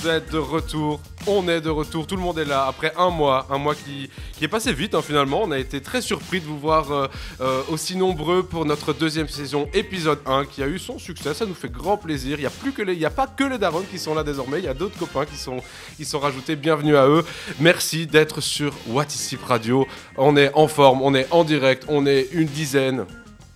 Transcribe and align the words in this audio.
Vous 0.00 0.08
êtes 0.08 0.30
de 0.30 0.38
retour, 0.38 1.00
on 1.26 1.48
est 1.48 1.60
de 1.60 1.70
retour, 1.70 2.06
tout 2.06 2.14
le 2.14 2.22
monde 2.22 2.38
est 2.38 2.44
là 2.44 2.66
après 2.68 2.92
un 2.96 3.10
mois, 3.10 3.48
un 3.50 3.58
mois 3.58 3.74
qui, 3.74 4.08
qui 4.36 4.44
est 4.44 4.48
passé 4.48 4.72
vite 4.72 4.94
hein, 4.94 5.02
finalement. 5.02 5.40
On 5.42 5.50
a 5.50 5.58
été 5.58 5.80
très 5.80 6.00
surpris 6.00 6.40
de 6.40 6.46
vous 6.46 6.58
voir 6.58 6.92
euh, 6.92 7.08
euh, 7.40 7.62
aussi 7.68 7.96
nombreux 7.96 8.44
pour 8.44 8.64
notre 8.64 8.92
deuxième 8.92 9.28
saison, 9.28 9.68
épisode 9.74 10.20
1, 10.24 10.44
qui 10.44 10.62
a 10.62 10.68
eu 10.68 10.78
son 10.78 11.00
succès. 11.00 11.34
Ça 11.34 11.46
nous 11.46 11.54
fait 11.54 11.70
grand 11.70 11.96
plaisir. 11.96 12.38
Il 12.38 12.42
n'y 12.42 13.04
a, 13.04 13.08
a 13.08 13.10
pas 13.10 13.26
que 13.26 13.42
les 13.42 13.58
darons 13.58 13.82
qui 13.90 13.98
sont 13.98 14.14
là 14.14 14.22
désormais, 14.22 14.58
il 14.58 14.66
y 14.66 14.68
a 14.68 14.74
d'autres 14.74 14.98
copains 14.98 15.24
qui 15.24 15.36
sont, 15.36 15.60
qui 15.96 16.04
sont 16.04 16.20
rajoutés. 16.20 16.54
Bienvenue 16.54 16.96
à 16.96 17.08
eux. 17.08 17.24
Merci 17.58 18.06
d'être 18.06 18.40
sur 18.40 18.72
What 18.86 19.06
Is 19.06 19.36
Radio. 19.48 19.84
On 20.16 20.36
est 20.36 20.52
en 20.54 20.68
forme, 20.68 21.02
on 21.02 21.12
est 21.16 21.26
en 21.32 21.42
direct, 21.42 21.86
on 21.88 22.06
est 22.06 22.28
une 22.30 22.46
dizaine 22.46 23.04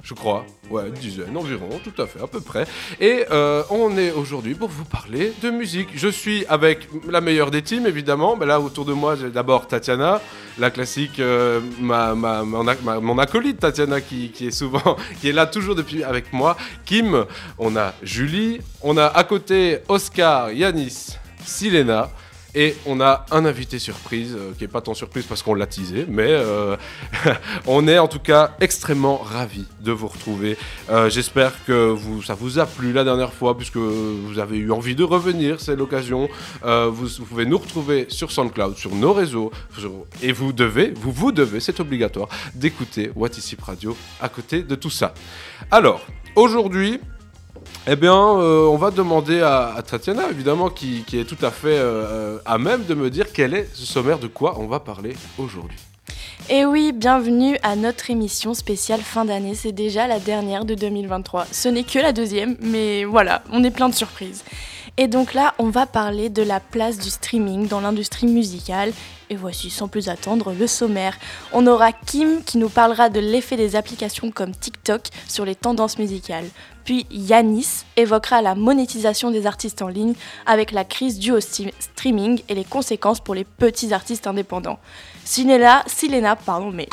je 0.02 0.14
crois. 0.14 0.44
Ouais, 0.72 0.88
une 0.88 0.94
dizaine 0.94 1.36
environ, 1.36 1.68
tout 1.84 2.00
à 2.00 2.06
fait, 2.06 2.18
à 2.22 2.26
peu 2.26 2.40
près. 2.40 2.64
Et 2.98 3.26
euh, 3.30 3.62
on 3.68 3.98
est 3.98 4.10
aujourd'hui 4.10 4.54
pour 4.54 4.70
vous 4.70 4.86
parler 4.86 5.34
de 5.42 5.50
musique. 5.50 5.88
Je 5.94 6.08
suis 6.08 6.46
avec 6.46 6.88
la 7.10 7.20
meilleure 7.20 7.50
des 7.50 7.60
teams, 7.60 7.86
évidemment. 7.86 8.36
Mais 8.36 8.46
là, 8.46 8.58
autour 8.58 8.86
de 8.86 8.94
moi, 8.94 9.14
j'ai 9.14 9.28
d'abord 9.28 9.66
Tatiana, 9.66 10.22
la 10.58 10.70
classique, 10.70 11.20
euh, 11.20 11.60
ma, 11.78 12.14
ma, 12.14 12.42
mon, 12.42 13.18
acolyte 13.18 13.60
Tatiana, 13.60 14.00
qui, 14.00 14.30
qui 14.30 14.46
est 14.46 14.50
souvent, 14.50 14.96
qui 15.20 15.28
est 15.28 15.32
là 15.32 15.44
toujours 15.44 15.74
depuis 15.74 16.04
avec 16.04 16.32
moi. 16.32 16.56
Kim, 16.86 17.26
on 17.58 17.76
a 17.76 17.92
Julie, 18.02 18.58
on 18.80 18.96
a 18.96 19.04
à 19.08 19.24
côté 19.24 19.80
Oscar, 19.88 20.52
Yanis, 20.52 21.18
Silena. 21.44 22.08
Et 22.54 22.76
on 22.84 23.00
a 23.00 23.24
un 23.30 23.46
invité 23.46 23.78
surprise, 23.78 24.36
euh, 24.38 24.52
qui 24.56 24.64
est 24.64 24.68
pas 24.68 24.82
tant 24.82 24.92
surprise 24.92 25.24
parce 25.24 25.42
qu'on 25.42 25.54
l'a 25.54 25.66
teasé, 25.66 26.04
mais 26.06 26.28
euh, 26.28 26.76
on 27.66 27.88
est 27.88 27.98
en 27.98 28.08
tout 28.08 28.18
cas 28.18 28.54
extrêmement 28.60 29.16
ravis 29.16 29.66
de 29.80 29.90
vous 29.90 30.08
retrouver. 30.08 30.58
Euh, 30.90 31.08
J'espère 31.08 31.64
que 31.64 31.96
ça 32.26 32.34
vous 32.34 32.58
a 32.58 32.66
plu 32.66 32.92
la 32.92 33.04
dernière 33.04 33.32
fois, 33.32 33.56
puisque 33.56 33.76
vous 33.76 34.38
avez 34.38 34.58
eu 34.58 34.70
envie 34.70 34.94
de 34.94 35.02
revenir, 35.04 35.60
c'est 35.60 35.76
l'occasion. 35.76 36.28
Vous, 36.62 37.24
pouvez 37.26 37.46
nous 37.46 37.58
retrouver 37.58 38.06
sur 38.08 38.30
SoundCloud, 38.30 38.76
sur 38.76 38.94
nos 38.94 39.12
réseaux, 39.12 39.50
et 40.22 40.32
vous 40.32 40.52
devez, 40.52 40.92
vous 40.94 41.12
vous 41.12 41.32
devez, 41.32 41.60
c'est 41.60 41.80
obligatoire, 41.80 42.28
d'écouter 42.54 43.10
What 43.14 43.30
Is 43.38 43.56
Radio 43.62 43.96
à 44.20 44.28
côté 44.28 44.62
de 44.62 44.74
tout 44.74 44.90
ça. 44.90 45.14
Alors, 45.70 46.06
aujourd'hui, 46.36 47.00
eh 47.88 47.96
bien, 47.96 48.14
euh, 48.14 48.66
on 48.66 48.76
va 48.76 48.92
demander 48.92 49.40
à, 49.40 49.74
Tatiana, 49.84 50.30
évidemment, 50.30 50.70
qui, 50.70 51.02
qui 51.04 51.18
est 51.18 51.24
tout 51.24 51.44
à 51.44 51.50
fait 51.50 51.76
euh, 51.78 52.38
à 52.44 52.56
même 52.56 52.84
de 52.84 52.94
me 52.94 53.10
dire 53.10 53.32
quel 53.32 53.54
est 53.54 53.68
ce 53.74 53.84
sommaire 53.84 54.20
de 54.20 54.28
quoi 54.28 54.56
on 54.58 54.68
va 54.68 54.78
parler 54.78 55.16
aujourd'hui. 55.36 55.78
Et 56.48 56.64
oui, 56.64 56.92
bienvenue 56.92 57.56
à 57.62 57.74
notre 57.74 58.10
émission 58.10 58.54
spéciale 58.54 59.00
fin 59.00 59.24
d'année. 59.24 59.54
C'est 59.56 59.72
déjà 59.72 60.06
la 60.06 60.20
dernière 60.20 60.64
de 60.64 60.74
2023. 60.74 61.46
Ce 61.50 61.68
n'est 61.68 61.82
que 61.82 61.98
la 61.98 62.12
deuxième, 62.12 62.56
mais 62.60 63.04
voilà, 63.04 63.42
on 63.50 63.64
est 63.64 63.70
plein 63.70 63.88
de 63.88 63.94
surprises. 63.94 64.44
Et 64.98 65.08
donc 65.08 65.32
là, 65.32 65.54
on 65.58 65.70
va 65.70 65.86
parler 65.86 66.28
de 66.28 66.42
la 66.42 66.60
place 66.60 66.98
du 66.98 67.08
streaming 67.08 67.66
dans 67.66 67.80
l'industrie 67.80 68.26
musicale. 68.26 68.92
Et 69.30 69.36
voici 69.36 69.70
sans 69.70 69.88
plus 69.88 70.10
attendre 70.10 70.52
le 70.52 70.66
sommaire. 70.66 71.16
On 71.54 71.66
aura 71.66 71.92
Kim 71.92 72.44
qui 72.44 72.58
nous 72.58 72.68
parlera 72.68 73.08
de 73.08 73.18
l'effet 73.18 73.56
des 73.56 73.74
applications 73.74 74.30
comme 74.30 74.54
TikTok 74.54 75.04
sur 75.26 75.46
les 75.46 75.54
tendances 75.54 75.98
musicales. 75.98 76.44
Puis 76.84 77.06
Yanis 77.10 77.84
évoquera 77.96 78.42
la 78.42 78.54
monétisation 78.54 79.30
des 79.30 79.46
artistes 79.46 79.80
en 79.80 79.88
ligne 79.88 80.14
avec 80.44 80.72
la 80.72 80.84
crise 80.84 81.18
due 81.18 81.32
au 81.32 81.40
streaming 81.40 82.42
et 82.50 82.54
les 82.54 82.64
conséquences 82.64 83.20
pour 83.20 83.34
les 83.34 83.44
petits 83.44 83.94
artistes 83.94 84.26
indépendants. 84.26 84.78
Silena, 85.24 85.82
Silena, 85.86 86.36
pardon, 86.36 86.70
mais 86.70 86.88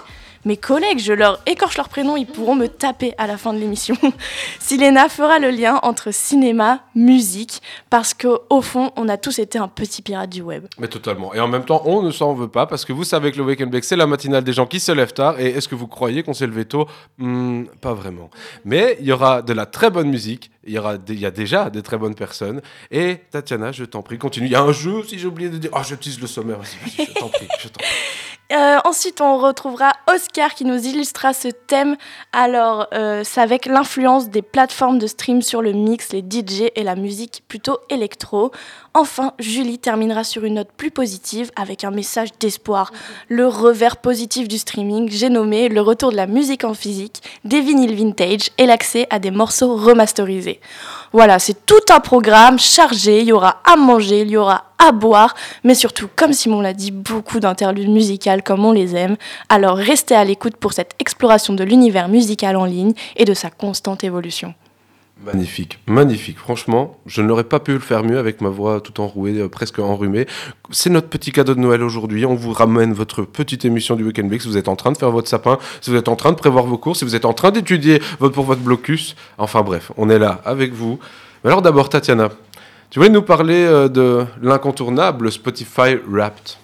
mes 0.46 0.58
collègues, 0.58 1.00
je 1.00 1.14
leur 1.14 1.40
écorche 1.46 1.78
leur 1.78 1.90
prénom, 1.90 2.16
ils 2.18 2.26
pourront 2.26 2.56
me 2.56 2.68
taper 2.68 3.14
à 3.18 3.28
la 3.28 3.38
fin 3.38 3.54
de 3.54 3.60
l'émission. 3.60 3.96
Silena 4.60 5.10
fera 5.10 5.40
le 5.40 5.50
lien 5.50 5.80
entre 5.84 6.12
cinéma, 6.12 6.82
musique, 6.96 7.62
parce 7.90 8.14
qu'au 8.14 8.62
fond, 8.62 8.92
on 8.96 9.10
a 9.10 9.18
tous 9.18 9.40
été 9.40 9.58
un 9.58 9.68
petit 9.68 10.02
pirate 10.02 10.30
du 10.30 10.42
web. 10.42 10.66
Mais 10.78 10.88
totalement. 10.88 11.34
Et 11.34 11.40
en 11.40 11.48
même 11.48 11.66
temps, 11.66 11.82
on 11.86 12.02
ne 12.02 12.12
s'en 12.12 12.34
veut 12.34 12.48
pas 12.48 12.66
parce 12.66 12.86
que 12.86 12.94
vous 12.94 13.04
savez 13.04 13.32
que 13.32 13.38
le 13.38 13.44
Wake 13.44 13.62
and 13.62 13.68
Bake, 13.68 13.84
c'est 13.84 13.96
la 13.96 14.08
matinale 14.08 14.44
des 14.44 14.54
gens 14.54 14.66
qui 14.66 14.80
se 14.80 14.92
lèvent 14.92 15.14
tard. 15.14 15.40
Et 15.40 15.48
est-ce 15.52 15.68
que 15.68 15.76
vous 15.76 15.88
croyez 15.88 16.24
qu'on 16.24 16.34
s'est 16.34 16.48
levé 16.48 16.66
tôt? 16.66 16.88
Hmm, 17.18 17.66
Pas 17.82 17.94
vraiment. 17.94 18.30
Mais 18.66 18.98
il 19.00 19.06
y 19.08 19.12
aura 19.12 19.42
de 19.42 19.54
la 19.54 19.66
très 19.66 19.90
bonne 19.90 20.10
musique. 20.10 20.52
Il 20.66 20.74
y, 20.74 20.78
aura 20.78 20.98
des- 20.98 21.14
il 21.14 21.20
y 21.20 21.26
a 21.26 21.32
déjà 21.32 21.70
des 21.70 21.82
très 21.82 21.98
bonnes 21.98 22.16
personnes. 22.16 22.62
Et 22.92 23.18
Tatiana, 23.32 23.72
je 23.72 23.86
t'en 23.86 24.02
prie, 24.04 24.18
continue. 24.18 24.46
Il 24.46 24.52
y 24.52 24.56
a 24.56 24.62
un 24.62 24.72
jeu, 24.72 25.04
si 25.08 25.18
j'ai 25.18 25.26
oublié 25.28 25.50
de 25.50 25.58
dire. 25.58 25.72
Ah, 25.74 25.82
je 25.88 25.96
tease 25.96 26.20
le 26.22 26.28
sommaire. 26.28 26.60
Vas-y, 26.60 26.78
vas-y, 27.04 27.08
je 27.08 27.14
t'en 27.20 27.28
prie, 27.30 27.48
je 27.60 27.68
t'en 27.70 27.80
prie. 27.80 27.88
Euh, 28.52 28.80
ensuite, 28.84 29.22
on 29.22 29.38
retrouvera 29.38 29.92
Oscar 30.12 30.56
qui 30.56 30.66
nous 30.66 30.80
illustrera 30.80 31.34
ce 31.34 31.50
thème. 31.50 31.96
Alors, 32.34 32.88
euh, 32.94 33.22
c'est 33.24 33.42
avec 33.42 33.68
l'influence 33.68 34.30
des 34.30 34.42
plateformes 34.42 34.98
de 34.98 35.06
stream 35.06 35.44
sur 35.44 35.62
le 35.62 35.72
mix, 35.72 36.12
les 36.14 36.22
DJ 36.22 36.72
et 36.76 36.82
la 36.84 36.96
musique 36.96 37.44
plutôt 37.48 37.78
électro. 37.90 38.52
Enfin, 38.96 39.34
Julie 39.38 39.78
terminera 39.78 40.24
sur 40.24 40.46
une 40.46 40.56
note 40.56 40.72
plus 40.76 40.90
positive 40.90 41.52
avec 41.56 41.84
un 41.84 41.92
message 41.92 42.30
d'espoir. 42.40 42.92
Le 43.28 43.46
revers 43.46 43.98
positif 43.98 44.48
du 44.48 44.58
streaming, 44.58 45.10
j'ai 45.12 45.30
nommé 45.30 45.70
le 45.70 45.82
retour 45.82 46.12
de 46.12 46.18
la 46.18 46.26
musique 46.26 46.64
en 46.64 46.74
physique, 46.74 47.22
des 47.46 47.62
vinyles 47.62 47.94
vintage 47.94 48.50
et 48.58 48.66
l'accès 48.66 49.06
à 49.12 49.20
des 49.20 49.30
morceaux 49.30 49.76
remasterisés. 49.76 50.60
Voilà, 51.12 51.38
c'est 51.38 51.68
tout 51.68 51.76
un 51.92 52.00
programme 52.00 52.58
chargé. 52.58 53.22
Il 53.22 53.28
y 53.28 53.32
aura 53.32 53.62
à 53.64 53.76
manger, 53.76 54.22
il 54.22 54.32
y 54.32 54.38
aura 54.38 54.69
à 54.80 54.92
boire, 54.92 55.36
mais 55.64 55.76
surtout, 55.76 56.08
comme 56.16 56.34
Simon 56.34 56.62
l'a 56.62 56.74
dit, 56.74 56.92
beaucoup 56.92 57.40
d'interludes 57.40 57.90
musicales 57.90 58.42
comme 58.44 58.64
on 58.66 58.72
les 58.72 58.96
aime. 58.96 59.18
Alors 59.50 59.78
restez 59.78 60.16
à 60.16 60.24
l'écoute 60.24 60.56
pour 60.58 60.74
cette 60.74 60.94
exploration 61.00 61.54
de 61.54 61.64
l'univers 61.64 62.08
musical 62.08 62.56
en 62.56 62.66
ligne 62.66 62.94
et 63.18 63.26
de 63.26 63.34
sa 63.34 63.50
constante 63.50 64.04
évolution. 64.04 64.54
Magnifique, 65.22 65.80
magnifique. 65.86 66.38
Franchement, 66.38 66.96
je 67.06 67.22
n'aurais 67.22 67.44
pas 67.44 67.60
pu 67.60 67.74
le 67.74 67.80
faire 67.80 68.06
mieux 68.06 68.18
avec 68.20 68.40
ma 68.40 68.48
voix 68.48 68.80
tout 68.80 69.02
enrouée, 69.02 69.38
euh, 69.38 69.50
presque 69.50 69.80
enrhumée. 69.80 70.28
C'est 70.72 70.90
notre 70.90 71.10
petit 71.10 71.34
cadeau 71.34 71.56
de 71.56 71.60
Noël 71.60 71.84
aujourd'hui. 71.84 72.26
On 72.26 72.36
vous 72.36 72.54
ramène 72.54 72.94
votre 72.94 73.24
petite 73.24 73.66
émission 73.66 73.98
du 73.98 74.06
Weekend 74.06 74.32
Week. 74.32 74.42
Si 74.42 74.48
vous 74.48 74.56
êtes 74.56 74.70
en 74.70 74.78
train 74.78 74.94
de 74.94 74.98
faire 74.98 75.12
votre 75.12 75.28
sapin, 75.28 75.58
si 75.82 75.90
vous 75.92 75.98
êtes 75.98 76.08
en 76.08 76.16
train 76.16 76.32
de 76.32 76.38
prévoir 76.38 76.64
vos 76.66 76.78
cours, 76.78 76.96
si 76.96 77.04
vous 77.04 77.16
êtes 77.18 77.26
en 77.26 77.34
train 77.34 77.52
d'étudier 77.52 78.02
votre- 78.20 78.34
pour 78.34 78.46
votre 78.46 78.62
blocus. 78.62 79.18
Enfin 79.38 79.62
bref, 79.62 79.92
on 79.98 80.10
est 80.10 80.20
là 80.20 80.40
avec 80.46 80.72
vous. 80.72 81.00
Mais 81.44 81.50
alors 81.50 81.62
d'abord, 81.62 81.90
Tatiana, 81.90 82.30
tu 82.90 83.00
voulais 83.00 83.10
nous 83.10 83.22
parler 83.22 83.64
euh, 83.66 83.88
de 83.88 84.26
l'incontournable 84.42 85.32
Spotify 85.32 85.96
Wrapped 86.08 86.58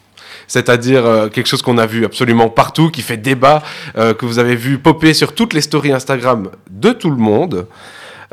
c'est-à-dire 0.47 1.05
euh, 1.05 1.29
quelque 1.29 1.47
chose 1.47 1.61
qu'on 1.61 1.77
a 1.77 1.85
vu 1.85 2.05
absolument 2.05 2.49
partout, 2.49 2.89
qui 2.89 3.01
fait 3.01 3.17
débat, 3.17 3.63
euh, 3.97 4.13
que 4.13 4.25
vous 4.25 4.39
avez 4.39 4.55
vu 4.55 4.77
popper 4.77 5.13
sur 5.13 5.33
toutes 5.33 5.53
les 5.53 5.61
stories 5.61 5.91
Instagram 5.91 6.49
de 6.69 6.91
tout 6.91 7.09
le 7.09 7.17
monde. 7.17 7.67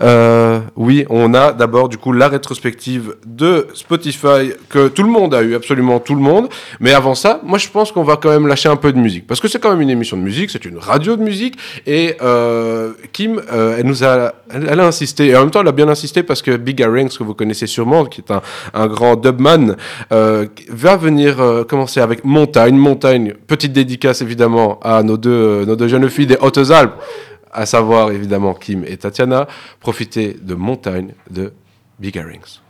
Euh, 0.00 0.60
oui, 0.76 1.04
on 1.10 1.34
a 1.34 1.52
d'abord 1.52 1.88
du 1.88 1.98
coup 1.98 2.12
la 2.12 2.28
rétrospective 2.28 3.16
de 3.26 3.66
Spotify 3.74 4.52
que 4.68 4.88
tout 4.88 5.02
le 5.02 5.10
monde 5.10 5.34
a 5.34 5.42
eu, 5.42 5.54
absolument 5.54 6.00
tout 6.00 6.14
le 6.14 6.20
monde. 6.20 6.48
Mais 6.80 6.92
avant 6.92 7.14
ça, 7.14 7.40
moi 7.44 7.58
je 7.58 7.68
pense 7.68 7.92
qu'on 7.92 8.02
va 8.02 8.16
quand 8.16 8.30
même 8.30 8.46
lâcher 8.46 8.68
un 8.68 8.76
peu 8.76 8.92
de 8.92 8.98
musique 8.98 9.26
parce 9.26 9.40
que 9.40 9.48
c'est 9.48 9.60
quand 9.60 9.70
même 9.70 9.80
une 9.80 9.90
émission 9.90 10.16
de 10.16 10.22
musique, 10.22 10.50
c'est 10.50 10.64
une 10.64 10.78
radio 10.78 11.16
de 11.16 11.22
musique. 11.22 11.56
Et 11.86 12.16
euh, 12.22 12.92
Kim, 13.12 13.40
euh, 13.52 13.76
elle 13.78 13.86
nous 13.86 14.04
a, 14.04 14.32
elle, 14.50 14.68
elle 14.70 14.80
a 14.80 14.86
insisté 14.86 15.26
et 15.28 15.36
en 15.36 15.40
même 15.40 15.50
temps 15.50 15.60
elle 15.60 15.68
a 15.68 15.72
bien 15.72 15.88
insisté 15.88 16.22
parce 16.22 16.42
que 16.42 16.56
Big 16.56 16.80
Rings 16.80 17.16
que 17.16 17.24
vous 17.24 17.34
connaissez 17.34 17.66
sûrement, 17.66 18.04
qui 18.04 18.20
est 18.20 18.30
un, 18.30 18.42
un 18.74 18.86
grand 18.86 19.16
dubman, 19.16 19.76
euh, 20.12 20.46
va 20.68 20.96
venir 20.96 21.40
euh, 21.40 21.64
commencer 21.64 22.00
avec 22.00 22.24
Montagne. 22.24 22.76
Montagne, 22.76 23.34
petite 23.46 23.72
dédicace 23.72 24.22
évidemment 24.22 24.80
à 24.82 25.02
nos 25.02 25.16
deux, 25.16 25.64
nos 25.64 25.76
deux 25.76 25.88
jeunes 25.88 26.08
filles 26.08 26.26
des 26.26 26.38
Hautes-Alpes 26.40 26.94
à 27.52 27.66
savoir 27.66 28.10
évidemment 28.10 28.54
Kim 28.54 28.84
et 28.86 28.96
Tatiana, 28.96 29.46
profitez 29.80 30.34
de 30.40 30.54
Montagne 30.54 31.14
de 31.30 31.52
Big 31.98 32.16
Earrings. 32.16 32.60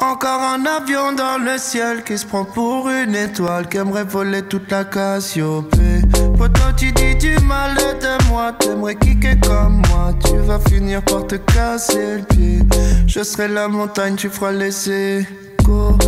Encore 0.00 0.42
un 0.42 0.64
avion 0.64 1.12
dans 1.12 1.38
le 1.38 1.58
ciel 1.58 2.04
qui 2.04 2.16
se 2.18 2.26
prend 2.26 2.44
pour 2.44 2.88
une 2.88 3.14
étoile 3.14 3.68
qui 3.68 3.76
aimerait 3.78 4.04
voler 4.04 4.42
toute 4.42 4.70
la 4.70 4.84
Cassiopée. 4.84 5.97
Pourtant 6.38 6.72
tu 6.76 6.92
dis 6.92 7.16
du 7.16 7.36
mal 7.44 7.74
de 7.74 8.28
moi, 8.28 8.52
t'aimerais 8.58 8.94
kicker 8.94 9.36
comme 9.40 9.82
moi, 9.90 10.14
tu 10.24 10.36
vas 10.36 10.60
finir 10.60 11.02
par 11.02 11.26
te 11.26 11.34
casser 11.34 12.18
le 12.18 12.22
pied. 12.22 12.60
Je 13.08 13.24
serai 13.24 13.48
la 13.48 13.66
montagne, 13.66 14.14
tu 14.14 14.28
feras 14.28 14.52
les 14.52 14.88
échos. 14.88 15.98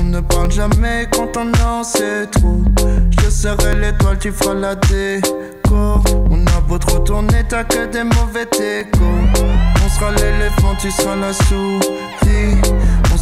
On 0.00 0.02
ne 0.02 0.20
parle 0.20 0.50
jamais 0.50 1.08
quand 1.12 1.36
on 1.36 1.52
en 1.64 1.84
sait 1.84 2.26
trop. 2.26 2.62
Je 3.22 3.30
serai 3.30 3.76
l'étoile, 3.76 4.18
tu 4.18 4.32
feras 4.32 4.54
la 4.54 4.74
déco. 4.74 6.00
On 6.30 6.44
a 6.46 6.60
beau 6.66 6.78
te 6.78 6.92
retourner, 6.92 7.44
t'as 7.48 7.62
que 7.62 7.86
des 7.86 8.02
mauvais 8.02 8.48
échos. 8.58 9.04
On 9.84 9.88
sera 9.88 10.10
l'éléphant, 10.10 10.74
tu 10.80 10.90
seras 10.90 11.14
la 11.14 11.32
souris 11.32 12.60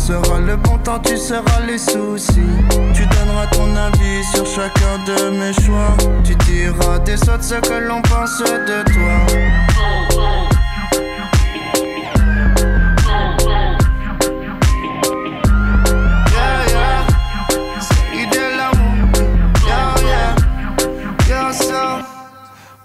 seras 0.04 0.38
le 0.38 0.56
bon 0.56 0.76
temps, 0.78 0.98
tu 0.98 1.16
seras 1.16 1.60
les 1.66 1.78
soucis. 1.78 2.52
Tu 2.94 3.06
donneras 3.06 3.46
ton 3.52 3.74
avis 3.74 4.22
sur 4.34 4.44
chacun 4.46 4.98
de 5.06 5.30
mes 5.30 5.52
choix. 5.54 5.96
Tu 6.22 6.34
diras 6.46 6.98
des 6.98 7.20
autres 7.22 7.42
ce 7.42 7.54
que 7.54 7.74
l'on 7.88 8.02
pense 8.02 8.38
de 8.40 8.82
toi. 8.92 9.16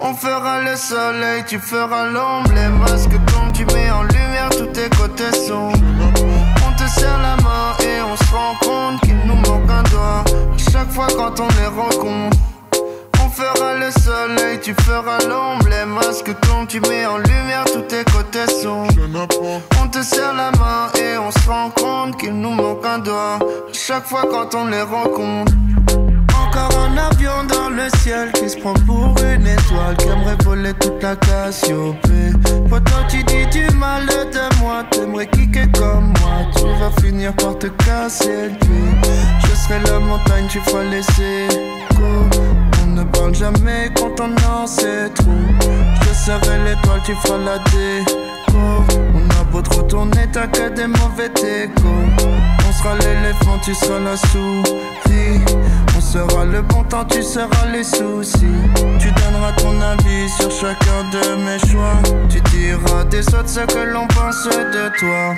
On 0.02 0.14
fera 0.14 0.62
le 0.62 0.76
soleil, 0.76 1.44
tu 1.46 1.60
feras 1.60 2.06
l'ombre, 2.06 2.52
les 2.56 2.70
masques 2.70 3.12
tombent, 3.28 3.52
tu 3.54 3.66
mets 3.66 3.92
en 3.92 4.04
lumière 4.04 4.50
tous 4.50 4.68
tes 4.68 4.90
côtés 4.90 5.32
sombres. 5.48 6.29
On 7.00 7.02
te 7.02 7.08
serre 7.08 7.22
la 7.22 7.36
main 7.38 7.78
et 7.80 8.02
on 8.02 8.16
se 8.18 8.34
rend 8.34 8.56
compte 8.62 9.02
qu'il 9.02 9.18
nous 9.26 9.36
manque 9.36 9.70
un 9.70 9.84
doigt. 9.84 10.24
Chaque 10.58 10.92
fois 10.92 11.08
quand 11.16 11.40
on 11.40 11.48
les 11.48 11.68
rencontre. 11.68 12.38
On 13.24 13.30
fera 13.30 13.76
le 13.76 13.90
soleil, 13.92 14.60
tu 14.62 14.74
feras 14.82 15.20
l'ombre. 15.28 15.68
Les 15.70 15.86
masques 15.86 16.38
tombent, 16.42 16.68
tu 16.68 16.82
mets 16.82 17.06
en 17.06 17.18
lumière 17.18 17.64
tous 17.72 17.82
tes 17.84 18.04
côtés 18.04 18.52
sombres. 18.62 18.92
On 19.82 19.88
te 19.88 20.02
serre 20.02 20.34
la 20.34 20.52
main 20.52 20.90
et 21.00 21.18
on 21.18 21.32
se 21.32 21.48
rend 21.48 21.70
compte 21.70 22.18
qu'il 22.18 22.34
nous 22.34 22.52
manque 22.52 22.86
un 22.86 23.00
doigt. 23.00 23.40
Chaque 23.72 24.06
fois 24.06 24.24
quand 24.30 24.56
on 24.56 24.66
les 24.66 24.82
rencontre. 24.82 25.54
Encore 26.42 26.80
un 26.80 26.98
avion 26.98 27.44
dans 27.48 27.70
le 27.70 27.90
ciel 28.00 28.32
qui 28.34 28.50
se 28.50 28.58
prend 28.58 28.74
pour 28.86 29.16
une 29.24 29.48
étoile 29.48 29.96
qui 29.98 30.08
aimerait 30.08 30.38
voler 30.44 30.74
toute 30.74 31.02
la 31.02 31.16
Cassiopée. 31.16 32.32
Pourtant 32.68 33.04
tu 33.10 33.24
dis 33.24 33.46
du 33.48 33.68
mal 33.76 34.06
de 34.06 34.60
moi, 34.62 34.84
t'aimerais 34.92 35.28
kicker 35.28 35.68
comme 35.74 36.14
moi. 36.22 36.46
Tu 36.56 36.66
vas 36.80 36.92
finir 37.02 37.34
par 37.34 37.58
te 37.58 37.68
casser 37.68 38.50
le 38.50 38.58
pied. 38.58 39.12
Je 39.44 39.56
serai 39.56 39.80
la 39.92 40.00
montagne, 40.00 40.48
tu 40.50 40.60
vas 40.72 40.84
laisser. 40.84 41.48
On 42.82 42.88
ne 42.88 43.04
parle 43.04 43.34
jamais 43.36 43.92
quand 43.96 44.20
on 44.20 44.32
en 44.50 44.68
sait 44.68 45.10
trop. 45.16 45.32
Je 46.02 46.14
serai 46.14 46.58
l'étoile, 46.66 47.02
tu 47.06 47.14
feras 47.16 47.38
la 47.38 47.58
déco. 47.60 48.58
On 49.16 49.40
a 49.40 49.44
beau 49.52 49.62
te 49.62 49.76
retourner, 49.76 50.28
t'as 50.32 50.48
que 50.48 50.70
des 50.70 50.88
mauvais 50.88 51.30
décos. 51.30 51.84
On 52.68 52.72
sera 52.72 52.96
l'éléphant, 52.96 53.58
tu 53.64 53.74
seras 53.74 54.00
la 54.00 54.16
souris. 54.18 55.40
On 56.10 56.12
sera 56.12 56.44
le 56.44 56.64
bon 56.64 56.84
temps, 56.86 57.06
tu 57.06 57.22
seras 57.22 57.68
les 57.72 57.84
soucis. 57.84 58.40
Tu 59.00 59.12
donneras 59.12 59.52
ton 59.60 59.80
avis 59.80 60.28
sur 60.40 60.50
chacun 60.50 61.04
de 61.12 61.36
mes 61.46 61.60
choix. 61.70 61.94
Tu 62.28 62.42
diras 62.50 63.04
des 63.04 63.28
autres 63.28 63.48
ce 63.48 63.60
que 63.60 63.94
l'on 63.94 64.08
pense 64.08 64.44
de 64.46 64.98
toi. 64.98 65.36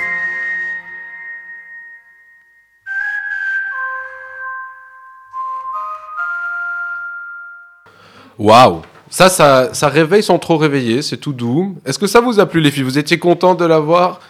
Waouh 8.40 8.82
ça, 9.10 9.28
ça, 9.28 9.74
ça 9.74 9.90
réveille 9.90 10.24
sans 10.24 10.40
trop 10.40 10.56
réveiller, 10.56 11.02
c'est 11.02 11.18
tout 11.18 11.34
doux. 11.34 11.76
Est-ce 11.86 12.00
que 12.00 12.08
ça 12.08 12.22
vous 12.22 12.40
a 12.40 12.46
plu 12.46 12.62
les 12.62 12.72
filles? 12.72 12.84
Vous 12.84 12.98
étiez 12.98 13.20
contents 13.20 13.56
de 13.56 13.66
l'avoir 13.66 14.22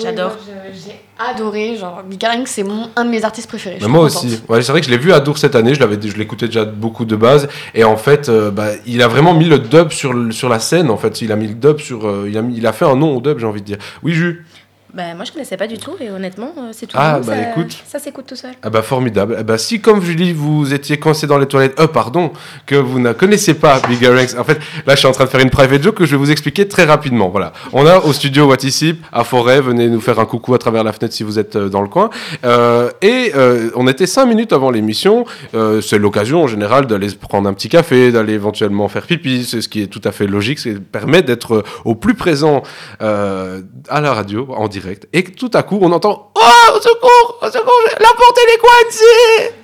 J'adore. 0.00 0.36
J'ai 0.72 1.00
adoré. 1.18 1.76
Genre, 1.76 2.02
Bigarang, 2.04 2.44
c'est 2.46 2.62
mon, 2.62 2.88
un 2.96 3.04
de 3.04 3.10
mes 3.10 3.24
artistes 3.24 3.48
préférés. 3.48 3.78
Mais 3.80 3.88
moi 3.88 4.00
aussi. 4.04 4.40
Ouais, 4.48 4.62
c'est 4.62 4.72
vrai 4.72 4.80
que 4.80 4.86
je 4.86 4.90
l'ai 4.90 4.98
vu 4.98 5.12
à 5.12 5.20
Dour 5.20 5.38
cette 5.38 5.54
année. 5.54 5.74
Je 5.74 5.80
l'avais, 5.80 5.98
je 6.02 6.16
l'écoutais 6.16 6.46
déjà 6.46 6.64
beaucoup 6.64 7.04
de 7.04 7.16
base. 7.16 7.48
Et 7.74 7.84
en 7.84 7.96
fait, 7.96 8.28
euh, 8.28 8.50
bah, 8.50 8.68
il 8.86 9.02
a 9.02 9.08
vraiment 9.08 9.34
mis 9.34 9.44
le 9.44 9.58
dub 9.58 9.90
sur, 9.92 10.12
le- 10.12 10.32
sur 10.32 10.48
la 10.48 10.58
scène. 10.58 10.90
En 10.90 10.96
fait, 10.96 11.20
il 11.22 11.30
a 11.32 11.36
mis 11.36 11.48
le 11.48 11.54
dub 11.54 11.78
sur. 11.80 12.06
euh, 12.08 12.26
il, 12.28 12.36
a 12.38 12.42
mis- 12.42 12.56
il 12.56 12.66
a 12.66 12.72
fait 12.72 12.86
un 12.86 12.96
nom 12.96 13.16
au 13.16 13.20
dub, 13.20 13.38
j'ai 13.38 13.46
envie 13.46 13.60
de 13.60 13.66
dire. 13.66 13.78
Oui, 14.02 14.12
Jus. 14.14 14.44
Bah, 14.94 15.12
moi, 15.16 15.24
je 15.24 15.32
connaissais 15.32 15.56
pas 15.56 15.66
du 15.66 15.76
tout 15.76 15.96
et 15.98 16.08
honnêtement, 16.08 16.52
euh, 16.56 16.68
c'est 16.70 16.86
tout. 16.86 16.96
Ah, 16.96 17.18
bah, 17.18 17.34
ça, 17.34 17.50
écoute. 17.50 17.76
Ça 17.84 17.98
s'écoute 17.98 18.26
tout 18.28 18.36
seul. 18.36 18.52
Ah 18.62 18.70
bah 18.70 18.82
formidable. 18.82 19.34
Ah 19.36 19.42
bah 19.42 19.58
si 19.58 19.80
comme 19.80 20.00
Julie 20.00 20.32
vous 20.32 20.72
étiez 20.72 20.98
coincé 20.98 21.26
dans 21.26 21.36
les 21.36 21.46
toilettes, 21.46 21.80
euh 21.80 21.88
pardon, 21.88 22.30
que 22.64 22.76
vous 22.76 23.00
ne 23.00 23.12
connaissez 23.12 23.54
pas 23.54 23.80
Bigger 23.88 24.14
Ranks. 24.14 24.38
En 24.38 24.44
fait, 24.44 24.60
là 24.86 24.94
je 24.94 25.00
suis 25.00 25.08
en 25.08 25.12
train 25.12 25.24
de 25.24 25.30
faire 25.30 25.40
une 25.40 25.50
private 25.50 25.82
joke 25.82 25.96
que 25.96 26.04
je 26.04 26.12
vais 26.12 26.16
vous 26.16 26.30
expliquer 26.30 26.68
très 26.68 26.84
rapidement. 26.84 27.28
Voilà. 27.28 27.52
On 27.72 27.84
a 27.86 27.98
au 27.98 28.12
studio 28.12 28.46
What 28.46 28.58
Is 28.62 28.86
Hip, 28.86 28.98
à 29.12 29.24
Forêt, 29.24 29.60
venez 29.60 29.88
nous 29.88 30.00
faire 30.00 30.20
un 30.20 30.26
coucou 30.26 30.54
à 30.54 30.58
travers 30.58 30.84
la 30.84 30.92
fenêtre 30.92 31.12
si 31.12 31.24
vous 31.24 31.40
êtes 31.40 31.56
euh, 31.56 31.68
dans 31.68 31.82
le 31.82 31.88
coin. 31.88 32.10
Euh, 32.44 32.90
et 33.02 33.32
euh, 33.34 33.70
on 33.74 33.88
était 33.88 34.06
cinq 34.06 34.26
minutes 34.26 34.52
avant 34.52 34.70
l'émission. 34.70 35.24
Euh, 35.56 35.80
c'est 35.80 35.98
l'occasion 35.98 36.44
en 36.44 36.46
général 36.46 36.86
d'aller 36.86 37.08
se 37.08 37.16
prendre 37.16 37.48
un 37.48 37.52
petit 37.52 37.68
café, 37.68 38.12
d'aller 38.12 38.34
éventuellement 38.34 38.86
faire 38.86 39.06
pipi, 39.06 39.44
c'est 39.44 39.60
ce 39.60 39.68
qui 39.68 39.82
est 39.82 39.88
tout 39.88 40.02
à 40.04 40.12
fait 40.12 40.28
logique, 40.28 40.60
c'est 40.60 40.78
permet 40.78 41.22
d'être 41.22 41.64
au 41.84 41.96
plus 41.96 42.14
présent 42.14 42.62
à 43.00 44.00
la 44.00 44.14
radio 44.14 44.46
en 44.56 44.68
direct. 44.68 44.83
Et 45.12 45.24
tout 45.24 45.50
à 45.54 45.62
coup 45.62 45.78
on 45.82 45.90
entend 45.92 46.30
Oh 46.36 46.76
au 46.76 46.80
secours, 46.80 47.38
au 47.42 47.46
secours, 47.46 47.80
la 48.00 48.08
porte 48.08 48.38
elle 48.42 48.54
est 48.54 48.58
coincée 48.58 49.54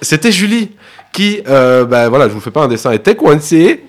C'était 0.00 0.32
Julie 0.32 0.72
qui, 1.12 1.40
euh, 1.48 1.84
bah 1.84 2.08
voilà, 2.08 2.28
je 2.28 2.34
vous 2.34 2.40
fais 2.40 2.52
pas 2.52 2.62
un 2.62 2.68
dessin, 2.68 2.92
était 2.92 3.16
coincée. 3.16 3.84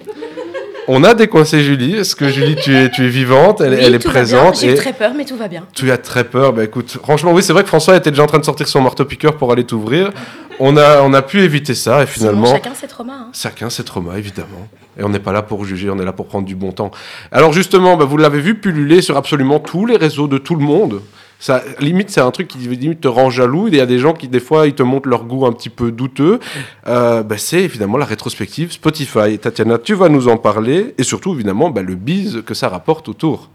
On 0.88 1.04
a 1.04 1.13
décoincé 1.13 1.62
Julie. 1.62 1.96
Est-ce 1.98 2.16
que 2.16 2.28
Julie, 2.28 2.56
tu 2.56 2.75
es, 2.75 2.90
tu 2.90 3.06
es 3.06 3.08
vivante, 3.08 3.62
elle, 3.62 3.74
Oui, 3.75 3.80
elle 3.80 3.94
est 3.94 4.00
présente 4.00 4.60
J'ai 4.60 4.74
très 4.74 4.92
peur, 4.94 5.12
mais 5.16 5.24
tout 5.25 5.38
va 5.38 5.48
bien. 5.48 5.66
tu 5.75 5.92
as 5.92 6.00
très 6.00 6.24
peur. 6.24 6.52
Bah 6.54 6.64
écoute, 6.64 6.98
franchement, 7.04 7.31
oui, 7.34 7.44
c'est 7.44 7.54
vrai 7.54 7.62
que 7.62 7.68
François 7.69 7.96
était 7.96 8.10
déjà 8.10 8.24
en 8.24 8.28
train 8.28 8.40
de 8.40 8.44
sortir 8.46 8.68
son 8.68 8.81
marteau-piqueur 8.81 9.38
pour 9.38 9.52
aller 9.52 9.64
t'ouvrir. 9.64 10.10
On 10.60 10.75
a, 10.78 11.02
on 11.04 11.14
a 11.14 11.22
pu 11.22 11.44
éviter 11.44 11.75
ça 11.75 12.02
et 12.02 12.07
finalement. 12.07 12.48
Sinon, 12.48 12.57
chacun 12.57 12.74
ses 12.75 12.88
traumas. 12.88 13.14
hein. 13.14 13.30
Chacun 13.34 13.69
ses 13.69 13.84
traumas, 13.84 14.18
évidemment. 14.18 14.68
Et 15.01 15.03
on 15.03 15.09
n'est 15.09 15.19
pas 15.19 15.31
là 15.31 15.42
pour 15.42 15.65
juger, 15.65 15.89
on 15.89 15.98
est 15.98 16.06
là 16.06 16.13
pour 16.13 16.27
prendre 16.27 16.45
du 16.45 16.56
bon 16.56 16.71
temps. 16.71 16.92
Alors 17.31 17.53
justement, 17.53 17.98
bah, 17.98 18.06
vous 18.06 18.18
l'avez 18.18 18.39
vu 18.39 18.53
pulluler 18.53 19.01
sur 19.01 19.18
absolument 19.18 19.59
tous 19.59 19.88
les 19.88 19.98
réseaux 19.98 20.27
de 20.27 20.38
tout 20.38 20.56
le 20.56 20.63
monde. 20.63 21.01
Ça, 21.39 21.63
limite, 21.80 22.12
c'est 22.12 22.21
un 22.21 22.30
truc 22.30 22.48
qui 22.48 22.59
limite 22.59 23.01
te 23.01 23.07
rend 23.07 23.31
jaloux. 23.31 23.68
Il 23.68 23.75
y 23.75 23.80
a 23.80 23.88
des 23.88 23.98
gens 23.98 24.13
qui, 24.13 24.27
des 24.27 24.39
fois, 24.39 24.68
ils 24.68 24.75
te 24.75 24.83
montrent 24.83 25.09
leur 25.09 25.24
goût 25.24 25.48
un 25.48 25.53
petit 25.53 25.71
peu 25.71 25.92
douteux. 25.92 26.39
Euh, 26.86 27.24
bah, 27.24 27.39
c'est 27.39 27.63
évidemment 27.63 27.98
la 27.98 28.06
rétrospective 28.06 28.71
Spotify. 28.71 29.39
Tatiana, 29.39 29.80
tu 29.80 29.95
vas 29.95 30.07
nous 30.07 30.27
en 30.27 30.38
parler. 30.38 30.94
Et 31.00 31.04
surtout, 31.04 31.33
évidemment, 31.33 31.71
bah, 31.71 31.81
le 31.81 31.95
bise 31.95 32.44
que 32.45 32.54
ça 32.54 32.69
rapporte 32.69 33.09
autour. 33.09 33.50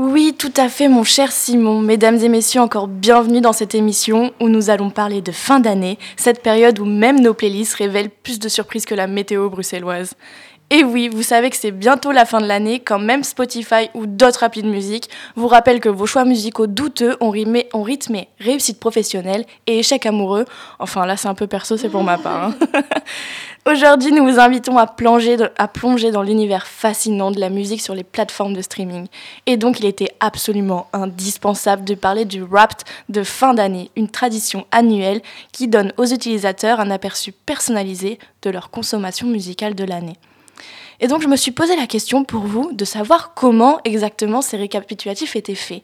Oui, 0.00 0.32
tout 0.38 0.52
à 0.56 0.68
fait, 0.68 0.86
mon 0.86 1.02
cher 1.02 1.32
Simon. 1.32 1.80
Mesdames 1.80 2.18
et 2.18 2.28
messieurs, 2.28 2.60
encore 2.60 2.86
bienvenue 2.86 3.40
dans 3.40 3.52
cette 3.52 3.74
émission 3.74 4.32
où 4.40 4.48
nous 4.48 4.70
allons 4.70 4.90
parler 4.90 5.22
de 5.22 5.32
fin 5.32 5.58
d'année, 5.58 5.98
cette 6.16 6.40
période 6.40 6.78
où 6.78 6.84
même 6.84 7.18
nos 7.18 7.34
playlists 7.34 7.74
révèlent 7.74 8.08
plus 8.08 8.38
de 8.38 8.48
surprises 8.48 8.84
que 8.84 8.94
la 8.94 9.08
météo 9.08 9.50
bruxelloise. 9.50 10.14
Et 10.70 10.84
oui, 10.84 11.08
vous 11.08 11.22
savez 11.22 11.48
que 11.48 11.56
c'est 11.56 11.70
bientôt 11.70 12.12
la 12.12 12.26
fin 12.26 12.42
de 12.42 12.46
l'année 12.46 12.78
quand 12.80 12.98
même 12.98 13.24
Spotify 13.24 13.88
ou 13.94 14.04
d'autres 14.04 14.44
applis 14.44 14.62
de 14.62 14.68
musique 14.68 15.08
vous 15.34 15.48
rappellent 15.48 15.80
que 15.80 15.88
vos 15.88 16.04
choix 16.04 16.26
musicaux 16.26 16.66
douteux 16.66 17.16
ont, 17.20 17.30
rimé- 17.30 17.68
ont 17.72 17.82
rythmé 17.82 18.28
réussite 18.38 18.78
professionnelle 18.78 19.46
et 19.66 19.78
échec 19.78 20.04
amoureux. 20.04 20.44
Enfin 20.78 21.06
là 21.06 21.16
c'est 21.16 21.28
un 21.28 21.34
peu 21.34 21.46
perso, 21.46 21.78
c'est 21.78 21.88
pour 21.88 22.02
ma 22.04 22.18
part. 22.18 22.48
hein. 22.48 22.54
Aujourd'hui, 23.70 24.12
nous 24.12 24.24
vous 24.24 24.38
invitons 24.38 24.78
à 24.78 24.86
plonger, 24.86 25.36
à 25.58 25.68
plonger 25.68 26.10
dans 26.10 26.22
l'univers 26.22 26.66
fascinant 26.66 27.30
de 27.30 27.38
la 27.40 27.50
musique 27.50 27.82
sur 27.82 27.94
les 27.94 28.04
plateformes 28.04 28.54
de 28.54 28.62
streaming. 28.62 29.08
Et 29.44 29.58
donc, 29.58 29.78
il 29.80 29.84
était 29.84 30.14
absolument 30.20 30.86
indispensable 30.94 31.84
de 31.84 31.94
parler 31.94 32.24
du 32.24 32.40
Wrapped 32.42 32.86
de 33.10 33.22
fin 33.22 33.52
d'année, 33.52 33.90
une 33.94 34.08
tradition 34.08 34.64
annuelle 34.70 35.20
qui 35.52 35.68
donne 35.68 35.92
aux 35.98 36.06
utilisateurs 36.06 36.80
un 36.80 36.90
aperçu 36.90 37.30
personnalisé 37.32 38.18
de 38.40 38.48
leur 38.48 38.70
consommation 38.70 39.26
musicale 39.26 39.74
de 39.74 39.84
l'année. 39.84 40.16
Et 41.00 41.06
donc, 41.06 41.22
je 41.22 41.28
me 41.28 41.36
suis 41.36 41.52
posé 41.52 41.76
la 41.76 41.86
question 41.86 42.24
pour 42.24 42.42
vous 42.42 42.72
de 42.72 42.84
savoir 42.84 43.34
comment 43.34 43.80
exactement 43.84 44.42
ces 44.42 44.56
récapitulatifs 44.56 45.36
étaient 45.36 45.54
faits. 45.54 45.82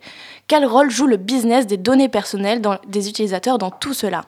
Quel 0.48 0.66
rôle 0.66 0.90
joue 0.90 1.06
le 1.06 1.16
business 1.16 1.66
des 1.66 1.76
données 1.76 2.08
personnelles 2.08 2.60
des 2.88 3.08
utilisateurs 3.08 3.58
dans 3.58 3.70
tout 3.70 3.94
cela? 3.94 4.24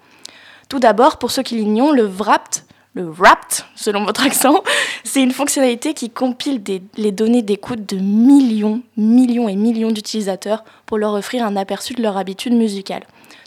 Tout 0.69 0.79
d'abord, 0.79 1.19
pour 1.19 1.31
ceux 1.31 1.43
qui 1.43 1.57
l'ignorent, 1.57 1.93
le 1.93 2.07
Wrapped, 2.07 2.63
le 2.95 3.05
Wrapped, 3.05 3.65
selon 3.75 4.05
votre 4.05 4.25
accent, 4.25 4.63
c'est 5.05 5.23
une 5.23 5.33
fonctionnalité 5.33 5.93
qui 5.93 6.09
compile 6.09 6.63
les 6.97 7.13
données 7.13 7.43
d'écoute 7.43 7.85
de 7.89 7.97
millions, 7.97 8.83
millions 8.97 9.49
et 9.49 9.57
millions 9.57 9.91
d'utilisateurs 9.91 10.65
pour 10.87 10.99
leur 10.99 11.15
offrir 11.15 11.45
un 11.45 11.57
aperçu 11.57 11.95
de 11.95 12.03
leur 12.03 12.17
habitude 12.17 12.55
musicale 12.55 13.03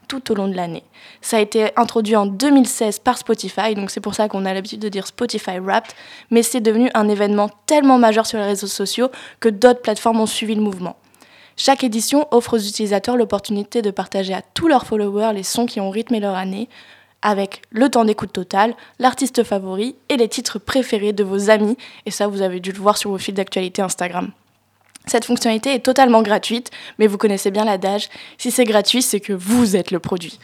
tout 0.10 0.32
au 0.32 0.36
long 0.36 0.50
de 0.50 0.56
l'année. 0.56 0.84
Ça 1.22 1.38
a 1.38 1.39
été 1.39 1.70
introduit 1.78 2.18
en 2.18 2.25
2016 2.25 3.00
par 3.00 3.18
Spotify, 3.18 3.75
donc 3.75 3.92
c'est 3.92 4.01
pour 4.01 4.16
ça 4.16 4.28
qu'on 4.28 4.44
a 4.44 4.54
l'habitude 4.54 4.82
de 4.82 4.89
dire 4.89 5.08
Spotify 5.08 5.60
Wrapped, 5.60 5.94
mais 6.32 6.44
c'est 6.44 6.60
devenu 6.60 6.89
un 6.94 7.08
événement 7.08 7.50
tellement 7.68 7.98
majeur 7.98 8.25
sur 8.25 8.39
les 8.39 8.46
réseaux 8.46 8.68
sociaux 8.68 9.10
que 9.39 9.48
d'autres 9.48 9.82
plateformes 9.82 10.20
ont 10.20 10.25
suivi 10.25 10.56
le 10.56 10.62
mouvement. 10.62 10.98
Chaque 11.56 11.84
édition 11.84 12.28
offre 12.32 12.58
aux 12.58 12.62
utilisateurs 12.62 13.18
l'opportunité 13.18 13.82
de 13.82 13.92
partager 13.92 14.34
à 14.34 14.42
tous 14.42 14.68
leurs 14.68 14.86
followers 14.86 15.34
les 15.34 15.44
sons 15.44 15.66
qui 15.66 15.80
ont 15.80 15.89
rythmé 15.89 16.20
leur 16.20 16.36
année, 16.36 16.68
avec 17.22 17.62
le 17.70 17.89
temps 17.89 18.06
d'écoute 18.06 18.34
total, 18.34 18.74
l'artiste 18.98 19.44
favori 19.44 19.96
et 20.08 20.18
les 20.18 20.28
titres 20.28 20.58
préférés 20.58 21.13
de 21.13 21.24
vos 21.24 21.50
amis, 21.50 21.78
et 22.06 22.12
ça 22.12 22.28
vous 22.28 22.42
avez 22.42 22.60
dû 22.60 22.72
le 22.72 22.80
voir 22.80 22.98
sur 22.98 23.12
vos 23.12 23.18
fils 23.18 23.36
d'actualité 23.36 23.82
Instagram. 23.82 24.32
Cette 25.10 25.25
fonctionnalité 25.25 25.74
est 25.74 25.80
totalement 25.84 26.22
gratuite, 26.22 26.70
mais 27.00 27.08
vous 27.08 27.18
connaissez 27.18 27.50
bien 27.51 27.66
l'adage, 27.66 28.10
si 28.38 28.51
c'est 28.51 28.63
gratuit, 28.63 29.01
c'est 29.01 29.20
que 29.20 29.34
vous 29.34 29.75
êtes 29.75 29.92
le 29.92 30.00
produit. 30.00 30.39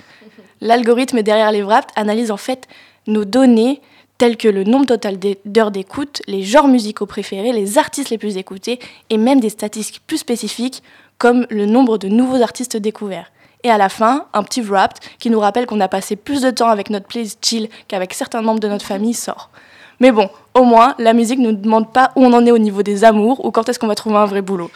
L'algorithme 0.61 1.21
derrière 1.21 1.51
les 1.51 1.61
Wrapped 1.61 1.91
analyse 1.95 2.31
en 2.31 2.37
fait 2.37 2.67
nos 3.07 3.25
données 3.25 3.81
telles 4.17 4.37
que 4.37 4.47
le 4.47 4.63
nombre 4.63 4.85
total 4.85 5.17
d'he- 5.19 5.37
d'heures 5.45 5.71
d'écoute, 5.71 6.21
les 6.27 6.41
genres 6.41 6.67
musicaux 6.67 7.05
préférés, 7.05 7.51
les 7.51 7.77
artistes 7.77 8.09
les 8.09 8.17
plus 8.17 8.37
écoutés 8.37 8.79
et 9.09 9.17
même 9.17 9.39
des 9.39 9.49
statistiques 9.49 10.01
plus 10.07 10.17
spécifiques 10.17 10.81
comme 11.17 11.45
le 11.49 11.65
nombre 11.65 11.97
de 11.97 12.07
nouveaux 12.07 12.41
artistes 12.41 12.77
découverts. 12.77 13.31
Et 13.63 13.69
à 13.69 13.77
la 13.77 13.89
fin, 13.89 14.27
un 14.33 14.43
petit 14.43 14.61
Wrapped 14.61 14.97
qui 15.19 15.29
nous 15.29 15.39
rappelle 15.39 15.65
qu'on 15.65 15.81
a 15.81 15.87
passé 15.87 16.15
plus 16.15 16.41
de 16.41 16.49
temps 16.51 16.69
avec 16.69 16.89
notre 16.89 17.07
playlist 17.07 17.39
qu'avec 17.87 18.13
certains 18.13 18.41
membres 18.41 18.59
de 18.59 18.67
notre 18.67 18.85
famille 18.85 19.13
sort. 19.13 19.49
Mais 19.99 20.11
bon, 20.11 20.29
au 20.53 20.63
moins, 20.63 20.95
la 20.99 21.13
musique 21.13 21.39
ne 21.39 21.51
nous 21.51 21.57
demande 21.57 21.91
pas 21.91 22.11
où 22.15 22.23
on 22.23 22.33
en 22.33 22.45
est 22.45 22.51
au 22.51 22.57
niveau 22.57 22.83
des 22.83 23.03
amours 23.03 23.43
ou 23.45 23.51
quand 23.51 23.69
est-ce 23.69 23.79
qu'on 23.79 23.87
va 23.87 23.95
trouver 23.95 24.17
un 24.17 24.25
vrai 24.25 24.41
boulot. 24.41 24.71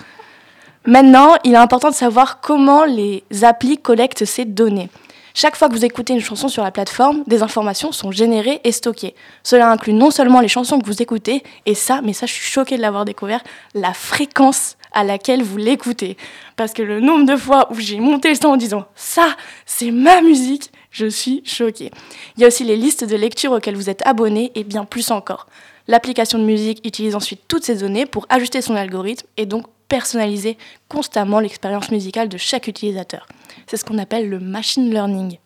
Maintenant, 0.85 1.35
il 1.43 1.53
est 1.53 1.57
important 1.57 1.89
de 1.89 1.95
savoir 1.95 2.39
comment 2.41 2.85
les 2.85 3.23
applis 3.43 3.77
collectent 3.77 4.25
ces 4.25 4.45
données. 4.45 4.89
Chaque 5.33 5.55
fois 5.55 5.69
que 5.69 5.73
vous 5.73 5.85
écoutez 5.85 6.13
une 6.13 6.21
chanson 6.21 6.47
sur 6.47 6.63
la 6.63 6.71
plateforme, 6.71 7.23
des 7.27 7.43
informations 7.43 7.91
sont 7.91 8.11
générées 8.11 8.61
et 8.63 8.71
stockées. 8.71 9.15
Cela 9.43 9.69
inclut 9.71 9.93
non 9.93 10.11
seulement 10.11 10.39
les 10.39 10.47
chansons 10.47 10.79
que 10.79 10.85
vous 10.85 11.01
écoutez, 11.01 11.43
et 11.65 11.75
ça, 11.75 12.01
mais 12.03 12.13
ça 12.13 12.25
je 12.25 12.33
suis 12.33 12.51
choquée 12.51 12.77
de 12.77 12.81
l'avoir 12.81 13.05
découvert, 13.05 13.41
la 13.75 13.93
fréquence 13.93 14.75
à 14.91 15.03
laquelle 15.03 15.43
vous 15.43 15.57
l'écoutez. 15.57 16.17
Parce 16.55 16.73
que 16.73 16.81
le 16.81 16.99
nombre 16.99 17.25
de 17.25 17.37
fois 17.37 17.71
où 17.71 17.75
j'ai 17.75 17.99
monté 17.99 18.29
le 18.29 18.35
son 18.35 18.47
en 18.47 18.57
disant 18.57 18.85
ça, 18.95 19.27
c'est 19.65 19.91
ma 19.91 20.21
musique, 20.21 20.71
je 20.91 21.05
suis 21.05 21.41
choquée. 21.45 21.91
Il 22.35 22.41
y 22.41 22.43
a 22.43 22.47
aussi 22.47 22.63
les 22.63 22.75
listes 22.75 23.03
de 23.03 23.15
lecture 23.15 23.51
auxquelles 23.51 23.75
vous 23.75 23.89
êtes 23.89 24.05
abonné 24.05 24.51
et 24.55 24.63
bien 24.63 24.85
plus 24.85 25.11
encore. 25.11 25.47
L'application 25.87 26.37
de 26.39 26.43
musique 26.43 26.85
utilise 26.85 27.15
ensuite 27.15 27.41
toutes 27.47 27.63
ces 27.63 27.75
données 27.75 28.05
pour 28.05 28.25
ajuster 28.29 28.61
son 28.61 28.75
algorithme 28.75 29.27
et 29.37 29.45
donc 29.45 29.65
personnaliser 29.87 30.57
constamment 30.87 31.39
l'expérience 31.39 31.89
musicale 31.91 32.29
de 32.29 32.37
chaque 32.37 32.67
utilisateur. 32.67 33.27
C'est 33.67 33.77
ce 33.77 33.85
qu'on 33.85 33.97
appelle 33.97 34.29
le 34.29 34.39
machine 34.39 34.89
learning. 34.91 35.37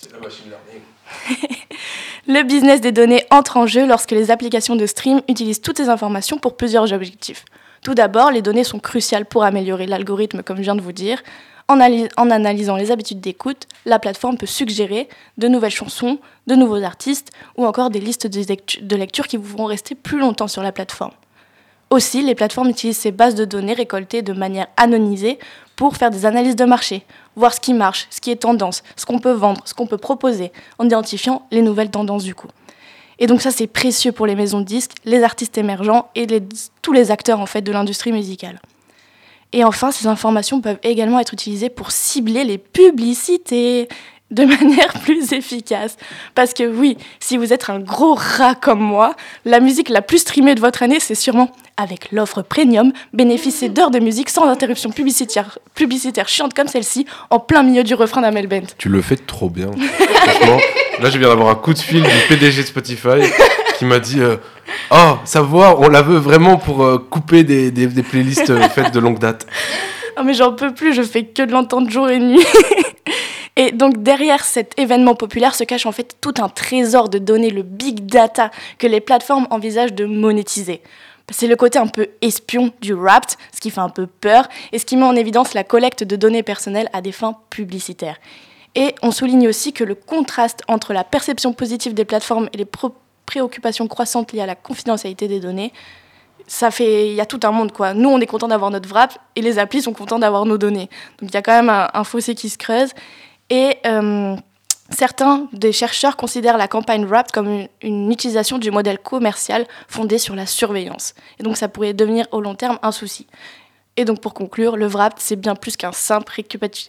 C'est 0.00 0.12
la 0.12 0.20
machine 0.20 0.46
learning. 0.48 1.48
Le 2.28 2.44
business 2.44 2.80
des 2.80 2.92
données 2.92 3.24
entre 3.32 3.56
en 3.56 3.66
jeu 3.66 3.84
lorsque 3.84 4.12
les 4.12 4.30
applications 4.30 4.76
de 4.76 4.86
stream 4.86 5.22
utilisent 5.28 5.60
toutes 5.60 5.78
ces 5.78 5.88
informations 5.88 6.38
pour 6.38 6.56
plusieurs 6.56 6.92
objectifs. 6.92 7.44
Tout 7.82 7.94
d'abord, 7.94 8.30
les 8.30 8.42
données 8.42 8.62
sont 8.62 8.78
cruciales 8.78 9.26
pour 9.26 9.42
améliorer 9.42 9.86
l'algorithme, 9.86 10.44
comme 10.44 10.58
je 10.58 10.62
viens 10.62 10.76
de 10.76 10.80
vous 10.80 10.92
dire. 10.92 11.20
En, 11.72 12.30
analysant 12.30 12.76
les 12.76 12.90
habitudes 12.90 13.20
d'écoute, 13.20 13.66
la 13.86 13.98
plateforme 13.98 14.36
peut 14.36 14.44
suggérer 14.44 15.08
de 15.38 15.48
nouvelles 15.48 15.70
chansons, 15.70 16.18
de 16.46 16.54
nouveaux 16.54 16.82
artistes 16.82 17.30
ou 17.56 17.64
encore 17.64 17.88
des 17.88 17.98
listes 17.98 18.26
de 18.26 18.96
lecture 18.96 19.26
qui 19.26 19.38
vous 19.38 19.48
feront 19.48 19.64
rester 19.64 19.94
plus 19.94 20.18
longtemps 20.18 20.48
sur 20.48 20.62
la 20.62 20.70
plateforme. 20.70 21.12
Aussi, 21.88 22.20
les 22.20 22.34
plateformes 22.34 22.68
utilisent 22.68 22.98
ces 22.98 23.10
bases 23.10 23.34
de 23.34 23.46
données 23.46 23.72
récoltées 23.72 24.20
de 24.20 24.34
manière 24.34 24.66
anonymisée 24.76 25.38
pour 25.74 25.96
faire 25.96 26.10
des 26.10 26.26
analyses 26.26 26.56
de 26.56 26.66
marché, 26.66 27.06
voir 27.36 27.54
ce 27.54 27.60
qui 27.60 27.72
marche, 27.72 28.06
ce 28.10 28.20
qui 28.20 28.30
est 28.30 28.36
tendance, 28.36 28.82
ce 28.96 29.06
qu'on 29.06 29.18
peut 29.18 29.32
vendre, 29.32 29.62
ce 29.64 29.72
qu'on 29.72 29.86
peut 29.86 29.96
proposer, 29.96 30.52
en 30.78 30.84
identifiant 30.84 31.46
les 31.50 31.62
nouvelles 31.62 31.90
tendances 31.90 32.24
du 32.24 32.34
coup. 32.34 32.48
Et 33.18 33.26
donc 33.26 33.40
ça, 33.40 33.50
c'est 33.50 33.66
précieux 33.66 34.12
pour 34.12 34.26
les 34.26 34.34
maisons 34.34 34.60
de 34.60 34.66
disques, 34.66 34.92
les 35.06 35.22
artistes 35.22 35.56
émergents 35.56 36.10
et 36.16 36.26
tous 36.82 36.92
les 36.92 37.10
acteurs 37.10 37.40
en 37.40 37.46
fait 37.46 37.62
de 37.62 37.72
l'industrie 37.72 38.12
musicale. 38.12 38.60
Et 39.52 39.64
enfin, 39.64 39.90
ces 39.90 40.06
informations 40.06 40.60
peuvent 40.60 40.78
également 40.82 41.20
être 41.20 41.34
utilisées 41.34 41.68
pour 41.68 41.90
cibler 41.90 42.44
les 42.44 42.58
publicités 42.58 43.88
de 44.30 44.44
manière 44.46 44.92
plus 45.04 45.32
efficace. 45.32 45.96
Parce 46.34 46.54
que 46.54 46.64
oui, 46.64 46.96
si 47.20 47.36
vous 47.36 47.52
êtes 47.52 47.68
un 47.70 47.78
gros 47.78 48.14
rat 48.14 48.54
comme 48.54 48.80
moi, 48.80 49.14
la 49.44 49.60
musique 49.60 49.88
la 49.88 50.02
plus 50.02 50.18
streamée 50.18 50.54
de 50.54 50.60
votre 50.60 50.82
année, 50.82 50.98
c'est 51.00 51.14
sûrement 51.14 51.50
avec 51.76 52.12
l'offre 52.12 52.42
premium, 52.42 52.92
bénéficier 53.12 53.68
d'heures 53.68 53.90
de 53.90 53.98
musique 53.98 54.30
sans 54.30 54.46
interruption 54.46 54.90
publicitaire, 54.90 55.58
publicitaire 55.74 56.28
chiante 56.28 56.54
comme 56.54 56.68
celle-ci, 56.68 57.06
en 57.30 57.38
plein 57.38 57.62
milieu 57.62 57.82
du 57.82 57.94
refrain 57.94 58.20
d'Amel 58.20 58.46
Bent. 58.46 58.74
Tu 58.78 58.88
le 58.88 59.00
fais 59.02 59.16
trop 59.16 59.48
bien. 59.48 59.70
Là, 61.00 61.10
je 61.10 61.18
viens 61.18 61.28
d'avoir 61.28 61.48
un 61.48 61.54
coup 61.54 61.72
de 61.72 61.78
fil 61.78 62.02
du 62.02 62.08
PDG 62.28 62.62
de 62.62 62.66
Spotify 62.66 63.22
qui 63.78 63.84
m'a 63.84 63.98
dit 63.98 64.20
euh, 64.20 64.36
Oh, 64.90 65.18
sa 65.24 65.40
voix, 65.42 65.78
on 65.80 65.88
la 65.88 66.02
veut 66.02 66.18
vraiment 66.18 66.56
pour 66.56 66.84
euh, 66.84 66.98
couper 66.98 67.44
des, 67.44 67.70
des, 67.70 68.02
playlists 68.02 68.50
euh, 68.50 68.68
faites 68.68 68.92
de 68.92 69.00
longue 69.00 69.18
date. 69.18 69.46
Oh, 70.18 70.22
mais 70.24 70.34
j'en 70.34 70.52
peux 70.52 70.72
plus, 70.74 70.94
je 70.94 71.02
fais 71.02 71.24
que 71.24 71.42
de 71.42 71.52
l'entendre 71.52 71.90
jour 71.90 72.08
et 72.10 72.18
nuit. 72.18 72.44
Et 73.56 73.70
donc 73.70 74.02
derrière 74.02 74.44
cet 74.44 74.78
événement 74.78 75.14
populaire 75.14 75.54
se 75.54 75.64
cache 75.64 75.84
en 75.84 75.92
fait 75.92 76.16
tout 76.22 76.32
un 76.38 76.48
trésor 76.48 77.10
de 77.10 77.18
données, 77.18 77.50
le 77.50 77.62
big 77.62 78.06
data, 78.06 78.50
que 78.78 78.86
les 78.86 79.00
plateformes 79.00 79.46
envisagent 79.50 79.92
de 79.92 80.06
monétiser. 80.06 80.80
C'est 81.30 81.46
le 81.46 81.56
côté 81.56 81.78
un 81.78 81.86
peu 81.86 82.08
espion 82.22 82.72
du 82.80 82.94
rap, 82.94 83.24
ce 83.54 83.60
qui 83.60 83.70
fait 83.70 83.80
un 83.80 83.88
peu 83.90 84.06
peur, 84.06 84.48
et 84.72 84.78
ce 84.78 84.86
qui 84.86 84.96
met 84.96 85.04
en 85.04 85.16
évidence 85.16 85.54
la 85.54 85.64
collecte 85.64 86.02
de 86.02 86.16
données 86.16 86.42
personnelles 86.42 86.88
à 86.92 87.02
des 87.02 87.12
fins 87.12 87.36
publicitaires. 87.50 88.16
Et 88.74 88.94
on 89.02 89.10
souligne 89.10 89.48
aussi 89.48 89.72
que 89.72 89.84
le 89.84 89.94
contraste 89.94 90.62
entre 90.66 90.94
la 90.94 91.04
perception 91.04 91.52
positive 91.52 91.92
des 91.92 92.06
plateformes 92.06 92.48
et 92.54 92.56
les 92.56 92.64
préoccupations 93.32 93.88
croissantes 93.88 94.32
liées 94.32 94.42
à 94.42 94.46
la 94.46 94.54
confidentialité 94.54 95.26
des 95.26 95.40
données, 95.40 95.72
ça 96.46 96.70
fait, 96.70 97.08
il 97.08 97.14
y 97.14 97.20
a 97.20 97.26
tout 97.26 97.40
un 97.44 97.50
monde 97.50 97.72
quoi. 97.72 97.94
Nous, 97.94 98.10
on 98.10 98.20
est 98.20 98.26
content 98.26 98.48
d'avoir 98.48 98.70
notre 98.70 98.88
wrap 98.90 99.18
et 99.36 99.40
les 99.40 99.58
applis 99.58 99.80
sont 99.80 99.94
contents 99.94 100.18
d'avoir 100.18 100.44
nos 100.44 100.58
données. 100.58 100.90
Donc 101.18 101.30
il 101.30 101.34
y 101.34 101.36
a 101.38 101.42
quand 101.42 101.54
même 101.54 101.70
un, 101.70 101.88
un, 101.94 102.04
fossé 102.04 102.34
qui 102.34 102.50
se 102.50 102.58
creuse. 102.58 102.90
Et 103.48 103.78
euh, 103.86 104.36
certains 104.90 105.48
des 105.54 105.72
chercheurs 105.72 106.16
considèrent 106.16 106.58
la 106.58 106.68
campagne 106.68 107.06
WRAP 107.06 107.32
comme 107.32 107.48
une, 107.48 107.68
une, 107.80 108.12
utilisation 108.12 108.58
du 108.58 108.70
modèle 108.70 108.98
commercial 108.98 109.66
fondé 109.88 110.18
sur 110.18 110.34
la 110.34 110.44
surveillance. 110.44 111.14
Et 111.38 111.42
donc 111.42 111.56
ça 111.56 111.68
pourrait 111.68 111.94
devenir 111.94 112.26
au 112.32 112.42
long 112.42 112.54
terme 112.54 112.78
un 112.82 112.92
souci. 112.92 113.26
Et 113.98 114.06
donc 114.06 114.20
pour 114.20 114.32
conclure, 114.32 114.76
le 114.76 114.86
WRAP, 114.86 115.14
c'est 115.18 115.36
bien 115.36 115.54
plus 115.54 115.76
qu'un 115.76 115.92
simple 115.92 116.32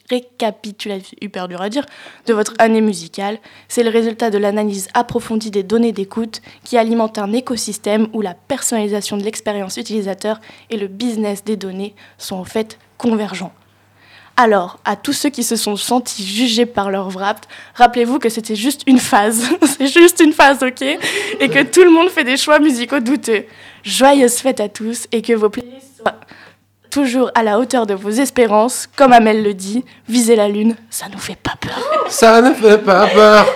récapitulatif, 0.09 1.13
hyper 1.19 1.49
dur 1.49 1.61
à 1.61 1.69
dire, 1.69 1.85
de 2.27 2.33
votre 2.33 2.53
année 2.59 2.79
musicale. 2.79 3.39
C'est 3.67 3.83
le 3.83 3.89
résultat 3.89 4.29
de 4.29 4.37
l'analyse 4.37 4.87
approfondie 4.93 5.51
des 5.51 5.63
données 5.63 5.91
d'écoute 5.91 6.41
qui 6.63 6.77
alimente 6.77 7.17
un 7.17 7.33
écosystème 7.33 8.07
où 8.13 8.21
la 8.21 8.33
personnalisation 8.33 9.17
de 9.17 9.23
l'expérience 9.23 9.75
utilisateur 9.75 10.39
et 10.69 10.77
le 10.77 10.87
business 10.87 11.43
des 11.43 11.57
données 11.57 11.93
sont 12.17 12.37
en 12.37 12.45
fait 12.45 12.79
convergents. 12.97 13.53
Alors, 14.35 14.79
à 14.83 14.95
tous 14.95 15.13
ceux 15.13 15.29
qui 15.29 15.43
se 15.43 15.55
sont 15.55 15.75
sentis 15.75 16.25
jugés 16.25 16.65
par 16.65 16.89
leur 16.89 17.09
wrapped, 17.09 17.45
rappelez-vous 17.75 18.17
que 18.17 18.29
c'était 18.29 18.55
juste 18.55 18.81
une 18.87 18.97
phase. 18.97 19.43
C'est 19.77 19.87
juste 19.87 20.21
une 20.21 20.33
phase, 20.33 20.63
ok? 20.63 20.81
Et 20.81 21.49
que 21.49 21.63
tout 21.63 21.83
le 21.83 21.91
monde 21.91 22.09
fait 22.09 22.23
des 22.23 22.37
choix 22.37 22.57
musicaux 22.57 22.99
douteux. 22.99 23.45
Joyeuses 23.83 24.37
fêtes 24.37 24.59
à 24.59 24.69
tous 24.69 25.07
et 25.11 25.21
que 25.21 25.33
vos 25.33 25.49
playlists 25.49 25.97
soient 25.97 26.15
toujours 26.93 27.31
à 27.33 27.41
la 27.41 27.57
hauteur 27.59 27.87
de 27.87 27.95
vos 27.95 28.11
espérances. 28.11 28.87
Comme 28.95 29.13
Amel 29.13 29.43
le 29.43 29.55
dit, 29.55 29.83
viser 30.07 30.35
la 30.35 30.47
lune, 30.47 30.75
ça 30.91 31.07
nous 31.11 31.17
fait 31.17 31.37
pas 31.41 31.55
peur. 31.59 31.79
Ça 32.07 32.39
ne 32.39 32.53
fait 32.53 32.77
pas 32.77 33.07
peur. 33.07 33.47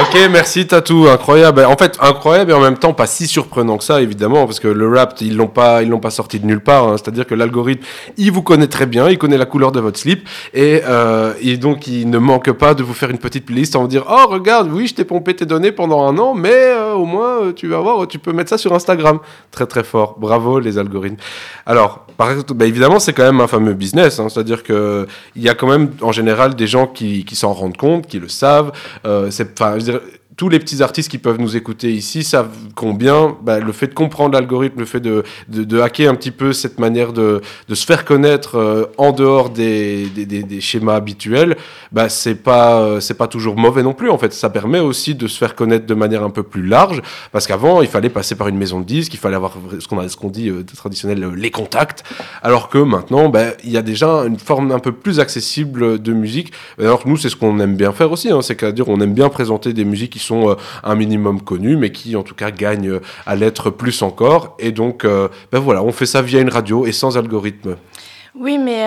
ok, 0.00 0.18
merci 0.30 0.66
Tatou, 0.66 1.06
incroyable. 1.06 1.66
En 1.66 1.76
fait, 1.76 1.98
incroyable 2.00 2.52
et 2.52 2.54
en 2.54 2.60
même 2.60 2.78
temps 2.78 2.94
pas 2.94 3.06
si 3.06 3.26
surprenant 3.26 3.76
que 3.76 3.84
ça, 3.84 4.00
évidemment, 4.00 4.46
parce 4.46 4.58
que 4.58 4.68
le 4.68 4.88
rap, 4.88 5.14
ils 5.20 5.36
l'ont 5.36 5.48
pas, 5.48 5.82
ils 5.82 5.90
l'ont 5.90 6.00
pas 6.00 6.10
sorti 6.10 6.40
de 6.40 6.46
nulle 6.46 6.62
part. 6.62 6.88
Hein. 6.88 6.96
C'est-à-dire 6.96 7.26
que 7.26 7.34
l'algorithme, 7.34 7.84
il 8.16 8.32
vous 8.32 8.42
connaît 8.42 8.68
très 8.68 8.86
bien, 8.86 9.10
il 9.10 9.18
connaît 9.18 9.36
la 9.36 9.44
couleur 9.44 9.70
de 9.70 9.80
votre 9.80 9.98
slip 9.98 10.26
et, 10.54 10.80
euh, 10.88 11.34
et, 11.42 11.58
donc 11.58 11.86
il 11.86 12.08
ne 12.08 12.18
manque 12.18 12.50
pas 12.52 12.72
de 12.72 12.82
vous 12.82 12.94
faire 12.94 13.10
une 13.10 13.18
petite 13.18 13.44
playlist 13.44 13.76
en 13.76 13.82
vous 13.82 13.88
dire, 13.88 14.04
oh 14.08 14.28
regarde, 14.28 14.70
oui, 14.72 14.86
je 14.86 14.94
t'ai 14.94 15.04
pompé 15.04 15.36
tes 15.36 15.44
données 15.44 15.72
pendant 15.72 16.06
un 16.08 16.16
an, 16.16 16.32
mais 16.34 16.54
euh, 16.54 16.94
au 16.94 17.04
moins 17.04 17.42
euh, 17.42 17.52
tu 17.52 17.68
vas 17.68 17.80
voir, 17.80 18.08
tu 18.08 18.18
peux 18.18 18.32
mettre 18.32 18.48
ça 18.48 18.56
sur 18.56 18.72
Instagram. 18.72 19.18
Très 19.50 19.66
très 19.66 19.84
fort. 19.84 20.16
Bravo 20.18 20.58
les 20.58 20.78
algorithmes. 20.78 21.18
Alors, 21.66 22.06
par 22.16 22.30
exemple, 22.30 22.54
bah, 22.54 22.64
évidemment, 22.64 22.77
c'est 22.98 23.12
quand 23.12 23.24
même 23.24 23.40
un 23.40 23.46
fameux 23.46 23.74
business. 23.74 24.18
Hein. 24.20 24.28
C'est-à-dire 24.28 24.62
que 24.62 25.06
il 25.36 25.42
y 25.42 25.48
a 25.48 25.54
quand 25.54 25.68
même 25.68 25.90
en 26.00 26.12
général 26.12 26.54
des 26.54 26.66
gens 26.66 26.86
qui, 26.86 27.24
s'en 27.32 27.52
rendent 27.52 27.76
compte, 27.76 28.06
qui 28.06 28.18
le 28.18 28.28
savent. 28.28 28.72
Euh, 29.06 29.30
tous 30.38 30.48
les 30.48 30.60
petits 30.60 30.84
artistes 30.84 31.10
qui 31.10 31.18
peuvent 31.18 31.40
nous 31.40 31.56
écouter 31.56 31.92
ici 31.92 32.22
savent 32.22 32.56
combien 32.76 33.36
bah, 33.42 33.58
le 33.58 33.72
fait 33.72 33.88
de 33.88 33.94
comprendre 33.94 34.34
l'algorithme, 34.34 34.78
le 34.78 34.86
fait 34.86 35.00
de, 35.00 35.24
de, 35.48 35.80
hacker 35.80 36.08
un 36.08 36.14
petit 36.14 36.30
peu 36.30 36.52
cette 36.52 36.78
manière 36.78 37.12
de, 37.12 37.42
de 37.68 37.74
se 37.74 37.84
faire 37.84 38.04
connaître 38.04 38.54
euh, 38.54 38.86
en 38.98 39.10
dehors 39.10 39.50
des, 39.50 40.06
des, 40.06 40.60
schémas 40.60 40.94
habituels, 40.94 41.56
bah, 41.90 42.08
c'est 42.08 42.36
pas 42.36 42.80
euh, 42.80 43.00
pas 43.18 43.26
toujours 43.26 43.56
mauvais 43.56 43.82
non 43.82 43.94
plus. 43.94 44.10
En 44.10 44.18
fait, 44.18 44.32
ça 44.32 44.48
permet 44.48 44.78
aussi 44.78 45.16
de 45.16 45.26
se 45.26 45.36
faire 45.36 45.56
connaître 45.56 45.86
de 45.86 45.94
manière 45.94 46.22
un 46.22 46.30
peu 46.30 46.44
plus 46.44 46.64
large, 46.64 47.02
parce 47.32 47.48
qu'avant 47.48 47.82
il 47.82 47.88
fallait 47.88 48.08
passer 48.08 48.36
par 48.36 48.46
une 48.46 48.58
maison 48.58 48.78
de 48.78 48.84
disques, 48.84 49.14
il 49.14 49.18
fallait 49.18 49.36
avoir 49.36 49.54
ce 49.80 49.88
qu'on 49.88 50.06
qu'on 50.06 50.28
dit 50.28 50.50
euh, 50.50 50.62
traditionnel 50.76 51.32
les 51.34 51.50
contacts, 51.50 52.04
alors 52.44 52.68
que 52.68 52.78
maintenant 52.78 53.28
bah, 53.28 53.54
il 53.64 53.72
y 53.72 53.76
a 53.76 53.82
déjà 53.82 54.24
une 54.24 54.38
forme 54.38 54.70
un 54.70 54.78
peu 54.78 54.92
plus 54.92 55.18
accessible 55.18 56.00
de 56.00 56.12
musique. 56.12 56.52
Alors 56.78 57.02
nous 57.06 57.16
c'est 57.16 57.28
ce 57.28 57.34
qu'on 57.34 57.58
aime 57.58 57.74
bien 57.74 57.92
faire 57.92 58.12
aussi, 58.12 58.30
hein, 58.30 58.40
c'est 58.40 58.54
qu'à 58.54 58.70
dire 58.70 58.88
on 58.88 59.00
aime 59.00 59.14
bien 59.14 59.30
présenter 59.30 59.72
des 59.72 59.84
musiques 59.84 60.12
qui 60.12 60.27
sont 60.28 60.50
euh, 60.50 60.54
un 60.84 60.94
minimum 60.94 61.40
connus, 61.40 61.76
mais 61.76 61.90
qui 61.90 62.16
en 62.16 62.22
tout 62.22 62.34
cas 62.34 62.50
gagnent 62.50 62.90
euh, 62.90 63.00
à 63.26 63.34
l'être 63.34 63.70
plus 63.70 64.02
encore. 64.02 64.56
Et 64.58 64.72
donc, 64.72 65.04
euh, 65.04 65.28
ben 65.52 65.58
voilà, 65.58 65.82
on 65.82 65.92
fait 65.92 66.06
ça 66.06 66.22
via 66.22 66.40
une 66.40 66.50
radio 66.50 66.86
et 66.86 66.92
sans 66.92 67.16
algorithme. 67.16 67.76
Oui, 68.34 68.56
mais 68.56 68.84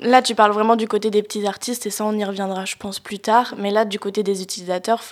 là, 0.00 0.22
tu 0.22 0.36
parles 0.36 0.52
vraiment 0.52 0.76
du 0.76 0.86
côté 0.86 1.10
des 1.10 1.24
petits 1.24 1.44
artistes, 1.44 1.86
et 1.86 1.90
ça, 1.90 2.04
on 2.04 2.12
y 2.12 2.24
reviendra, 2.24 2.64
je 2.66 2.76
pense, 2.76 3.00
plus 3.00 3.18
tard. 3.18 3.54
Mais 3.58 3.72
là, 3.72 3.84
du 3.84 3.98
côté 3.98 4.22
des 4.22 4.42
utilisateurs, 4.42 5.02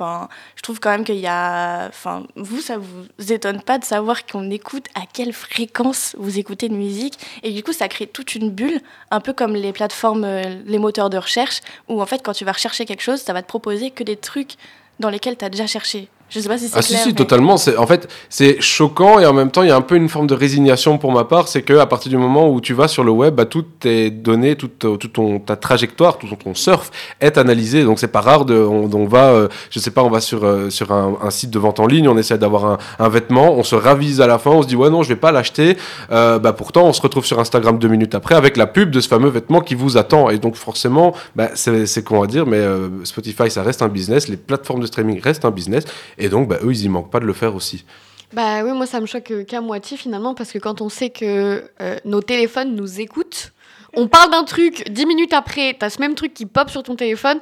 je 0.55 0.63
trouve 0.63 0.79
quand 0.79 0.91
même 0.91 1.03
qu'il 1.03 1.17
y 1.17 1.27
a... 1.27 1.89
Enfin, 1.89 2.23
vous, 2.37 2.61
ça 2.61 2.77
vous 2.79 3.33
étonne 3.33 3.61
pas 3.63 3.79
de 3.79 3.85
savoir 3.85 4.27
qu'on 4.27 4.49
écoute 4.49 4.87
à 4.95 5.01
quelle 5.13 5.33
fréquence 5.33 6.15
vous 6.21 6.39
écoutez 6.39 6.69
de 6.69 6.75
musique. 6.75 7.19
Et 7.43 7.51
du 7.51 7.65
coup, 7.65 7.73
ça 7.73 7.89
crée 7.89 8.07
toute 8.07 8.37
une 8.37 8.51
bulle, 8.51 8.81
un 9.11 9.21
peu 9.21 9.33
comme 9.33 9.55
les 9.55 9.73
plateformes, 9.73 10.25
les 10.67 10.79
moteurs 10.79 11.11
de 11.11 11.19
recherche, 11.19 11.61
où 11.89 12.01
en 12.01 12.07
fait, 12.07 12.23
quand 12.23 12.35
tu 12.35 12.45
vas 12.45 12.53
rechercher 12.53 12.85
quelque 12.85 13.03
chose, 13.03 13.21
ça 13.21 13.33
va 13.33 13.43
te 13.43 13.49
proposer 13.49 13.91
que 13.91 14.05
des 14.05 14.17
trucs 14.17 14.55
dans 15.01 15.11
lesquels 15.11 15.37
tu 15.37 15.45
as 15.45 15.51
déjà 15.51 15.67
cherché. 15.67 16.09
Je 16.31 16.41
sais 16.41 16.49
pas 16.49 16.59
si 16.59 16.69
c'est 16.69 16.77
Ah 16.77 16.81
clair. 16.83 16.99
si 16.99 17.03
si 17.03 17.09
mais- 17.09 17.15
totalement. 17.15 17.57
C'est 17.57 17.77
en 17.77 17.87
fait 17.87 18.09
c'est 18.29 18.61
choquant 18.61 19.19
et 19.19 19.27
en 19.27 19.33
même 19.33 19.51
temps 19.51 19.63
il 19.63 19.69
y 19.69 19.73
a 19.73 19.77
un 19.77 19.81
peu 19.81 19.97
une 19.97 20.09
forme 20.09 20.27
de 20.27 20.35
résignation 20.35 20.97
pour 20.97 21.13
ma 21.13 21.25
part. 21.25 21.49
C'est 21.49 21.63
que 21.63 21.75
à 21.75 21.87
partir 21.87 22.11
du 22.11 22.17
moment 22.17 22.49
où 22.49 22.61
tu 22.61 22.73
vas 22.73 22.89
sur 22.89 23.03
le 23.05 23.11
web 23.11 23.35
bah, 23.35 23.45
toutes 23.47 23.81
tes 23.81 24.11
données 24.11 24.57
toute, 24.57 24.85
euh, 24.85 24.97
toute 24.97 25.13
ton 25.15 25.41
ta 25.41 25.57
trajectoire 25.57 26.19
tout 26.19 26.29
ton, 26.29 26.37
ton 26.37 26.55
surf 26.55 26.91
est 27.21 27.37
analysé. 27.37 27.85
Donc 27.85 27.99
c'est 27.99 28.09
pas 28.09 28.21
rare 28.21 28.45
de 28.45 28.55
on, 28.55 28.89
on 28.95 29.07
va 29.07 29.31
euh, 29.31 29.49
je 29.71 29.79
sais 29.79 29.91
pas 29.91 30.03
on 30.05 30.11
va 30.11 30.21
sur 30.21 30.45
euh, 30.45 30.71
sur 30.71 30.93
un, 30.93 31.17
un 31.23 31.31
site 31.31 31.51
de 31.51 31.59
vente 31.59 31.81
en 31.81 31.87
ligne 31.87 32.09
on 32.09 32.17
essaie 32.17 32.39
d'avoir 32.39 32.65
un, 32.65 32.79
un 32.99 33.09
vêtement 33.09 33.53
on 33.53 33.63
se 33.65 33.75
ravise 33.75 34.21
à 34.21 34.27
la 34.27 34.39
fin 34.39 34.51
on 34.53 34.63
se 34.63 34.69
dit 34.69 34.77
ouais 34.77 34.91
non 34.91 35.03
je 35.03 35.09
vais 35.09 35.17
pas 35.17 35.33
l'acheter. 35.33 35.77
Euh, 36.13 36.39
bah 36.39 36.53
pourtant 36.53 36.85
on 36.85 36.93
se 36.93 37.03
retrouve 37.03 37.25
sur 37.25 37.39
Instagram 37.41 37.79
deux 37.79 37.89
minutes 37.89 38.15
après 38.15 38.35
avec 38.37 38.57
la 38.57 38.67
pub 38.67 38.91
de 38.91 39.01
ce 39.01 39.09
fameux 39.09 39.31
vêtement 39.31 39.61
qui 39.61 39.75
vous 39.75 39.97
attend. 39.97 40.31
Et 40.31 40.39
donc 40.39 40.55
forcément 40.55 41.15
bah, 41.35 41.49
c'est 41.55 42.05
qu'on 42.05 42.21
va 42.21 42.27
dire 42.27 42.47
mais 42.47 42.61
Spotify 43.05 43.51
ça 43.51 43.63
reste 43.63 43.83
un 43.83 43.89
business. 43.89 44.29
Les 44.29 44.37
plateformes 44.37 44.81
de 44.81 44.87
streaming 44.87 45.21
restent 45.21 45.45
un 45.45 45.51
business 45.51 45.85
et 46.21 46.29
donc, 46.29 46.49
bah, 46.49 46.59
eux, 46.63 46.73
ils 46.73 46.85
y 46.85 46.89
manquent 46.89 47.11
pas 47.11 47.21
de 47.21 47.27
le 47.27 47.33
faire 47.33 47.55
aussi. 47.55 47.85
Bah 48.33 48.63
oui, 48.63 48.73
moi 48.73 48.87
ça 48.87 49.01
me 49.01 49.07
choque 49.07 49.33
euh, 49.33 49.45
qu'à 49.45 49.61
moitié 49.61 49.97
finalement, 49.97 50.35
parce 50.35 50.53
que 50.53 50.59
quand 50.59 50.81
on 50.81 50.89
sait 50.89 51.11
que 51.11 51.65
euh, 51.81 51.97
nos 52.05 52.21
téléphones 52.23 52.77
nous 52.77 53.01
écoutent, 53.01 53.53
on 53.95 54.07
parle 54.07 54.31
d'un 54.31 54.45
truc, 54.45 54.89
dix 54.89 55.05
minutes 55.05 55.33
après, 55.33 55.75
t'as 55.77 55.91
ce 55.91 56.01
même 56.01 56.15
truc 56.15 56.33
qui 56.33 56.47
pop 56.47 56.71
sur 56.71 56.85
ton 56.85 56.95
téléphone, 56.95 57.41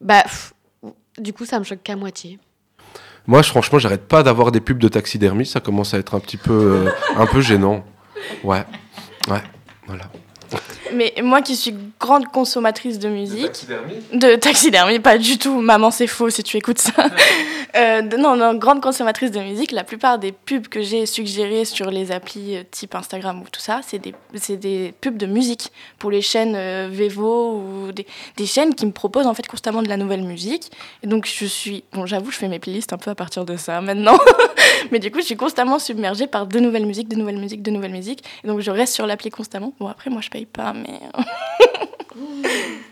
bah 0.00 0.22
pff, 0.22 0.52
du 1.18 1.32
coup 1.32 1.44
ça 1.44 1.58
me 1.58 1.64
choque 1.64 1.82
qu'à 1.82 1.96
moitié. 1.96 2.38
Moi, 3.26 3.42
franchement, 3.42 3.78
j'arrête 3.78 4.08
pas 4.08 4.22
d'avoir 4.22 4.52
des 4.52 4.60
pubs 4.60 4.78
de 4.78 4.88
taxidermie. 4.88 5.44
Ça 5.44 5.60
commence 5.60 5.92
à 5.92 5.98
être 5.98 6.14
un 6.14 6.20
petit 6.20 6.38
peu, 6.38 6.86
euh, 6.86 6.90
un 7.14 7.26
peu 7.26 7.42
gênant. 7.42 7.84
Ouais, 8.42 8.64
ouais, 9.28 9.42
voilà. 9.86 10.04
Mais 10.94 11.14
moi 11.22 11.42
qui 11.42 11.56
suis 11.56 11.74
grande 12.00 12.26
consommatrice 12.26 12.98
de 12.98 13.08
musique, 13.08 13.66
de 14.12 14.36
taxidermie, 14.36 14.98
pas 15.00 15.18
du 15.18 15.38
tout. 15.38 15.60
Maman, 15.60 15.90
c'est 15.90 16.06
faux 16.06 16.30
si 16.30 16.42
tu 16.42 16.56
écoutes 16.56 16.78
ça. 16.78 16.92
Euh, 17.76 18.00
de- 18.00 18.16
non, 18.16 18.34
non, 18.34 18.54
grande 18.54 18.80
consommatrice 18.80 19.30
de 19.30 19.40
musique. 19.40 19.72
La 19.72 19.84
plupart 19.84 20.18
des 20.18 20.32
pubs 20.32 20.68
que 20.68 20.80
j'ai 20.80 21.04
suggérées 21.04 21.66
sur 21.66 21.90
les 21.90 22.12
applis 22.12 22.56
euh, 22.56 22.62
type 22.70 22.94
Instagram 22.94 23.42
ou 23.42 23.44
tout 23.52 23.60
ça, 23.60 23.80
c'est 23.86 23.98
des, 23.98 24.14
des 24.56 24.94
pubs 25.02 25.18
de 25.18 25.26
musique 25.26 25.70
pour 25.98 26.10
les 26.10 26.22
chaînes 26.22 26.54
euh, 26.56 26.88
Vevo 26.90 27.58
ou 27.60 27.92
des, 27.92 28.06
des 28.38 28.46
chaînes 28.46 28.74
qui 28.74 28.86
me 28.86 28.90
proposent 28.90 29.26
en 29.26 29.34
fait 29.34 29.46
constamment 29.46 29.82
de 29.82 29.88
la 29.88 29.98
nouvelle 29.98 30.22
musique. 30.22 30.72
Et 31.02 31.06
donc 31.06 31.26
je 31.26 31.44
suis, 31.44 31.84
bon, 31.92 32.06
j'avoue, 32.06 32.30
je 32.30 32.38
fais 32.38 32.48
mes 32.48 32.58
playlists 32.58 32.94
un 32.94 32.98
peu 32.98 33.10
à 33.10 33.14
partir 33.14 33.44
de 33.44 33.58
ça 33.58 33.82
maintenant. 33.82 34.18
Mais 34.90 34.98
du 34.98 35.10
coup, 35.10 35.20
je 35.20 35.26
suis 35.26 35.36
constamment 35.36 35.78
submergée 35.78 36.26
par 36.26 36.46
de 36.46 36.58
nouvelles 36.60 36.86
musiques, 36.86 37.08
de 37.08 37.16
nouvelles 37.16 37.38
musiques, 37.38 37.62
de 37.62 37.70
nouvelles 37.70 37.92
musiques. 37.92 38.24
Et 38.44 38.46
donc 38.48 38.60
je 38.60 38.70
reste 38.70 38.94
sur 38.94 39.06
l'appli 39.06 39.28
constamment. 39.28 39.74
Bon, 39.78 39.88
après, 39.88 40.08
moi, 40.08 40.22
je 40.22 40.30
paye 40.30 40.46
pas, 40.46 40.72
mais 40.82 41.00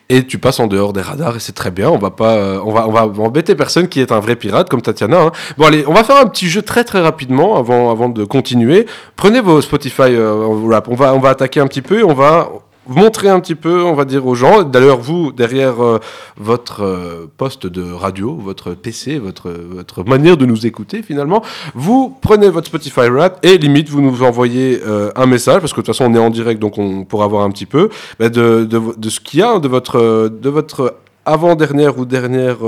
Et 0.09 0.25
tu 0.25 0.39
passes 0.39 0.61
en 0.61 0.69
dehors 0.69 0.93
des 0.93 1.01
radars 1.01 1.35
et 1.35 1.41
c'est 1.41 1.55
très 1.55 1.73
bien. 1.73 1.91
On 1.91 1.99
va 1.99 2.11
pas, 2.11 2.35
euh, 2.37 2.61
on 2.65 2.73
va, 2.73 2.87
on 2.87 2.93
va 2.93 3.03
embêter 3.25 3.57
personne 3.57 3.89
qui 3.89 4.01
est 4.01 4.13
un 4.13 4.21
vrai 4.21 4.37
pirate 4.37 4.69
comme 4.69 4.81
Tatiana. 4.81 5.21
hein. 5.21 5.33
Bon 5.59 5.67
allez, 5.67 5.85
on 5.89 5.93
va 5.93 6.05
faire 6.05 6.19
un 6.19 6.27
petit 6.27 6.49
jeu 6.49 6.63
très 6.63 6.85
très 6.85 7.01
rapidement 7.01 7.57
avant, 7.57 7.91
avant 7.91 8.09
de 8.09 8.25
continuer. 8.25 8.87
Prenez 9.17 9.41
vos 9.41 9.61
Spotify 9.61 10.03
euh, 10.15 10.47
rap. 10.71 10.87
On 10.89 10.95
va, 10.95 11.13
on 11.13 11.19
va 11.19 11.31
attaquer 11.31 11.59
un 11.59 11.67
petit 11.67 11.83
peu. 11.83 11.99
et 11.99 12.05
On 12.05 12.15
va 12.15 12.49
montrer 12.89 13.29
un 13.29 13.41
petit 13.41 13.55
peu, 13.55 13.83
on 13.83 13.95
va 13.95 14.05
dire 14.05 14.27
aux 14.27 14.35
gens. 14.35 14.63
D'ailleurs, 14.63 14.99
vous 14.99 15.33
derrière 15.33 15.83
euh, 15.83 15.99
votre 16.37 16.83
euh, 16.83 17.27
poste 17.37 17.67
de 17.67 17.93
radio, 17.93 18.35
votre 18.35 18.75
PC, 18.75 19.19
votre 19.19 19.51
votre 19.51 20.05
manière 20.05 20.37
de 20.37 20.47
nous 20.47 20.67
écouter 20.67 21.03
finalement, 21.03 21.43
vous 21.75 22.17
prenez 22.21 22.49
votre 22.49 22.67
Spotify 22.67 23.09
Rap 23.09 23.39
et 23.45 23.59
limite 23.59 23.89
vous 23.89 24.01
nous 24.01 24.23
envoyez 24.23 24.81
euh, 24.87 25.11
un 25.17 25.27
message 25.27 25.61
parce 25.61 25.73
que 25.73 25.81
de 25.81 25.87
toute 25.87 25.95
façon 25.95 26.11
on 26.11 26.15
est 26.15 26.19
en 26.19 26.31
direct 26.31 26.61
donc 26.61 26.79
on 26.79 27.05
pourra 27.05 27.27
voir 27.27 27.45
un 27.45 27.51
petit 27.51 27.67
peu 27.67 27.91
de, 28.21 28.29
de, 28.29 28.81
de 28.97 29.11
ce 29.11 29.21
qu'il 29.21 29.41
y 29.41 29.43
a 29.43 29.59
de 29.59 29.69
votre 29.69 30.29
de 30.29 30.49
votre 30.49 30.97
avant-dernière 31.25 31.99
ou 31.99 32.05
dernière 32.05 32.59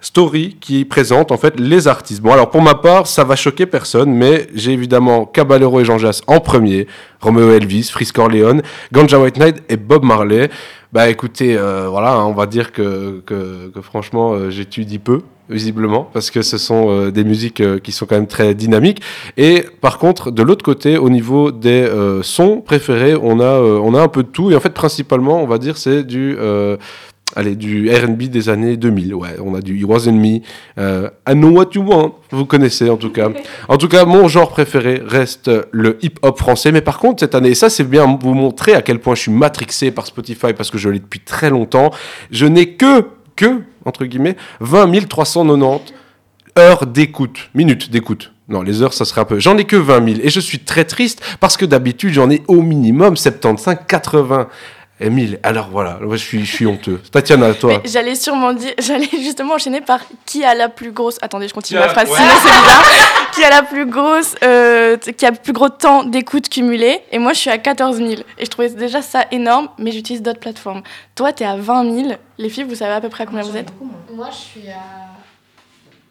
story 0.00 0.56
qui 0.60 0.84
présente 0.84 1.32
en 1.32 1.36
fait 1.36 1.58
les 1.58 1.88
artistes. 1.88 2.22
Bon 2.22 2.32
alors 2.32 2.50
pour 2.50 2.62
ma 2.62 2.74
part 2.74 3.06
ça 3.06 3.24
va 3.24 3.36
choquer 3.36 3.66
personne 3.66 4.12
mais 4.12 4.48
j'ai 4.54 4.72
évidemment 4.72 5.24
Caballero 5.26 5.80
et 5.80 5.84
Jean 5.84 5.98
Jass 5.98 6.22
en 6.26 6.40
premier, 6.40 6.86
Romeo 7.20 7.50
Elvis, 7.50 7.90
Frisk 7.90 8.16
Corleone, 8.16 8.62
Ganja 8.92 9.18
White 9.18 9.36
Knight 9.36 9.62
et 9.68 9.76
Bob 9.76 10.04
Marley. 10.04 10.50
Bah 10.92 11.08
écoutez 11.08 11.56
euh, 11.56 11.88
voilà 11.88 12.14
hein, 12.14 12.24
on 12.24 12.32
va 12.32 12.46
dire 12.46 12.72
que, 12.72 13.22
que, 13.24 13.68
que 13.68 13.80
franchement 13.80 14.32
euh, 14.32 14.50
j'étudie 14.50 14.98
peu 14.98 15.20
visiblement 15.48 16.08
parce 16.12 16.30
que 16.30 16.42
ce 16.42 16.58
sont 16.58 16.90
euh, 16.90 17.10
des 17.12 17.22
musiques 17.22 17.60
euh, 17.60 17.78
qui 17.78 17.92
sont 17.92 18.06
quand 18.06 18.16
même 18.16 18.26
très 18.26 18.54
dynamiques 18.54 19.00
et 19.36 19.64
par 19.80 19.98
contre 19.98 20.32
de 20.32 20.42
l'autre 20.42 20.64
côté 20.64 20.98
au 20.98 21.10
niveau 21.10 21.52
des 21.52 21.88
sons 22.22 22.60
préférés 22.60 23.14
on 23.14 23.40
a 23.40 23.60
on 23.60 23.94
a 23.94 24.02
un 24.02 24.08
peu 24.08 24.22
de 24.22 24.28
tout 24.28 24.50
et 24.50 24.56
en 24.56 24.60
fait 24.60 24.74
principalement 24.74 25.42
on 25.42 25.46
va 25.46 25.58
dire 25.58 25.76
c'est 25.76 26.02
du 26.02 26.36
Allez, 27.36 27.54
du 27.54 27.90
R&B 27.90 28.24
des 28.24 28.48
années 28.48 28.76
2000, 28.76 29.14
ouais. 29.14 29.36
On 29.44 29.54
a 29.54 29.60
du 29.60 29.78
It 29.78 29.84
Wasn't 29.84 30.12
Me, 30.12 30.40
euh, 30.78 31.08
I 31.28 31.32
Know 31.32 31.50
What 31.50 31.70
You 31.74 31.82
Want, 31.82 32.16
vous 32.30 32.44
connaissez 32.44 32.90
en 32.90 32.96
tout 32.96 33.10
cas. 33.10 33.28
En 33.68 33.76
tout 33.76 33.88
cas, 33.88 34.04
mon 34.04 34.26
genre 34.28 34.50
préféré 34.50 35.00
reste 35.04 35.50
le 35.70 35.98
hip-hop 36.02 36.38
français. 36.38 36.72
Mais 36.72 36.80
par 36.80 36.98
contre, 36.98 37.20
cette 37.20 37.34
année, 37.34 37.54
ça 37.54 37.70
c'est 37.70 37.84
bien 37.84 38.18
vous 38.20 38.34
montrer 38.34 38.74
à 38.74 38.82
quel 38.82 38.98
point 38.98 39.14
je 39.14 39.22
suis 39.22 39.32
matrixé 39.32 39.90
par 39.90 40.06
Spotify 40.06 40.52
parce 40.52 40.70
que 40.70 40.78
je 40.78 40.88
l'ai 40.88 40.98
depuis 40.98 41.20
très 41.20 41.50
longtemps, 41.50 41.90
je 42.30 42.46
n'ai 42.46 42.74
que, 42.74 43.06
que, 43.36 43.62
entre 43.84 44.04
guillemets, 44.04 44.36
20 44.60 45.08
390 45.08 45.92
heures 46.58 46.86
d'écoute, 46.86 47.50
minutes 47.54 47.90
d'écoute. 47.90 48.32
Non, 48.48 48.62
les 48.62 48.82
heures, 48.82 48.92
ça 48.92 49.04
serait 49.04 49.20
un 49.20 49.24
peu. 49.24 49.38
J'en 49.38 49.56
ai 49.56 49.64
que 49.64 49.76
20 49.76 50.04
000. 50.14 50.20
Et 50.24 50.28
je 50.28 50.40
suis 50.40 50.58
très 50.58 50.84
triste 50.84 51.22
parce 51.38 51.56
que 51.56 51.64
d'habitude, 51.64 52.12
j'en 52.12 52.28
ai 52.30 52.42
au 52.48 52.62
minimum 52.62 53.16
75, 53.16 53.78
80 53.86 54.48
000. 55.00 55.38
Alors 55.42 55.68
voilà, 55.70 55.98
je 56.10 56.16
suis, 56.16 56.44
je 56.44 56.52
suis 56.52 56.66
honteux. 56.66 57.00
Tatiana, 57.10 57.54
toi. 57.54 57.80
J'allais 57.84 58.14
sûrement 58.14 58.52
dire, 58.52 58.72
j'allais 58.78 59.08
justement 59.10 59.54
enchaîner 59.54 59.80
par 59.80 60.00
qui 60.26 60.44
a 60.44 60.54
la 60.54 60.68
plus 60.68 60.92
grosse. 60.92 61.16
Attendez, 61.22 61.48
je 61.48 61.54
continue 61.54 61.80
ma 61.80 61.88
phrase, 61.88 62.08
ouais. 62.10 62.16
sinon 62.16 62.32
c'est 62.42 62.48
bizarre. 62.62 63.30
qui 63.32 63.44
a 63.44 63.50
la 63.50 63.62
plus 63.62 63.86
grosse, 63.86 64.34
euh, 64.42 64.96
qui 64.96 65.24
a 65.24 65.30
le 65.30 65.36
plus 65.36 65.52
gros 65.52 65.68
temps 65.68 66.04
d'écoute 66.04 66.48
cumulé. 66.48 67.00
Et 67.12 67.18
moi, 67.18 67.32
je 67.32 67.38
suis 67.38 67.50
à 67.50 67.58
14 67.58 67.96
000. 67.96 68.10
Et 68.10 68.44
je 68.44 68.50
trouvais 68.50 68.70
déjà 68.70 69.02
ça 69.02 69.24
énorme, 69.30 69.68
mais 69.78 69.92
j'utilise 69.92 70.22
d'autres 70.22 70.40
plateformes. 70.40 70.82
Toi, 71.14 71.32
t'es 71.32 71.44
à 71.44 71.56
20 71.56 71.94
000. 71.94 72.08
Les 72.38 72.48
filles, 72.48 72.64
vous 72.64 72.74
savez 72.74 72.92
à 72.92 73.00
peu 73.00 73.08
près 73.08 73.24
à 73.24 73.26
combien 73.26 73.42
vous 73.42 73.56
êtes? 73.56 73.72
Moi 74.14 74.28
je 74.30 74.36
suis 74.36 74.68
à... 74.68 75.19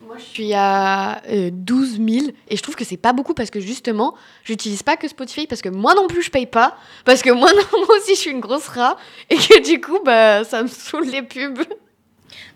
Moi, 0.10 0.18
je 0.18 0.24
suis 0.24 0.54
à 0.56 1.22
euh, 1.30 1.52
12 1.54 2.00
000 2.04 2.28
et 2.48 2.58
je 2.58 2.64
trouve 2.64 2.76
que 2.76 2.84
c'est 2.84 2.98
pas 2.98 3.14
beaucoup 3.14 3.36
parce 3.36 3.52
que 3.52 3.60
justement, 3.60 4.16
j'utilise 4.44 4.82
pas 4.82 4.98
que 4.98 5.08
Spotify 5.08 5.46
parce 5.46 5.62
que 5.62 5.70
moi 5.70 5.94
non 5.94 6.08
plus 6.08 6.24
je 6.24 6.32
paye 6.32 6.48
pas 6.48 6.76
parce 7.06 7.22
que 7.22 7.30
moi, 7.30 7.54
non, 7.54 7.86
moi 7.86 7.96
aussi 7.96 8.16
je 8.16 8.20
suis 8.20 8.32
une 8.32 8.40
grosse 8.40 8.70
rat 8.70 8.98
et 9.30 9.36
que 9.36 9.64
du 9.64 9.80
coup, 9.80 10.00
bah, 10.04 10.44
ça 10.44 10.64
me 10.64 10.68
saoule 10.68 11.06
les 11.06 11.22
pubs. 11.22 11.60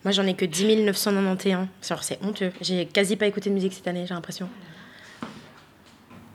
Moi, 0.04 0.12
j'en 0.14 0.26
ai 0.26 0.34
que 0.34 0.46
10 0.46 0.78
991. 0.78 1.68
Genre, 1.88 2.04
c'est 2.04 2.18
honteux. 2.24 2.52
J'ai 2.60 2.88
quasi 2.88 3.18
pas 3.18 3.28
écouté 3.28 3.52
de 3.52 3.54
musique 3.54 3.74
cette 3.74 3.88
année, 3.88 4.06
j'ai 4.08 4.16
l'impression. 4.16 4.50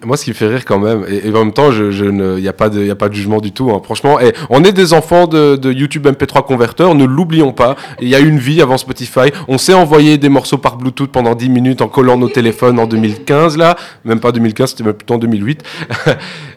Moi, 0.04 0.16
ce 0.16 0.24
qui 0.24 0.30
me 0.30 0.34
fait 0.34 0.46
rire 0.46 0.64
quand 0.64 0.78
même, 0.78 1.04
et, 1.08 1.28
en 1.30 1.44
même 1.44 1.52
temps, 1.52 1.72
il 1.72 2.10
n'y 2.40 2.48
a 2.48 2.52
pas 2.52 2.68
de, 2.68 3.14
jugement 3.14 3.40
du 3.40 3.50
tout. 3.50 3.70
hein. 3.70 3.80
Franchement, 3.82 4.18
on 4.48 4.62
est 4.62 4.72
des 4.72 4.92
enfants 4.92 5.26
de, 5.26 5.72
YouTube 5.72 6.06
MP3 6.06 6.44
converteurs, 6.44 6.94
ne 6.94 7.04
l'oublions 7.04 7.52
pas. 7.52 7.74
Il 8.00 8.08
y 8.08 8.14
a 8.14 8.20
une 8.20 8.38
vie 8.38 8.62
avant 8.62 8.78
Spotify. 8.78 9.32
On 9.48 9.58
s'est 9.58 9.74
envoyé 9.74 10.16
des 10.16 10.28
morceaux 10.28 10.58
par 10.58 10.76
Bluetooth 10.76 11.10
pendant 11.10 11.34
10 11.34 11.48
minutes 11.48 11.82
en 11.82 11.88
collant 11.88 12.16
nos 12.16 12.28
téléphones 12.28 12.78
en 12.78 12.86
2015 12.86 13.56
là, 13.56 13.76
même 14.04 14.20
pas 14.20 14.32
2015, 14.32 14.70
c'était 14.70 14.92
plutôt 14.92 15.14
en 15.14 15.18
2008. 15.18 15.62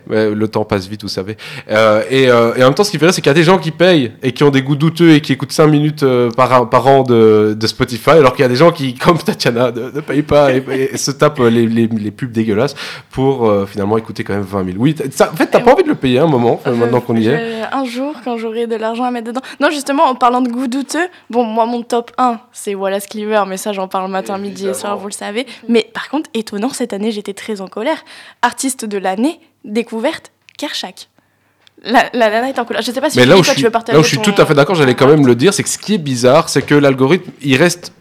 Ouais, 0.09 0.33
le 0.33 0.47
temps 0.47 0.65
passe 0.65 0.87
vite, 0.87 1.03
vous 1.03 1.07
savez. 1.07 1.37
Euh, 1.69 2.03
et, 2.09 2.27
euh, 2.27 2.55
et 2.55 2.63
en 2.63 2.67
même 2.67 2.73
temps, 2.73 2.83
ce 2.83 2.89
qui 2.91 2.97
fait 2.97 3.05
rire, 3.05 3.13
c'est 3.13 3.21
qu'il 3.21 3.29
y 3.29 3.31
a 3.31 3.35
des 3.35 3.43
gens 3.43 3.59
qui 3.59 3.69
payent 3.69 4.11
et 4.23 4.31
qui 4.31 4.43
ont 4.43 4.49
des 4.49 4.63
goûts 4.63 4.75
douteux 4.75 5.11
et 5.11 5.21
qui 5.21 5.31
écoutent 5.31 5.51
5 5.51 5.67
minutes 5.67 6.03
euh, 6.03 6.29
par, 6.31 6.87
an 6.87 7.03
de, 7.03 7.55
Spotify, 7.67 8.09
alors 8.09 8.33
qu'il 8.33 8.41
y 8.41 8.45
a 8.45 8.49
des 8.49 8.55
gens 8.55 8.71
qui, 8.71 8.95
comme 8.99 9.19
Tatiana, 9.19 9.71
ne, 9.71 10.01
payent 10.01 10.23
pas 10.23 10.51
et, 10.53 10.97
se 10.97 11.11
tapent 11.11 11.39
les, 11.39 11.67
les 11.67 12.11
pubs 12.11 12.31
dégueulasses 12.31 12.75
pour 13.11 13.30
euh, 13.49 13.65
finalement 13.65 13.97
écouter 13.97 14.23
quand 14.23 14.33
même 14.33 14.41
20 14.43 14.65
000. 14.65 14.77
Oui, 14.79 14.95
ça- 15.11 15.31
en 15.31 15.35
fait, 15.35 15.47
t'as 15.47 15.59
pas 15.59 15.73
envie 15.73 15.83
de 15.83 15.89
le 15.89 15.95
payer 15.95 16.19
un 16.19 16.27
moment, 16.27 16.59
euh, 16.67 16.75
maintenant 16.75 17.01
qu'on 17.01 17.15
y 17.15 17.27
est. 17.27 17.61
Un 17.71 17.85
jour, 17.85 18.13
quand 18.23 18.37
j'aurai 18.37 18.67
de 18.67 18.75
l'argent 18.75 19.03
à 19.05 19.11
mettre 19.11 19.27
dedans. 19.27 19.41
Non, 19.59 19.69
justement, 19.69 20.03
en 20.03 20.15
parlant 20.15 20.41
de 20.41 20.49
goût 20.49 20.67
douteux, 20.67 21.07
bon, 21.29 21.43
moi, 21.43 21.65
mon 21.65 21.81
top 21.83 22.11
1, 22.17 22.39
c'est 22.51 22.75
Wallace 22.75 23.07
Cleaver, 23.07 23.43
mais 23.47 23.57
ça, 23.57 23.71
j'en 23.73 23.87
parle 23.87 24.09
matin, 24.11 24.37
midi 24.37 24.67
et 24.67 24.73
soir, 24.73 24.97
vous 24.97 25.07
le 25.07 25.13
savez. 25.13 25.45
Mais 25.67 25.89
par 25.93 26.09
contre, 26.09 26.29
étonnant, 26.33 26.69
cette 26.69 26.93
année, 26.93 27.11
j'étais 27.11 27.33
très 27.33 27.61
en 27.61 27.67
colère. 27.67 28.03
Artiste 28.41 28.85
de 28.85 28.97
l'année, 28.97 29.39
découverte, 29.65 30.31
Kershak. 30.57 31.07
La, 31.83 32.05
la 32.13 32.29
nana 32.29 32.49
est 32.49 32.59
en 32.59 32.65
colère. 32.65 32.83
Je 32.83 32.91
sais 32.91 33.01
pas 33.01 33.09
si 33.09 33.17
Mais 33.17 33.25
là 33.25 33.35
où, 33.37 33.43
Philippe, 33.43 33.43
je 33.43 33.43
toi, 33.43 33.53
suis, 33.53 33.59
tu 33.61 33.65
veux 33.65 33.71
partager 33.71 33.93
là 33.95 33.99
où 33.99 34.03
je 34.03 34.07
suis 34.09 34.17
ton- 34.17 34.31
tout 34.31 34.39
à 34.41 34.45
fait 34.45 34.53
d'accord, 34.53 34.75
j'allais 34.75 34.93
quand 34.93 35.07
même 35.07 35.25
le 35.25 35.33
dire, 35.33 35.51
c'est 35.53 35.63
que 35.63 35.69
ce 35.69 35.79
qui 35.79 35.95
est 35.95 35.97
bizarre, 35.97 36.47
c'est 36.49 36.61
que 36.61 36.75
l'algorithme, 36.75 37.31
il 37.41 37.55
reste. 37.57 37.91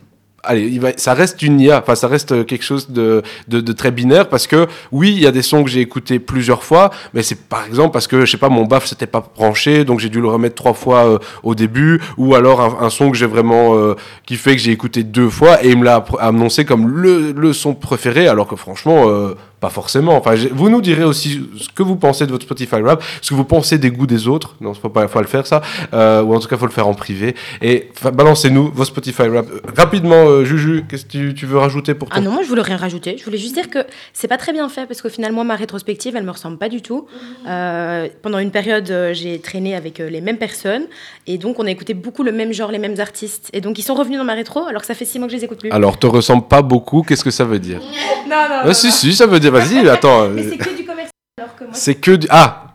Allez, 0.43 0.81
ça 0.97 1.13
reste 1.13 1.43
une 1.43 1.61
IA, 1.61 1.81
enfin 1.81 1.95
ça 1.95 2.09
reste 2.09 2.47
quelque 2.47 2.65
chose 2.65 2.91
de, 2.91 3.23
de, 3.49 3.73
très 3.73 3.91
binaire 3.91 4.29
parce 4.31 4.47
que 4.47 4.69
oui, 4.91 5.13
il 5.15 5.21
y 5.21 5.27
a 5.27 5.33
des 5.33 5.43
sons 5.43 5.63
que 5.63 5.69
j'ai 5.69 5.81
écoutés 5.81 6.19
plusieurs 6.19 6.65
fois, 6.65 6.91
mais 7.13 7.23
c'est 7.23 7.39
par 7.49 7.67
exemple 7.67 7.93
parce 7.93 8.07
que 8.07 8.25
je 8.25 8.31
sais 8.31 8.39
pas, 8.39 8.49
mon 8.49 8.65
baf 8.65 8.87
s'était 8.87 9.07
pas 9.07 9.23
branché, 9.37 9.85
donc 9.85 10.01
j'ai 10.01 10.09
dû 10.09 10.19
le 10.19 10.29
remettre 10.29 10.55
trois 10.55 10.73
fois 10.73 11.07
euh, 11.07 11.19
au 11.43 11.55
début, 11.55 12.01
ou 12.17 12.35
alors 12.35 12.83
un, 12.83 12.89
son 12.89 13.11
que 13.11 13.19
j'ai 13.19 13.27
vraiment 13.27 13.75
euh, 13.75 13.97
qui 14.25 14.37
fait 14.37 14.57
que 14.57 14.63
j'ai 14.63 14.73
écouté 14.73 15.03
deux 15.03 15.29
fois 15.29 15.63
et 15.63 15.69
il 15.69 15.79
me 15.79 15.85
l'a 15.85 16.03
annoncé 16.21 16.65
comme 16.65 16.89
le, 16.89 17.33
le 17.33 17.53
son 17.53 17.75
préféré, 17.75 18.27
alors 18.27 18.49
que 18.49 18.57
franchement, 18.57 19.09
euh, 19.09 19.35
pas 19.61 19.69
forcément. 19.71 20.17
Enfin, 20.17 20.35
vous 20.53 20.71
nous 20.71 20.81
direz 20.81 21.05
aussi 21.05 21.43
ce 21.59 21.69
que 21.69 21.83
vous 21.83 21.97
pensez 21.97 22.27
de 22.27 22.33
votre 22.33 22.45
Spotify 22.45 22.77
Rap, 22.77 23.03
ce 23.21 23.31
que 23.31 23.35
vous 23.35 23.45
pensez 23.45 23.77
des 23.79 23.91
goûts 23.91 24.07
des 24.07 24.27
autres. 24.27 24.57
Non, 24.61 24.73
faut 24.75 24.89
pas, 24.89 25.07
faut 25.07 25.21
le 25.21 25.27
faire 25.27 25.47
ça, 25.47 25.61
Euh, 25.93 26.23
ou 26.23 26.35
en 26.35 26.41
tout 26.41 26.49
cas, 26.49 26.57
faut 26.57 26.67
le 26.67 26.73
faire 26.73 26.89
en 26.89 26.95
privé. 26.95 27.35
Et 27.61 27.91
balancez-nous 28.13 28.71
vos 28.73 28.85
Spotify 28.85 29.25
Rap 29.29 29.47
Euh, 29.51 29.61
rapidement. 29.77 30.15
euh, 30.29 30.45
Juju, 30.45 30.85
qu'est-ce 30.89 31.05
que 31.05 31.11
tu, 31.11 31.35
tu 31.35 31.47
veux 31.47 31.59
rajouter 31.59 31.95
pour 31.95 32.09
ton 32.09 32.15
Ah 32.17 32.21
non, 32.21 32.31
moi 32.33 32.43
je 32.43 32.49
voulais 32.49 32.63
rien 32.63 32.77
rajouter. 32.77 33.17
Je 33.19 33.25
voulais 33.25 33.39
juste 33.39 33.55
dire 33.55 33.69
que 33.69 33.81
c'est 34.13 34.29
pas 34.29 34.39
très 34.39 34.53
bien 34.53 34.69
fait 34.69 34.87
parce 34.87 35.03
qu'au 35.03 35.09
final, 35.11 35.33
moi, 35.33 35.45
ma 35.45 35.57
rétrospective, 35.57 36.17
elle 36.17 36.25
me 36.25 36.31
ressemble 36.31 36.57
pas 36.59 36.69
du 36.69 36.81
tout. 36.83 37.07
Euh, 37.47 38.09
pendant 38.23 38.39
une 38.39 38.51
période, 38.51 38.91
j'ai 39.13 39.39
traîné 39.41 39.75
avec 39.77 39.99
les 39.99 40.21
mêmes 40.21 40.39
personnes 40.39 40.85
et 41.27 41.39
donc 41.39 41.59
on 41.59 41.67
a 41.67 41.71
écouté 41.71 41.95
beaucoup 41.95 42.23
le 42.23 42.33
même 42.33 42.53
genre, 42.53 42.71
les 42.71 42.79
mêmes 42.79 42.99
artistes. 42.99 43.51
Et 43.53 43.61
donc 43.61 43.79
ils 43.79 43.83
sont 43.83 43.95
revenus 43.95 44.19
dans 44.19 44.25
ma 44.25 44.35
rétro 44.35 44.65
alors 44.67 44.81
que 44.81 44.87
ça 44.87 44.95
fait 44.95 45.05
six 45.05 45.19
mois 45.19 45.29
que 45.29 45.33
je 45.33 45.39
les 45.39 45.45
écoute 45.45 45.59
plus. 45.59 45.71
Alors, 45.71 45.99
te 45.99 46.07
ressemble 46.07 46.47
pas 46.47 46.63
beaucoup. 46.63 47.03
Qu'est-ce 47.03 47.25
que 47.25 47.31
ça 47.31 47.45
veut 47.45 47.59
dire? 47.59 47.81
Non, 48.31 48.37
non, 48.49 48.57
Ah, 48.71 48.75
Si, 48.75 48.93
si, 48.93 49.13
ça 49.15 49.27
veut 49.27 49.41
dire. 49.41 49.50
Vas-y, 49.51 49.89
attends. 49.89 50.29
Mais 50.29 50.43
euh, 50.43 50.51
c'est 50.51 50.59
que 50.59 50.77
du 50.77 50.85
commercial 50.85 51.11
alors 51.39 51.57
que 51.57 51.65
moi. 51.65 51.73
C'est 51.75 51.95
que 51.97 52.13
du. 52.13 52.27
Ah, 52.31 52.67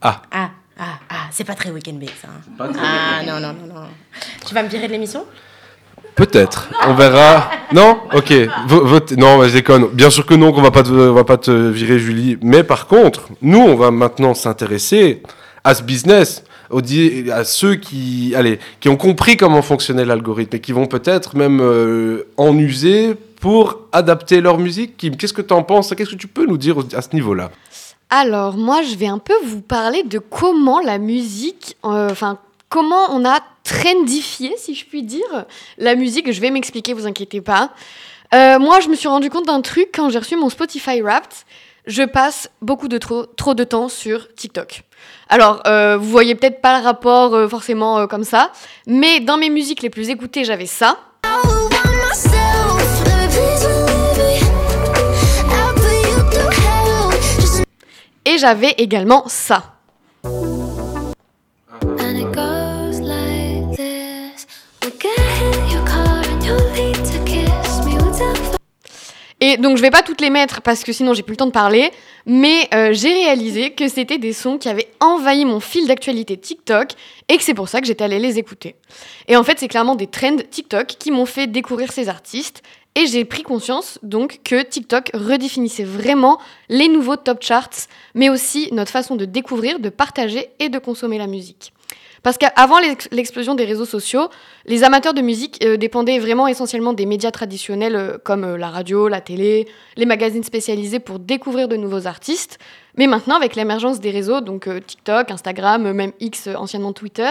Ah, 0.00 0.22
ah, 0.32 0.50
ah, 1.10 1.14
c'est 1.30 1.44
pas 1.44 1.54
très 1.54 1.70
week-end 1.70 1.94
bait 1.94 2.06
ça. 2.20 2.28
hein. 2.28 2.70
Ah 2.78 3.22
non, 3.24 3.34
non, 3.40 3.52
non, 3.52 3.74
non. 3.74 3.80
Tu 4.46 4.54
vas 4.54 4.62
me 4.62 4.68
virer 4.68 4.86
de 4.88 4.92
l'émission? 4.92 5.24
Peut-être. 6.14 6.68
On 6.86 6.94
verra. 6.94 7.50
Non? 7.72 7.98
Ok. 8.14 8.32
Vo- 8.66 8.84
vote- 8.84 9.12
Non, 9.12 9.38
mais 9.38 9.48
je 9.48 9.54
déconne. 9.54 9.86
Bien 9.92 10.10
sûr 10.10 10.26
que 10.26 10.34
non, 10.34 10.52
qu'on 10.52 10.60
va 10.60 10.70
pas 10.70 10.82
te, 10.82 10.90
on 10.90 11.14
va 11.14 11.24
pas 11.24 11.38
te 11.38 11.50
virer, 11.50 11.98
Julie. 11.98 12.36
Mais 12.42 12.64
par 12.64 12.86
contre, 12.86 13.28
nous, 13.40 13.60
on 13.60 13.76
va 13.76 13.90
maintenant 13.90 14.34
s'intéresser 14.34 15.22
à 15.64 15.74
ce 15.74 15.82
business, 15.82 16.44
à 17.32 17.44
ceux 17.44 17.76
qui, 17.76 18.34
allez, 18.36 18.58
qui 18.80 18.88
ont 18.90 18.96
compris 18.96 19.36
comment 19.36 19.62
fonctionnait 19.62 20.04
l'algorithme 20.04 20.56
et 20.56 20.60
qui 20.60 20.72
vont 20.72 20.86
peut-être 20.86 21.36
même 21.36 21.60
euh, 21.62 22.24
en 22.36 22.58
user 22.58 23.14
pour 23.42 23.80
adapter 23.90 24.40
leur 24.40 24.56
musique. 24.56 24.96
Kim, 24.96 25.16
qu'est-ce 25.16 25.32
que 25.32 25.42
tu 25.42 25.52
en 25.52 25.64
penses? 25.64 25.92
Qu'est-ce 25.96 26.10
que 26.10 26.16
tu 26.16 26.28
peux 26.28 26.46
nous 26.46 26.56
dire 26.56 26.76
à 26.94 27.02
ce 27.02 27.08
niveau-là? 27.12 27.50
Alors, 28.08 28.56
moi, 28.56 28.82
je 28.82 28.94
vais 28.94 29.08
un 29.08 29.18
peu 29.18 29.34
vous 29.44 29.60
parler 29.60 30.04
de 30.04 30.20
comment 30.20 30.78
la 30.80 30.98
musique, 30.98 31.76
euh, 31.84 32.08
enfin, 32.08 32.38
comment 32.68 33.10
on 33.10 33.24
a 33.24 33.40
trendifié, 33.64 34.54
si 34.56 34.76
je 34.76 34.86
puis 34.86 35.02
dire, 35.02 35.44
la 35.76 35.96
musique. 35.96 36.30
Je 36.30 36.40
vais 36.40 36.50
m'expliquer, 36.50 36.94
vous 36.94 37.08
inquiétez 37.08 37.40
pas. 37.40 37.72
Euh, 38.32 38.60
moi, 38.60 38.78
je 38.78 38.88
me 38.88 38.94
suis 38.94 39.08
rendu 39.08 39.28
compte 39.28 39.46
d'un 39.46 39.60
truc 39.60 39.88
quand 39.92 40.08
j'ai 40.08 40.20
reçu 40.20 40.36
mon 40.36 40.48
Spotify 40.48 41.00
Wrapped. 41.00 41.34
Je 41.86 42.04
passe 42.04 42.48
beaucoup 42.60 42.86
de 42.86 42.96
trop, 42.96 43.26
trop 43.26 43.54
de 43.54 43.64
temps 43.64 43.88
sur 43.88 44.32
TikTok. 44.34 44.84
Alors, 45.28 45.62
euh, 45.66 45.96
vous 45.96 46.08
voyez 46.08 46.36
peut-être 46.36 46.60
pas 46.60 46.78
le 46.78 46.84
rapport 46.84 47.34
euh, 47.34 47.48
forcément 47.48 48.06
comme 48.06 48.22
ça, 48.22 48.52
mais 48.86 49.18
dans 49.18 49.36
mes 49.36 49.50
musiques 49.50 49.82
les 49.82 49.90
plus 49.90 50.10
écoutées, 50.10 50.44
j'avais 50.44 50.66
ça. 50.66 50.96
Et 58.24 58.38
j'avais 58.38 58.74
également 58.78 59.24
ça. 59.26 59.72
Et 69.44 69.56
donc 69.56 69.76
je 69.76 69.82
vais 69.82 69.90
pas 69.90 70.02
toutes 70.02 70.20
les 70.20 70.30
mettre 70.30 70.62
parce 70.62 70.84
que 70.84 70.92
sinon 70.92 71.14
j'ai 71.14 71.24
plus 71.24 71.32
le 71.32 71.36
temps 71.38 71.46
de 71.46 71.50
parler, 71.50 71.90
mais 72.26 72.68
euh, 72.72 72.92
j'ai 72.92 73.12
réalisé 73.12 73.72
que 73.72 73.88
c'était 73.88 74.18
des 74.18 74.32
sons 74.32 74.56
qui 74.56 74.68
avaient 74.68 74.86
envahi 75.00 75.44
mon 75.44 75.58
fil 75.58 75.88
d'actualité 75.88 76.36
TikTok 76.36 76.90
et 77.28 77.38
que 77.38 77.42
c'est 77.42 77.52
pour 77.52 77.68
ça 77.68 77.80
que 77.80 77.88
j'étais 77.88 78.04
allée 78.04 78.20
les 78.20 78.38
écouter. 78.38 78.76
Et 79.26 79.36
en 79.36 79.42
fait 79.42 79.58
c'est 79.58 79.66
clairement 79.66 79.96
des 79.96 80.06
trends 80.06 80.36
TikTok 80.48 80.86
qui 80.86 81.10
m'ont 81.10 81.26
fait 81.26 81.48
découvrir 81.48 81.90
ces 81.90 82.08
artistes 82.08 82.62
et 82.94 83.06
j'ai 83.06 83.24
pris 83.24 83.42
conscience 83.42 83.98
donc 84.02 84.40
que 84.44 84.62
TikTok 84.62 85.10
redéfinissait 85.14 85.84
vraiment 85.84 86.38
les 86.68 86.88
nouveaux 86.88 87.16
top 87.16 87.42
charts, 87.42 87.88
mais 88.14 88.28
aussi 88.28 88.68
notre 88.72 88.90
façon 88.90 89.16
de 89.16 89.24
découvrir, 89.24 89.80
de 89.80 89.88
partager 89.88 90.50
et 90.58 90.68
de 90.68 90.78
consommer 90.78 91.18
la 91.18 91.26
musique. 91.26 91.72
Parce 92.22 92.38
qu'avant 92.38 92.78
l'ex- 92.78 93.08
l'explosion 93.10 93.56
des 93.56 93.64
réseaux 93.64 93.84
sociaux, 93.84 94.28
les 94.66 94.84
amateurs 94.84 95.12
de 95.12 95.22
musique 95.22 95.58
euh, 95.64 95.76
dépendaient 95.76 96.20
vraiment 96.20 96.46
essentiellement 96.46 96.92
des 96.92 97.04
médias 97.04 97.32
traditionnels 97.32 97.96
euh, 97.96 98.16
comme 98.22 98.44
euh, 98.44 98.56
la 98.56 98.70
radio, 98.70 99.08
la 99.08 99.20
télé, 99.20 99.66
les 99.96 100.06
magazines 100.06 100.44
spécialisés 100.44 101.00
pour 101.00 101.18
découvrir 101.18 101.66
de 101.66 101.76
nouveaux 101.76 102.06
artistes. 102.06 102.60
Mais 102.96 103.08
maintenant, 103.08 103.34
avec 103.34 103.56
l'émergence 103.56 103.98
des 103.98 104.12
réseaux, 104.12 104.40
donc 104.40 104.68
TikTok, 104.86 105.32
Instagram, 105.32 105.90
même 105.90 106.12
X, 106.20 106.48
anciennement 106.54 106.92
Twitter, 106.92 107.30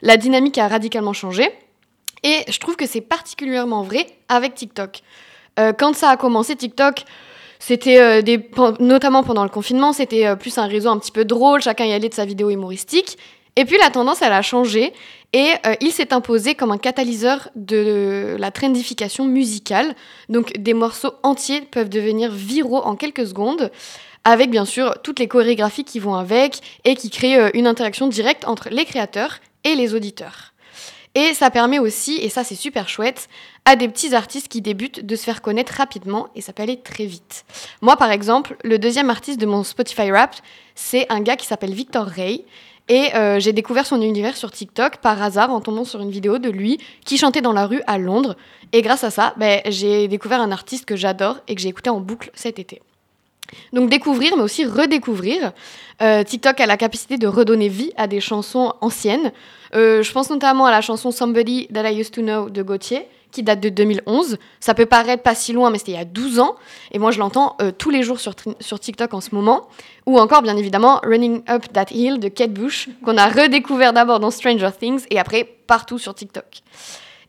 la 0.00 0.16
dynamique 0.16 0.56
a 0.56 0.68
radicalement 0.68 1.12
changé. 1.12 1.50
Et 2.22 2.44
je 2.48 2.58
trouve 2.58 2.76
que 2.76 2.86
c'est 2.86 3.00
particulièrement 3.00 3.82
vrai 3.82 4.06
avec 4.28 4.54
TikTok. 4.54 5.00
Euh, 5.58 5.72
quand 5.72 5.94
ça 5.94 6.10
a 6.10 6.16
commencé, 6.16 6.56
TikTok, 6.56 7.04
c'était 7.58 8.00
euh, 8.00 8.22
notamment 8.78 9.22
pendant 9.22 9.42
le 9.42 9.50
confinement, 9.50 9.92
c'était 9.92 10.26
euh, 10.26 10.36
plus 10.36 10.56
un 10.58 10.66
réseau 10.66 10.90
un 10.90 10.98
petit 10.98 11.12
peu 11.12 11.24
drôle, 11.24 11.60
chacun 11.60 11.84
y 11.84 11.92
allait 11.92 12.08
de 12.08 12.14
sa 12.14 12.24
vidéo 12.24 12.50
humoristique. 12.50 13.18
Et 13.56 13.64
puis 13.64 13.76
la 13.78 13.90
tendance, 13.90 14.22
elle 14.22 14.32
a 14.32 14.42
changé 14.42 14.92
et 15.32 15.50
il 15.80 15.90
s'est 15.90 16.14
imposé 16.14 16.54
comme 16.54 16.70
un 16.70 16.78
catalyseur 16.78 17.50
de 17.56 18.36
la 18.38 18.52
trendification 18.52 19.24
musicale. 19.24 19.96
Donc 20.28 20.56
des 20.56 20.72
morceaux 20.72 21.14
entiers 21.24 21.62
peuvent 21.62 21.88
devenir 21.88 22.30
viraux 22.30 22.80
en 22.80 22.94
quelques 22.94 23.26
secondes, 23.26 23.72
avec 24.22 24.50
bien 24.50 24.64
sûr 24.64 24.94
toutes 25.02 25.18
les 25.18 25.26
chorégraphies 25.26 25.84
qui 25.84 25.98
vont 25.98 26.14
avec 26.14 26.60
et 26.84 26.94
qui 26.94 27.10
créent 27.10 27.50
une 27.52 27.66
interaction 27.66 28.06
directe 28.06 28.46
entre 28.46 28.68
les 28.70 28.84
créateurs 28.84 29.40
et 29.64 29.74
les 29.74 29.94
auditeurs. 29.94 30.49
Et 31.14 31.34
ça 31.34 31.50
permet 31.50 31.80
aussi, 31.80 32.18
et 32.18 32.28
ça 32.28 32.44
c'est 32.44 32.54
super 32.54 32.88
chouette, 32.88 33.28
à 33.64 33.74
des 33.74 33.88
petits 33.88 34.14
artistes 34.14 34.46
qui 34.46 34.60
débutent 34.60 35.04
de 35.04 35.16
se 35.16 35.24
faire 35.24 35.42
connaître 35.42 35.72
rapidement 35.72 36.28
et 36.36 36.40
ça 36.40 36.52
peut 36.52 36.62
aller 36.62 36.80
très 36.80 37.04
vite. 37.04 37.44
Moi 37.80 37.96
par 37.96 38.12
exemple, 38.12 38.56
le 38.62 38.78
deuxième 38.78 39.10
artiste 39.10 39.40
de 39.40 39.46
mon 39.46 39.64
Spotify 39.64 40.12
Rap, 40.12 40.36
c'est 40.76 41.10
un 41.10 41.20
gars 41.20 41.36
qui 41.36 41.46
s'appelle 41.46 41.74
Victor 41.74 42.06
Ray. 42.06 42.44
Et 42.88 43.14
euh, 43.14 43.38
j'ai 43.38 43.52
découvert 43.52 43.86
son 43.86 44.02
univers 44.02 44.36
sur 44.36 44.50
TikTok 44.50 44.96
par 44.96 45.22
hasard 45.22 45.50
en 45.50 45.60
tombant 45.60 45.84
sur 45.84 46.00
une 46.00 46.10
vidéo 46.10 46.38
de 46.38 46.50
lui 46.50 46.78
qui 47.04 47.18
chantait 47.18 47.40
dans 47.40 47.52
la 47.52 47.66
rue 47.66 47.82
à 47.86 47.98
Londres. 47.98 48.36
Et 48.72 48.82
grâce 48.82 49.04
à 49.04 49.10
ça, 49.10 49.32
ben, 49.36 49.60
j'ai 49.66 50.08
découvert 50.08 50.40
un 50.40 50.50
artiste 50.50 50.86
que 50.86 50.96
j'adore 50.96 51.36
et 51.46 51.54
que 51.54 51.60
j'ai 51.60 51.68
écouté 51.68 51.88
en 51.88 52.00
boucle 52.00 52.32
cet 52.34 52.58
été. 52.58 52.82
Donc 53.72 53.90
découvrir, 53.90 54.36
mais 54.36 54.42
aussi 54.42 54.64
redécouvrir. 54.64 55.52
Euh, 56.02 56.22
TikTok 56.22 56.60
a 56.60 56.66
la 56.66 56.76
capacité 56.76 57.18
de 57.18 57.26
redonner 57.26 57.68
vie 57.68 57.92
à 57.96 58.06
des 58.06 58.20
chansons 58.20 58.72
anciennes. 58.80 59.32
Euh, 59.74 60.02
je 60.02 60.12
pense 60.12 60.30
notamment 60.30 60.66
à 60.66 60.70
la 60.70 60.80
chanson 60.80 61.10
Somebody 61.10 61.68
That 61.72 61.90
I 61.90 62.00
Used 62.00 62.12
to 62.14 62.22
Know 62.22 62.48
de 62.48 62.62
Gauthier, 62.62 63.06
qui 63.30 63.42
date 63.42 63.60
de 63.60 63.68
2011. 63.68 64.38
Ça 64.60 64.74
peut 64.74 64.86
paraître 64.86 65.22
pas 65.22 65.34
si 65.34 65.52
loin, 65.52 65.70
mais 65.70 65.78
c'était 65.78 65.92
il 65.92 65.98
y 65.98 66.00
a 66.00 66.04
12 66.04 66.40
ans. 66.40 66.56
Et 66.90 66.98
moi, 66.98 67.10
je 67.10 67.18
l'entends 67.18 67.56
euh, 67.60 67.70
tous 67.76 67.90
les 67.90 68.02
jours 68.02 68.18
sur, 68.18 68.34
sur 68.60 68.80
TikTok 68.80 69.12
en 69.14 69.20
ce 69.20 69.34
moment. 69.34 69.68
Ou 70.06 70.18
encore, 70.18 70.42
bien 70.42 70.56
évidemment, 70.56 71.00
Running 71.04 71.42
Up 71.48 71.72
That 71.72 71.86
Hill 71.90 72.18
de 72.18 72.28
Kate 72.28 72.52
Bush, 72.52 72.88
qu'on 73.04 73.16
a 73.16 73.28
redécouvert 73.28 73.92
d'abord 73.92 74.20
dans 74.20 74.30
Stranger 74.30 74.70
Things 74.78 75.04
et 75.10 75.18
après 75.18 75.44
partout 75.66 75.98
sur 75.98 76.14
TikTok. 76.14 76.62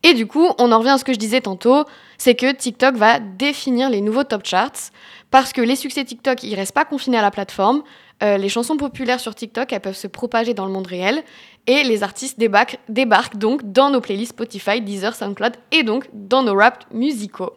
Et 0.03 0.13
du 0.13 0.25
coup, 0.25 0.47
on 0.57 0.71
en 0.71 0.79
revient 0.79 0.89
à 0.89 0.97
ce 0.97 1.03
que 1.03 1.13
je 1.13 1.19
disais 1.19 1.41
tantôt, 1.41 1.85
c'est 2.17 2.33
que 2.33 2.51
TikTok 2.51 2.95
va 2.95 3.19
définir 3.19 3.89
les 3.89 4.01
nouveaux 4.01 4.23
top 4.23 4.45
charts 4.45 4.91
parce 5.31 5.53
que 5.53 5.61
les 5.61 5.75
succès 5.75 6.03
TikTok, 6.05 6.43
ils 6.43 6.55
restent 6.55 6.73
pas 6.75 6.85
confinés 6.85 7.17
à 7.17 7.21
la 7.21 7.31
plateforme. 7.31 7.83
Euh, 8.21 8.37
les 8.37 8.49
chansons 8.49 8.77
populaires 8.77 9.19
sur 9.19 9.33
TikTok, 9.33 9.73
elles 9.73 9.79
peuvent 9.79 9.95
se 9.95 10.07
propager 10.07 10.53
dans 10.53 10.65
le 10.67 10.71
monde 10.71 10.85
réel 10.85 11.23
et 11.65 11.83
les 11.83 12.03
artistes 12.03 12.37
débarquent, 12.37 12.77
débarquent 12.89 13.37
donc 13.37 13.71
dans 13.71 13.89
nos 13.89 13.99
playlists 14.01 14.33
Spotify, 14.33 14.79
Deezer, 14.81 15.15
SoundCloud 15.15 15.53
et 15.71 15.81
donc 15.83 16.07
dans 16.13 16.43
nos 16.43 16.53
raps 16.55 16.85
musicaux. 16.91 17.53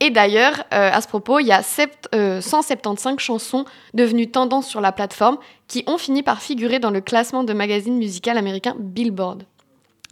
Et 0.00 0.10
d'ailleurs, 0.10 0.64
euh, 0.72 0.90
à 0.92 1.00
ce 1.00 1.06
propos, 1.06 1.38
il 1.40 1.46
y 1.46 1.52
a 1.52 1.62
sept- 1.62 2.08
euh, 2.14 2.40
175 2.40 3.18
chansons 3.18 3.64
devenues 3.94 4.30
tendance 4.30 4.66
sur 4.66 4.80
la 4.80 4.90
plateforme 4.92 5.36
qui 5.68 5.84
ont 5.86 5.98
fini 5.98 6.22
par 6.22 6.40
figurer 6.42 6.78
dans 6.80 6.90
le 6.90 7.00
classement 7.02 7.44
de 7.44 7.52
magazine 7.52 7.96
musical 7.98 8.38
américain 8.38 8.74
Billboard. 8.78 9.44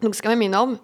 Donc 0.02 0.14
c'est 0.14 0.22
quand 0.22 0.28
même 0.28 0.42
énorme. 0.42 0.78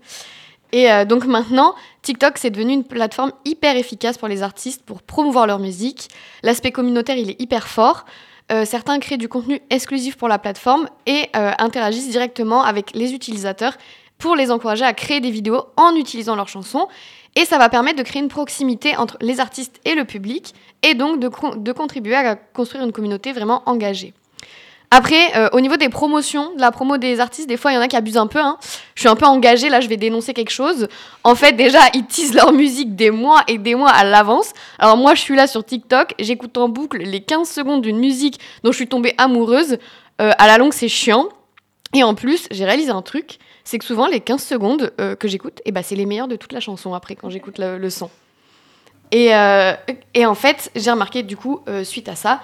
Et 0.75 0.91
euh, 0.91 1.05
donc 1.05 1.25
maintenant, 1.25 1.77
TikTok, 2.03 2.37
c'est 2.37 2.51
devenu 2.51 2.73
une 2.73 2.83
plateforme 2.83 3.31
hyper 3.45 3.77
efficace 3.77 4.19
pour 4.19 4.27
les 4.27 4.43
artistes 4.43 4.83
pour 4.85 5.03
promouvoir 5.03 5.47
leur 5.47 5.61
musique. 5.61 6.09
L'aspect 6.43 6.73
communautaire, 6.73 7.17
il 7.17 7.31
est 7.31 7.41
hyper 7.41 7.69
fort. 7.69 8.05
Euh, 8.51 8.65
certains 8.65 8.99
créent 8.99 9.17
du 9.17 9.29
contenu 9.29 9.61
exclusif 9.71 10.17
pour 10.17 10.27
la 10.27 10.41
plateforme 10.41 10.89
et 11.07 11.31
euh, 11.37 11.53
interagissent 11.59 12.11
directement 12.11 12.65
avec 12.65 12.91
les 12.93 13.13
utilisateurs 13.15 13.77
pour 14.19 14.35
les 14.35 14.51
encourager 14.51 14.85
à 14.85 14.93
créer 14.95 15.21
des 15.21 15.31
vidéos 15.31 15.63
en 15.77 15.95
utilisant 15.95 16.35
leurs 16.35 16.49
chansons. 16.49 16.89
Et 17.37 17.45
ça 17.45 17.57
va 17.57 17.69
permettre 17.69 17.99
de 17.99 18.03
créer 18.03 18.21
une 18.21 18.29
proximité 18.29 18.97
entre 18.97 19.17
les 19.21 19.39
artistes 19.39 19.81
et 19.85 19.95
le 19.95 20.05
public 20.05 20.55
et 20.83 20.95
donc 20.95 21.21
de, 21.21 21.29
con- 21.29 21.55
de 21.55 21.73
contribuer 21.73 22.17
à 22.17 22.35
construire 22.35 22.83
une 22.85 22.93
communauté 22.93 23.33
vraiment 23.33 23.63
engagée. 23.67 24.13
Après, 24.97 25.37
euh, 25.37 25.49
au 25.51 25.61
niveau 25.61 25.77
des 25.77 25.89
promotions, 25.89 26.55
de 26.55 26.61
la 26.61 26.71
promo 26.71 26.99
des 26.99 27.19
artistes, 27.19 27.49
des 27.49 27.57
fois, 27.57 27.73
il 27.73 27.75
y 27.75 27.79
en 27.79 27.81
a 27.81 27.89
qui 27.89 27.97
abusent 27.97 28.17
un 28.17 28.29
peu. 28.29 28.39
hein. 28.39 28.59
Je 28.95 29.01
suis 29.01 29.09
un 29.09 29.17
peu 29.17 29.27
engagée, 29.27 29.69
là, 29.69 29.81
je 29.81 29.89
vais 29.89 29.97
dénoncer 29.97 30.35
quelque 30.35 30.53
chose. 30.53 30.87
En 31.25 31.35
fait, 31.35 31.55
déjà, 31.55 31.81
ils 31.95 32.07
teasent 32.07 32.33
leur 32.33 32.53
musique 32.53 32.95
des 32.95 33.11
mois 33.11 33.43
et 33.49 33.59
des 33.59 33.75
mois 33.75 33.91
à 33.91 34.05
l'avance. 34.05 34.53
Alors 34.79 34.97
moi, 34.97 35.17
je 35.17 35.21
suis 35.21 35.35
là 35.35 35.49
sur 35.49 35.65
TikTok, 35.65 36.15
j'écoute 36.21 36.57
en 36.59 36.69
boucle 36.69 36.99
les 36.99 37.21
15 37.21 37.49
secondes 37.51 37.83
d'une 37.83 37.99
musique 37.99 38.39
dont 38.63 38.71
je 38.71 38.77
suis 38.77 38.87
tombée 38.87 39.15
amoureuse. 39.19 39.79
Euh, 40.21 40.31
à 40.39 40.47
la 40.47 40.59
longue, 40.59 40.73
c'est 40.73 40.89
chiant. 40.89 41.29
Et 41.93 42.05
en 42.05 42.15
plus, 42.15 42.47
j'ai 42.53 42.65
réalisé 42.65 42.93
un 42.93 43.03
truc, 43.03 43.41
c'est 43.65 43.81
que 43.81 43.85
souvent, 43.85 44.07
les 44.07 44.21
15 44.21 44.41
secondes 44.41 44.93
euh, 45.01 45.17
que 45.17 45.27
j'écoute, 45.27 45.61
eh 45.65 45.73
ben, 45.73 45.83
c'est 45.83 45.97
les 45.97 46.07
meilleures 46.07 46.29
de 46.29 46.37
toute 46.37 46.53
la 46.53 46.61
chanson 46.61 46.95
après, 46.95 47.17
quand 47.17 47.31
j'écoute 47.31 47.59
le, 47.59 47.91
son. 47.91 48.11
Et, 49.11 49.35
euh, 49.35 49.73
et 50.15 50.25
en 50.25 50.37
fait, 50.37 50.71
j'ai 50.77 50.93
remarqué 50.93 51.25
du 51.25 51.37
coup, 51.37 51.63
suite 51.83 52.09
à 52.09 52.15
ça, 52.15 52.43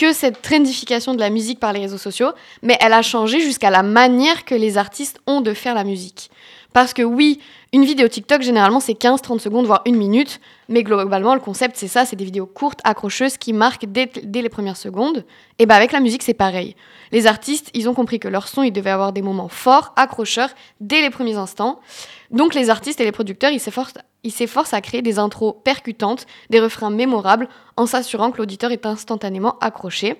que 0.00 0.14
cette 0.14 0.40
trendification 0.40 1.12
de 1.12 1.20
la 1.20 1.28
musique 1.28 1.60
par 1.60 1.74
les 1.74 1.80
réseaux 1.80 1.98
sociaux, 1.98 2.30
mais 2.62 2.78
elle 2.80 2.94
a 2.94 3.02
changé 3.02 3.38
jusqu'à 3.38 3.68
la 3.68 3.82
manière 3.82 4.46
que 4.46 4.54
les 4.54 4.78
artistes 4.78 5.20
ont 5.26 5.42
de 5.42 5.52
faire 5.52 5.74
la 5.74 5.84
musique. 5.84 6.30
Parce 6.72 6.94
que 6.94 7.02
oui, 7.02 7.38
une 7.74 7.84
vidéo 7.84 8.08
TikTok, 8.08 8.40
généralement, 8.40 8.80
c'est 8.80 8.94
15-30 8.94 9.40
secondes, 9.40 9.66
voire 9.66 9.82
une 9.84 9.96
minute. 9.96 10.40
Mais 10.70 10.84
globalement, 10.84 11.34
le 11.34 11.40
concept, 11.40 11.76
c'est 11.76 11.86
ça, 11.86 12.06
c'est 12.06 12.16
des 12.16 12.24
vidéos 12.24 12.46
courtes, 12.46 12.80
accrocheuses, 12.82 13.36
qui 13.36 13.52
marquent 13.52 13.84
dès, 13.84 14.10
les 14.24 14.48
premières 14.48 14.78
secondes. 14.78 15.26
Et 15.58 15.66
bah 15.66 15.74
avec 15.74 15.92
la 15.92 16.00
musique, 16.00 16.22
c'est 16.22 16.32
pareil. 16.32 16.76
Les 17.12 17.26
artistes, 17.26 17.70
ils 17.74 17.86
ont 17.86 17.94
compris 17.94 18.18
que 18.18 18.28
leur 18.28 18.48
son, 18.48 18.62
il 18.62 18.72
devait 18.72 18.88
avoir 18.88 19.12
des 19.12 19.20
moments 19.20 19.48
forts, 19.48 19.92
accrocheurs, 19.96 20.50
dès 20.80 21.02
les 21.02 21.10
premiers 21.10 21.36
instants. 21.36 21.78
Donc 22.30 22.54
les 22.54 22.70
artistes 22.70 23.02
et 23.02 23.04
les 23.04 23.12
producteurs, 23.12 23.50
ils 23.50 23.60
s'efforcent, 23.60 23.98
ils 24.24 24.32
s'efforcent 24.32 24.74
à 24.74 24.80
créer 24.80 25.02
des 25.02 25.18
intros 25.18 25.56
percutantes, 25.64 26.26
des 26.50 26.60
refrains 26.60 26.90
mémorables, 26.90 27.48
en 27.76 27.86
s'assurant 27.86 28.30
que 28.30 28.38
l'auditeur 28.38 28.72
est 28.72 28.86
instantanément 28.86 29.58
accroché. 29.60 30.16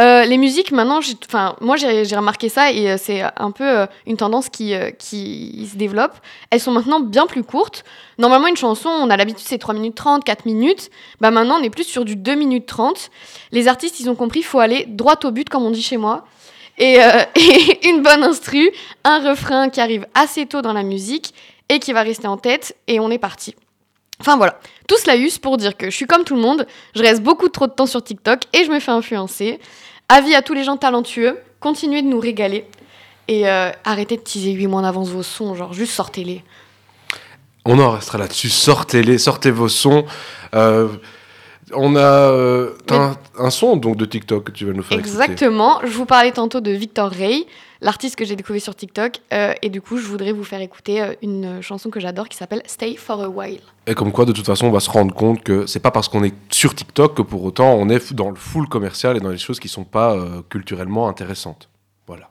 Euh, 0.00 0.24
les 0.24 0.38
musiques, 0.38 0.70
maintenant, 0.70 1.00
moi 1.60 1.76
j'ai 1.76 2.04
remarqué 2.14 2.48
ça 2.48 2.70
et 2.70 2.88
euh, 2.88 2.96
c'est 2.96 3.22
un 3.36 3.50
peu 3.50 3.64
euh, 3.64 3.86
une 4.06 4.16
tendance 4.16 4.48
qui, 4.48 4.70
se 4.70 5.76
développe. 5.76 6.12
Elles 6.50 6.60
sont 6.60 6.70
maintenant 6.70 7.00
bien 7.00 7.26
plus 7.26 7.42
courtes. 7.42 7.84
Normalement, 8.16 8.46
une 8.46 8.56
chanson, 8.56 8.88
on 8.88 9.10
a 9.10 9.16
l'habitude, 9.16 9.44
c'est 9.44 9.58
3 9.58 9.74
minutes 9.74 9.96
30, 9.96 10.22
4 10.22 10.46
minutes. 10.46 10.90
Bah 11.20 11.32
maintenant, 11.32 11.58
on 11.58 11.62
est 11.64 11.70
plus 11.70 11.84
sur 11.84 12.04
du 12.04 12.14
2 12.14 12.36
minutes 12.36 12.66
30. 12.66 13.10
Les 13.50 13.66
artistes, 13.66 13.98
ils 13.98 14.08
ont 14.08 14.14
compris, 14.14 14.40
il 14.40 14.44
faut 14.44 14.60
aller 14.60 14.84
droit 14.86 15.18
au 15.24 15.32
but, 15.32 15.48
comme 15.48 15.64
on 15.64 15.70
dit 15.70 15.82
chez 15.82 15.96
moi. 15.96 16.24
Et, 16.78 16.98
et 17.34 17.88
une 17.88 18.02
bonne 18.02 18.22
instru, 18.22 18.70
un 19.02 19.18
refrain 19.28 19.68
qui 19.68 19.80
arrive 19.80 20.06
assez 20.14 20.46
tôt 20.46 20.62
dans 20.62 20.72
la 20.72 20.84
musique 20.84 21.34
et 21.68 21.78
qui 21.78 21.92
va 21.92 22.02
rester 22.02 22.26
en 22.26 22.36
tête, 22.36 22.76
et 22.86 23.00
on 23.00 23.10
est 23.10 23.18
parti. 23.18 23.54
Enfin 24.20 24.36
voilà, 24.36 24.58
tout 24.88 24.96
cela 24.98 25.16
use 25.16 25.38
pour 25.38 25.56
dire 25.56 25.76
que 25.76 25.90
je 25.90 25.94
suis 25.94 26.06
comme 26.06 26.24
tout 26.24 26.34
le 26.34 26.40
monde, 26.40 26.66
je 26.94 27.02
reste 27.02 27.22
beaucoup 27.22 27.48
trop 27.48 27.66
de 27.66 27.72
temps 27.72 27.86
sur 27.86 28.02
TikTok 28.02 28.42
et 28.52 28.64
je 28.64 28.70
me 28.70 28.80
fais 28.80 28.90
influencer. 28.90 29.60
Avis 30.08 30.34
à 30.34 30.42
tous 30.42 30.54
les 30.54 30.64
gens 30.64 30.76
talentueux, 30.76 31.38
continuez 31.60 32.02
de 32.02 32.08
nous 32.08 32.18
régaler 32.18 32.64
et 33.28 33.48
euh, 33.48 33.70
arrêtez 33.84 34.16
de 34.16 34.22
teaser 34.22 34.52
8 34.52 34.66
mois 34.66 34.80
en 34.80 34.84
avance 34.84 35.10
vos 35.10 35.22
sons, 35.22 35.54
genre 35.54 35.72
juste 35.72 35.92
sortez-les. 35.92 36.42
On 37.64 37.78
en 37.78 37.90
restera 37.90 38.18
là-dessus. 38.18 38.48
Sortez-les, 38.48 39.18
sortez 39.18 39.50
vos 39.50 39.68
sons. 39.68 40.06
Euh, 40.54 40.88
on 41.74 41.96
a 41.96 42.00
euh, 42.00 42.72
un, 42.90 43.14
un 43.38 43.50
son 43.50 43.76
donc 43.76 43.96
de 43.96 44.06
TikTok 44.06 44.44
que 44.44 44.52
tu 44.52 44.64
vas 44.64 44.72
nous 44.72 44.82
faire 44.82 44.98
écouter. 44.98 45.10
Exactement, 45.10 45.80
je 45.84 45.90
vous 45.90 46.06
parlais 46.06 46.32
tantôt 46.32 46.60
de 46.60 46.70
Victor 46.70 47.10
Ray, 47.10 47.46
l'artiste 47.80 48.16
que 48.16 48.24
j'ai 48.24 48.36
découvert 48.36 48.62
sur 48.62 48.74
TikTok, 48.74 49.20
euh, 49.32 49.54
et 49.62 49.68
du 49.68 49.80
coup 49.80 49.98
je 49.98 50.06
voudrais 50.06 50.32
vous 50.32 50.44
faire 50.44 50.60
écouter 50.60 51.02
euh, 51.02 51.14
une 51.22 51.62
chanson 51.62 51.90
que 51.90 52.00
j'adore 52.00 52.28
qui 52.28 52.36
s'appelle 52.36 52.62
Stay 52.66 52.96
for 52.96 53.22
a 53.22 53.28
While. 53.28 53.60
Et 53.86 53.94
comme 53.94 54.12
quoi, 54.12 54.26
de 54.26 54.32
toute 54.32 54.44
façon, 54.44 54.66
on 54.66 54.70
va 54.70 54.80
se 54.80 54.90
rendre 54.90 55.14
compte 55.14 55.42
que 55.42 55.66
c'est 55.66 55.80
pas 55.80 55.90
parce 55.90 56.08
qu'on 56.08 56.22
est 56.22 56.34
sur 56.50 56.74
TikTok 56.74 57.16
que 57.16 57.22
pour 57.22 57.42
autant 57.44 57.74
on 57.74 57.88
est 57.88 58.12
dans 58.12 58.30
le 58.30 58.36
full 58.36 58.68
commercial 58.68 59.16
et 59.16 59.20
dans 59.20 59.30
les 59.30 59.38
choses 59.38 59.60
qui 59.60 59.68
sont 59.68 59.84
pas 59.84 60.14
euh, 60.14 60.42
culturellement 60.48 61.08
intéressantes. 61.08 61.68
Voilà. 62.06 62.30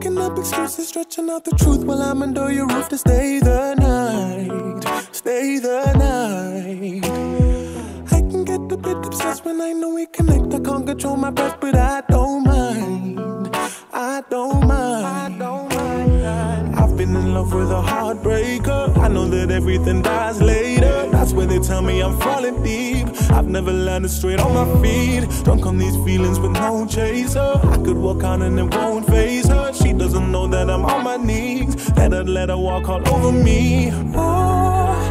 Making 0.00 0.18
up 0.18 0.38
excuses, 0.38 0.88
stretching 0.88 1.28
out 1.28 1.44
the 1.44 1.50
truth 1.56 1.84
while 1.84 2.00
I'm 2.00 2.22
under 2.22 2.50
your 2.50 2.66
roof 2.66 2.88
to 2.88 2.96
stay 2.96 3.38
the 3.38 3.74
night. 3.74 4.82
Stay 5.14 5.58
the 5.58 5.92
night. 5.92 7.04
I 8.10 8.20
can 8.30 8.44
get 8.44 8.60
a 8.72 8.76
bit 8.78 8.96
obsessed 9.04 9.44
when 9.44 9.60
I 9.60 9.72
know 9.72 9.90
we 9.94 10.06
connect. 10.06 10.54
I 10.54 10.60
can't 10.60 10.86
control 10.86 11.16
my 11.16 11.30
breath, 11.30 11.58
but 11.60 11.74
I 11.74 12.02
don't 12.08 12.44
mind. 12.44 13.54
I 13.92 14.22
don't 14.30 14.66
mind. 14.66 15.06
I 15.06 15.38
don't 15.38 15.74
mind. 15.74 16.69
Been 17.00 17.16
in 17.16 17.32
love 17.32 17.54
with 17.54 17.70
a 17.70 17.80
heartbreaker. 17.80 18.94
I 18.98 19.08
know 19.08 19.26
that 19.28 19.50
everything 19.50 20.02
dies 20.02 20.42
later. 20.42 21.08
That's 21.10 21.32
where 21.32 21.46
they 21.46 21.58
tell 21.58 21.80
me 21.80 22.02
I'm 22.02 22.20
falling 22.20 22.62
deep. 22.62 23.08
I've 23.30 23.48
never 23.48 23.72
landed 23.72 24.10
straight 24.10 24.38
on 24.38 24.52
my 24.52 24.82
feet. 24.82 25.26
Drunk 25.42 25.64
on 25.64 25.78
these 25.78 25.96
feelings 26.04 26.38
with 26.38 26.50
no 26.50 26.84
chaser. 26.86 27.40
I 27.40 27.76
could 27.76 27.96
walk 27.96 28.22
out 28.22 28.42
and 28.42 28.58
it 28.58 28.74
won't 28.74 29.06
phase 29.06 29.48
her. 29.48 29.72
She 29.72 29.94
doesn't 29.94 30.30
know 30.30 30.46
that 30.48 30.68
I'm 30.68 30.84
on 30.84 31.02
my 31.02 31.16
knees. 31.16 31.90
Let 31.92 32.12
her 32.12 32.22
let 32.22 32.50
her 32.50 32.58
walk 32.58 32.86
all 32.90 33.00
over 33.08 33.32
me. 33.32 33.90
Oh, 34.14 35.09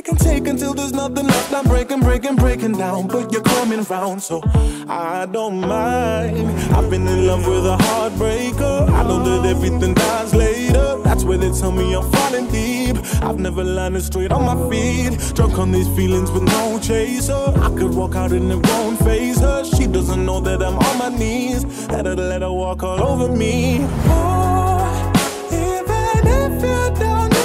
take 0.00 0.08
and 0.08 0.18
take 0.18 0.46
until 0.46 0.72
there's 0.72 0.92
nothing 0.92 1.26
left. 1.26 1.52
I'm 1.52 1.64
breaking, 1.64 2.00
breaking, 2.00 2.36
breaking 2.36 2.72
down, 2.72 3.06
but 3.06 3.30
you're 3.32 3.42
coming 3.42 3.82
round, 3.82 4.22
so 4.22 4.40
I 4.88 5.26
don't 5.26 5.60
mind. 5.60 6.48
I've 6.74 6.88
been 6.88 7.06
in 7.06 7.26
love 7.26 7.46
with 7.46 7.66
a 7.66 7.76
heartbreaker. 7.76 8.88
I 8.88 9.02
know 9.02 9.22
that 9.22 9.48
everything 9.48 9.92
dies 9.94 10.34
later. 10.34 10.98
That's 11.04 11.24
where 11.24 11.36
they 11.36 11.50
tell 11.50 11.72
me 11.72 11.94
I'm 11.94 12.10
falling 12.12 12.50
deep. 12.50 12.96
I've 13.22 13.38
never 13.38 13.62
landed 13.62 14.02
straight 14.02 14.32
on 14.32 14.44
my 14.46 14.70
feet. 14.70 15.34
Drunk 15.34 15.58
on 15.58 15.70
these 15.70 15.88
feelings 15.88 16.30
with 16.30 16.44
no 16.44 16.78
chaser. 16.80 17.34
I 17.34 17.68
could 17.76 17.94
walk 17.94 18.14
out 18.14 18.32
and 18.32 18.50
it 18.50 18.66
won't 18.68 18.98
phase 19.00 19.40
her. 19.40 19.64
She 19.64 19.86
doesn't 19.86 20.24
know 20.24 20.40
that 20.40 20.62
I'm 20.62 20.78
on 20.78 20.98
my 20.98 21.10
knees. 21.10 21.64
Let 21.88 22.06
her 22.06 22.16
let 22.16 22.40
her 22.40 22.52
walk 22.52 22.82
all 22.82 23.02
over 23.02 23.28
me. 23.30 23.80
Oh, 24.06 25.12
even 25.52 26.26
if 26.26 26.62
you 26.62 27.00
don't 27.00 27.39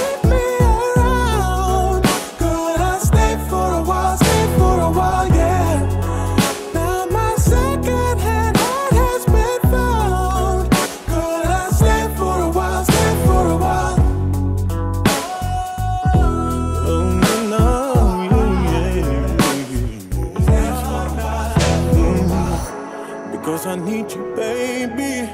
I 23.76 23.78
need 23.78 24.10
you, 24.10 24.32
baby. 24.34 25.28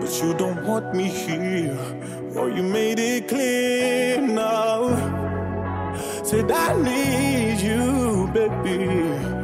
But 0.00 0.22
you 0.22 0.34
don't 0.34 0.66
want 0.66 0.94
me 0.94 1.04
here. 1.04 1.78
Or 2.36 2.50
you 2.50 2.62
made 2.62 2.98
it 2.98 3.26
clear 3.26 4.20
now. 4.20 4.90
Said 6.22 6.52
I 6.52 6.76
need 6.76 7.58
you, 7.58 8.28
baby. 8.34 9.41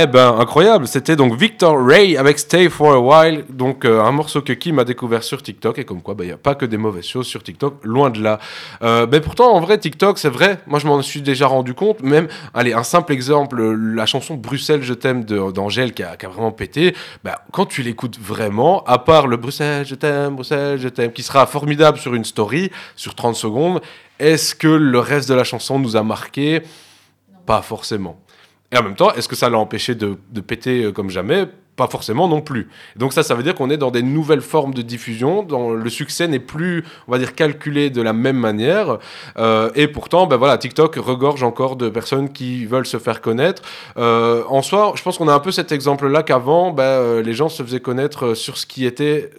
Eh 0.00 0.06
ben, 0.06 0.36
incroyable. 0.38 0.86
C'était 0.86 1.16
donc 1.16 1.34
Victor 1.34 1.76
Ray 1.84 2.16
avec 2.16 2.38
Stay 2.38 2.68
for 2.68 2.92
a 2.92 3.00
While. 3.00 3.44
Donc, 3.48 3.84
euh, 3.84 4.00
un 4.00 4.12
morceau 4.12 4.42
que 4.42 4.52
Kim 4.52 4.78
a 4.78 4.84
découvert 4.84 5.24
sur 5.24 5.42
TikTok. 5.42 5.76
Et 5.80 5.84
comme 5.84 6.02
quoi, 6.02 6.14
il 6.20 6.26
n'y 6.26 6.30
a 6.30 6.36
pas 6.36 6.54
que 6.54 6.64
des 6.64 6.76
mauvaises 6.76 7.06
choses 7.06 7.26
sur 7.26 7.42
TikTok, 7.42 7.84
loin 7.84 8.08
de 8.10 8.22
là. 8.22 8.38
Euh, 8.82 9.08
mais 9.10 9.20
pourtant, 9.20 9.52
en 9.52 9.58
vrai, 9.58 9.76
TikTok, 9.76 10.20
c'est 10.20 10.28
vrai. 10.28 10.60
Moi, 10.68 10.78
je 10.78 10.86
m'en 10.86 11.02
suis 11.02 11.20
déjà 11.20 11.48
rendu 11.48 11.74
compte. 11.74 12.00
Même, 12.00 12.28
allez, 12.54 12.74
un 12.74 12.84
simple 12.84 13.12
exemple, 13.12 13.60
la 13.60 14.06
chanson 14.06 14.34
Bruxelles, 14.34 14.84
je 14.84 14.94
t'aime 14.94 15.24
d'Angèle 15.24 15.92
qui 15.92 16.04
a, 16.04 16.16
qui 16.16 16.26
a, 16.26 16.28
vraiment 16.28 16.52
pété. 16.52 16.94
Bah, 17.24 17.42
quand 17.50 17.66
tu 17.66 17.82
l'écoutes 17.82 18.20
vraiment, 18.20 18.84
à 18.84 18.98
part 18.98 19.26
le 19.26 19.36
Bruxelles, 19.36 19.84
je 19.84 19.96
t'aime, 19.96 20.36
Bruxelles, 20.36 20.78
je 20.78 20.90
t'aime, 20.90 21.10
qui 21.10 21.24
sera 21.24 21.44
formidable 21.46 21.98
sur 21.98 22.14
une 22.14 22.24
story, 22.24 22.70
sur 22.94 23.16
30 23.16 23.34
secondes, 23.34 23.80
est-ce 24.20 24.54
que 24.54 24.68
le 24.68 25.00
reste 25.00 25.28
de 25.28 25.34
la 25.34 25.42
chanson 25.42 25.80
nous 25.80 25.96
a 25.96 26.04
marqué? 26.04 26.62
Pas 27.46 27.62
forcément. 27.62 28.20
Et 28.70 28.76
en 28.76 28.82
même 28.82 28.96
temps, 28.96 29.12
est-ce 29.14 29.28
que 29.28 29.36
ça 29.36 29.48
l'a 29.48 29.58
empêché 29.58 29.94
de, 29.94 30.18
de, 30.30 30.40
péter 30.42 30.84
euh, 30.84 30.92
comme 30.92 31.08
jamais? 31.08 31.46
Pas 31.76 31.86
forcément 31.86 32.28
non 32.28 32.42
plus. 32.42 32.68
Donc 32.96 33.14
ça, 33.14 33.22
ça 33.22 33.34
veut 33.34 33.42
dire 33.42 33.54
qu'on 33.54 33.70
est 33.70 33.78
dans 33.78 33.90
des 33.90 34.02
nouvelles 34.02 34.42
formes 34.42 34.74
de 34.74 34.82
diffusion, 34.82 35.42
dont 35.42 35.70
le 35.70 35.88
succès 35.88 36.28
n'est 36.28 36.40
plus, 36.40 36.84
on 37.06 37.12
va 37.12 37.18
dire, 37.18 37.34
calculé 37.34 37.88
de 37.88 38.02
la 38.02 38.12
même 38.12 38.36
manière. 38.36 38.98
Euh, 39.38 39.70
et 39.74 39.88
pourtant, 39.88 40.26
ben 40.26 40.36
voilà, 40.36 40.58
TikTok 40.58 40.96
regorge 40.96 41.42
encore 41.44 41.76
de 41.76 41.88
personnes 41.88 42.30
qui 42.30 42.66
veulent 42.66 42.84
se 42.84 42.98
faire 42.98 43.22
connaître. 43.22 43.62
Euh, 43.96 44.42
en 44.48 44.60
soi, 44.60 44.92
je 44.96 45.02
pense 45.02 45.16
qu'on 45.16 45.28
a 45.28 45.34
un 45.34 45.40
peu 45.40 45.52
cet 45.52 45.72
exemple-là 45.72 46.22
qu'avant, 46.22 46.72
ben, 46.72 47.20
les 47.20 47.32
gens 47.32 47.48
se 47.48 47.62
faisaient 47.62 47.80
connaître 47.80 48.34
sur 48.34 48.58
ce 48.58 48.66
qui 48.66 48.84
était, 48.84 49.30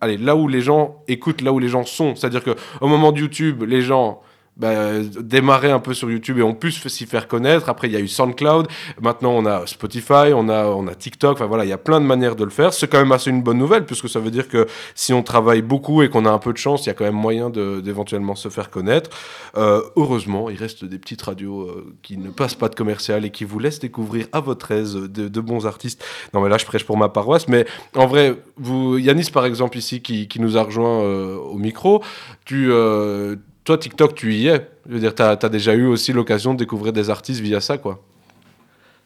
allez, 0.00 0.16
là 0.16 0.34
où 0.36 0.48
les 0.48 0.62
gens 0.62 1.02
écoutent, 1.08 1.42
là 1.42 1.52
où 1.52 1.58
les 1.58 1.68
gens 1.68 1.84
sont. 1.84 2.14
C'est-à-dire 2.14 2.44
qu'au 2.44 2.86
moment 2.86 3.12
de 3.12 3.18
YouTube, 3.18 3.64
les 3.64 3.82
gens 3.82 4.22
bah, 4.56 5.00
démarrer 5.20 5.70
un 5.70 5.78
peu 5.78 5.94
sur 5.94 6.10
YouTube 6.10 6.38
et 6.38 6.42
on 6.42 6.54
pu 6.54 6.72
s'y 6.72 7.06
faire 7.06 7.26
connaître. 7.26 7.68
Après, 7.68 7.88
il 7.88 7.92
y 7.92 7.96
a 7.96 8.00
eu 8.00 8.08
SoundCloud. 8.08 8.68
Maintenant, 9.00 9.32
on 9.32 9.46
a 9.46 9.66
Spotify, 9.66 10.32
on 10.34 10.48
a, 10.48 10.66
on 10.66 10.86
a 10.86 10.94
TikTok. 10.94 11.32
Enfin 11.32 11.46
voilà, 11.46 11.64
il 11.64 11.68
y 11.68 11.72
a 11.72 11.78
plein 11.78 12.00
de 12.00 12.06
manières 12.06 12.36
de 12.36 12.44
le 12.44 12.50
faire. 12.50 12.72
C'est 12.74 12.88
quand 12.88 12.98
même 12.98 13.12
assez 13.12 13.30
une 13.30 13.42
bonne 13.42 13.58
nouvelle 13.58 13.86
puisque 13.86 14.08
ça 14.08 14.20
veut 14.20 14.30
dire 14.30 14.48
que 14.48 14.66
si 14.94 15.12
on 15.12 15.22
travaille 15.22 15.62
beaucoup 15.62 16.02
et 16.02 16.08
qu'on 16.08 16.26
a 16.26 16.30
un 16.30 16.38
peu 16.38 16.52
de 16.52 16.58
chance, 16.58 16.84
il 16.84 16.88
y 16.88 16.90
a 16.90 16.94
quand 16.94 17.04
même 17.04 17.14
moyen 17.14 17.50
d'éventuellement 17.50 18.34
se 18.34 18.48
faire 18.48 18.70
connaître. 18.70 19.10
Euh, 19.56 19.82
heureusement, 19.96 20.50
il 20.50 20.56
reste 20.56 20.84
des 20.84 20.98
petites 20.98 21.22
radios 21.22 21.62
euh, 21.62 21.94
qui 22.02 22.16
ne 22.16 22.30
passent 22.30 22.54
pas 22.54 22.68
de 22.68 22.74
commercial 22.74 23.24
et 23.24 23.30
qui 23.30 23.44
vous 23.44 23.58
laissent 23.58 23.80
découvrir 23.80 24.26
à 24.32 24.40
votre 24.40 24.70
aise 24.70 24.94
de, 24.94 25.28
de, 25.28 25.40
bons 25.40 25.66
artistes. 25.66 26.04
Non, 26.34 26.40
mais 26.40 26.48
là, 26.48 26.58
je 26.58 26.66
prêche 26.66 26.84
pour 26.84 26.96
ma 26.96 27.08
paroisse. 27.08 27.48
Mais 27.48 27.66
en 27.96 28.06
vrai, 28.06 28.36
vous, 28.56 28.98
Yanis, 28.98 29.30
par 29.32 29.44
exemple, 29.44 29.78
ici, 29.78 30.02
qui, 30.02 30.28
qui 30.28 30.40
nous 30.40 30.56
a 30.56 30.62
rejoint 30.62 31.02
euh, 31.02 31.36
au 31.36 31.58
micro, 31.58 32.02
tu 32.44 32.70
euh, 32.70 33.36
toi, 33.64 33.78
TikTok, 33.78 34.14
tu 34.14 34.34
y 34.34 34.48
es. 34.48 34.68
Je 34.88 34.94
veux 34.94 35.00
dire, 35.00 35.14
tu 35.14 35.22
as, 35.22 35.36
déjà 35.48 35.74
eu 35.74 35.86
aussi 35.86 36.12
l'occasion 36.12 36.54
de 36.54 36.58
découvrir 36.58 36.92
des 36.92 37.10
artistes 37.10 37.40
via 37.40 37.60
ça, 37.60 37.78
quoi. 37.78 38.02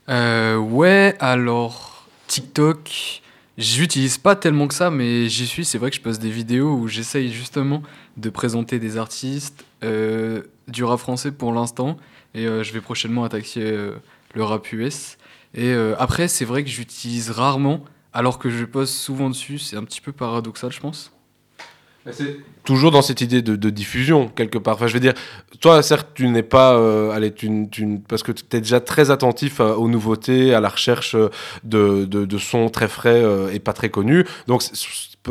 Euh, 0.09 0.57
ouais, 0.57 1.15
alors, 1.19 2.07
TikTok, 2.27 3.23
j'utilise 3.59 4.19
pas 4.19 4.37
tellement 4.37 4.69
que 4.69 4.75
ça, 4.75 4.91
mais 4.91 5.29
j'y 5.29 5.47
suis. 5.47 5.65
C'est 5.65 5.79
vrai 5.79 5.91
que 5.91 5.97
je 5.97 6.01
poste 6.01 6.21
des 6.21 6.31
vidéos 6.31 6.75
où 6.75 6.89
j'essaye 6.89 7.33
justement 7.33 7.83
de 8.17 8.31
présenter 8.31 8.79
des 8.79 8.97
artistes 8.97 9.65
euh, 9.85 10.43
du 10.69 10.85
rap 10.85 10.99
français 10.99 11.33
pour 11.33 11.53
l'instant. 11.53 11.97
Et 12.35 12.47
euh, 12.47 12.63
je 12.63 12.73
vais 12.73 12.81
prochainement 12.81 13.25
attaquer 13.25 13.63
euh, 13.63 13.93
le 14.35 14.45
rap 14.45 14.73
US. 14.73 15.19
Et 15.55 15.73
après, 15.99 16.29
c'est 16.29 16.45
vrai 16.45 16.65
que 16.65 16.69
j'utilise 16.69 17.31
rarement, 17.31 17.83
alors 18.13 18.39
que 18.39 18.51
je 18.51 18.67
poste 18.67 18.93
souvent 18.93 19.31
dessus. 19.31 19.59
C'est 19.59 19.77
un 19.77 19.85
petit 19.85 20.03
peu 20.03 20.13
paradoxal, 20.13 20.71
je 20.71 20.81
pense. 20.81 21.16
C'est 22.13 22.37
toujours 22.65 22.91
dans 22.91 23.03
cette 23.03 23.21
idée 23.21 23.43
de, 23.43 23.57
de, 23.57 23.71
diffusion, 23.71 24.29
quelque 24.29 24.59
part. 24.59 24.75
Enfin, 24.75 24.87
je 24.87 24.95
veux 24.95 25.01
dire, 25.01 25.15
toi, 25.61 25.83
certes, 25.83 26.09
tu 26.15 26.29
n'es 26.29 26.43
pas. 26.43 26.75
Euh, 26.75 27.11
allez, 27.11 27.33
tu, 27.33 27.69
tu, 27.71 28.01
parce 28.09 28.23
que 28.23 28.33
tu 28.33 28.45
es 28.57 28.61
déjà 28.61 28.81
très 28.81 29.11
attentif 29.11 29.61
à, 29.61 29.77
aux 29.79 29.89
nouveautés, 29.89 30.55
à 30.55 30.61
la 30.61 30.69
recherche 30.69 31.17
de, 31.65 32.05
de, 32.05 32.25
de 32.25 32.39
sons 32.39 32.69
très 32.69 32.89
frais 32.89 33.23
euh, 33.23 33.53
et 33.53 33.59
pas 33.59 33.73
très 33.73 33.89
connus. 33.89 34.25
Donc, 34.47 34.63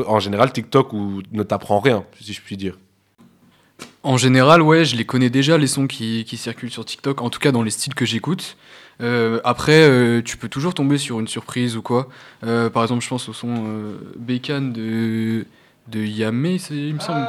en 0.06 0.20
général, 0.20 0.52
TikTok 0.52 0.94
où, 0.94 1.22
ne 1.32 1.44
t'apprend 1.44 1.80
rien, 1.80 2.04
si 2.20 2.34
je 2.34 2.42
puis 2.42 2.58
dire. 2.58 2.78
En 4.04 4.18
général, 4.18 4.62
ouais, 4.62 4.86
je 4.86 4.96
les 4.96 5.06
connais 5.06 5.30
déjà, 5.30 5.58
les 5.58 5.68
sons 5.68 5.88
qui, 5.88 6.26
qui 6.26 6.38
circulent 6.38 6.72
sur 6.72 6.86
TikTok, 6.86 7.22
en 7.22 7.30
tout 7.30 7.40
cas 7.40 7.52
dans 7.52 7.64
les 7.64 7.72
styles 7.72 7.96
que 7.96 8.06
j'écoute. 8.06 8.56
Euh, 9.02 9.40
après, 9.44 9.88
euh, 9.90 10.22
tu 10.24 10.38
peux 10.38 10.48
toujours 10.48 10.74
tomber 10.74 10.98
sur 10.98 11.20
une 11.20 11.28
surprise 11.28 11.76
ou 11.76 11.82
quoi. 11.82 12.08
Euh, 12.44 12.70
par 12.70 12.84
exemple, 12.84 13.04
je 13.04 13.10
pense 13.10 13.28
au 13.30 13.34
son 13.34 13.94
Bacon 14.18 14.72
de 14.72 15.46
de 15.88 16.00
Yamé, 16.00 16.58
il 16.70 16.96
me 16.96 17.00
semble. 17.00 17.28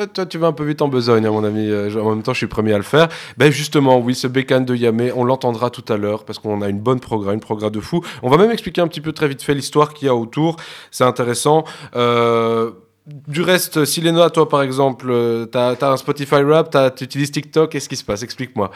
Ah, 0.00 0.08
toi, 0.08 0.26
tu 0.26 0.38
vas 0.38 0.48
un 0.48 0.52
peu 0.52 0.64
vite 0.64 0.82
en 0.82 0.88
besogne, 0.88 1.24
à 1.24 1.30
mon 1.30 1.44
ami. 1.44 1.70
En 1.96 2.10
même 2.10 2.22
temps, 2.22 2.32
je 2.32 2.38
suis 2.38 2.46
le 2.46 2.50
premier 2.50 2.72
à 2.72 2.76
le 2.76 2.82
faire. 2.82 3.08
Ben 3.36 3.52
justement, 3.52 3.98
oui, 3.98 4.14
ce 4.14 4.26
bécane 4.26 4.64
de 4.64 4.74
Yamé, 4.74 5.12
on 5.12 5.24
l'entendra 5.24 5.70
tout 5.70 5.84
à 5.92 5.96
l'heure 5.96 6.24
parce 6.24 6.38
qu'on 6.38 6.62
a 6.62 6.68
une 6.68 6.80
bonne 6.80 7.00
programme, 7.00 7.34
une 7.34 7.40
programme 7.40 7.70
de 7.70 7.80
fou. 7.80 8.04
On 8.22 8.28
va 8.28 8.36
même 8.36 8.50
expliquer 8.50 8.80
un 8.80 8.88
petit 8.88 9.00
peu 9.00 9.12
très 9.12 9.28
vite 9.28 9.42
fait 9.42 9.54
l'histoire 9.54 9.94
qu'il 9.94 10.06
y 10.06 10.08
a 10.08 10.14
autour. 10.14 10.56
C'est 10.90 11.04
intéressant. 11.04 11.64
Euh, 11.94 12.72
du 13.06 13.42
reste, 13.42 13.84
Silena, 13.84 14.30
toi 14.30 14.48
par 14.48 14.62
exemple, 14.62 15.06
tu 15.52 15.58
as, 15.58 15.76
as, 15.80 15.90
un 15.90 15.96
Spotify 15.96 16.42
Rap, 16.42 16.76
tu 16.96 17.04
utilises 17.04 17.30
TikTok, 17.30 17.70
qu'est-ce 17.70 17.88
qui 17.88 17.96
se 17.96 18.04
passe? 18.04 18.22
Explique-moi. 18.22 18.70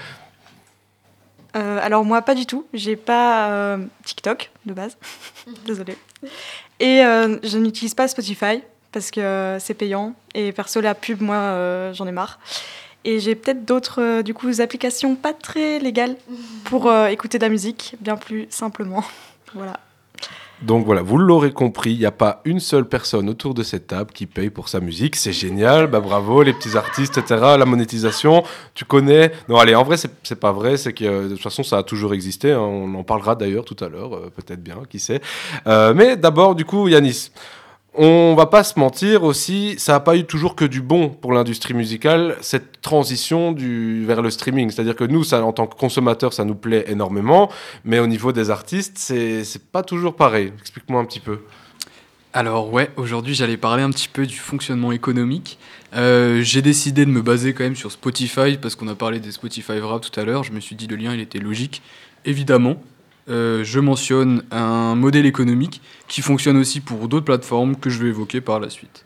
Euh, 1.57 1.79
alors 1.83 2.05
moi, 2.05 2.23
pas 2.23 2.35
du 2.35 2.47
tout. 2.47 2.67
J'ai 2.75 2.97
pas 2.97 3.51
euh, 3.51 3.79
TikTok 4.05 4.51
de 4.67 4.73
base. 4.73 4.97
Désolée. 5.67 5.97
Et 6.81 7.03
euh, 7.05 7.39
je 7.43 7.59
n'utilise 7.59 7.95
pas 7.95 8.09
Spotify 8.09 8.63
parce 8.93 9.11
que 9.11 9.57
c'est 9.61 9.75
payant. 9.75 10.15
Et 10.35 10.53
perso, 10.53 10.81
la 10.81 10.95
pub, 10.95 11.21
moi, 11.21 11.37
euh, 11.37 11.93
j'en 11.93 12.07
ai 12.07 12.13
marre. 12.13 12.39
Et 13.05 13.21
j'ai 13.21 13.35
peut-être 13.35 13.65
d'autres, 13.65 14.03
euh, 14.03 14.23
du 14.23 14.35
coup, 14.35 14.49
applications 14.61 15.15
pas 15.15 15.33
très 15.33 15.79
légales 15.79 16.17
pour 16.65 16.89
euh, 16.89 17.07
écouter 17.07 17.39
de 17.39 17.45
la 17.45 17.49
musique, 17.49 17.97
bien 18.01 18.17
plus 18.17 18.47
simplement. 18.51 19.05
voilà. 19.55 19.81
Donc 20.63 20.85
voilà, 20.85 21.03
vous 21.03 21.19
l'aurez 21.19 21.53
compris, 21.53 21.93
il 21.93 22.01
n'y 22.01 22.05
a 22.05 22.11
pas 22.11 22.43
une 22.45 22.59
seule 22.59 22.85
personne 22.85 23.29
autour 23.29 23.55
de 23.55 23.63
cette 23.63 23.87
table 23.87 24.11
qui 24.13 24.27
paye 24.27 24.51
pour 24.51 24.69
sa 24.69 24.81
musique. 24.81 25.15
C'est 25.15 25.33
génial, 25.33 25.87
bah 25.87 26.01
bravo, 26.01 26.43
les 26.43 26.53
petits 26.53 26.77
artistes, 26.77 27.17
etc. 27.17 27.37
La 27.57 27.65
monétisation, 27.65 28.43
tu 28.75 28.85
connais. 28.85 29.31
Non, 29.49 29.59
allez, 29.59 29.77
en 29.77 29.85
vrai, 29.85 29.97
c'est 29.97 30.41
pas 30.41 30.51
vrai, 30.51 30.77
c'est 30.77 30.93
que 30.93 31.29
de 31.29 31.35
toute 31.35 31.43
façon, 31.43 31.63
ça 31.63 31.79
a 31.79 31.83
toujours 31.85 32.13
existé. 32.13 32.51
Hein. 32.51 32.59
On 32.59 32.93
en 32.97 33.05
parlera 33.05 33.37
d'ailleurs 33.37 33.65
tout 33.65 33.77
à 33.85 33.89
l'heure, 33.89 34.21
peut-être 34.35 34.61
bien, 34.61 34.83
qui 34.91 34.99
sait. 34.99 35.21
Mais 35.65 36.17
d'abord, 36.17 36.57
du 36.57 36.65
coup, 36.65 36.89
Yanis. 36.89 37.31
On 38.01 38.37
va 38.37 38.47
pas 38.47 38.63
se 38.63 38.79
mentir 38.79 39.25
aussi, 39.25 39.75
ça 39.77 39.95
n'a 39.95 39.99
pas 39.99 40.17
eu 40.17 40.23
toujours 40.23 40.55
que 40.55 40.65
du 40.65 40.81
bon 40.81 41.09
pour 41.09 41.33
l'industrie 41.33 41.75
musicale, 41.75 42.37
cette 42.41 42.81
transition 42.81 43.53
vers 43.53 44.23
le 44.23 44.31
streaming. 44.31 44.71
C'est-à-dire 44.71 44.95
que 44.95 45.03
nous, 45.03 45.35
en 45.35 45.53
tant 45.53 45.67
que 45.67 45.75
consommateurs, 45.75 46.33
ça 46.33 46.45
nous 46.45 46.55
plaît 46.55 46.85
énormément, 46.87 47.51
mais 47.85 47.99
au 47.99 48.07
niveau 48.07 48.31
des 48.31 48.51
artistes, 48.51 48.99
c'est 48.99 49.63
pas 49.73 49.83
toujours 49.83 50.15
pareil. 50.15 50.53
Explique-moi 50.61 51.01
un 51.01 51.07
petit 51.07 51.19
peu. 51.19 51.41
Alors 52.33 52.73
ouais, 52.73 52.89
aujourd'hui 52.97 53.35
j'allais 53.35 53.57
parler 53.57 53.83
un 53.83 53.91
petit 53.91 54.07
peu 54.07 54.27
du 54.27 54.37
fonctionnement 54.37 54.93
économique. 54.93 55.59
Euh, 55.97 56.41
j'ai 56.41 56.63
décidé 56.63 57.05
de 57.05 57.11
me 57.11 57.21
baser 57.21 57.53
quand 57.53 57.65
même 57.65 57.75
sur 57.75 57.91
Spotify, 57.91 58.59
parce 58.63 58.77
qu'on 58.77 58.87
a 58.87 58.95
parlé 58.95 59.19
des 59.19 59.33
Spotify 59.33 59.81
Rap 59.81 60.09
tout 60.09 60.21
à 60.21 60.23
l'heure, 60.23 60.45
je 60.45 60.53
me 60.53 60.61
suis 60.61 60.77
dit 60.77 60.87
le 60.87 60.95
lien 60.95 61.15
il 61.15 61.21
était 61.21 61.41
logique. 61.41 61.83
Évidemment, 62.25 62.81
euh, 63.31 63.63
je 63.65 63.81
mentionne 63.81 64.43
un 64.51 64.95
modèle 64.95 65.27
économique 65.27 65.83
qui 66.09 66.23
fonctionne 66.23 66.57
aussi 66.57 66.81
pour 66.81 67.09
d'autres 67.09 67.27
plateformes 67.27 67.77
que 67.77 67.91
je 67.91 67.99
vais 67.99 68.09
évoquer 68.09 68.41
par 68.41 68.61
la 68.61 68.71
suite. 68.71 69.05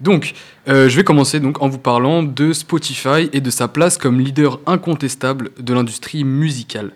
Donc, 0.00 0.32
euh, 0.68 0.88
je 0.88 0.96
vais 0.96 1.04
commencer 1.04 1.40
donc 1.40 1.62
en 1.62 1.68
vous 1.68 1.78
parlant 1.78 2.22
de 2.22 2.52
Spotify 2.52 3.28
et 3.32 3.40
de 3.40 3.50
sa 3.50 3.68
place 3.68 3.98
comme 3.98 4.18
leader 4.18 4.58
incontestable 4.66 5.50
de 5.58 5.74
l'industrie 5.74 6.24
musicale. 6.24 6.92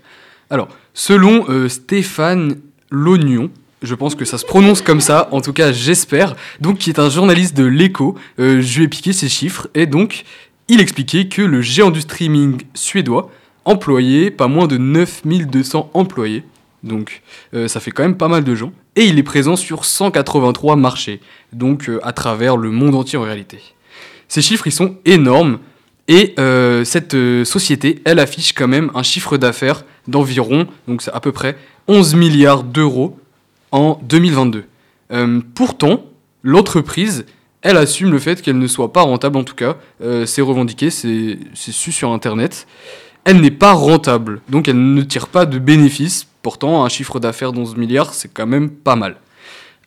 Alors, 0.51 0.69
selon 0.95 1.45
euh, 1.49 1.69
Stéphane 1.69 2.57
Lognon, 2.91 3.51
je 3.83 3.95
pense 3.95 4.15
que 4.15 4.25
ça 4.25 4.39
se 4.39 4.47
prononce 4.47 4.81
comme 4.81 5.01
ça, 5.01 5.29
en 5.33 5.43
tout 5.43 5.53
cas 5.53 5.71
j'espère, 5.71 6.35
donc 6.61 6.79
qui 6.79 6.91
est 6.91 6.99
un 6.99 7.11
journaliste 7.11 7.55
de 7.55 7.65
l'écho, 7.65 8.17
je 8.39 8.79
lui 8.79 8.85
ai 8.85 8.89
piqué 8.89 9.13
ses 9.13 9.29
chiffres, 9.29 9.69
et 9.75 9.85
donc 9.85 10.25
il 10.69 10.81
expliquait 10.81 11.29
que 11.29 11.43
le 11.43 11.61
géant 11.61 11.91
du 11.91 12.01
streaming 12.01 12.63
suédois 12.73 13.31
employait 13.67 14.31
pas 14.31 14.49
moins 14.49 14.67
de 14.67 14.79
9200 14.79 15.91
employés, 15.93 16.45
donc 16.85 17.23
euh, 17.55 17.67
ça 17.67 17.81
fait 17.81 17.91
quand 17.91 18.03
même 18.03 18.17
pas 18.17 18.29
mal 18.29 18.45
de 18.45 18.55
gens. 18.55 18.73
Et 18.97 19.07
il 19.07 19.19
est 19.19 19.25
présent 19.25 19.57
sur 19.57 19.85
183 19.85 20.77
marchés, 20.77 21.21
donc 21.53 21.89
euh, 21.89 21.99
à 22.05 22.13
travers 22.13 22.57
le 22.57 22.71
monde 22.71 22.95
entier 22.95 23.19
en 23.19 23.23
réalité. 23.23 23.61
Ces 24.29 24.43
chiffres, 24.43 24.67
ils 24.67 24.73
sont 24.73 24.97
énormes. 25.05 25.59
Et 26.07 26.35
euh, 26.39 26.85
cette 26.85 27.17
société, 27.45 28.03
elle 28.05 28.19
affiche 28.19 28.53
quand 28.53 28.69
même 28.69 28.91
un 28.95 29.03
chiffre 29.03 29.39
d'affaires 29.39 29.85
d'environ, 30.07 30.67
donc 30.87 31.01
c'est 31.01 31.13
à 31.13 31.21
peu 31.21 31.33
près 31.33 31.57
11 31.89 32.15
milliards 32.15 32.63
d'euros 32.63 33.19
en 33.73 33.99
2022. 34.03 34.65
Euh, 35.13 35.41
pourtant, 35.55 36.05
l'entreprise, 36.43 37.25
elle 37.63 37.79
assume 37.79 38.11
le 38.11 38.19
fait 38.19 38.43
qu'elle 38.43 38.59
ne 38.59 38.67
soit 38.67 38.93
pas 38.93 39.01
rentable, 39.01 39.39
en 39.39 39.45
tout 39.45 39.55
cas, 39.55 39.77
c'est 40.27 40.43
revendiqué, 40.43 40.91
c'est 40.91 41.39
su 41.55 41.91
sur 41.91 42.11
Internet. 42.11 42.67
Elle 43.25 43.41
n'est 43.41 43.51
pas 43.51 43.73
rentable, 43.73 44.41
donc 44.49 44.69
elle 44.69 44.95
ne 44.95 45.03
tire 45.03 45.29
pas 45.29 45.47
de 45.47 45.59
bénéfices 45.59 46.27
Pourtant, 46.45 46.85
un 46.85 46.91
chiffre 46.91 47.21
d'affaires 47.21 47.55
d'11 47.55 47.79
milliards, 47.79 48.13
c'est 48.13 48.29
quand 48.29 48.47
même 48.47 48.69
pas 48.69 48.97
mal. 48.97 49.17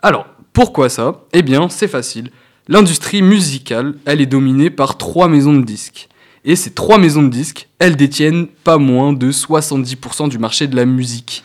Alors, 0.02 0.26
pourquoi 0.54 0.90
ça? 0.90 1.22
Eh 1.32 1.44
bien, 1.44 1.70
c'est 1.70 1.88
facile. 1.88 2.32
L'industrie 2.68 3.22
musicale, 3.22 3.94
elle 4.06 4.22
est 4.22 4.26
dominée 4.26 4.72
par 4.72 4.98
trois 4.98 5.28
maisons 5.28 5.54
de 5.54 5.62
disques. 5.62 6.10
Et 6.46 6.56
ces 6.56 6.72
trois 6.72 6.98
maisons 6.98 7.22
de 7.22 7.30
disques, 7.30 7.70
elles 7.78 7.96
détiennent 7.96 8.48
pas 8.48 8.80
moins 8.80 9.14
de 9.14 9.32
70% 9.32 10.30
du 10.30 10.40
marché 10.40 10.66
de 10.66 10.76
la 10.76 10.86
musique. 10.86 11.44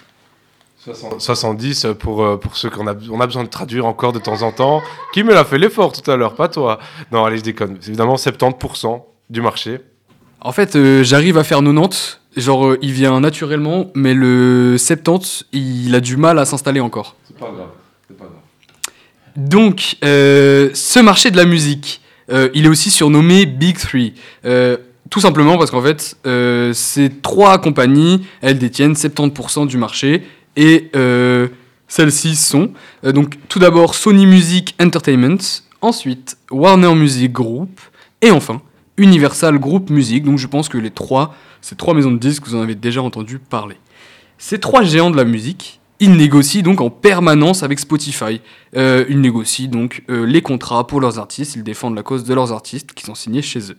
70 1.18 1.88
pour, 1.99 2.24
euh, 2.24 2.38
pour 2.38 2.57
ceux 2.57 2.70
qu'on 2.70 2.86
a, 2.86 2.95
besoin 2.95 3.45
de 3.45 3.51
traduire 3.51 3.84
encore 3.84 4.14
de 4.14 4.18
temps 4.18 4.40
en 4.40 4.51
temps. 4.51 4.80
Qui 5.12 5.24
me 5.24 5.34
l'a 5.34 5.45
fait 5.45 5.59
l'effort 5.59 5.93
tout 5.93 6.11
à 6.11 6.16
l'heure? 6.16 6.36
Pas 6.36 6.49
toi. 6.49 6.78
Non, 7.12 7.26
allez, 7.26 7.36
je 7.36 7.43
déconne. 7.43 7.76
C'est 7.80 7.88
évidemment 7.88 8.14
70% 8.14 9.03
du 9.28 9.43
marché. 9.43 9.78
En 10.45 10.51
fait, 10.51 10.74
euh, 10.74 11.05
j'arrive 11.05 11.38
à 11.38 11.45
faire 11.45 11.59
90. 11.59 12.18
Genre, 12.36 12.66
euh, 12.66 12.78
il 12.82 12.93
vient 12.93 13.20
naturellement, 13.20 13.90
mais 13.95 14.14
le 14.14 14.76
70, 14.76 15.47
il 15.53 15.95
a 15.95 16.01
du 16.01 16.16
mal 16.16 16.38
à 16.38 16.45
s'installer 16.45 16.80
encore. 16.80 17.16
C'est 17.26 17.36
pas 17.36 17.51
grave. 17.55 17.68
C'est 18.09 18.16
pas 18.16 18.24
grave. 18.24 18.36
Donc, 19.36 19.97
euh, 20.05 20.70
ce 20.74 20.99
marché 20.99 21.30
de 21.30 21.36
la 21.36 21.45
musique, 21.45 22.01
il 22.55 22.64
est 22.64 22.68
aussi 22.68 22.90
surnommé 22.90 23.45
Big 23.45 23.76
Three. 23.76 24.14
Tout 25.11 25.20
simplement 25.20 25.59
parce 25.59 25.70
qu'en 25.70 25.82
fait, 25.82 26.16
ces 26.72 27.11
trois 27.20 27.59
compagnies, 27.59 28.24
elles 28.40 28.59
détiennent 28.59 28.95
70% 28.95 29.66
du 29.66 29.76
marché. 29.76 30.22
Et 30.57 30.90
celles-ci 31.88 32.36
sont, 32.36 32.70
donc 33.05 33.36
tout 33.51 33.59
d'abord 33.59 33.95
Sony 33.95 34.24
Music 34.24 34.74
Entertainment, 34.80 35.36
ensuite 35.82 36.38
Warner 36.51 36.95
Music 36.95 37.32
Group, 37.32 37.80
et 38.22 38.30
enfin 38.30 38.62
Universal 38.97 39.59
Group 39.59 39.90
Music. 39.90 40.24
Donc 40.24 40.38
je 40.38 40.47
pense 40.47 40.68
que 40.68 40.78
les 40.78 40.90
trois, 40.90 41.34
ces 41.61 41.76
trois 41.76 41.95
maisons 41.95 42.11
de 42.11 42.18
disques, 42.18 42.47
vous 42.47 42.55
en 42.55 42.62
avez 42.62 42.74
déjà 42.74 43.03
entendu 43.03 43.38
parler. 43.38 43.76
Ces 44.38 44.59
trois 44.59 44.82
géants 44.82 45.11
de 45.11 45.16
la 45.16 45.24
musique, 45.24 45.80
ils 46.01 46.12
négocient 46.12 46.62
donc 46.62 46.80
en 46.80 46.90
permanence 46.90 47.62
avec 47.62 47.78
Spotify. 47.78 48.40
Euh, 48.76 49.05
ils 49.09 49.20
négocient 49.20 49.68
donc 49.68 50.03
euh, 50.11 50.26
les 50.26 50.43
contrats 50.43 50.86
pour 50.86 51.01
leurs 51.01 51.18
artistes, 51.18 51.55
ils 51.55 51.62
défendent 51.62 51.95
la 51.95 52.03
cause 52.03 52.24
de 52.24 52.34
leurs 52.34 52.53
artistes 52.53 52.93
qui 52.93 53.05
sont 53.05 53.14
signés 53.14 53.43
chez 53.43 53.70
eux. 53.70 53.78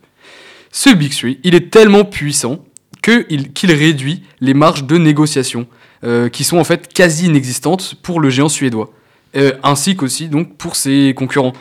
Ce 0.71 0.89
Big 0.89 1.13
Three, 1.13 1.39
il 1.43 1.53
est 1.53 1.69
tellement 1.69 2.05
puissant 2.05 2.63
qu'il 3.01 3.71
réduit 3.71 4.23
les 4.39 4.53
marges 4.53 4.85
de 4.85 4.97
négociation, 4.97 5.67
euh, 6.05 6.29
qui 6.29 6.45
sont 6.45 6.57
en 6.57 6.63
fait 6.63 6.91
quasi 6.93 7.25
inexistantes 7.25 7.95
pour 8.01 8.21
le 8.21 8.29
géant 8.29 8.47
suédois, 8.47 8.91
ainsi 9.61 9.97
qu'aussi 9.97 10.29
donc 10.29 10.55
pour 10.57 10.77
ses 10.77 11.13
concurrents. 11.15 11.53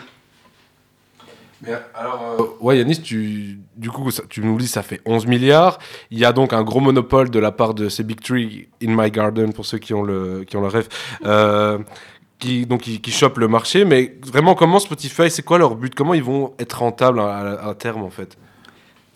Alors, 1.94 2.36
euh, 2.40 2.64
ouais, 2.64 2.78
Yanis, 2.78 3.00
tu, 3.02 3.60
du 3.76 3.90
coup, 3.90 4.10
tu 4.28 4.40
nous 4.40 4.58
dis 4.58 4.66
ça 4.66 4.82
fait 4.82 5.00
11 5.06 5.26
milliards. 5.26 5.78
Il 6.10 6.18
y 6.18 6.24
a 6.24 6.32
donc 6.32 6.52
un 6.52 6.62
gros 6.62 6.80
monopole 6.80 7.30
de 7.30 7.38
la 7.38 7.52
part 7.52 7.74
de 7.74 7.88
ces 7.88 8.02
Big 8.02 8.20
Three 8.20 8.68
in 8.82 8.94
my 8.96 9.10
garden, 9.10 9.52
pour 9.52 9.64
ceux 9.64 9.78
qui 9.78 9.94
ont 9.94 10.02
le, 10.02 10.44
qui 10.44 10.56
ont 10.56 10.60
le 10.60 10.68
rêve, 10.68 10.88
euh, 11.24 11.78
qui, 12.38 12.66
donc, 12.66 12.80
qui, 12.80 13.10
chopent 13.12 13.38
le 13.38 13.48
marché. 13.48 13.84
Mais 13.84 14.16
vraiment, 14.26 14.54
comment 14.54 14.80
Spotify, 14.80 15.30
c'est 15.30 15.42
quoi 15.42 15.58
leur 15.58 15.76
but? 15.76 15.94
Comment 15.94 16.14
ils 16.14 16.22
vont 16.22 16.54
être 16.58 16.80
rentables 16.80 17.20
à, 17.20 17.74
terme, 17.78 18.02
en 18.02 18.10
fait? 18.10 18.36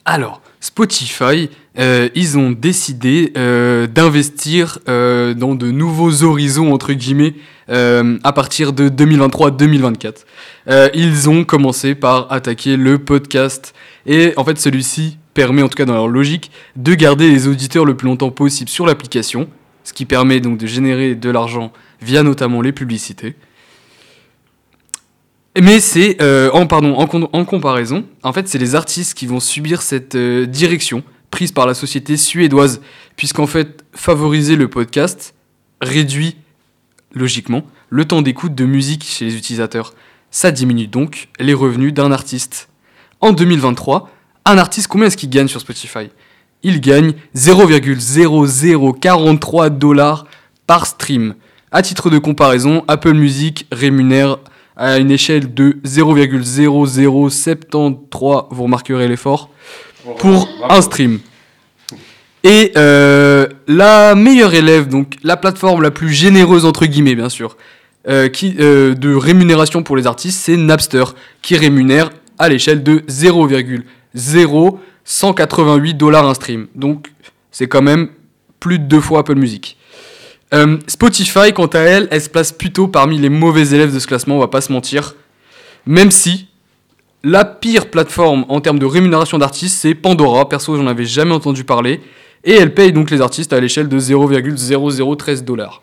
Alors, 0.05 0.40
Spotify, 0.61 1.51
euh, 1.80 2.09
ils 2.14 2.38
ont 2.38 2.53
décidé 2.53 3.32
euh, 3.36 3.88
d'investir 3.88 4.78
dans 4.86 5.57
de 5.57 5.70
nouveaux 5.72 6.22
horizons, 6.22 6.72
entre 6.72 6.92
guillemets, 6.92 7.34
euh, 7.68 8.18
à 8.22 8.32
partir 8.32 8.72
de 8.72 8.88
2023-2024. 8.88 10.24
Euh, 10.68 10.88
ils 10.94 11.28
ont 11.28 11.44
commencé 11.44 11.94
par 11.96 12.30
attaquer 12.30 12.76
le 12.76 12.98
podcast. 12.98 13.74
Et 14.06 14.32
en 14.36 14.44
fait, 14.44 14.58
celui-ci 14.58 15.18
permet, 15.34 15.62
en 15.62 15.68
tout 15.68 15.76
cas 15.76 15.84
dans 15.84 15.94
leur 15.94 16.08
logique, 16.08 16.50
de 16.76 16.94
garder 16.94 17.28
les 17.28 17.48
auditeurs 17.48 17.84
le 17.84 17.96
plus 17.96 18.06
longtemps 18.06 18.30
possible 18.30 18.70
sur 18.70 18.86
l'application, 18.86 19.48
ce 19.82 19.92
qui 19.92 20.04
permet 20.04 20.38
donc 20.38 20.58
de 20.58 20.66
générer 20.66 21.14
de 21.14 21.30
l'argent 21.30 21.72
via 22.00 22.22
notamment 22.22 22.62
les 22.62 22.72
publicités. 22.72 23.34
Mais 25.60 25.80
c'est, 25.80 26.22
euh, 26.22 26.50
en, 26.52 26.66
pardon, 26.66 26.94
en, 26.94 27.44
comparaison, 27.44 28.04
en 28.22 28.32
fait, 28.32 28.46
c'est 28.46 28.58
les 28.58 28.74
artistes 28.74 29.14
qui 29.14 29.26
vont 29.26 29.40
subir 29.40 29.82
cette 29.82 30.16
direction 30.16 31.02
prise 31.30 31.50
par 31.50 31.66
la 31.66 31.74
société 31.74 32.16
suédoise, 32.16 32.80
puisqu'en 33.16 33.46
fait, 33.46 33.84
favoriser 33.92 34.54
le 34.54 34.68
podcast 34.68 35.34
réduit, 35.80 36.36
logiquement, 37.16 37.64
le 37.90 38.04
temps 38.04 38.22
d'écoute 38.22 38.54
de 38.54 38.64
musique 38.64 39.02
chez 39.04 39.24
les 39.24 39.36
utilisateurs. 39.36 39.94
Ça 40.30 40.52
diminue 40.52 40.86
donc 40.86 41.28
les 41.40 41.54
revenus 41.54 41.92
d'un 41.92 42.12
artiste. 42.12 42.68
En 43.20 43.32
2023, 43.32 44.08
un 44.44 44.58
artiste, 44.58 44.86
combien 44.86 45.08
est-ce 45.08 45.16
qu'il 45.16 45.30
gagne 45.30 45.48
sur 45.48 45.60
Spotify? 45.60 46.10
Il 46.62 46.80
gagne 46.80 47.14
0,0043 47.34 49.70
dollars 49.70 50.26
par 50.66 50.86
stream. 50.86 51.34
À 51.72 51.82
titre 51.82 52.10
de 52.10 52.18
comparaison, 52.18 52.84
Apple 52.86 53.14
Music 53.14 53.66
rémunère 53.72 54.36
à 54.76 54.98
une 54.98 55.10
échelle 55.10 55.52
de 55.54 55.78
0,0073, 55.84 58.46
vous 58.50 58.62
remarquerez 58.62 59.08
l'effort, 59.08 59.50
pour 60.18 60.48
un 60.68 60.82
stream. 60.82 61.18
Et 62.47 62.72
euh, 62.76 63.49
la 63.66 64.14
meilleure 64.14 64.55
élève, 64.55 64.86
donc 64.86 65.14
la 65.24 65.36
plateforme 65.36 65.82
la 65.82 65.90
plus 65.90 66.12
généreuse 66.12 66.64
entre 66.64 66.86
guillemets 66.86 67.16
bien 67.16 67.28
sûr, 67.28 67.57
euh, 68.09 68.28
euh, 68.61 68.94
de 68.94 69.14
rémunération 69.16 69.82
pour 69.82 69.97
les 69.97 70.07
artistes, 70.07 70.42
c'est 70.44 70.57
Napster, 70.57 71.03
qui 71.42 71.57
rémunère 71.57 72.11
à 72.38 72.49
l'échelle 72.49 72.84
de 72.84 73.01
0,0188 73.09 75.94
dollars 75.94 76.28
un 76.28 76.34
stream. 76.34 76.68
Donc 76.76 77.11
c'est 77.51 77.66
quand 77.66 77.82
même 77.82 78.11
plus 78.61 78.78
de 78.78 78.84
deux 78.84 79.01
fois 79.01 79.18
Apple 79.20 79.34
Music. 79.34 79.76
Spotify, 80.86 81.53
quant 81.53 81.66
à 81.66 81.80
elle, 81.80 82.07
elle 82.12 82.22
se 82.22 82.30
place 82.30 82.53
plutôt 82.53 82.86
parmi 82.86 83.18
les 83.18 83.28
mauvais 83.28 83.74
élèves 83.74 83.92
de 83.92 83.99
ce 83.99 84.07
classement, 84.07 84.36
on 84.36 84.40
va 84.40 84.47
pas 84.47 84.61
se 84.61 84.72
mentir. 84.72 85.16
Même 85.84 86.12
si 86.12 86.47
la 87.24 87.44
pire 87.44 87.90
plateforme 87.90 88.44
en 88.49 88.61
termes 88.61 88.78
de 88.78 88.86
rémunération 88.86 89.36
d'artistes, 89.36 89.80
c'est 89.80 89.97
Pandora. 89.97 90.49
Perso, 90.49 90.76
j'en 90.76 90.86
avais 90.86 91.07
jamais 91.07 91.34
entendu 91.34 91.64
parler. 91.64 92.01
Et 92.45 92.53
elle 92.53 92.74
paye 92.74 92.93
donc 92.93 93.11
les 93.11 93.20
artistes 93.20 93.53
à 93.53 93.61
l'échelle 93.61 93.89
de 93.89 93.99
0,0013 93.99 95.45
dollars. 95.45 95.82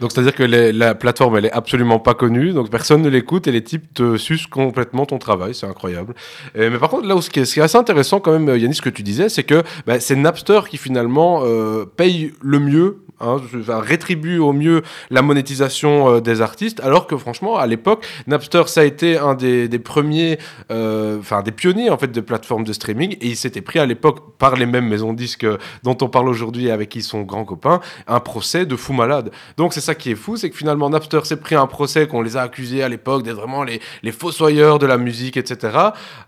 Donc, 0.00 0.12
c'est-à-dire 0.12 0.34
que 0.34 0.42
la 0.42 0.94
plateforme, 0.94 1.36
elle 1.36 1.46
est 1.46 1.52
absolument 1.52 1.98
pas 1.98 2.14
connue, 2.14 2.52
donc 2.52 2.70
personne 2.70 3.02
ne 3.02 3.08
l'écoute 3.08 3.46
et 3.46 3.52
les 3.52 3.62
types 3.62 3.94
te 3.94 4.16
sucent 4.16 4.46
complètement 4.48 5.06
ton 5.06 5.18
travail, 5.18 5.54
c'est 5.54 5.66
incroyable. 5.66 6.14
Euh, 6.56 6.70
mais 6.70 6.78
par 6.78 6.90
contre, 6.90 7.06
là 7.06 7.14
où 7.16 7.22
ce 7.22 7.30
qui 7.30 7.40
est, 7.40 7.58
assez 7.58 7.78
intéressant 7.78 8.20
quand 8.20 8.32
même, 8.32 8.56
Yannis, 8.56 8.74
ce 8.74 8.82
que 8.82 8.90
tu 8.90 9.02
disais, 9.02 9.28
c'est 9.28 9.44
que 9.44 9.62
bah, 9.86 10.00
c'est 10.00 10.16
Napster 10.16 10.60
qui 10.68 10.78
finalement 10.78 11.42
euh, 11.44 11.84
paye 11.84 12.32
le 12.42 12.58
mieux. 12.58 13.03
Hein, 13.20 13.36
rétribue 13.68 14.38
au 14.38 14.52
mieux 14.52 14.82
la 15.08 15.22
monétisation 15.22 16.16
euh, 16.16 16.20
des 16.20 16.40
artistes, 16.40 16.80
alors 16.80 17.06
que 17.06 17.16
franchement, 17.16 17.56
à 17.56 17.66
l'époque, 17.68 18.04
Napster, 18.26 18.66
ça 18.66 18.80
a 18.80 18.84
été 18.84 19.16
un 19.16 19.34
des, 19.34 19.68
premiers, 19.78 20.38
euh, 20.72 21.20
enfin 21.20 21.42
des 21.42 21.52
pionniers 21.52 21.90
en 21.90 21.96
fait 21.96 22.10
de 22.10 22.20
plateformes 22.20 22.64
de 22.64 22.72
streaming, 22.72 23.12
et 23.20 23.28
il 23.28 23.36
s'était 23.36 23.60
pris 23.60 23.78
à 23.78 23.86
l'époque 23.86 24.36
par 24.36 24.56
les 24.56 24.66
mêmes 24.66 24.88
maisons 24.88 25.12
de 25.12 25.18
disques 25.18 25.46
dont 25.84 25.96
on 26.02 26.08
parle 26.08 26.28
aujourd'hui 26.28 26.66
et 26.66 26.70
avec 26.72 26.88
qui 26.88 27.02
sont 27.02 27.22
grands 27.22 27.44
copains, 27.44 27.80
un 28.08 28.18
procès 28.18 28.66
de 28.66 28.74
fou 28.74 28.92
malade. 28.92 29.30
Donc 29.56 29.74
c'est 29.74 29.80
ça 29.80 29.94
qui 29.94 30.10
est 30.10 30.16
fou, 30.16 30.36
c'est 30.36 30.50
que 30.50 30.56
finalement 30.56 30.90
Napster 30.90 31.20
s'est 31.24 31.36
pris 31.36 31.54
un 31.54 31.68
procès 31.68 32.08
qu'on 32.08 32.20
les 32.20 32.36
a 32.36 32.42
accusés 32.42 32.82
à 32.82 32.88
l'époque 32.88 33.22
d'être 33.22 33.36
vraiment 33.36 33.62
les, 33.62 33.80
les 34.02 34.12
fossoyeurs 34.12 34.80
de 34.80 34.86
la 34.86 34.98
musique, 34.98 35.36
etc. 35.36 35.78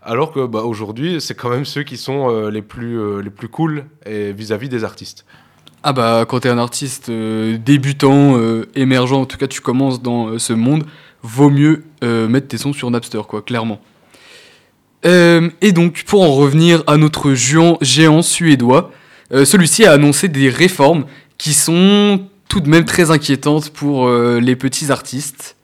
Alors 0.01 0.31
que 0.31 0.45
bah, 0.45 0.61
aujourd'hui, 0.61 1.19
c'est 1.19 1.35
quand 1.35 1.49
même 1.49 1.65
ceux 1.65 1.83
qui 1.83 1.97
sont 1.97 2.31
euh, 2.31 2.49
les, 2.49 2.61
plus, 2.61 2.97
euh, 2.97 3.21
les 3.21 3.29
plus 3.29 3.49
cool 3.49 3.83
vis-à-vis 4.05 4.69
des 4.69 4.85
artistes. 4.85 5.25
Ah 5.89 5.93
bah 5.93 6.25
quand 6.27 6.41
t'es 6.41 6.49
un 6.49 6.57
artiste 6.57 7.07
euh, 7.07 7.57
débutant, 7.57 8.35
euh, 8.35 8.67
émergent, 8.75 9.13
en 9.13 9.25
tout 9.25 9.37
cas 9.37 9.47
tu 9.47 9.61
commences 9.61 10.01
dans 10.01 10.27
euh, 10.27 10.37
ce 10.37 10.51
monde, 10.51 10.83
vaut 11.23 11.49
mieux 11.49 11.83
mettre 12.01 12.49
tes 12.49 12.57
sons 12.57 12.73
sur 12.73 12.91
Napster, 12.91 13.21
quoi, 13.25 13.41
clairement. 13.41 13.79
Et 15.05 15.71
donc 15.71 16.03
pour 16.03 16.23
en 16.23 16.33
revenir 16.35 16.83
à 16.87 16.97
notre 16.97 17.33
géant, 17.33 18.21
suédois, 18.21 18.91
celui-ci 19.31 19.85
a 19.85 19.93
annoncé 19.93 20.27
des 20.27 20.49
réformes 20.49 21.05
qui 21.37 21.53
sont 21.53 22.19
tout 22.49 22.59
de 22.59 22.67
même 22.67 22.83
très 22.83 23.09
inquiétantes 23.09 23.69
pour 23.69 24.09
les 24.09 24.55
petits 24.57 24.91
artistes. 24.91 25.55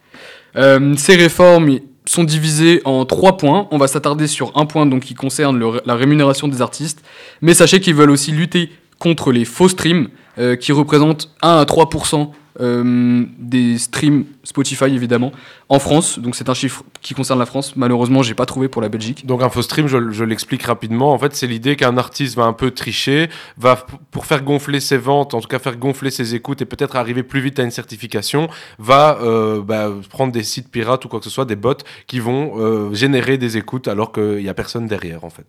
Ces 0.55 1.15
réformes 1.17 1.79
sont 2.05 2.23
divisées 2.23 2.81
en 2.85 3.05
trois 3.05 3.35
points. 3.37 3.67
On 3.71 3.77
va 3.77 3.87
s'attarder 3.87 4.27
sur 4.27 4.57
un 4.57 4.65
point 4.65 4.85
donc, 4.85 5.03
qui 5.03 5.15
concerne 5.15 5.61
la 5.85 5.95
rémunération 5.95 6.47
des 6.47 6.61
artistes, 6.61 7.03
mais 7.41 7.53
sachez 7.53 7.81
qu'ils 7.81 7.95
veulent 7.95 8.11
aussi 8.11 8.31
lutter 8.31 8.71
contre 9.03 9.33
les 9.33 9.43
faux 9.43 9.67
streams, 9.67 10.07
euh, 10.37 10.55
qui 10.55 10.71
représentent 10.71 11.29
1 11.41 11.57
à 11.57 11.65
3% 11.65 12.31
euh, 12.61 13.25
des 13.39 13.79
streams 13.79 14.25
Spotify 14.43 14.85
évidemment 14.85 15.31
en 15.69 15.79
France. 15.79 16.19
Donc 16.19 16.35
c'est 16.35 16.49
un 16.49 16.53
chiffre 16.53 16.83
qui 17.01 17.15
concerne 17.15 17.39
la 17.39 17.47
France. 17.47 17.75
Malheureusement, 17.75 18.21
j'ai 18.21 18.35
pas 18.35 18.45
trouvé 18.45 18.67
pour 18.67 18.81
la 18.81 18.89
Belgique. 18.89 19.25
Donc 19.25 19.41
un 19.41 19.49
faux 19.49 19.63
stream, 19.63 19.87
je, 19.87 20.11
je 20.11 20.23
l'explique 20.23 20.63
rapidement. 20.63 21.13
En 21.13 21.17
fait, 21.17 21.35
c'est 21.35 21.47
l'idée 21.47 21.75
qu'un 21.75 21.97
artiste 21.97 22.35
va 22.35 22.43
un 22.43 22.53
peu 22.53 22.69
tricher, 22.71 23.29
va 23.57 23.85
pour 24.11 24.25
faire 24.25 24.43
gonfler 24.43 24.79
ses 24.79 24.97
ventes, 24.97 25.33
en 25.33 25.41
tout 25.41 25.47
cas 25.47 25.59
faire 25.59 25.77
gonfler 25.77 26.11
ses 26.11 26.35
écoutes 26.35 26.61
et 26.61 26.65
peut-être 26.65 26.95
arriver 26.95 27.23
plus 27.23 27.41
vite 27.41 27.59
à 27.59 27.63
une 27.63 27.71
certification, 27.71 28.47
va 28.77 29.17
euh, 29.21 29.61
bah, 29.61 29.91
prendre 30.09 30.31
des 30.31 30.43
sites 30.43 30.69
pirates 30.69 31.03
ou 31.05 31.09
quoi 31.09 31.19
que 31.19 31.25
ce 31.25 31.31
soit, 31.31 31.45
des 31.45 31.55
bots 31.55 31.73
qui 32.05 32.19
vont 32.19 32.53
euh, 32.57 32.93
générer 32.93 33.37
des 33.37 33.57
écoutes 33.57 33.87
alors 33.87 34.11
qu'il 34.11 34.37
n'y 34.37 34.49
a 34.49 34.53
personne 34.53 34.85
derrière 34.85 35.23
en 35.23 35.31
fait. 35.31 35.47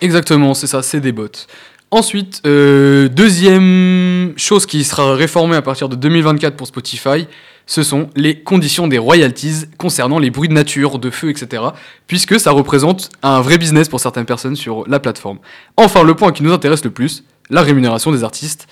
Exactement, 0.00 0.54
c'est 0.54 0.66
ça, 0.66 0.82
c'est 0.82 1.00
des 1.00 1.12
bots. 1.12 1.28
Ensuite, 1.94 2.42
euh, 2.44 3.08
deuxième 3.08 4.32
chose 4.36 4.66
qui 4.66 4.82
sera 4.82 5.14
réformée 5.14 5.54
à 5.54 5.62
partir 5.62 5.88
de 5.88 5.94
2024 5.94 6.56
pour 6.56 6.66
Spotify, 6.66 7.28
ce 7.66 7.84
sont 7.84 8.10
les 8.16 8.40
conditions 8.40 8.88
des 8.88 8.98
royalties 8.98 9.66
concernant 9.78 10.18
les 10.18 10.30
bruits 10.30 10.48
de 10.48 10.54
nature, 10.54 10.98
de 10.98 11.08
feu, 11.10 11.30
etc. 11.30 11.62
Puisque 12.08 12.40
ça 12.40 12.50
représente 12.50 13.10
un 13.22 13.40
vrai 13.40 13.58
business 13.58 13.88
pour 13.88 14.00
certaines 14.00 14.24
personnes 14.24 14.56
sur 14.56 14.82
la 14.88 14.98
plateforme. 14.98 15.38
Enfin, 15.76 16.02
le 16.02 16.16
point 16.16 16.32
qui 16.32 16.42
nous 16.42 16.52
intéresse 16.52 16.84
le 16.84 16.90
plus, 16.90 17.22
la 17.48 17.62
rémunération 17.62 18.10
des 18.10 18.24
artistes. 18.24 18.66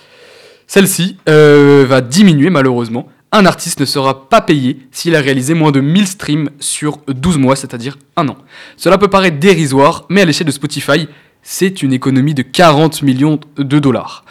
Celle-ci 0.66 1.16
euh, 1.28 1.86
va 1.88 2.00
diminuer 2.00 2.50
malheureusement. 2.50 3.08
Un 3.30 3.46
artiste 3.46 3.78
ne 3.78 3.84
sera 3.84 4.28
pas 4.28 4.40
payé 4.40 4.80
s'il 4.90 5.14
a 5.14 5.20
réalisé 5.20 5.54
moins 5.54 5.70
de 5.70 5.78
1000 5.78 6.08
streams 6.08 6.50
sur 6.58 6.98
12 7.06 7.38
mois, 7.38 7.54
c'est-à-dire 7.54 7.98
un 8.16 8.26
an. 8.26 8.36
Cela 8.76 8.98
peut 8.98 9.06
paraître 9.06 9.38
dérisoire, 9.38 10.06
mais 10.08 10.22
à 10.22 10.24
l'échelle 10.24 10.48
de 10.48 10.52
Spotify, 10.52 11.06
c'est 11.42 11.82
une 11.82 11.92
économie 11.92 12.34
de 12.34 12.42
40 12.42 13.02
millions 13.02 13.38
de 13.56 13.78
dollars. 13.78 14.24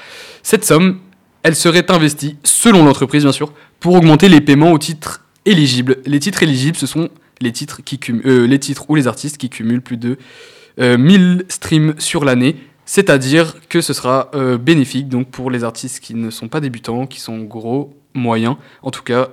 Cette 0.44 0.66
somme, 0.66 1.00
elle 1.44 1.56
serait 1.56 1.90
investie, 1.92 2.38
selon 2.44 2.86
l'entreprise 2.86 3.24
bien 3.24 3.32
sûr, 3.32 3.54
pour 3.80 3.96
augmenter 3.96 4.30
les 4.30 4.42
paiements 4.42 4.72
aux 4.72 4.78
titres 4.78 5.26
éligibles. 5.46 5.98
Les 6.06 6.20
titres 6.20 6.44
éligibles, 6.44 6.78
ce 6.78 6.88
sont 6.88 7.10
les 7.42 7.52
titres, 7.52 7.82
euh, 8.26 8.58
ou 8.88 8.96
les 8.96 9.08
artistes 9.08 9.38
qui 9.38 9.50
cumulent 9.50 9.82
plus 9.82 9.98
de 9.98 10.18
1000 10.78 11.22
euh, 11.22 11.44
streams 11.50 11.96
sur 11.98 12.24
l'année. 12.24 12.56
C'est-à-dire 12.86 13.56
que 13.70 13.82
ce 13.82 13.94
sera 13.94 14.30
euh, 14.34 14.58
bénéfique 14.58 15.08
donc 15.08 15.30
pour 15.30 15.50
les 15.50 15.64
artistes 15.64 16.00
qui 16.00 16.14
ne 16.14 16.30
sont 16.30 16.48
pas 16.48 16.60
débutants, 16.60 17.08
qui 17.08 17.20
sont 17.20 17.40
gros, 17.40 17.96
moyens, 18.14 18.58
en 18.84 18.92
tout 18.92 19.04
cas 19.04 19.30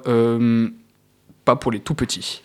pas 1.44 1.56
pour 1.56 1.72
les 1.72 1.80
tout 1.80 1.94
petits. 1.94 2.42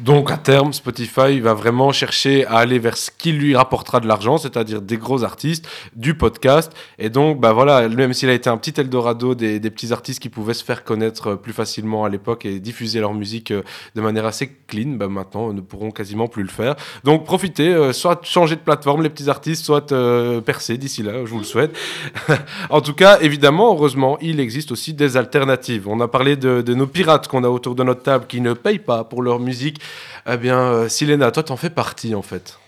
Donc 0.00 0.30
à 0.30 0.36
terme, 0.36 0.72
Spotify 0.72 1.40
va 1.40 1.54
vraiment 1.54 1.90
chercher 1.90 2.46
à 2.46 2.56
aller 2.56 2.78
vers 2.78 2.96
ce 2.96 3.10
qui 3.10 3.32
lui 3.32 3.56
rapportera 3.56 4.00
de 4.00 4.06
l'argent, 4.06 4.36
c'est-à-dire 4.36 4.82
des 4.82 4.98
gros 4.98 5.24
artistes, 5.24 5.66
du 5.94 6.14
podcast. 6.14 6.72
Et 6.98 7.08
donc, 7.08 7.40
bah 7.40 7.52
voilà, 7.52 7.88
même 7.88 8.12
s'il 8.12 8.28
a 8.28 8.34
été 8.34 8.50
un 8.50 8.58
petit 8.58 8.78
Eldorado 8.78 9.34
des, 9.34 9.58
petits 9.60 9.92
artistes 9.92 10.20
qui 10.20 10.28
pouvaient 10.28 10.54
se 10.54 10.64
faire 10.64 10.84
connaître 10.84 11.34
plus 11.34 11.52
facilement 11.52 12.04
à 12.04 12.08
l'époque 12.08 12.44
et 12.44 12.60
diffuser 12.60 13.00
leur 13.00 13.14
musique 13.14 13.50
euh, 13.50 13.62
de 13.94 14.00
manière 14.00 14.26
assez 14.26 14.54
clean, 14.68 14.90
bah 14.90 15.08
maintenant 15.08 15.52
ne 15.52 15.60
pourront 15.60 15.90
quasiment 15.90 16.28
plus 16.28 16.42
le 16.42 16.48
faire. 16.48 16.76
Donc 17.04 17.24
profitez, 17.24 17.68
euh, 17.68 17.92
soit 17.92 18.24
changer 18.24 18.56
de 18.56 18.60
plateforme 18.60 19.02
les 19.02 19.10
petits 19.10 19.30
artistes, 19.30 19.64
soit 19.64 19.92
euh, 19.92 20.40
percer 20.40 20.76
d'ici 20.76 21.02
là, 21.02 21.24
je 21.24 21.30
vous 21.30 21.38
le 21.38 21.44
souhaite. 21.44 21.76
en 22.70 22.80
tout 22.80 22.94
cas, 22.94 23.18
évidemment, 23.20 23.74
heureusement, 23.74 24.18
il 24.20 24.40
existe 24.40 24.72
aussi 24.72 24.94
des 24.94 25.16
alternatives. 25.16 25.88
On 25.88 26.00
a 26.00 26.08
parlé 26.08 26.36
de 26.36 26.74
nos 26.74 26.86
pirates 26.86 27.28
qu'on 27.28 27.44
a 27.44 27.48
autour 27.48 27.74
de 27.74 27.82
notre 27.82 28.02
table 28.02 28.26
qui 28.26 28.40
ne 28.40 28.52
payent 28.52 28.78
pas 28.78 29.04
pour 29.04 29.22
leur 29.22 29.40
musique 29.40 29.80
eh 30.28 30.36
bien, 30.36 30.58
euh, 30.58 30.88
Silena, 30.88 31.30
toi, 31.30 31.42
t'en 31.42 31.56
fais 31.56 31.70
partie, 31.70 32.14
en 32.14 32.22
fait. 32.22 32.58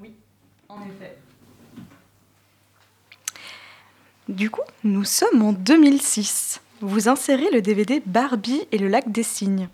Oui, 0.00 0.14
en 0.68 0.80
effet. 0.82 1.16
Du 4.28 4.50
coup, 4.50 4.62
nous 4.84 5.04
sommes 5.04 5.42
en 5.42 5.52
2006. 5.52 6.60
Vous 6.82 7.08
insérez 7.08 7.50
le 7.52 7.60
DVD 7.60 8.02
Barbie 8.06 8.66
et 8.72 8.78
le 8.78 8.88
lac 8.88 9.12
des 9.12 9.22
cygnes 9.22 9.68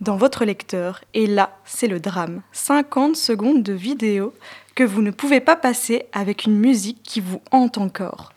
dans 0.00 0.16
votre 0.16 0.44
lecteur. 0.44 1.02
Et 1.12 1.26
là, 1.26 1.58
c'est 1.64 1.88
le 1.88 1.98
drame. 1.98 2.42
50 2.52 3.16
secondes 3.16 3.64
de 3.64 3.72
vidéo 3.72 4.32
que 4.76 4.84
vous 4.84 5.02
ne 5.02 5.10
pouvez 5.10 5.40
pas 5.40 5.56
passer 5.56 6.06
avec 6.12 6.44
une 6.44 6.56
musique 6.56 7.02
qui 7.02 7.20
vous 7.20 7.42
hante 7.50 7.78
encore. 7.78 8.32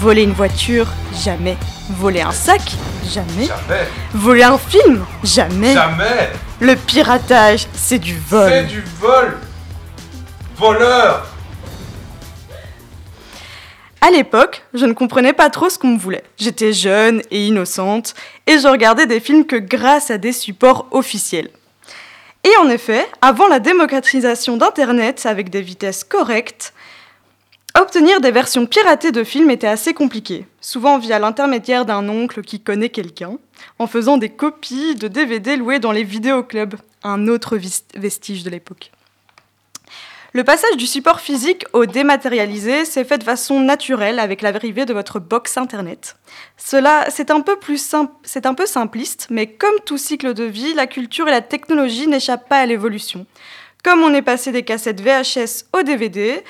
Voler 0.00 0.22
une 0.22 0.32
voiture, 0.32 0.86
jamais. 1.12 1.58
Voler 1.90 2.22
un 2.22 2.32
sac, 2.32 2.62
jamais. 3.06 3.44
Jamais. 3.44 3.86
Voler 4.14 4.44
un 4.44 4.56
film, 4.56 5.04
jamais. 5.22 5.74
Jamais. 5.74 6.30
Le 6.58 6.74
piratage, 6.74 7.66
c'est 7.74 7.98
du 7.98 8.16
vol. 8.16 8.48
C'est 8.50 8.64
du 8.64 8.82
vol. 8.98 9.36
Voleur. 10.56 11.26
À 14.00 14.10
l'époque, 14.10 14.62
je 14.72 14.86
ne 14.86 14.94
comprenais 14.94 15.34
pas 15.34 15.50
trop 15.50 15.68
ce 15.68 15.78
qu'on 15.78 15.88
me 15.88 15.98
voulait. 15.98 16.24
J'étais 16.38 16.72
jeune 16.72 17.20
et 17.30 17.46
innocente, 17.48 18.14
et 18.46 18.58
je 18.58 18.68
regardais 18.68 19.04
des 19.04 19.20
films 19.20 19.44
que 19.44 19.56
grâce 19.56 20.10
à 20.10 20.16
des 20.16 20.32
supports 20.32 20.86
officiels. 20.92 21.50
Et 22.42 22.56
en 22.62 22.70
effet, 22.70 23.06
avant 23.20 23.48
la 23.48 23.58
démocratisation 23.58 24.56
d'Internet 24.56 25.26
avec 25.26 25.50
des 25.50 25.60
vitesses 25.60 26.04
correctes, 26.04 26.72
Obtenir 27.78 28.20
des 28.20 28.32
versions 28.32 28.66
piratées 28.66 29.12
de 29.12 29.22
films 29.22 29.50
était 29.50 29.66
assez 29.66 29.94
compliqué, 29.94 30.46
souvent 30.60 30.98
via 30.98 31.18
l'intermédiaire 31.18 31.86
d'un 31.86 32.08
oncle 32.08 32.42
qui 32.42 32.60
connaît 32.60 32.88
quelqu'un, 32.88 33.38
en 33.78 33.86
faisant 33.86 34.16
des 34.16 34.28
copies 34.28 34.96
de 34.96 35.08
DVD 35.08 35.56
loués 35.56 35.78
dans 35.78 35.92
les 35.92 36.04
vidéoclubs, 36.04 36.74
un 37.04 37.28
autre 37.28 37.58
vestige 37.94 38.42
de 38.42 38.50
l'époque. 38.50 38.90
Le 40.32 40.44
passage 40.44 40.76
du 40.76 40.86
support 40.86 41.20
physique 41.20 41.64
au 41.72 41.86
dématérialisé 41.86 42.84
s'est 42.84 43.04
fait 43.04 43.18
de 43.18 43.24
façon 43.24 43.58
naturelle 43.58 44.20
avec 44.20 44.42
l'arrivée 44.42 44.84
de 44.84 44.94
votre 44.94 45.18
box 45.18 45.56
internet. 45.56 46.16
Cela, 46.56 47.06
c'est 47.10 47.32
un 47.32 47.40
peu 47.40 47.56
plus 47.56 47.94
c'est 48.22 48.46
un 48.46 48.54
peu 48.54 48.66
simpliste, 48.66 49.26
mais 49.30 49.48
comme 49.48 49.74
tout 49.84 49.98
cycle 49.98 50.34
de 50.34 50.44
vie, 50.44 50.74
la 50.74 50.86
culture 50.86 51.26
et 51.26 51.32
la 51.32 51.40
technologie 51.40 52.06
n'échappent 52.06 52.48
pas 52.48 52.58
à 52.58 52.66
l'évolution. 52.66 53.26
Comme 53.82 54.02
on 54.02 54.14
est 54.14 54.22
passé 54.22 54.52
des 54.52 54.62
cassettes 54.62 55.00
VHS 55.00 55.64
au 55.72 55.82
DVD, 55.82 56.44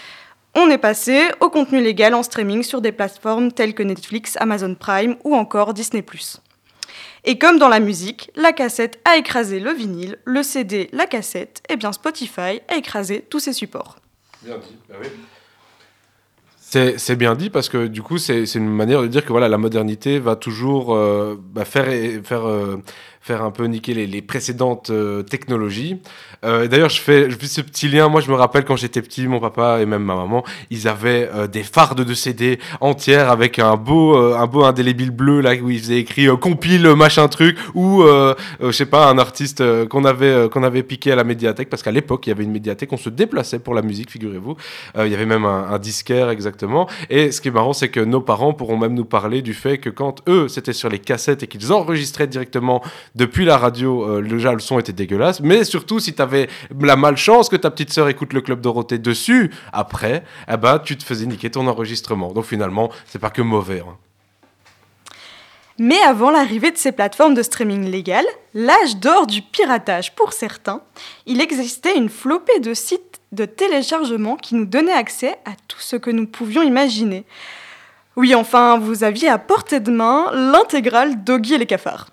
on 0.55 0.69
est 0.71 0.79
passé 0.79 1.29
au 1.41 1.51
contenu 1.51 1.81
légal 1.81 2.15
en 2.15 2.23
streaming 2.23 2.63
sur 2.63 2.81
des 2.81 2.93
plateformes 2.93 3.53
telles 3.53 3.75
que 3.75 3.83
Netflix, 3.83 4.37
Amazon 4.41 4.75
Prime 4.75 5.17
ou 5.25 5.35
encore 5.35 5.75
Disney 5.75 6.03
+. 6.03 7.25
Et 7.25 7.39
comme 7.39 7.59
dans 7.59 7.69
la 7.69 7.81
musique, 7.81 8.31
la 8.35 8.53
cassette 8.53 8.99
a 9.05 9.17
écrasé 9.17 9.61
le 9.61 9.73
vinyle, 9.73 10.19
le 10.25 10.43
CD, 10.43 10.89
la 10.93 11.07
cassette, 11.07 11.63
et 11.69 11.77
bien 11.77 11.93
Spotify 11.93 12.61
a 12.69 12.77
écrasé 12.77 13.25
tous 13.29 13.41
ces 13.41 13.53
supports. 13.53 13.97
Bien 14.43 14.57
dit, 14.57 14.77
bah 14.89 14.97
oui. 15.01 15.09
C'est 16.97 17.17
bien 17.17 17.35
dit 17.35 17.51
parce 17.51 17.69
que 17.69 17.89
du 17.89 18.01
coup, 18.01 18.17
c'est 18.17 18.45
une 18.55 18.69
manière 18.69 19.03
de 19.03 19.09
dire 19.09 19.25
que 19.25 19.31
voilà, 19.31 19.49
la 19.49 19.59
modernité 19.59 20.21
va 20.21 20.37
toujours 20.37 20.95
euh, 20.95 21.37
bah, 21.37 21.65
faire, 21.65 21.87
faire 22.25 22.47
euh, 22.47 22.77
faire 23.21 23.43
un 23.43 23.51
peu 23.51 23.65
niquer 23.67 23.95
les, 23.95 24.23
précédentes 24.23 24.91
euh, 24.91 25.23
technologies. 25.23 26.01
Euh, 26.45 26.67
D'ailleurs, 26.69 26.89
je 26.89 27.01
fais, 27.01 27.31
je 27.31 27.37
fais 27.37 27.47
ce 27.47 27.61
petit 27.61 27.89
lien. 27.89 28.09
Moi, 28.09 28.23
je 28.23 28.31
me 28.31 28.35
rappelle 28.35 28.65
quand 28.65 28.77
j'étais 28.77 29.03
petit, 29.03 29.27
mon 29.29 29.41
papa 29.41 29.81
et 29.81 29.87
même 29.87 30.03
ma 30.03 30.15
maman, 30.15 30.43
ils 30.71 30.89
avaient 30.89 31.29
euh, 31.35 31.47
des 31.47 31.63
fardes 31.63 32.03
de 32.03 32.15
CD 32.15 32.59
entières 32.81 33.31
avec 33.31 33.59
un 33.59 33.77
beau, 33.77 34.17
euh, 34.17 34.39
un 34.39 34.47
beau 34.47 34.65
indélébile 34.65 35.11
bleu 35.11 35.41
là 35.41 35.55
où 35.55 35.71
ils 35.71 35.81
faisaient 35.81 35.99
écrit 35.99 36.29
compile 36.41 36.89
machin 36.95 37.29
truc 37.29 37.59
ou 37.75 38.03
je 38.03 38.71
sais 38.71 38.87
pas 38.87 39.09
un 39.09 39.19
artiste 39.19 39.63
qu'on 39.89 40.05
avait 40.05 40.49
qu'on 40.51 40.63
avait 40.63 40.83
piqué 40.83 41.13
à 41.13 41.17
la 41.17 41.25
médiathèque 41.25 41.69
parce 41.69 41.83
qu'à 41.83 41.91
l'époque 41.91 42.27
il 42.27 42.31
y 42.31 42.33
avait 42.33 42.45
une 42.45 42.53
médiathèque, 42.53 42.93
on 42.93 42.97
se 42.97 43.11
déplaçait 43.11 43.59
pour 43.59 43.75
la 43.75 43.83
musique, 43.83 44.11
figurez-vous. 44.11 44.57
il 44.99 45.09
y 45.09 45.15
avait 45.15 45.27
même 45.27 45.45
un, 45.45 45.69
un 45.71 45.79
disquaire 45.79 46.31
exactement. 46.31 46.89
Et 47.09 47.33
ce 47.33 47.41
qui 47.41 47.49
est 47.49 47.51
marrant, 47.51 47.73
c'est 47.73 47.89
que 47.89 48.01
nos 48.01 48.21
parents 48.21 48.53
pourront 48.53 48.77
même 48.77 48.95
nous 48.95 49.05
parler 49.05 49.43
du 49.43 49.55
fait 49.55 49.79
que 49.79 49.91
quand 49.91 50.23
eux 50.29 50.49
c'était 50.49 50.73
sur 50.73 50.89
les 50.89 50.99
cassettes 50.99 51.43
et 51.43 51.47
qu'ils 51.47 51.73
enregistraient 51.73 52.27
directement 52.27 52.83
depuis 53.15 53.45
la 53.45 53.57
radio, 53.57 54.05
euh, 54.05 54.23
déjà 54.23 54.53
le 54.53 54.61
son 54.61 54.79
était 54.79 54.93
dégueulasse, 54.93 55.41
mais 55.41 55.65
surtout 55.65 55.99
si 56.01 56.15
tu 56.15 56.23
avais 56.23 56.49
la 56.81 56.97
malchance 56.97 57.49
que 57.49 57.57
ta 57.57 57.71
petite 57.71 57.93
sœur 57.93 58.09
écoute 58.09 58.33
le 58.33 58.41
Club 58.41 58.61
Dorothée 58.61 58.99
dessus, 58.99 59.51
après, 59.73 60.25
eh 60.51 60.57
ben, 60.57 60.79
tu 60.79 60.97
te 60.97 61.05
faisais 61.05 61.27
niquer 61.27 61.51
ton 61.51 61.67
enregistrement. 61.67 62.33
Donc 62.33 62.45
finalement, 62.45 62.91
c'est 63.07 63.19
pas 63.19 63.31
que 63.31 63.43
mauvais. 63.43 63.81
Hein. 63.81 63.97
Mais 65.83 65.99
avant 66.03 66.31
l'arrivée 66.31 66.71
de 66.71 66.77
ces 66.77 66.93
plateformes 66.93 67.33
de 67.33 67.43
streaming 67.43 67.91
légales, 67.91 68.27
l'âge 68.53 68.97
d'or 68.97 69.27
du 69.27 69.41
piratage 69.41 70.15
pour 70.15 70.35
certains, 70.35 70.83
il 71.25 71.41
existait 71.41 71.97
une 71.97 72.11
flopée 72.11 72.61
de 72.61 72.75
sites 72.75 73.21
de 73.33 73.47
téléchargement 73.47 74.37
qui 74.37 74.57
nous 74.57 74.67
donnaient 74.67 74.93
accès 74.93 75.39
à 75.47 75.53
tout 75.69 75.81
ce 75.81 75.97
que 75.97 76.11
nous 76.11 76.27
pouvions 76.27 76.63
imaginer. 76.63 77.25
Oui, 78.17 78.35
enfin, 78.35 78.79
vous 78.79 79.05
aviez 79.05 79.31
à 79.31 79.39
portée 79.39 79.81
de 79.81 79.91
main 79.91 80.31
l'intégrale 80.35 81.25
Doggy 81.25 81.55
et 81.55 81.59
les 81.59 81.67
cafards. 81.67 82.09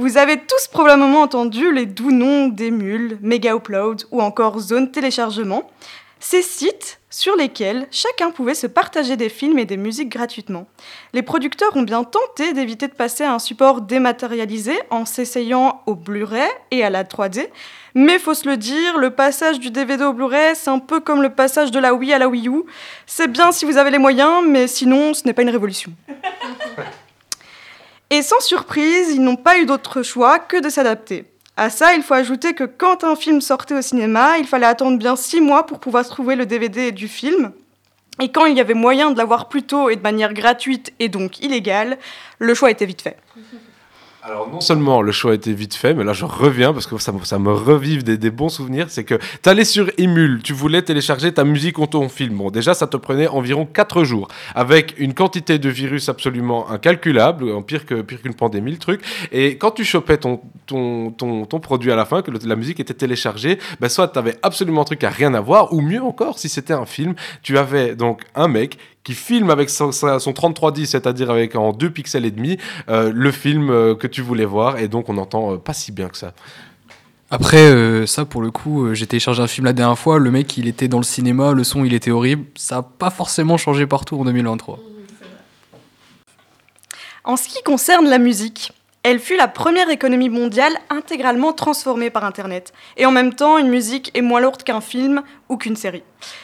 Vous 0.00 0.16
avez 0.16 0.38
tous 0.38 0.66
probablement 0.66 1.20
entendu 1.20 1.74
les 1.74 1.84
doux 1.84 2.10
noms 2.10 2.48
d'Emule, 2.48 3.18
Mega 3.20 3.54
Upload 3.54 4.04
ou 4.10 4.22
encore 4.22 4.58
Zone 4.58 4.90
Téléchargement, 4.90 5.70
ces 6.20 6.40
sites 6.40 7.00
sur 7.10 7.36
lesquels 7.36 7.86
chacun 7.90 8.30
pouvait 8.30 8.54
se 8.54 8.66
partager 8.66 9.18
des 9.18 9.28
films 9.28 9.58
et 9.58 9.66
des 9.66 9.76
musiques 9.76 10.08
gratuitement. 10.08 10.66
Les 11.12 11.20
producteurs 11.20 11.76
ont 11.76 11.82
bien 11.82 12.02
tenté 12.02 12.54
d'éviter 12.54 12.88
de 12.88 12.94
passer 12.94 13.24
à 13.24 13.34
un 13.34 13.38
support 13.38 13.82
dématérialisé 13.82 14.72
en 14.88 15.04
s'essayant 15.04 15.82
au 15.84 15.94
Blu-ray 15.94 16.48
et 16.70 16.82
à 16.82 16.88
la 16.88 17.04
3D, 17.04 17.50
mais 17.94 18.18
faut 18.18 18.32
se 18.32 18.48
le 18.48 18.56
dire, 18.56 18.96
le 18.96 19.10
passage 19.10 19.60
du 19.60 19.70
DVD 19.70 20.02
au 20.04 20.14
Blu-ray, 20.14 20.56
c'est 20.56 20.70
un 20.70 20.78
peu 20.78 21.00
comme 21.00 21.20
le 21.20 21.34
passage 21.34 21.72
de 21.72 21.78
la 21.78 21.92
Wii 21.92 22.14
à 22.14 22.18
la 22.18 22.28
Wii 22.28 22.48
U. 22.48 22.62
C'est 23.04 23.28
bien 23.28 23.52
si 23.52 23.66
vous 23.66 23.76
avez 23.76 23.90
les 23.90 23.98
moyens, 23.98 24.42
mais 24.46 24.66
sinon, 24.66 25.12
ce 25.12 25.26
n'est 25.26 25.34
pas 25.34 25.42
une 25.42 25.50
révolution. 25.50 25.92
Et 28.10 28.22
sans 28.22 28.40
surprise, 28.40 29.12
ils 29.14 29.22
n'ont 29.22 29.36
pas 29.36 29.58
eu 29.58 29.66
d'autre 29.66 30.02
choix 30.02 30.40
que 30.40 30.60
de 30.60 30.68
s'adapter. 30.68 31.26
À 31.56 31.70
ça, 31.70 31.94
il 31.94 32.02
faut 32.02 32.14
ajouter 32.14 32.54
que 32.54 32.64
quand 32.64 33.04
un 33.04 33.14
film 33.14 33.40
sortait 33.40 33.74
au 33.74 33.82
cinéma, 33.82 34.38
il 34.38 34.46
fallait 34.46 34.66
attendre 34.66 34.98
bien 34.98 35.14
six 35.14 35.40
mois 35.40 35.64
pour 35.64 35.78
pouvoir 35.78 36.04
trouver 36.06 36.34
le 36.34 36.46
DVD 36.46 36.90
du 36.90 37.06
film. 37.06 37.52
Et 38.20 38.32
quand 38.32 38.46
il 38.46 38.56
y 38.56 38.60
avait 38.60 38.74
moyen 38.74 39.10
de 39.10 39.18
l'avoir 39.18 39.48
plus 39.48 39.62
tôt 39.62 39.90
et 39.90 39.96
de 39.96 40.02
manière 40.02 40.34
gratuite 40.34 40.92
et 40.98 41.08
donc 41.08 41.40
illégale, 41.40 41.98
le 42.38 42.54
choix 42.54 42.70
était 42.70 42.86
vite 42.86 43.02
fait. 43.02 43.16
Alors 44.22 44.50
non 44.50 44.60
seulement 44.60 45.00
le 45.00 45.12
choix 45.12 45.32
a 45.32 45.34
été 45.34 45.54
vite 45.54 45.74
fait, 45.74 45.94
mais 45.94 46.04
là 46.04 46.12
je 46.12 46.26
reviens 46.26 46.74
parce 46.74 46.86
que 46.86 46.98
ça, 46.98 47.10
me- 47.38 47.52
revive 47.52 48.04
des, 48.04 48.30
bons 48.30 48.50
souvenirs, 48.50 48.86
c'est 48.90 49.04
que 49.04 49.14
tu 49.14 49.48
allais 49.48 49.64
sur 49.64 49.90
Emule, 49.96 50.42
tu 50.42 50.52
voulais 50.52 50.82
télécharger 50.82 51.32
ta 51.32 51.44
musique 51.44 51.78
ou 51.78 51.86
ton 51.86 52.08
film. 52.10 52.36
Bon 52.36 52.50
déjà 52.50 52.74
ça 52.74 52.86
te 52.86 52.98
prenait 52.98 53.28
environ 53.28 53.64
4 53.64 54.04
jours, 54.04 54.28
avec 54.54 54.94
une 54.98 55.14
quantité 55.14 55.58
de 55.58 55.70
virus 55.70 56.10
absolument 56.10 56.70
incalculable, 56.70 57.44
euh, 57.48 57.60
pire 57.62 57.86
que 57.86 58.02
pire 58.02 58.20
qu'une 58.20 58.34
pandémie 58.34 58.72
le 58.72 58.78
truc. 58.78 59.00
Et 59.32 59.56
quand 59.56 59.70
tu 59.70 59.84
chopais 59.84 60.18
ton, 60.18 60.40
produit 61.62 61.90
à 61.90 61.96
la 61.96 62.04
fin, 62.04 62.20
que 62.20 62.30
la 62.30 62.56
musique 62.56 62.80
était 62.80 62.94
téléchargée, 62.94 63.58
ben 63.80 63.88
soit 63.88 64.08
tu 64.08 64.18
avais 64.18 64.36
absolument 64.42 64.82
un 64.82 64.84
truc 64.84 65.02
à 65.02 65.10
rien 65.10 65.32
à 65.32 65.40
voir, 65.40 65.72
ou 65.72 65.80
mieux 65.80 66.02
encore, 66.02 66.38
si 66.38 66.50
c'était 66.50 66.74
un 66.74 66.86
film, 66.86 67.14
tu 67.42 67.56
avais 67.56 67.96
donc 67.96 68.22
un 68.34 68.48
mec 68.48 68.76
qui 69.02 69.14
filme 69.14 69.50
avec 69.50 69.70
son, 69.70 69.92
son 69.92 70.32
3310, 70.32 70.86
c'est-à-dire 70.86 71.30
avec 71.30 71.56
en 71.56 71.72
2 71.72 71.90
pixels 71.90 72.26
et 72.26 72.30
demi, 72.30 72.58
euh, 72.88 73.10
le 73.14 73.30
film 73.30 73.70
euh, 73.70 73.94
que 73.94 74.06
tu 74.06 74.20
voulais 74.20 74.44
voir, 74.44 74.78
et 74.78 74.88
donc 74.88 75.08
on 75.08 75.16
entend 75.16 75.54
euh, 75.54 75.56
pas 75.56 75.72
si 75.72 75.92
bien 75.92 76.08
que 76.08 76.18
ça. 76.18 76.32
Après, 77.32 77.58
euh, 77.58 78.06
ça 78.06 78.24
pour 78.24 78.42
le 78.42 78.50
coup, 78.50 78.86
euh, 78.86 78.94
j'ai 78.94 79.06
téléchargé 79.06 79.40
un 79.40 79.46
film 79.46 79.64
la 79.64 79.72
dernière 79.72 79.98
fois, 79.98 80.18
le 80.18 80.32
mec 80.32 80.56
il 80.58 80.66
était 80.66 80.88
dans 80.88 80.98
le 80.98 81.04
cinéma, 81.04 81.52
le 81.52 81.62
son 81.62 81.84
il 81.84 81.94
était 81.94 82.10
horrible, 82.10 82.44
ça 82.56 82.78
a 82.78 82.82
pas 82.82 83.10
forcément 83.10 83.56
changé 83.56 83.86
partout 83.86 84.18
en 84.18 84.24
2023. 84.24 84.80
En 87.22 87.36
ce 87.36 87.46
qui 87.48 87.62
concerne 87.62 88.08
la 88.08 88.18
musique, 88.18 88.72
elle 89.02 89.18
fut 89.18 89.36
la 89.36 89.48
première 89.48 89.88
économie 89.88 90.28
mondiale 90.28 90.74
intégralement 90.90 91.54
transformée 91.54 92.10
par 92.10 92.24
Internet. 92.24 92.74
Et 92.98 93.06
en 93.06 93.10
même 93.10 93.32
temps, 93.32 93.56
une 93.56 93.70
musique 93.70 94.10
est 94.14 94.20
moins 94.20 94.40
lourde 94.40 94.62
qu'un 94.62 94.82
film 94.82 95.22
ou 95.48 95.56
qu'une 95.56 95.76
série. 95.76 96.02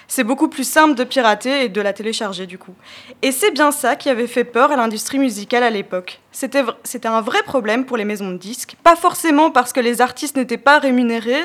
C'est 0.08 0.24
beaucoup 0.24 0.48
plus 0.48 0.66
simple 0.66 0.94
de 0.94 1.04
pirater 1.04 1.64
et 1.64 1.68
de 1.68 1.80
la 1.82 1.92
télécharger 1.92 2.46
du 2.46 2.56
coup. 2.56 2.74
Et 3.20 3.30
c'est 3.30 3.50
bien 3.50 3.72
ça 3.72 3.94
qui 3.94 4.08
avait 4.08 4.26
fait 4.26 4.44
peur 4.44 4.72
à 4.72 4.76
l'industrie 4.76 5.18
musicale 5.18 5.64
à 5.64 5.70
l'époque. 5.70 6.20
C'était 6.32 7.08
un 7.08 7.20
vrai 7.20 7.42
problème 7.42 7.84
pour 7.84 7.98
les 7.98 8.06
maisons 8.06 8.30
de 8.30 8.38
disques, 8.38 8.76
pas 8.82 8.96
forcément 8.96 9.50
parce 9.50 9.74
que 9.74 9.80
les 9.80 10.00
artistes 10.00 10.36
n'étaient 10.36 10.56
pas 10.56 10.78
rémunérés, 10.78 11.44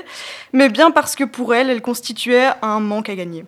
mais 0.53 0.69
bien 0.69 0.91
parce 0.91 1.15
que 1.15 1.25
pour 1.25 1.53
elles, 1.53 1.69
elles 1.69 1.81
constituaient 1.81 2.51
un 2.61 2.79
manque 2.79 3.09
à 3.09 3.15
gagner. 3.15 3.45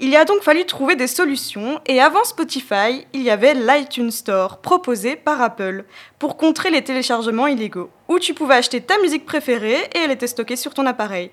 Il 0.00 0.16
a 0.16 0.24
donc 0.24 0.42
fallu 0.42 0.64
trouver 0.64 0.96
des 0.96 1.06
solutions 1.06 1.80
et 1.86 2.00
avant 2.00 2.24
Spotify, 2.24 3.06
il 3.12 3.22
y 3.22 3.30
avait 3.30 3.54
l'iTunes 3.54 4.10
Store 4.10 4.58
proposé 4.58 5.14
par 5.14 5.40
Apple 5.40 5.84
pour 6.18 6.36
contrer 6.36 6.70
les 6.70 6.82
téléchargements 6.82 7.46
illégaux, 7.46 7.90
où 8.08 8.18
tu 8.18 8.34
pouvais 8.34 8.56
acheter 8.56 8.80
ta 8.80 8.98
musique 8.98 9.24
préférée 9.24 9.88
et 9.94 9.98
elle 9.98 10.10
était 10.10 10.26
stockée 10.26 10.56
sur 10.56 10.74
ton 10.74 10.84
appareil. 10.86 11.30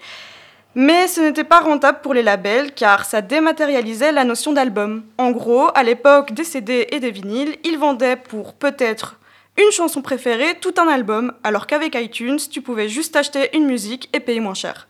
Mais 0.75 1.07
ce 1.07 1.21
n'était 1.21 1.43
pas 1.43 1.59
rentable 1.59 2.01
pour 2.03 2.13
les 2.13 2.21
labels 2.21 2.71
car 2.73 3.05
ça 3.05 3.21
dématérialisait 3.21 4.11
la 4.11 4.23
notion 4.23 4.53
d'album. 4.53 5.03
En 5.17 5.31
gros, 5.31 5.69
à 5.73 5.81
l'époque 5.81 6.31
des 6.31 6.43
CD 6.43 6.87
et 6.91 6.99
des 6.99 7.11
vinyles, 7.11 7.57
ils 7.63 7.79
vendaient 7.79 8.15
pour 8.15 8.53
peut-être 8.53 9.19
une 9.57 9.71
chanson 9.71 10.03
préférée 10.03 10.59
tout 10.61 10.75
un 10.77 10.87
album, 10.87 11.33
alors 11.43 11.65
qu'avec 11.65 11.95
iTunes, 11.95 12.39
tu 12.49 12.61
pouvais 12.61 12.87
juste 12.87 13.15
acheter 13.15 13.49
une 13.57 13.65
musique 13.65 14.07
et 14.13 14.19
payer 14.19 14.39
moins 14.39 14.53
cher. 14.53 14.87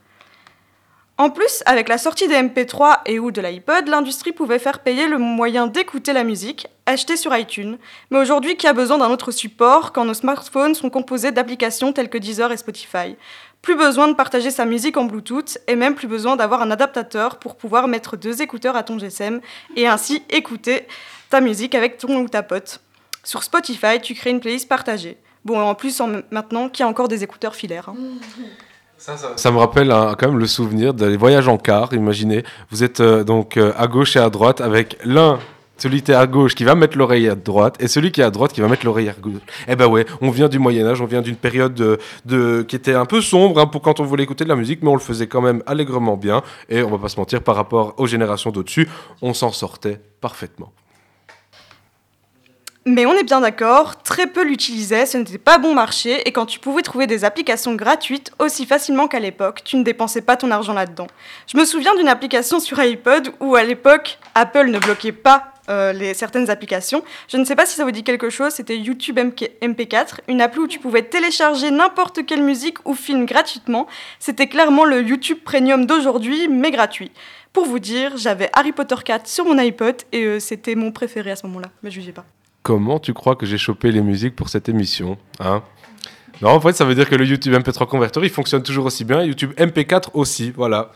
En 1.22 1.30
plus, 1.30 1.62
avec 1.68 1.88
la 1.88 2.00
sortie 2.00 2.28
des 2.28 2.34
MP3 2.34 3.02
et 3.06 3.20
ou 3.20 3.30
de 3.30 3.42
l'iPod, 3.42 3.88
l'industrie 3.88 4.32
pouvait 4.32 4.58
faire 4.58 4.80
payer 4.80 5.06
le 5.08 5.20
moyen 5.20 5.68
d'écouter 5.68 6.14
la 6.14 6.24
musique, 6.24 6.66
achetée 6.88 7.16
sur 7.16 7.38
iTunes. 7.38 7.78
Mais 8.10 8.18
aujourd'hui, 8.18 8.58
qui 8.58 8.66
a 8.66 8.74
besoin 8.74 8.98
d'un 8.98 9.12
autre 9.12 9.30
support 9.30 9.92
quand 9.94 10.04
nos 10.04 10.16
smartphones 10.16 10.74
sont 10.74 10.90
composés 10.90 11.32
d'applications 11.32 11.94
telles 11.94 12.10
que 12.10 12.18
Deezer 12.18 12.52
et 12.52 12.58
Spotify? 12.58 13.16
Plus 13.62 13.76
besoin 13.76 14.08
de 14.08 14.14
partager 14.16 14.50
sa 14.50 14.66
musique 14.66 14.98
en 14.98 15.04
Bluetooth 15.04 15.60
et 15.68 15.76
même 15.76 15.94
plus 15.94 16.08
besoin 16.08 16.36
d'avoir 16.38 16.64
un 16.64 16.72
adaptateur 16.72 17.38
pour 17.38 17.56
pouvoir 17.56 17.88
mettre 17.88 18.18
deux 18.18 18.42
écouteurs 18.42 18.76
à 18.76 18.82
ton 18.82 18.98
GSM 18.98 19.42
et 19.76 19.86
ainsi 19.88 20.24
écouter 20.32 20.88
ta 21.30 21.40
musique 21.40 21.76
avec 21.76 22.00
ton 22.00 22.16
ou 22.22 22.30
ta 22.30 22.42
pote. 22.42 22.80
Sur 23.24 23.44
Spotify, 23.44 24.02
tu 24.02 24.16
crées 24.16 24.32
une 24.32 24.40
playlist 24.40 24.68
partagée. 24.68 25.18
Bon, 25.46 25.60
en 25.62 25.76
plus, 25.76 26.02
en- 26.02 26.24
maintenant, 26.32 26.68
qu'il 26.68 26.84
y 26.84 26.88
a 26.88 26.90
encore 26.90 27.10
des 27.10 27.24
écouteurs 27.24 27.54
filaires. 27.54 27.90
hein. 27.90 27.96
Ça 29.36 29.52
me 29.52 29.58
rappelle 29.58 29.90
quand 29.90 30.28
même 30.30 30.38
le 30.38 30.46
souvenir 30.46 30.94
des 30.94 31.18
voyages 31.18 31.48
en 31.48 31.58
car. 31.58 31.92
Imaginez, 31.94 32.44
vous 32.70 32.84
êtes 32.84 33.00
euh, 33.00 33.24
donc 33.24 33.58
euh, 33.58 33.74
à 33.78 33.88
gauche 33.88 34.16
et 34.16 34.20
à 34.20 34.30
droite 34.30 34.62
avec 34.62 34.98
l'un, 35.04 35.40
celui 35.78 36.04
qui 36.04 36.12
est 36.12 36.16
à 36.16 36.28
gauche 36.28 36.54
qui 36.54 36.64
va 36.64 36.76
mettre 36.76 36.96
l'oreille 36.98 37.28
à 37.28 37.34
droite 37.34 37.78
et 37.80 37.88
celui 37.88 38.12
qui 38.12 38.22
est 38.22 38.24
à 38.24 38.30
droite 38.30 38.54
qui 38.54 38.62
va 38.62 38.68
mettre 38.68 38.86
l'oreille 38.86 39.10
à 39.10 39.14
gauche. 39.14 39.42
Eh 39.68 39.76
ben 39.76 39.88
ouais, 39.88 40.06
on 40.22 40.30
vient 40.30 40.48
du 40.48 40.60
Moyen 40.60 40.86
Âge, 40.86 41.02
on 41.02 41.06
vient 41.08 41.22
d'une 41.24 41.36
période 41.36 41.74
de, 41.74 41.98
de- 42.26 42.62
qui 42.68 42.76
était 42.76 42.94
un 42.94 43.06
peu 43.06 43.22
sombre 43.22 43.60
hein, 43.60 43.66
pour 43.66 43.82
quand 43.82 44.00
on 44.00 44.04
voulait 44.04 44.24
écouter 44.24 44.44
de 44.44 44.50
la 44.50 44.56
musique, 44.56 44.84
mais 44.84 44.90
on 44.90 44.94
le 44.96 45.00
faisait 45.00 45.26
quand 45.26 45.42
même 45.42 45.64
allègrement 45.66 46.16
bien. 46.18 46.44
Et 46.70 46.84
on 46.84 46.92
va 46.92 47.00
pas 47.00 47.10
se 47.10 47.18
mentir, 47.20 47.42
par 47.42 47.56
rapport 47.56 47.96
aux 47.98 48.06
générations 48.06 48.52
d'au-dessus, 48.52 48.88
on 49.24 49.34
s'en 49.34 49.52
sortait 49.52 50.00
parfaitement. 50.22 50.72
Mais 52.88 53.06
on 53.06 53.14
est 53.14 53.24
bien 53.24 53.42
d'accord, 53.42 54.02
très 54.02 54.26
peu 54.26 54.44
l'utilisaient, 54.44 55.06
ce 55.06 55.16
n'était 55.16 55.38
pas 55.38 55.60
bon 55.60 55.76
marché, 55.76 56.28
et 56.28 56.32
quand 56.32 56.48
tu 56.48 56.58
pouvais 56.58 56.82
trouver 56.82 57.06
des 57.06 57.24
applications 57.24 57.76
gratuites 57.76 58.32
aussi 58.40 58.66
facilement 58.66 59.08
qu'à 59.08 59.20
l'époque, 59.20 59.64
tu 59.64 59.76
ne 59.76 59.84
dépensais 59.84 60.22
pas 60.22 60.36
ton 60.36 60.50
argent 60.50 60.74
là-dedans. 60.74 61.06
Je 61.46 61.60
me 61.60 61.66
souviens 61.66 61.94
d'une 61.94 62.08
application 62.08 62.60
sur 62.60 62.80
iPod 62.80 63.34
où 63.40 63.56
à 63.56 63.62
l'époque, 63.62 64.18
Apple 64.34 64.72
ne 64.72 64.80
bloquait 64.80 65.12
pas 65.12 65.54
euh, 65.70 65.94
les, 65.94 66.16
certaines 66.16 66.50
applications. 66.50 67.04
Je 67.28 67.38
ne 67.38 67.46
sais 67.46 67.56
pas 67.56 67.68
si 67.68 67.76
ça 67.76 67.86
vous 67.86 67.92
dit 67.92 68.04
quelque 68.04 68.32
chose, 68.32 68.52
c'était 68.52 68.78
YouTube 68.78 69.20
MK 69.20 69.52
MP4, 69.62 70.22
une 70.28 70.42
appli 70.42 70.60
où 70.62 70.68
tu 70.68 70.80
pouvais 70.80 71.04
télécharger 71.04 71.70
n'importe 71.70 72.26
quelle 72.26 72.42
musique 72.42 72.84
ou 72.88 72.96
film 72.96 73.28
gratuitement. 73.28 73.86
C'était 74.18 74.48
clairement 74.48 74.86
le 74.86 75.04
YouTube 75.04 75.38
Premium 75.46 75.86
d'aujourd'hui, 75.86 76.48
mais 76.48 76.72
gratuit. 76.72 77.12
Pour 77.54 77.66
vous 77.66 77.78
dire, 77.78 78.18
j'avais 78.18 78.50
Harry 78.54 78.72
Potter 78.72 78.96
4 79.06 79.28
sur 79.28 79.46
mon 79.46 79.60
iPod 79.60 79.98
et 80.12 80.24
euh, 80.24 80.40
c'était 80.40 80.74
mon 80.74 80.92
préféré 80.92 81.30
à 81.30 81.36
ce 81.36 81.46
moment-là, 81.46 81.70
mais 81.84 81.92
jugez 81.92 82.12
pas. 82.12 82.26
Comment 82.64 83.00
tu 83.00 83.14
crois 83.14 83.36
que 83.36 83.46
j'ai 83.46 83.58
chopé 83.58 83.92
les 83.92 84.02
musiques 84.02 84.36
pour 84.36 84.50
cette 84.50 84.70
émission 84.70 85.18
hein? 85.40 85.64
Non, 86.42 86.50
en 86.50 86.60
fait, 86.60 86.74
ça 86.74 86.86
veut 86.86 86.96
dire 86.96 87.08
que 87.08 87.16
le 87.16 87.26
YouTube 87.26 87.54
MP3 87.54 87.88
Converter, 87.88 88.20
il 88.24 88.30
fonctionne 88.30 88.64
toujours 88.64 88.86
aussi 88.86 89.06
bien. 89.06 89.24
YouTube 89.24 89.54
MP4 89.58 90.10
aussi, 90.14 90.52
voilà. 90.52 90.92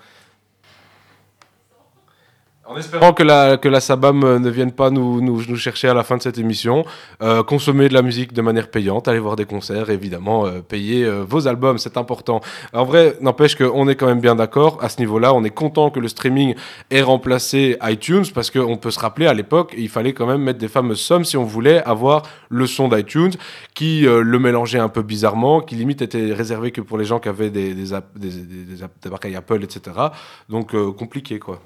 En 2.67 2.77
espérant 2.77 3.13
que 3.13 3.21
la, 3.21 3.57
que 3.57 3.79
Sabam 3.79 4.23
euh, 4.23 4.39
ne 4.39 4.49
vienne 4.49 4.71
pas 4.71 4.89
nous, 4.89 5.55
chercher 5.55 5.87
à 5.87 5.93
la 5.93 6.03
fin 6.03 6.17
de 6.17 6.23
cette 6.23 6.39
émission, 6.39 6.83
euh, 7.21 7.43
consommer 7.43 7.89
de 7.89 7.93
la 7.93 8.01
musique 8.01 8.33
de 8.33 8.41
manière 8.41 8.69
payante, 8.71 9.07
aller 9.07 9.19
voir 9.19 9.35
des 9.35 9.45
concerts, 9.45 9.91
évidemment, 9.91 10.47
euh, 10.47 10.61
payer 10.61 11.05
euh, 11.05 11.23
vos 11.23 11.47
albums, 11.47 11.77
c'est 11.77 11.95
important. 11.95 12.41
En 12.73 12.83
vrai, 12.83 13.17
n'empêche 13.21 13.55
qu'on 13.55 13.87
est 13.87 13.95
quand 13.95 14.07
même 14.07 14.19
bien 14.19 14.33
d'accord 14.33 14.79
à 14.81 14.89
ce 14.89 14.99
niveau-là. 14.99 15.33
On 15.35 15.43
est 15.43 15.51
content 15.51 15.91
que 15.91 15.99
le 15.99 16.07
streaming 16.07 16.55
ait 16.89 17.03
remplacé 17.03 17.77
iTunes 17.83 18.25
parce 18.33 18.49
qu'on 18.49 18.77
peut 18.77 18.91
se 18.91 18.99
rappeler 18.99 19.27
à 19.27 19.35
l'époque, 19.35 19.75
il 19.77 19.89
fallait 19.89 20.13
quand 20.13 20.25
même 20.25 20.41
mettre 20.41 20.57
des 20.57 20.67
fameuses 20.67 21.01
sommes 21.01 21.23
si 21.23 21.37
on 21.37 21.43
voulait 21.43 21.83
avoir 21.83 22.23
le 22.49 22.65
son 22.65 22.87
d'iTunes 22.87 23.33
qui 23.75 24.07
euh, 24.07 24.21
le 24.21 24.39
mélangeait 24.39 24.79
un 24.79 24.89
peu 24.89 25.03
bizarrement, 25.03 25.61
qui 25.61 25.75
limite 25.75 26.01
était 26.01 26.33
réservé 26.33 26.71
que 26.71 26.81
pour 26.81 26.97
les 26.97 27.05
gens 27.05 27.19
qui 27.19 27.29
avaient 27.29 27.51
des, 27.51 27.75
des, 27.75 27.85
des 28.15 28.83
appareils 28.83 29.35
Apple, 29.35 29.63
etc. 29.63 29.95
Donc 30.49 30.73
euh, 30.73 30.91
compliqué 30.91 31.37
quoi. 31.37 31.61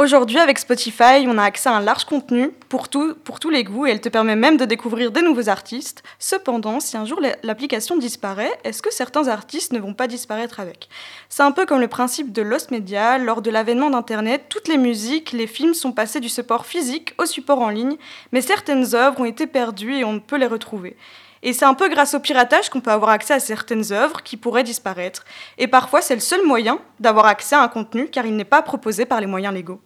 Aujourd'hui, 0.00 0.38
avec 0.38 0.60
Spotify, 0.60 1.26
on 1.26 1.38
a 1.38 1.42
accès 1.42 1.68
à 1.68 1.74
un 1.74 1.80
large 1.80 2.04
contenu 2.04 2.52
pour, 2.68 2.86
pour 3.24 3.40
tous 3.40 3.50
les 3.50 3.64
goûts 3.64 3.84
et 3.84 3.90
elle 3.90 4.00
te 4.00 4.08
permet 4.08 4.36
même 4.36 4.56
de 4.56 4.64
découvrir 4.64 5.10
des 5.10 5.22
nouveaux 5.22 5.48
artistes. 5.48 6.04
Cependant, 6.20 6.78
si 6.78 6.96
un 6.96 7.04
jour 7.04 7.20
la- 7.20 7.34
l'application 7.42 7.96
disparaît, 7.96 8.52
est-ce 8.62 8.80
que 8.80 8.92
certains 8.92 9.26
artistes 9.26 9.72
ne 9.72 9.80
vont 9.80 9.94
pas 9.94 10.06
disparaître 10.06 10.60
avec? 10.60 10.88
C'est 11.28 11.42
un 11.42 11.50
peu 11.50 11.66
comme 11.66 11.80
le 11.80 11.88
principe 11.88 12.30
de 12.30 12.42
Lost 12.42 12.70
Media. 12.70 13.18
Lors 13.18 13.42
de 13.42 13.50
l'avènement 13.50 13.90
d'Internet, 13.90 14.44
toutes 14.48 14.68
les 14.68 14.78
musiques, 14.78 15.32
les 15.32 15.48
films 15.48 15.74
sont 15.74 15.90
passés 15.90 16.20
du 16.20 16.28
support 16.28 16.64
physique 16.64 17.14
au 17.18 17.26
support 17.26 17.60
en 17.60 17.70
ligne, 17.70 17.96
mais 18.30 18.40
certaines 18.40 18.94
œuvres 18.94 19.20
ont 19.20 19.24
été 19.24 19.48
perdues 19.48 19.96
et 19.96 20.04
on 20.04 20.12
ne 20.12 20.20
peut 20.20 20.38
les 20.38 20.46
retrouver. 20.46 20.96
Et 21.42 21.52
c'est 21.52 21.64
un 21.64 21.74
peu 21.74 21.88
grâce 21.88 22.14
au 22.14 22.20
piratage 22.20 22.68
qu'on 22.68 22.80
peut 22.80 22.90
avoir 22.90 23.10
accès 23.10 23.34
à 23.34 23.40
certaines 23.40 23.92
œuvres 23.92 24.22
qui 24.22 24.36
pourraient 24.36 24.64
disparaître. 24.64 25.24
Et 25.56 25.68
parfois, 25.68 26.00
c'est 26.00 26.14
le 26.14 26.20
seul 26.20 26.44
moyen 26.44 26.80
d'avoir 27.00 27.26
accès 27.26 27.54
à 27.54 27.62
un 27.62 27.68
contenu 27.68 28.08
car 28.08 28.26
il 28.26 28.36
n'est 28.36 28.44
pas 28.44 28.62
proposé 28.62 29.06
par 29.06 29.20
les 29.20 29.26
moyens 29.26 29.54
légaux. 29.54 29.80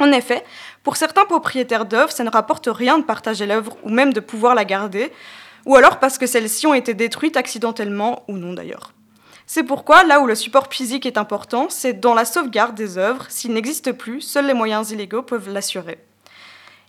En 0.00 0.10
effet, 0.10 0.44
pour 0.82 0.96
certains 0.96 1.24
propriétaires 1.24 1.84
d'œuvres, 1.84 2.10
ça 2.10 2.24
ne 2.24 2.30
rapporte 2.30 2.68
rien 2.70 2.98
de 2.98 3.04
partager 3.04 3.46
l'œuvre 3.46 3.76
ou 3.84 3.90
même 3.90 4.12
de 4.12 4.20
pouvoir 4.20 4.54
la 4.54 4.64
garder, 4.64 5.12
ou 5.64 5.76
alors 5.76 6.00
parce 6.00 6.18
que 6.18 6.26
celles-ci 6.26 6.66
ont 6.66 6.74
été 6.74 6.94
détruites 6.94 7.36
accidentellement 7.36 8.24
ou 8.26 8.36
non 8.36 8.52
d'ailleurs. 8.52 8.92
C'est 9.46 9.62
pourquoi, 9.62 10.02
là 10.02 10.20
où 10.20 10.26
le 10.26 10.34
support 10.34 10.68
physique 10.72 11.06
est 11.06 11.18
important, 11.18 11.66
c'est 11.68 12.00
dans 12.00 12.14
la 12.14 12.24
sauvegarde 12.24 12.74
des 12.74 12.96
œuvres. 12.98 13.26
S'il 13.28 13.52
n'existe 13.52 13.92
plus, 13.92 14.22
seuls 14.22 14.46
les 14.46 14.54
moyens 14.54 14.90
illégaux 14.90 15.22
peuvent 15.22 15.50
l'assurer. 15.50 15.98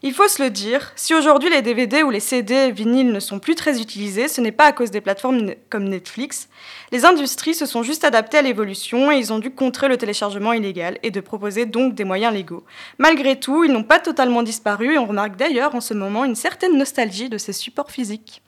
Il 0.05 0.11
faut 0.11 0.27
se 0.27 0.43
le 0.43 0.49
dire, 0.49 0.91
si 0.97 1.15
aujourd'hui 1.15 1.49
les 1.49 1.61
DVD 1.61 2.03
ou 2.03 2.09
les 2.09 2.19
CD 2.19 2.71
vinyles 2.71 3.13
ne 3.13 3.21
sont 3.21 3.39
plus 3.39 3.55
très 3.55 3.79
utilisés, 3.79 4.27
ce 4.27 4.41
n'est 4.41 4.51
pas 4.51 4.65
à 4.65 4.73
cause 4.73 4.91
des 4.91 4.99
plateformes 4.99 5.51
comme 5.69 5.85
Netflix. 5.85 6.49
Les 6.91 7.05
industries 7.05 7.53
se 7.53 7.65
sont 7.65 7.83
juste 7.83 8.03
adaptées 8.03 8.39
à 8.39 8.41
l'évolution 8.41 9.13
et 9.13 9.15
ils 9.15 9.31
ont 9.31 9.39
dû 9.39 9.49
contrer 9.49 9.87
le 9.87 9.95
téléchargement 9.95 10.51
illégal 10.51 10.99
et 11.03 11.11
de 11.11 11.21
proposer 11.21 11.65
donc 11.65 11.95
des 11.95 12.03
moyens 12.03 12.33
légaux. 12.33 12.65
Malgré 12.97 13.39
tout, 13.39 13.63
ils 13.63 13.71
n'ont 13.71 13.85
pas 13.85 13.99
totalement 13.99 14.43
disparu 14.43 14.95
et 14.95 14.97
on 14.97 15.05
remarque 15.05 15.37
d'ailleurs 15.37 15.73
en 15.73 15.79
ce 15.79 15.93
moment 15.93 16.25
une 16.25 16.35
certaine 16.35 16.77
nostalgie 16.77 17.29
de 17.29 17.37
ces 17.37 17.53
supports 17.53 17.89
physiques. 17.89 18.41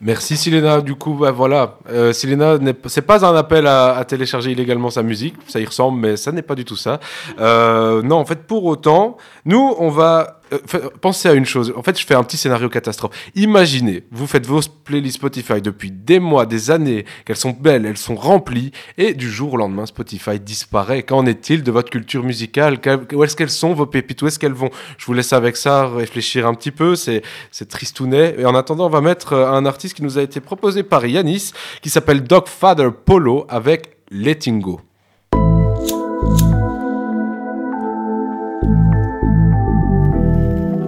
Merci 0.00 0.36
Silena. 0.36 0.82
Du 0.82 0.94
coup, 0.94 1.14
bah, 1.14 1.30
voilà. 1.30 1.78
Euh, 1.88 2.12
c'est 2.12 3.00
pas 3.02 3.24
un 3.24 3.34
appel 3.34 3.66
à, 3.66 3.96
à 3.96 4.04
télécharger 4.04 4.52
illégalement 4.52 4.90
sa 4.90 5.02
musique. 5.02 5.36
Ça 5.48 5.58
y 5.58 5.64
ressemble, 5.64 5.98
mais 5.98 6.18
ça 6.18 6.32
n'est 6.32 6.42
pas 6.42 6.54
du 6.54 6.66
tout 6.66 6.76
ça. 6.76 7.00
Euh, 7.40 8.02
non, 8.02 8.16
en 8.16 8.26
fait, 8.26 8.46
pour 8.46 8.66
autant, 8.66 9.16
nous, 9.46 9.74
on 9.78 9.88
va 9.88 10.40
euh, 10.52 10.58
pensez 11.00 11.28
à 11.28 11.32
une 11.32 11.44
chose. 11.44 11.72
En 11.76 11.82
fait, 11.82 11.98
je 11.98 12.06
fais 12.06 12.14
un 12.14 12.22
petit 12.22 12.36
scénario 12.36 12.68
catastrophe. 12.68 13.30
Imaginez, 13.34 14.04
vous 14.10 14.26
faites 14.26 14.46
vos 14.46 14.60
playlists 14.84 15.16
Spotify 15.16 15.60
depuis 15.60 15.90
des 15.90 16.20
mois, 16.20 16.46
des 16.46 16.70
années, 16.70 17.04
qu'elles 17.24 17.36
sont 17.36 17.50
belles, 17.50 17.86
elles 17.86 17.96
sont 17.96 18.14
remplies, 18.14 18.72
et 18.98 19.14
du 19.14 19.30
jour 19.30 19.54
au 19.54 19.56
lendemain, 19.56 19.86
Spotify 19.86 20.38
disparaît. 20.38 21.02
Qu'en 21.02 21.26
est-il 21.26 21.62
de 21.62 21.70
votre 21.72 21.90
culture 21.90 22.22
musicale? 22.22 22.78
Où 23.12 23.24
est-ce 23.24 23.36
qu'elles 23.36 23.50
sont, 23.50 23.74
vos 23.74 23.86
pépites? 23.86 24.22
Où 24.22 24.28
est-ce 24.28 24.38
qu'elles 24.38 24.52
vont? 24.52 24.70
Je 24.98 25.06
vous 25.06 25.14
laisse 25.14 25.32
avec 25.32 25.56
ça 25.56 25.88
réfléchir 25.88 26.46
un 26.46 26.54
petit 26.54 26.70
peu. 26.70 26.94
C'est 26.96 27.22
tristounet. 27.68 28.36
Et 28.38 28.44
en 28.44 28.54
attendant, 28.54 28.86
on 28.86 28.90
va 28.90 29.00
mettre 29.00 29.32
euh, 29.32 29.50
un 29.50 29.66
artiste 29.66 29.94
qui 29.94 30.02
nous 30.02 30.18
a 30.18 30.22
été 30.22 30.40
proposé 30.40 30.82
par 30.82 31.06
Yanis, 31.06 31.52
qui 31.82 31.90
s'appelle 31.90 32.22
Dog 32.22 32.46
Father 32.46 32.90
Polo, 33.04 33.46
avec 33.48 33.96
Letting 34.10 34.60
Go. 34.60 34.80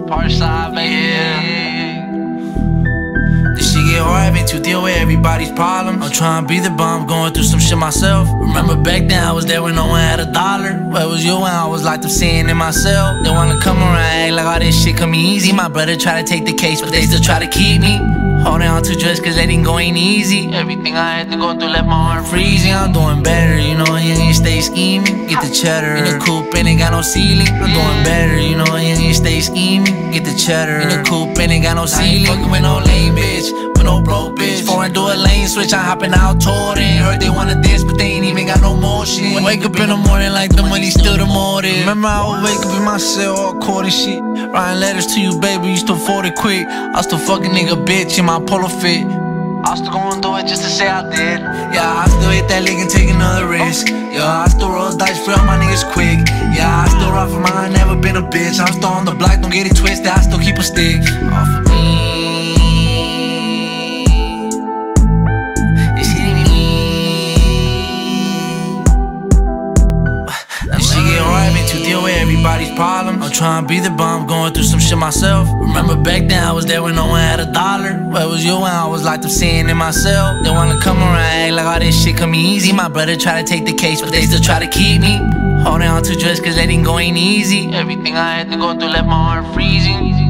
Parkside. 0.09 0.73
This 3.55 3.73
shit 3.73 3.85
get 3.85 4.01
hard, 4.01 4.23
having 4.23 4.45
to 4.47 4.59
deal 4.59 4.81
with 4.81 4.97
everybody's 4.97 5.51
problems. 5.51 6.03
I'm 6.03 6.11
trying 6.11 6.43
to 6.43 6.47
be 6.47 6.59
the 6.59 6.71
bomb, 6.71 7.05
going 7.05 7.31
through 7.33 7.43
some 7.43 7.59
shit 7.59 7.77
myself. 7.77 8.27
Remember 8.27 8.75
back 8.75 9.07
then, 9.07 9.23
I 9.23 9.31
was 9.31 9.45
there 9.45 9.61
when 9.61 9.75
no 9.75 9.85
one 9.85 9.99
had 9.99 10.19
a 10.19 10.31
dollar. 10.31 10.73
Where 10.89 11.07
was 11.07 11.23
you 11.23 11.35
when 11.35 11.51
I 11.51 11.67
was 11.67 11.83
locked 11.83 12.05
up 12.05 12.11
seeing 12.11 12.49
in 12.49 12.57
myself? 12.57 13.23
They 13.23 13.29
wanna 13.29 13.59
come 13.61 13.77
around, 13.77 13.97
act 13.97 14.33
like 14.33 14.45
all 14.47 14.59
this 14.59 14.83
shit 14.83 14.97
come 14.97 15.13
easy. 15.13 15.53
My 15.53 15.67
brother 15.67 15.95
try 15.95 16.21
to 16.21 16.27
take 16.27 16.45
the 16.45 16.53
case, 16.53 16.81
but 16.81 16.91
they 16.91 17.03
still 17.03 17.21
try 17.21 17.39
to 17.39 17.47
keep 17.47 17.79
me. 17.81 18.28
Holding 18.43 18.67
on 18.67 18.83
to 18.83 18.95
drugs 18.95 19.19
cause 19.19 19.35
go 19.35 19.79
ain't 19.79 19.97
easy. 19.97 20.53
Everything 20.53 20.95
I 20.95 21.17
had 21.19 21.31
to 21.31 21.37
go 21.37 21.57
through 21.57 21.69
left 21.69 21.87
my 21.87 21.93
heart 21.93 22.27
freezing. 22.27 22.73
I'm 22.73 22.91
doing 22.91 23.21
better, 23.21 23.59
you 23.59 23.75
know, 23.75 23.95
you 23.97 24.13
ain't 24.13 24.35
stay 24.35 24.61
scheming. 24.61 25.27
Get 25.27 25.43
the 25.43 25.53
cheddar 25.53 25.95
in 25.95 26.05
the 26.05 26.23
coupe 26.23 26.55
and 26.55 26.67
ain't 26.67 26.79
got 26.79 26.91
no 26.91 27.01
ceiling. 27.01 27.47
I'm 27.47 27.71
doing 27.73 28.03
better, 28.03 28.39
you 28.39 28.55
know, 28.55 28.75
you 28.75 28.95
ain't 28.95 29.15
stay 29.15 29.41
scheming. 29.41 30.11
Get 30.11 30.25
the 30.25 30.35
cheddar 30.35 30.79
in 30.79 30.89
the 30.89 31.03
coupe 31.07 31.37
and 31.37 31.51
ain't 31.51 31.63
got 31.63 31.75
no 31.75 31.85
ceiling. 31.85 32.25
Fucking 32.25 32.51
with 32.51 32.61
no 32.61 32.79
lame 32.79 33.15
bitch, 33.15 33.68
with 33.79 33.87
no 33.87 34.01
broke 34.01 34.37
bitch. 34.37 34.61
Foreign 34.65 34.93
do 34.93 35.01
a 35.01 35.15
lane 35.15 35.47
switch, 35.47 35.73
I'm 35.73 35.83
hopping 35.83 36.13
out 36.13 36.39
toward 36.41 36.77
it. 36.77 37.01
Heard 37.01 37.19
they 37.21 37.29
wanna 37.29 37.55
dance, 37.63 37.83
but 37.83 37.97
they 37.97 38.11
ain't 38.13 38.25
even 38.25 38.45
got 38.45 38.61
no 38.61 38.75
motion. 38.75 39.43
Wake 39.43 39.65
up 39.65 39.79
in 39.79 39.89
the 39.89 39.97
morning 39.97 40.31
like 40.31 40.55
the 40.55 40.63
money 40.63 40.91
still 40.91 41.17
the 41.17 41.25
motive. 41.25 41.79
Remember 41.79 42.07
I 42.07 42.21
would 42.27 42.43
wake 42.43 42.59
up 42.59 42.75
in 42.77 42.83
my 42.83 42.97
cell 42.97 43.35
all 43.37 43.79
and 43.79 43.93
shit. 43.93 44.21
Writing 44.21 44.79
letters 44.79 45.07
to 45.07 45.21
you, 45.21 45.39
baby, 45.39 45.69
you 45.69 45.77
still 45.77 45.97
fold 45.97 46.25
it 46.25 46.35
quick. 46.35 46.67
I 46.67 47.01
still 47.01 47.17
fucking 47.17 47.51
nigga 47.51 47.85
bitch 47.85 48.19
in 48.19 48.25
my 48.25 48.39
polo 48.39 48.67
fit. 48.67 49.05
I 49.65 49.75
still 49.75 49.91
gon' 49.91 50.21
do 50.21 50.35
it 50.37 50.47
just 50.47 50.63
to 50.63 50.69
say 50.69 50.87
I 50.87 51.03
did. 51.03 51.39
Yeah, 51.75 52.03
I 52.03 52.07
still 52.07 52.31
hit 52.31 52.47
that 52.47 52.63
lick 52.63 52.79
and 52.79 52.89
take 52.89 53.09
another 53.09 53.47
risk. 53.47 53.89
Yeah, 53.89 54.43
I 54.43 54.47
still 54.47 54.71
roll 54.71 54.95
dice 54.95 55.19
for 55.23 55.31
all 55.31 55.45
my 55.45 55.59
niggas 55.59 55.83
quick. 55.91 56.19
Yeah, 56.55 56.83
I 56.83 56.87
still 56.87 57.11
rock 57.11 57.29
for 57.29 57.39
mine, 57.39 57.73
never 57.73 57.95
been 57.95 58.15
a 58.15 58.23
bitch. 58.23 58.59
I'm 58.59 58.71
still 58.73 58.89
on 58.89 59.05
the 59.05 59.13
block, 59.13 59.41
don't 59.41 59.51
get 59.51 59.67
it 59.67 59.75
twisted. 59.75 60.07
I 60.07 60.21
still 60.21 60.39
keep 60.39 60.57
a 60.57 60.63
stick. 60.63 61.01
Off 61.31 61.58
everybody's 72.29 72.71
problems. 72.75 73.23
I'm 73.25 73.31
trying 73.31 73.63
to 73.63 73.67
be 73.67 73.79
the 73.79 73.89
bomb, 73.89 74.27
going 74.27 74.53
through 74.53 74.63
some 74.63 74.79
shit 74.79 74.97
myself. 74.97 75.47
Remember 75.49 75.95
back 75.95 76.27
then, 76.27 76.43
I 76.43 76.51
was 76.51 76.65
there 76.65 76.83
when 76.83 76.95
no 76.95 77.07
one 77.07 77.19
had 77.19 77.39
a 77.39 77.51
dollar. 77.51 77.93
Where 78.13 78.27
was 78.27 78.45
you 78.45 78.55
when 78.55 78.71
I 78.71 78.85
was 78.85 79.03
locked 79.03 79.25
up 79.25 79.31
seeing 79.31 79.67
in 79.67 79.77
myself? 79.77 80.43
They 80.43 80.51
wanna 80.51 80.79
come 80.79 80.99
around, 80.99 81.15
act 81.15 81.53
like 81.53 81.65
all 81.65 81.79
this 81.79 82.03
shit 82.03 82.17
come 82.17 82.35
easy. 82.35 82.71
My 82.71 82.87
brother 82.87 83.15
try 83.15 83.41
to 83.41 83.47
take 83.47 83.65
the 83.65 83.73
case, 83.73 84.01
but 84.01 84.11
they 84.11 84.21
still 84.21 84.41
try 84.41 84.59
to 84.59 84.67
keep 84.67 85.01
me. 85.01 85.17
Holding 85.63 85.87
on 85.87 86.03
to 86.03 86.15
drugs 86.15 86.39
cause 86.39 86.55
they 86.55 86.67
didn't 86.67 86.85
go 86.85 86.99
ain't 86.99 87.17
easy. 87.17 87.73
Everything 87.73 88.15
I 88.15 88.37
had 88.37 88.51
to 88.51 88.57
go 88.57 88.77
through 88.77 88.89
left 88.89 89.07
my 89.07 89.41
heart 89.41 89.53
freezing. 89.53 90.28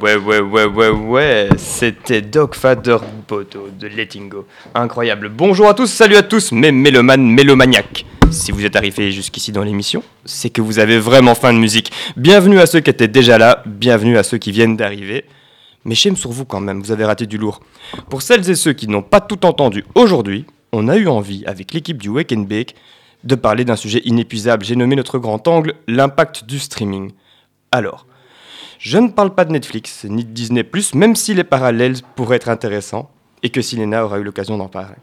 Ouais, 0.00 0.16
ouais, 0.16 0.40
ouais, 0.40 0.64
ouais, 0.64 0.88
ouais, 0.88 1.48
c'était 1.56 2.22
Doc 2.22 2.54
Fader 2.54 2.98
Boto 3.28 3.68
de 3.76 3.88
Letting 3.88 4.28
Go. 4.28 4.46
Incroyable. 4.74 5.28
Bonjour 5.28 5.68
à 5.68 5.74
tous, 5.74 5.88
salut 5.88 6.14
à 6.14 6.22
tous, 6.22 6.52
mes 6.52 6.70
mélomanes, 6.70 7.26
mélomaniaques. 7.26 8.06
Si 8.30 8.52
vous 8.52 8.64
êtes 8.64 8.76
arrivés 8.76 9.10
jusqu'ici 9.10 9.50
dans 9.50 9.64
l'émission, 9.64 10.04
c'est 10.24 10.50
que 10.50 10.60
vous 10.60 10.78
avez 10.78 10.98
vraiment 10.98 11.34
faim 11.34 11.52
de 11.52 11.58
musique. 11.58 11.90
Bienvenue 12.16 12.60
à 12.60 12.66
ceux 12.66 12.80
qui 12.80 12.90
étaient 12.90 13.08
déjà 13.08 13.38
là, 13.38 13.62
bienvenue 13.66 14.16
à 14.16 14.22
ceux 14.22 14.38
qui 14.38 14.52
viennent 14.52 14.76
d'arriver. 14.76 15.24
Mais 15.84 15.96
shame 15.96 16.16
sur 16.16 16.30
vous 16.30 16.44
quand 16.44 16.60
même, 16.60 16.80
vous 16.80 16.92
avez 16.92 17.04
raté 17.04 17.26
du 17.26 17.38
lourd. 17.38 17.60
Pour 18.08 18.22
celles 18.22 18.48
et 18.50 18.54
ceux 18.54 18.72
qui 18.72 18.86
n'ont 18.86 19.02
pas 19.02 19.20
tout 19.20 19.46
entendu 19.46 19.84
aujourd'hui, 19.94 20.44
on 20.72 20.86
a 20.86 20.96
eu 20.96 21.08
envie, 21.08 21.44
avec 21.46 21.72
l'équipe 21.72 22.00
du 22.00 22.08
Wake 22.08 22.32
and 22.32 22.42
Bake, 22.42 22.74
de 23.24 23.34
parler 23.34 23.64
d'un 23.64 23.76
sujet 23.76 24.00
inépuisable. 24.04 24.64
J'ai 24.64 24.76
nommé 24.76 24.96
notre 24.96 25.18
grand 25.18 25.46
angle 25.48 25.74
l'impact 25.86 26.44
du 26.44 26.58
streaming. 26.58 27.12
Alors, 27.72 28.06
je 28.78 28.98
ne 28.98 29.08
parle 29.08 29.34
pas 29.34 29.44
de 29.44 29.52
Netflix 29.52 30.04
ni 30.04 30.24
de 30.24 30.30
Disney, 30.30 30.64
même 30.94 31.16
si 31.16 31.34
les 31.34 31.44
parallèles 31.44 31.96
pourraient 32.14 32.36
être 32.36 32.48
intéressants 32.48 33.10
et 33.42 33.50
que 33.50 33.60
Silena 33.60 34.04
aura 34.04 34.18
eu 34.18 34.22
l'occasion 34.22 34.56
d'en 34.56 34.68
parler. 34.68 34.96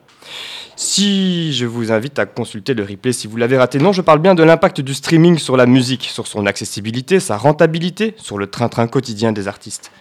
Si 0.76 1.53
je 1.53 1.66
vous 1.66 1.91
invite 1.91 2.20
à 2.20 2.26
consulter 2.26 2.74
le 2.74 2.84
replay 2.84 3.13
si 3.13 3.28
vous 3.28 3.38
l'avez 3.38 3.57
raté, 3.57 3.80
non, 3.80 3.93
je 3.93 4.01
parle 4.01 4.20
bien 4.20 4.36
de 4.36 4.43
l'impact 4.43 4.82
du 4.82 4.93
streaming 4.93 5.38
sur 5.38 5.55
la 5.55 5.66
musique, 5.66 6.03
sur 6.03 6.28
son 6.28 6.45
accessibilité, 6.45 7.20
sa 7.20 7.38
rentabilité, 7.38 8.13
sur 8.18 8.38
le 8.38 8.47
train-train 8.47 8.88
quotidien 8.88 9.32
des 9.32 9.47
artistes. 9.47 9.91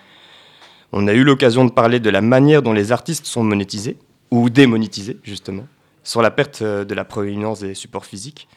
On 0.93 1.07
a 1.07 1.12
eu 1.12 1.23
l'occasion 1.23 1.65
de 1.65 1.71
parler 1.71 2.01
de 2.01 2.11
la 2.11 2.21
manière 2.21 2.62
dont 2.62 2.73
les 2.73 2.91
artistes 2.91 3.27
sont 3.27 3.45
monétisés, 3.45 3.97
ou 4.31 4.51
démonétisés 4.51 5.19
justement, 5.23 5.67
sur 6.05 6.22
la 6.22 6.30
perte 6.30 6.62
euh, 6.62 6.84
de 6.84 6.94
la 6.94 7.05
provenance 7.05 7.61
des 7.61 7.74
supports 7.74 8.07
physiques. 8.07 8.48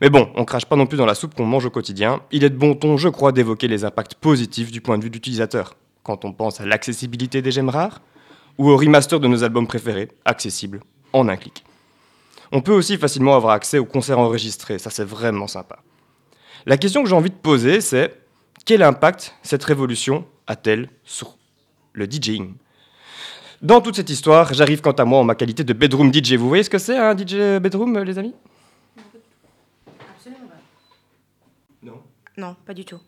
Mais 0.00 0.08
bon, 0.08 0.30
on 0.36 0.44
crache 0.44 0.66
pas 0.66 0.76
non 0.76 0.86
plus 0.86 0.96
dans 0.96 1.06
la 1.06 1.14
soupe 1.14 1.34
qu'on 1.34 1.44
mange 1.44 1.66
au 1.66 1.70
quotidien. 1.70 2.20
Il 2.30 2.44
est 2.44 2.50
de 2.50 2.56
bon 2.56 2.74
ton, 2.74 2.96
je 2.96 3.08
crois, 3.08 3.32
d'évoquer 3.32 3.68
les 3.68 3.84
impacts 3.84 4.14
positifs 4.14 4.70
du 4.70 4.80
point 4.80 4.96
de 4.96 5.04
vue 5.04 5.10
d'utilisateur. 5.10 5.74
Quand 6.02 6.24
on 6.24 6.32
pense 6.32 6.60
à 6.60 6.66
l'accessibilité 6.66 7.42
des 7.42 7.50
gemmes 7.50 7.68
rares, 7.68 8.00
ou 8.58 8.70
au 8.70 8.76
remaster 8.76 9.20
de 9.20 9.28
nos 9.28 9.42
albums 9.42 9.66
préférés, 9.66 10.08
accessibles 10.24 10.80
en 11.12 11.28
un 11.28 11.36
clic. 11.36 11.64
On 12.52 12.60
peut 12.60 12.72
aussi 12.72 12.96
facilement 12.96 13.34
avoir 13.34 13.54
accès 13.54 13.78
aux 13.78 13.84
concerts 13.84 14.18
enregistrés, 14.18 14.78
ça 14.78 14.90
c'est 14.90 15.04
vraiment 15.04 15.46
sympa. 15.46 15.78
La 16.66 16.76
question 16.76 17.02
que 17.02 17.08
j'ai 17.08 17.14
envie 17.14 17.30
de 17.30 17.34
poser, 17.34 17.80
c'est 17.80 18.20
quel 18.66 18.82
impact 18.82 19.34
cette 19.42 19.64
révolution 19.64 20.26
a-t-elle 20.46 20.90
sur 21.04 21.38
le 21.92 22.06
DJing? 22.06 22.54
Dans 23.62 23.82
toute 23.82 23.96
cette 23.96 24.08
histoire, 24.08 24.54
j'arrive 24.54 24.80
quant 24.80 24.92
à 24.92 25.04
moi 25.04 25.18
en 25.18 25.24
ma 25.24 25.34
qualité 25.34 25.64
de 25.64 25.72
bedroom 25.74 26.12
DJ. 26.12 26.34
Vous 26.34 26.48
voyez 26.48 26.62
ce 26.62 26.70
que 26.70 26.78
c'est 26.78 26.96
un 26.96 27.16
DJ 27.16 27.60
bedroom, 27.60 27.98
les 27.98 28.18
amis? 28.18 28.34
Non, 32.38 32.56
pas 32.64 32.72
du 32.72 32.86
tout. 32.86 32.98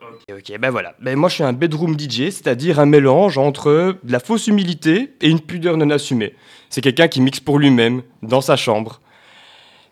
Ok, 0.00 0.22
ok, 0.30 0.58
ben 0.58 0.70
voilà. 0.70 0.94
Ben 1.00 1.16
moi, 1.16 1.28
je 1.28 1.34
suis 1.34 1.44
un 1.44 1.52
bedroom 1.52 1.98
DJ, 1.98 2.30
c'est-à-dire 2.30 2.78
un 2.78 2.86
mélange 2.86 3.36
entre 3.36 3.98
de 4.02 4.12
la 4.12 4.20
fausse 4.20 4.46
humilité 4.46 5.14
et 5.20 5.28
une 5.28 5.40
pudeur 5.40 5.76
non 5.76 5.90
assumée. 5.90 6.36
C'est 6.68 6.80
quelqu'un 6.80 7.08
qui 7.08 7.20
mixe 7.20 7.40
pour 7.40 7.58
lui-même, 7.58 8.02
dans 8.22 8.40
sa 8.40 8.56
chambre. 8.56 9.00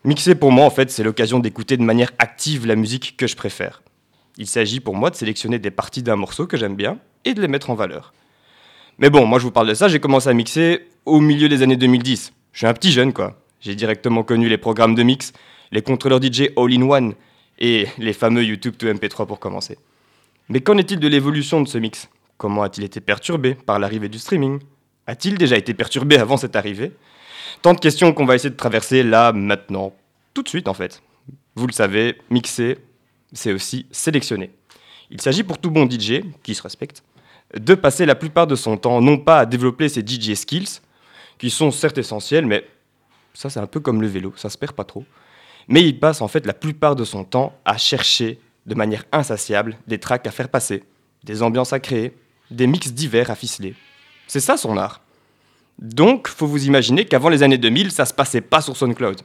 Mixer 0.05 0.35
pour 0.35 0.53
moi, 0.53 0.63
en 0.63 0.69
fait, 0.69 0.89
c'est 0.91 1.03
l'occasion 1.03 1.39
d'écouter 1.39 1.75
de 1.75 1.83
manière 1.83 2.11
active 2.19 2.65
la 2.65 2.77
musique 2.77 3.17
que 3.17 3.27
je 3.27 3.35
préfère. 3.35 3.83
Il 4.37 4.47
s'agit 4.47 4.79
pour 4.79 4.95
moi 4.95 5.09
de 5.09 5.15
sélectionner 5.15 5.59
des 5.59 5.71
parties 5.71 6.03
d'un 6.03 6.15
morceau 6.15 6.47
que 6.47 6.55
j'aime 6.55 6.75
bien 6.77 6.99
et 7.25 7.33
de 7.33 7.41
les 7.41 7.49
mettre 7.49 7.69
en 7.69 7.75
valeur. 7.75 8.13
Mais 9.01 9.09
bon, 9.09 9.25
moi 9.25 9.39
je 9.39 9.45
vous 9.45 9.51
parle 9.51 9.69
de 9.69 9.73
ça, 9.73 9.87
j'ai 9.87 10.01
commencé 10.01 10.27
à 10.27 10.33
mixer 10.33 10.85
au 11.05 11.21
milieu 11.21 11.47
des 11.47 11.61
années 11.61 11.77
2010. 11.77 12.33
Je 12.51 12.57
suis 12.57 12.67
un 12.67 12.73
petit 12.73 12.91
jeune, 12.91 13.13
quoi. 13.13 13.39
J'ai 13.61 13.73
directement 13.73 14.23
connu 14.23 14.49
les 14.49 14.57
programmes 14.57 14.93
de 14.93 15.03
mix, 15.03 15.31
les 15.71 15.81
contrôleurs 15.81 16.21
DJ 16.21 16.49
all-in-one 16.57 17.13
et 17.59 17.87
les 17.97 18.11
fameux 18.11 18.43
YouTube 18.43 18.75
to 18.77 18.87
MP3 18.87 19.25
pour 19.25 19.39
commencer. 19.39 19.77
Mais 20.49 20.59
qu'en 20.59 20.77
est-il 20.77 20.99
de 20.99 21.07
l'évolution 21.07 21.61
de 21.61 21.67
ce 21.69 21.77
mix? 21.77 22.09
Comment 22.37 22.63
a-t-il 22.63 22.83
été 22.83 22.99
perturbé 22.99 23.55
par 23.55 23.79
l'arrivée 23.79 24.09
du 24.09 24.19
streaming? 24.19 24.59
A-t-il 25.07 25.37
déjà 25.37 25.55
été 25.55 25.73
perturbé 25.73 26.17
avant 26.17 26.35
cette 26.35 26.57
arrivée? 26.57 26.91
Tant 27.61 27.73
de 27.73 27.79
questions 27.79 28.11
qu'on 28.11 28.25
va 28.25 28.35
essayer 28.35 28.49
de 28.49 28.57
traverser 28.57 29.03
là, 29.03 29.31
maintenant, 29.31 29.93
tout 30.33 30.43
de 30.43 30.49
suite 30.49 30.67
en 30.67 30.73
fait. 30.73 31.01
Vous 31.55 31.67
le 31.67 31.73
savez, 31.73 32.17
mixer, 32.29 32.77
c'est 33.31 33.53
aussi 33.53 33.85
sélectionner. 33.91 34.51
Il 35.09 35.21
s'agit 35.21 35.43
pour 35.43 35.57
tout 35.57 35.71
bon 35.71 35.89
DJ, 35.89 36.21
qui 36.43 36.53
se 36.53 36.61
respecte, 36.61 37.01
de 37.57 37.75
passer 37.75 38.05
la 38.05 38.15
plupart 38.15 38.47
de 38.47 38.55
son 38.55 38.77
temps 38.77 39.01
non 39.01 39.17
pas 39.17 39.39
à 39.39 39.45
développer 39.45 39.89
ses 39.89 40.01
DJ 40.01 40.33
skills, 40.35 40.81
qui 41.37 41.49
sont 41.49 41.71
certes 41.71 41.97
essentiels, 41.97 42.45
mais 42.45 42.65
ça 43.33 43.49
c'est 43.49 43.59
un 43.59 43.67
peu 43.67 43.79
comme 43.79 44.01
le 44.01 44.07
vélo, 44.07 44.33
ça 44.35 44.49
se 44.49 44.57
perd 44.57 44.73
pas 44.73 44.83
trop. 44.83 45.05
Mais 45.67 45.83
il 45.83 45.99
passe 45.99 46.21
en 46.21 46.27
fait 46.27 46.45
la 46.45 46.53
plupart 46.53 46.95
de 46.95 47.03
son 47.03 47.23
temps 47.23 47.57
à 47.65 47.77
chercher 47.77 48.39
de 48.65 48.75
manière 48.75 49.05
insatiable 49.11 49.77
des 49.87 49.99
tracks 49.99 50.27
à 50.27 50.31
faire 50.31 50.49
passer, 50.49 50.83
des 51.23 51.41
ambiances 51.41 51.73
à 51.73 51.79
créer, 51.79 52.13
des 52.51 52.67
mix 52.67 52.91
divers 52.91 53.31
à 53.31 53.35
ficeler. 53.35 53.75
C'est 54.27 54.39
ça 54.39 54.57
son 54.57 54.77
art. 54.77 55.01
Donc, 55.79 56.27
faut 56.27 56.45
vous 56.45 56.65
imaginer 56.65 57.05
qu'avant 57.05 57.29
les 57.29 57.41
années 57.41 57.57
2000, 57.57 57.91
ça 57.91 58.05
se 58.05 58.13
passait 58.13 58.41
pas 58.41 58.61
sur 58.61 58.75
SoundCloud. 58.75 59.21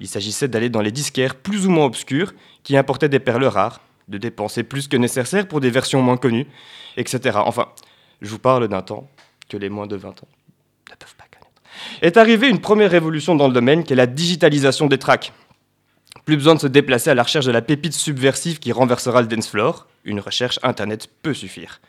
Il 0.00 0.08
s'agissait 0.08 0.48
d'aller 0.48 0.68
dans 0.68 0.80
les 0.80 0.90
disquaires 0.90 1.36
plus 1.36 1.66
ou 1.66 1.70
moins 1.70 1.84
obscurs 1.84 2.34
qui 2.64 2.76
importaient 2.76 3.08
des 3.08 3.20
perles 3.20 3.44
rares, 3.44 3.80
de 4.08 4.18
dépenser 4.18 4.62
plus 4.62 4.88
que 4.88 4.96
nécessaire 4.96 5.46
pour 5.46 5.60
des 5.60 5.70
versions 5.70 6.02
moins 6.02 6.16
connues, 6.16 6.46
etc. 6.96 7.38
Enfin, 7.44 7.68
je 8.20 8.28
vous 8.28 8.38
parle 8.38 8.68
d'un 8.68 8.82
temps 8.82 9.08
que 9.48 9.56
les 9.56 9.68
moins 9.68 9.86
de 9.86 9.96
20 9.96 10.10
ans 10.10 10.28
ne 10.90 10.94
peuvent 10.96 11.14
pas 11.16 11.24
connaître. 11.30 11.62
Est 12.00 12.16
arrivée 12.16 12.48
une 12.48 12.60
première 12.60 12.90
révolution 12.90 13.34
dans 13.34 13.48
le 13.48 13.54
domaine 13.54 13.84
qui 13.84 13.92
est 13.92 13.96
la 13.96 14.06
digitalisation 14.06 14.86
des 14.86 14.98
tracks. 14.98 15.32
Plus 16.24 16.36
besoin 16.36 16.54
de 16.54 16.60
se 16.60 16.66
déplacer 16.66 17.10
à 17.10 17.14
la 17.14 17.22
recherche 17.22 17.46
de 17.46 17.52
la 17.52 17.62
pépite 17.62 17.94
subversive 17.94 18.58
qui 18.58 18.70
renversera 18.70 19.22
le 19.22 19.28
dance 19.28 19.48
floor. 19.48 19.86
Une 20.04 20.20
recherche 20.20 20.58
internet 20.62 21.08
peut 21.22 21.34
suffire. 21.34 21.80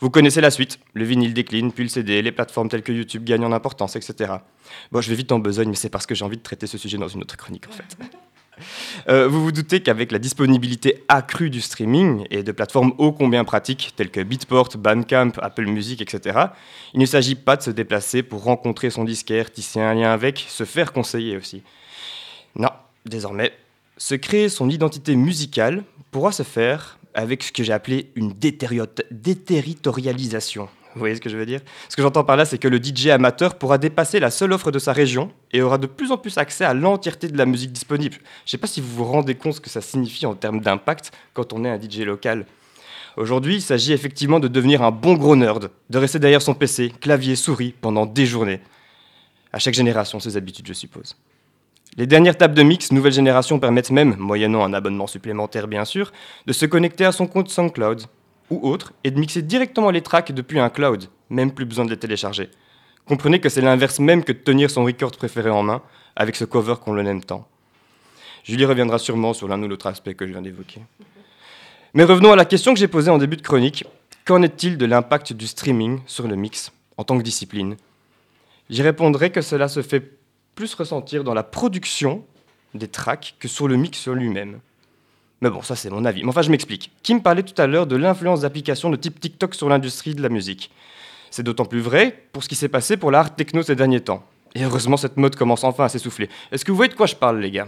Vous 0.00 0.10
connaissez 0.10 0.40
la 0.40 0.50
suite. 0.50 0.78
Le 0.94 1.04
vinyle 1.04 1.34
décline, 1.34 1.72
puis 1.72 1.84
le 1.84 1.88
CD, 1.88 2.22
les 2.22 2.32
plateformes 2.32 2.68
telles 2.68 2.82
que 2.82 2.92
YouTube 2.92 3.24
gagnent 3.24 3.44
en 3.44 3.52
importance, 3.52 3.96
etc. 3.96 4.34
Bon, 4.92 5.00
je 5.00 5.08
vais 5.08 5.16
vite 5.16 5.32
en 5.32 5.38
besogne, 5.38 5.68
mais 5.68 5.74
c'est 5.74 5.88
parce 5.88 6.06
que 6.06 6.14
j'ai 6.14 6.24
envie 6.24 6.36
de 6.36 6.42
traiter 6.42 6.66
ce 6.66 6.78
sujet 6.78 6.98
dans 6.98 7.08
une 7.08 7.22
autre 7.22 7.36
chronique, 7.36 7.66
en 7.68 7.72
fait. 7.72 7.96
Euh, 9.08 9.28
vous 9.28 9.42
vous 9.42 9.52
doutez 9.52 9.82
qu'avec 9.82 10.12
la 10.12 10.18
disponibilité 10.18 11.04
accrue 11.08 11.50
du 11.50 11.60
streaming 11.60 12.26
et 12.30 12.42
de 12.42 12.52
plateformes 12.52 12.94
ô 12.98 13.12
combien 13.12 13.44
pratiques 13.44 13.92
telles 13.96 14.10
que 14.10 14.20
Beatport, 14.20 14.70
Bandcamp, 14.76 15.32
Apple 15.40 15.66
Music, 15.66 16.02
etc., 16.02 16.38
il 16.94 17.00
ne 17.00 17.06
s'agit 17.06 17.34
pas 17.34 17.56
de 17.56 17.62
se 17.62 17.70
déplacer 17.70 18.22
pour 18.22 18.44
rencontrer 18.44 18.90
son 18.90 19.04
disquaire, 19.04 19.50
tisser 19.50 19.80
un 19.80 19.94
lien 19.94 20.12
avec, 20.12 20.44
se 20.48 20.64
faire 20.64 20.92
conseiller 20.92 21.36
aussi. 21.36 21.62
Non, 22.54 22.70
désormais, 23.06 23.52
se 23.96 24.14
créer 24.14 24.48
son 24.48 24.68
identité 24.68 25.16
musicale 25.16 25.82
pourra 26.10 26.32
se 26.32 26.42
faire 26.42 26.98
avec 27.14 27.42
ce 27.42 27.52
que 27.52 27.62
j'ai 27.62 27.72
appelé 27.72 28.10
une 28.14 28.32
déterritorialisation. 28.32 30.68
Vous 30.94 30.98
voyez 30.98 31.14
ce 31.14 31.20
que 31.20 31.30
je 31.30 31.36
veux 31.36 31.46
dire? 31.46 31.60
Ce 31.88 31.96
que 31.96 32.02
j'entends 32.02 32.24
par 32.24 32.36
là, 32.36 32.44
c'est 32.44 32.58
que 32.58 32.68
le 32.68 32.78
DJ 32.82 33.08
amateur 33.08 33.54
pourra 33.54 33.78
dépasser 33.78 34.20
la 34.20 34.30
seule 34.30 34.52
offre 34.52 34.70
de 34.70 34.78
sa 34.78 34.92
région 34.92 35.30
et 35.52 35.62
aura 35.62 35.78
de 35.78 35.86
plus 35.86 36.12
en 36.12 36.18
plus 36.18 36.36
accès 36.38 36.64
à 36.64 36.74
l'entièreté 36.74 37.28
de 37.28 37.38
la 37.38 37.46
musique 37.46 37.72
disponible. 37.72 38.16
Je 38.16 38.20
ne 38.20 38.50
sais 38.50 38.58
pas 38.58 38.66
si 38.66 38.80
vous 38.80 38.94
vous 38.94 39.04
rendez 39.04 39.34
compte 39.34 39.54
ce 39.54 39.60
que 39.60 39.70
ça 39.70 39.80
signifie 39.80 40.26
en 40.26 40.34
termes 40.34 40.60
d'impact 40.60 41.12
quand 41.32 41.52
on 41.52 41.64
est 41.64 41.70
un 41.70 41.80
DJ 41.80 42.00
local. 42.00 42.46
Aujourd'hui, 43.16 43.56
il 43.56 43.62
s'agit 43.62 43.92
effectivement 43.92 44.40
de 44.40 44.48
devenir 44.48 44.82
un 44.82 44.90
bon 44.90 45.14
gros 45.14 45.36
nerd, 45.36 45.70
de 45.90 45.98
rester 45.98 46.18
derrière 46.18 46.42
son 46.42 46.54
PC, 46.54 46.92
clavier, 47.00 47.36
souris 47.36 47.74
pendant 47.80 48.06
des 48.06 48.26
journées. 48.26 48.60
À 49.52 49.58
chaque 49.58 49.74
génération, 49.74 50.18
ses 50.20 50.36
habitudes, 50.36 50.66
je 50.66 50.72
suppose. 50.72 51.16
Les 51.98 52.06
dernières 52.06 52.38
tables 52.38 52.54
de 52.54 52.62
mix 52.62 52.90
nouvelle 52.90 53.12
génération 53.12 53.58
permettent 53.58 53.90
même, 53.90 54.16
moyennant 54.16 54.64
un 54.64 54.72
abonnement 54.72 55.06
supplémentaire 55.06 55.68
bien 55.68 55.84
sûr, 55.84 56.10
de 56.46 56.52
se 56.54 56.64
connecter 56.64 57.04
à 57.04 57.12
son 57.12 57.26
compte 57.26 57.50
SoundCloud 57.50 58.04
ou 58.52 58.68
autre 58.68 58.92
et 59.04 59.10
de 59.10 59.18
mixer 59.18 59.42
directement 59.42 59.90
les 59.90 60.02
tracks 60.02 60.32
depuis 60.32 60.58
un 60.58 60.68
cloud, 60.68 61.04
même 61.30 61.52
plus 61.52 61.64
besoin 61.64 61.84
de 61.84 61.90
les 61.90 61.96
télécharger. 61.96 62.50
Comprenez 63.06 63.40
que 63.40 63.48
c'est 63.48 63.60
l'inverse 63.60 63.98
même 63.98 64.22
que 64.22 64.32
de 64.32 64.38
tenir 64.38 64.70
son 64.70 64.84
record 64.84 65.12
préféré 65.12 65.50
en 65.50 65.62
main 65.62 65.82
avec 66.14 66.36
ce 66.36 66.44
cover 66.44 66.74
qu'on 66.82 66.92
le 66.92 67.04
aime 67.06 67.24
tant. 67.24 67.48
Julie 68.44 68.64
reviendra 68.64 68.98
sûrement 68.98 69.32
sur 69.32 69.48
l'un 69.48 69.62
ou 69.62 69.68
l'autre 69.68 69.86
aspect 69.86 70.14
que 70.14 70.26
je 70.26 70.32
viens 70.32 70.42
d'évoquer. 70.42 70.80
Mais 71.94 72.04
revenons 72.04 72.32
à 72.32 72.36
la 72.36 72.44
question 72.44 72.74
que 72.74 72.80
j'ai 72.80 72.88
posée 72.88 73.10
en 73.10 73.18
début 73.18 73.36
de 73.36 73.42
chronique. 73.42 73.84
Qu'en 74.24 74.42
est-il 74.42 74.78
de 74.78 74.86
l'impact 74.86 75.32
du 75.32 75.46
streaming 75.46 76.00
sur 76.06 76.28
le 76.28 76.36
mix 76.36 76.72
en 76.96 77.04
tant 77.04 77.18
que 77.18 77.22
discipline? 77.22 77.76
J'y 78.70 78.82
répondrai 78.82 79.30
que 79.30 79.42
cela 79.42 79.68
se 79.68 79.82
fait 79.82 80.18
plus 80.54 80.74
ressentir 80.74 81.24
dans 81.24 81.34
la 81.34 81.42
production 81.42 82.24
des 82.74 82.88
tracks 82.88 83.34
que 83.38 83.48
sur 83.48 83.68
le 83.68 83.76
mix 83.76 84.06
lui-même. 84.08 84.60
Mais 85.42 85.50
bon, 85.50 85.60
ça 85.60 85.74
c'est 85.74 85.90
mon 85.90 86.04
avis. 86.04 86.22
Mais 86.22 86.28
enfin, 86.28 86.42
je 86.42 86.50
m'explique. 86.50 86.92
Kim 87.02 87.20
parlait 87.20 87.42
tout 87.42 87.60
à 87.60 87.66
l'heure 87.66 87.88
de 87.88 87.96
l'influence 87.96 88.42
d'applications 88.42 88.90
de 88.90 88.96
type 88.96 89.18
TikTok 89.18 89.56
sur 89.56 89.68
l'industrie 89.68 90.14
de 90.14 90.22
la 90.22 90.28
musique. 90.28 90.70
C'est 91.30 91.42
d'autant 91.42 91.64
plus 91.64 91.80
vrai 91.80 92.26
pour 92.32 92.44
ce 92.44 92.48
qui 92.48 92.54
s'est 92.54 92.68
passé 92.68 92.96
pour 92.96 93.10
l'art 93.10 93.34
techno 93.34 93.62
ces 93.62 93.74
derniers 93.74 94.00
temps. 94.00 94.24
Et 94.54 94.62
heureusement, 94.62 94.96
cette 94.96 95.16
mode 95.16 95.34
commence 95.34 95.64
enfin 95.64 95.86
à 95.86 95.88
s'essouffler. 95.88 96.28
Est-ce 96.52 96.64
que 96.64 96.70
vous 96.70 96.76
voyez 96.76 96.90
de 96.90 96.94
quoi 96.94 97.06
je 97.06 97.16
parle, 97.16 97.40
les 97.40 97.50
gars? 97.50 97.66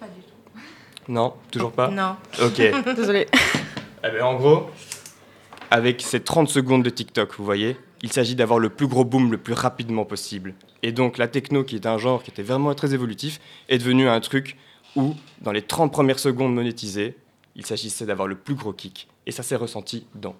Pas 0.00 0.06
du 0.06 0.20
tout. 0.22 1.12
Non? 1.12 1.34
Toujours 1.52 1.70
pas? 1.70 1.88
Non. 1.88 2.16
Ok. 2.42 2.56
Désolée. 2.96 3.28
Eh 4.02 4.10
ben, 4.10 4.22
en 4.22 4.34
gros, 4.34 4.70
avec 5.70 6.00
ces 6.00 6.20
30 6.20 6.48
secondes 6.48 6.82
de 6.82 6.90
TikTok, 6.90 7.34
vous 7.38 7.44
voyez, 7.44 7.76
il 8.02 8.12
s'agit 8.12 8.34
d'avoir 8.34 8.58
le 8.58 8.68
plus 8.68 8.88
gros 8.88 9.04
boom 9.04 9.30
le 9.30 9.38
plus 9.38 9.54
rapidement 9.54 10.04
possible. 10.04 10.54
Et 10.82 10.90
donc 10.90 11.18
la 11.18 11.28
techno, 11.28 11.62
qui 11.62 11.76
est 11.76 11.86
un 11.86 11.98
genre 11.98 12.24
qui 12.24 12.32
était 12.32 12.42
vraiment 12.42 12.74
très 12.74 12.94
évolutif, 12.94 13.40
est 13.68 13.78
devenu 13.78 14.08
un 14.08 14.18
truc 14.18 14.56
où, 14.96 15.14
dans 15.40 15.52
les 15.52 15.62
30 15.62 15.92
premières 15.92 16.18
secondes 16.18 16.54
monétisées, 16.54 17.16
il 17.54 17.66
s'agissait 17.66 18.06
d'avoir 18.06 18.28
le 18.28 18.36
plus 18.36 18.54
gros 18.54 18.72
kick. 18.72 19.08
Et 19.26 19.32
ça 19.32 19.42
s'est 19.42 19.56
ressenti 19.56 20.06
dans 20.14 20.36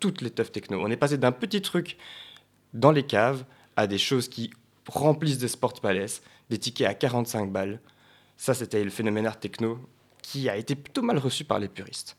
toutes 0.00 0.20
les 0.20 0.30
teufs 0.30 0.52
techno. 0.52 0.80
On 0.82 0.90
est 0.90 0.96
passé 0.96 1.18
d'un 1.18 1.32
petit 1.32 1.62
truc 1.62 1.96
dans 2.74 2.92
les 2.92 3.04
caves 3.04 3.44
à 3.76 3.86
des 3.86 3.98
choses 3.98 4.28
qui 4.28 4.50
remplissent 4.88 5.38
des 5.38 5.48
sport 5.48 5.74
palaces, 5.80 6.22
des 6.50 6.58
tickets 6.58 6.86
à 6.86 6.94
45 6.94 7.50
balles. 7.50 7.80
Ça, 8.36 8.54
c'était 8.54 8.84
le 8.84 8.90
phénomène 8.90 9.26
art 9.26 9.38
techno 9.38 9.78
qui 10.22 10.48
a 10.48 10.56
été 10.56 10.74
plutôt 10.74 11.02
mal 11.02 11.18
reçu 11.18 11.44
par 11.44 11.58
les 11.58 11.68
puristes. 11.68 12.16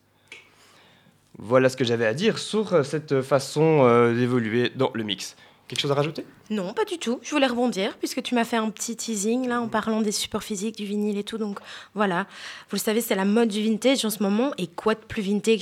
Voilà 1.36 1.68
ce 1.68 1.76
que 1.76 1.84
j'avais 1.84 2.06
à 2.06 2.14
dire 2.14 2.38
sur 2.38 2.72
euh, 2.72 2.82
cette 2.82 3.22
façon 3.22 3.82
euh, 3.82 4.12
d'évoluer 4.14 4.70
dans 4.70 4.90
le 4.94 5.04
mix. 5.04 5.36
Quelque 5.68 5.80
chose 5.80 5.90
à 5.90 5.94
rajouter? 5.94 6.24
Non, 6.48 6.72
pas 6.72 6.86
du 6.86 6.98
tout. 6.98 7.20
Je 7.22 7.30
voulais 7.30 7.46
rebondir 7.46 7.96
puisque 7.98 8.22
tu 8.22 8.34
m'as 8.34 8.44
fait 8.44 8.56
un 8.56 8.70
petit 8.70 8.96
teasing 8.96 9.46
là 9.46 9.60
en 9.60 9.68
parlant 9.68 10.00
des 10.00 10.12
supports 10.12 10.42
physiques, 10.42 10.76
du 10.76 10.86
vinyle 10.86 11.18
et 11.18 11.24
tout. 11.24 11.36
Donc 11.36 11.60
voilà, 11.94 12.26
vous 12.70 12.76
le 12.76 12.80
savez, 12.80 13.02
c'est 13.02 13.14
la 13.14 13.26
mode 13.26 13.50
du 13.50 13.62
vintage 13.62 14.04
en 14.04 14.10
ce 14.10 14.22
moment. 14.22 14.52
Et 14.56 14.66
quoi 14.66 14.94
de 14.94 15.00
plus 15.00 15.20
vintage 15.20 15.60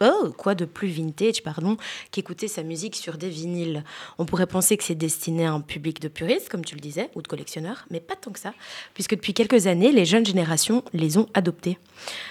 Oh, 0.00 0.32
quoi 0.36 0.54
de 0.54 0.64
plus 0.64 0.88
vintage, 0.88 1.42
pardon, 1.42 1.76
qu'écouter 2.12 2.46
sa 2.46 2.62
musique 2.62 2.94
sur 2.94 3.18
des 3.18 3.28
vinyles 3.28 3.82
On 4.18 4.24
pourrait 4.24 4.46
penser 4.46 4.76
que 4.76 4.84
c'est 4.84 4.94
destiné 4.94 5.46
à 5.46 5.52
un 5.52 5.60
public 5.60 6.00
de 6.00 6.08
puristes, 6.08 6.48
comme 6.48 6.64
tu 6.64 6.76
le 6.76 6.80
disais, 6.80 7.10
ou 7.16 7.22
de 7.22 7.26
collectionneurs, 7.26 7.84
mais 7.90 7.98
pas 7.98 8.14
tant 8.14 8.30
que 8.30 8.38
ça, 8.38 8.54
puisque 8.94 9.16
depuis 9.16 9.34
quelques 9.34 9.66
années, 9.66 9.90
les 9.90 10.04
jeunes 10.04 10.24
générations 10.24 10.84
les 10.92 11.18
ont 11.18 11.26
adoptés. 11.34 11.78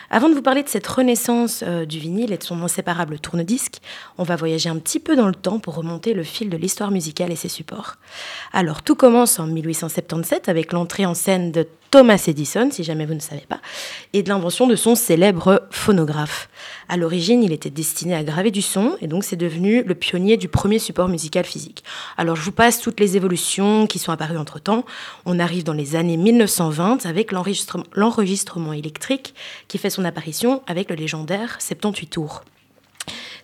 Avant 0.09 0.29
de 0.29 0.33
vous 0.33 0.41
parler 0.41 0.63
de 0.63 0.69
cette 0.69 0.87
renaissance 0.87 1.63
euh, 1.67 1.85
du 1.85 1.99
vinyle 1.99 2.31
et 2.31 2.37
de 2.37 2.43
son 2.43 2.61
inséparable 2.63 3.19
tourne-disque, 3.19 3.81
on 4.17 4.23
va 4.23 4.37
voyager 4.37 4.69
un 4.69 4.77
petit 4.77 4.99
peu 4.99 5.17
dans 5.17 5.27
le 5.27 5.35
temps 5.35 5.59
pour 5.59 5.75
remonter 5.75 6.13
le 6.13 6.23
fil 6.23 6.49
de 6.49 6.57
l'histoire 6.57 6.91
musicale 6.91 7.31
et 7.31 7.35
ses 7.35 7.49
supports. 7.49 7.95
Alors, 8.53 8.81
tout 8.81 8.95
commence 8.95 9.39
en 9.39 9.47
1877 9.47 10.47
avec 10.47 10.71
l'entrée 10.71 11.05
en 11.05 11.13
scène 11.13 11.51
de 11.51 11.67
Thomas 11.91 12.23
Edison, 12.27 12.69
si 12.71 12.83
jamais 12.83 13.05
vous 13.05 13.13
ne 13.13 13.19
savez 13.19 13.45
pas, 13.47 13.59
et 14.13 14.23
de 14.23 14.29
l'invention 14.29 14.67
de 14.67 14.75
son 14.75 14.95
célèbre 14.95 15.67
phonographe. 15.71 16.49
À 16.89 16.97
l'origine, 16.97 17.43
il 17.43 17.53
était 17.53 17.69
destiné 17.69 18.15
à 18.15 18.23
graver 18.23 18.51
du 18.51 18.61
son, 18.61 18.97
et 19.01 19.07
donc 19.07 19.23
c'est 19.23 19.35
devenu 19.35 19.83
le 19.83 19.95
pionnier 19.95 20.37
du 20.37 20.47
premier 20.47 20.79
support 20.79 21.07
musical 21.07 21.45
physique. 21.45 21.83
Alors, 22.17 22.35
je 22.35 22.41
vous 22.41 22.51
passe 22.51 22.81
toutes 22.81 22.99
les 22.99 23.15
évolutions 23.15 23.87
qui 23.87 23.99
sont 23.99 24.11
apparues 24.11 24.37
entre-temps. 24.37 24.85
On 25.25 25.39
arrive 25.39 25.63
dans 25.63 25.73
les 25.73 25.95
années 25.95 26.17
1920 26.17 27.05
avec 27.05 27.31
l'enregistrement 27.31 28.73
électrique 28.73 29.33
qui 29.67 29.77
fait 29.77 29.89
son 29.89 30.05
apparition 30.05 30.61
avec 30.67 30.89
le 30.89 30.95
légendaire 30.95 31.57
78 31.59 32.07
tours. 32.07 32.43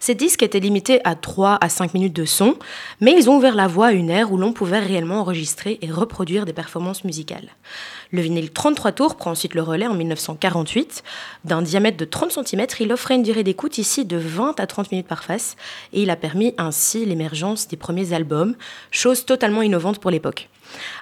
Ces 0.05 0.15
disques 0.15 0.43
étaient 0.43 0.59
limités 0.59 0.99
à 1.05 1.15
3 1.15 1.59
à 1.61 1.69
5 1.69 1.93
minutes 1.93 2.11
de 2.13 2.25
son, 2.25 2.57
mais 2.99 3.15
ils 3.17 3.29
ont 3.29 3.37
ouvert 3.37 3.55
la 3.55 3.67
voie 3.67 3.87
à 3.87 3.91
une 3.93 4.09
ère 4.09 4.33
où 4.33 4.37
l'on 4.37 4.51
pouvait 4.51 4.79
réellement 4.79 5.21
enregistrer 5.21 5.79
et 5.81 5.89
reproduire 5.89 6.43
des 6.43 6.51
performances 6.51 7.05
musicales. 7.05 7.47
Le 8.11 8.19
vinyle 8.19 8.51
33 8.51 8.91
tours 8.91 9.15
prend 9.15 9.31
ensuite 9.31 9.55
le 9.55 9.61
relais 9.61 9.87
en 9.87 9.93
1948. 9.93 11.03
D'un 11.45 11.61
diamètre 11.61 11.95
de 11.95 12.03
30 12.03 12.45
cm, 12.45 12.67
il 12.81 12.91
offrait 12.91 13.15
une 13.15 13.23
durée 13.23 13.45
d'écoute 13.45 13.77
ici 13.77 14.03
de 14.03 14.17
20 14.17 14.59
à 14.59 14.67
30 14.67 14.91
minutes 14.91 15.07
par 15.07 15.23
face, 15.23 15.55
et 15.93 16.01
il 16.01 16.09
a 16.09 16.17
permis 16.17 16.53
ainsi 16.57 17.05
l'émergence 17.05 17.69
des 17.69 17.77
premiers 17.77 18.11
albums, 18.11 18.57
chose 18.91 19.23
totalement 19.23 19.61
innovante 19.61 19.99
pour 19.99 20.11
l'époque. 20.11 20.49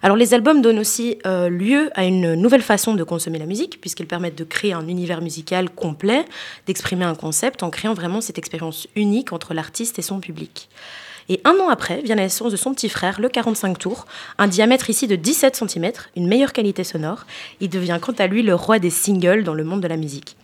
Alors 0.01 0.17
les 0.17 0.33
albums 0.33 0.61
donnent 0.61 0.79
aussi 0.79 1.17
euh, 1.25 1.49
lieu 1.49 1.89
à 1.93 2.05
une 2.05 2.35
nouvelle 2.35 2.61
façon 2.61 2.93
de 2.95 3.03
consommer 3.03 3.39
la 3.39 3.45
musique, 3.45 3.79
puisqu'ils 3.81 4.07
permettent 4.07 4.37
de 4.37 4.43
créer 4.43 4.73
un 4.73 4.87
univers 4.87 5.21
musical 5.21 5.69
complet, 5.69 6.25
d'exprimer 6.67 7.05
un 7.05 7.15
concept 7.15 7.63
en 7.63 7.69
créant 7.69 7.93
vraiment 7.93 8.21
cette 8.21 8.37
expérience 8.37 8.87
unique 8.95 9.33
entre 9.33 9.53
l'artiste 9.53 9.99
et 9.99 10.01
son 10.01 10.19
public. 10.19 10.69
Et 11.29 11.41
un 11.43 11.55
an 11.59 11.69
après 11.69 12.01
vient 12.01 12.15
la 12.15 12.23
naissance 12.23 12.51
de 12.51 12.57
son 12.57 12.73
petit 12.73 12.89
frère, 12.89 13.19
le 13.19 13.29
45 13.29 13.77
tours, 13.77 14.05
un 14.37 14.47
diamètre 14.47 14.89
ici 14.89 15.07
de 15.07 15.15
17 15.15 15.55
cm, 15.55 15.91
une 16.15 16.27
meilleure 16.27 16.53
qualité 16.53 16.83
sonore. 16.83 17.25
Il 17.59 17.69
devient 17.69 17.99
quant 18.01 18.13
à 18.13 18.27
lui 18.27 18.43
le 18.43 18.55
roi 18.55 18.79
des 18.79 18.89
singles 18.89 19.43
dans 19.43 19.53
le 19.53 19.63
monde 19.63 19.81
de 19.81 19.87
la 19.87 19.97
musique. 19.97 20.37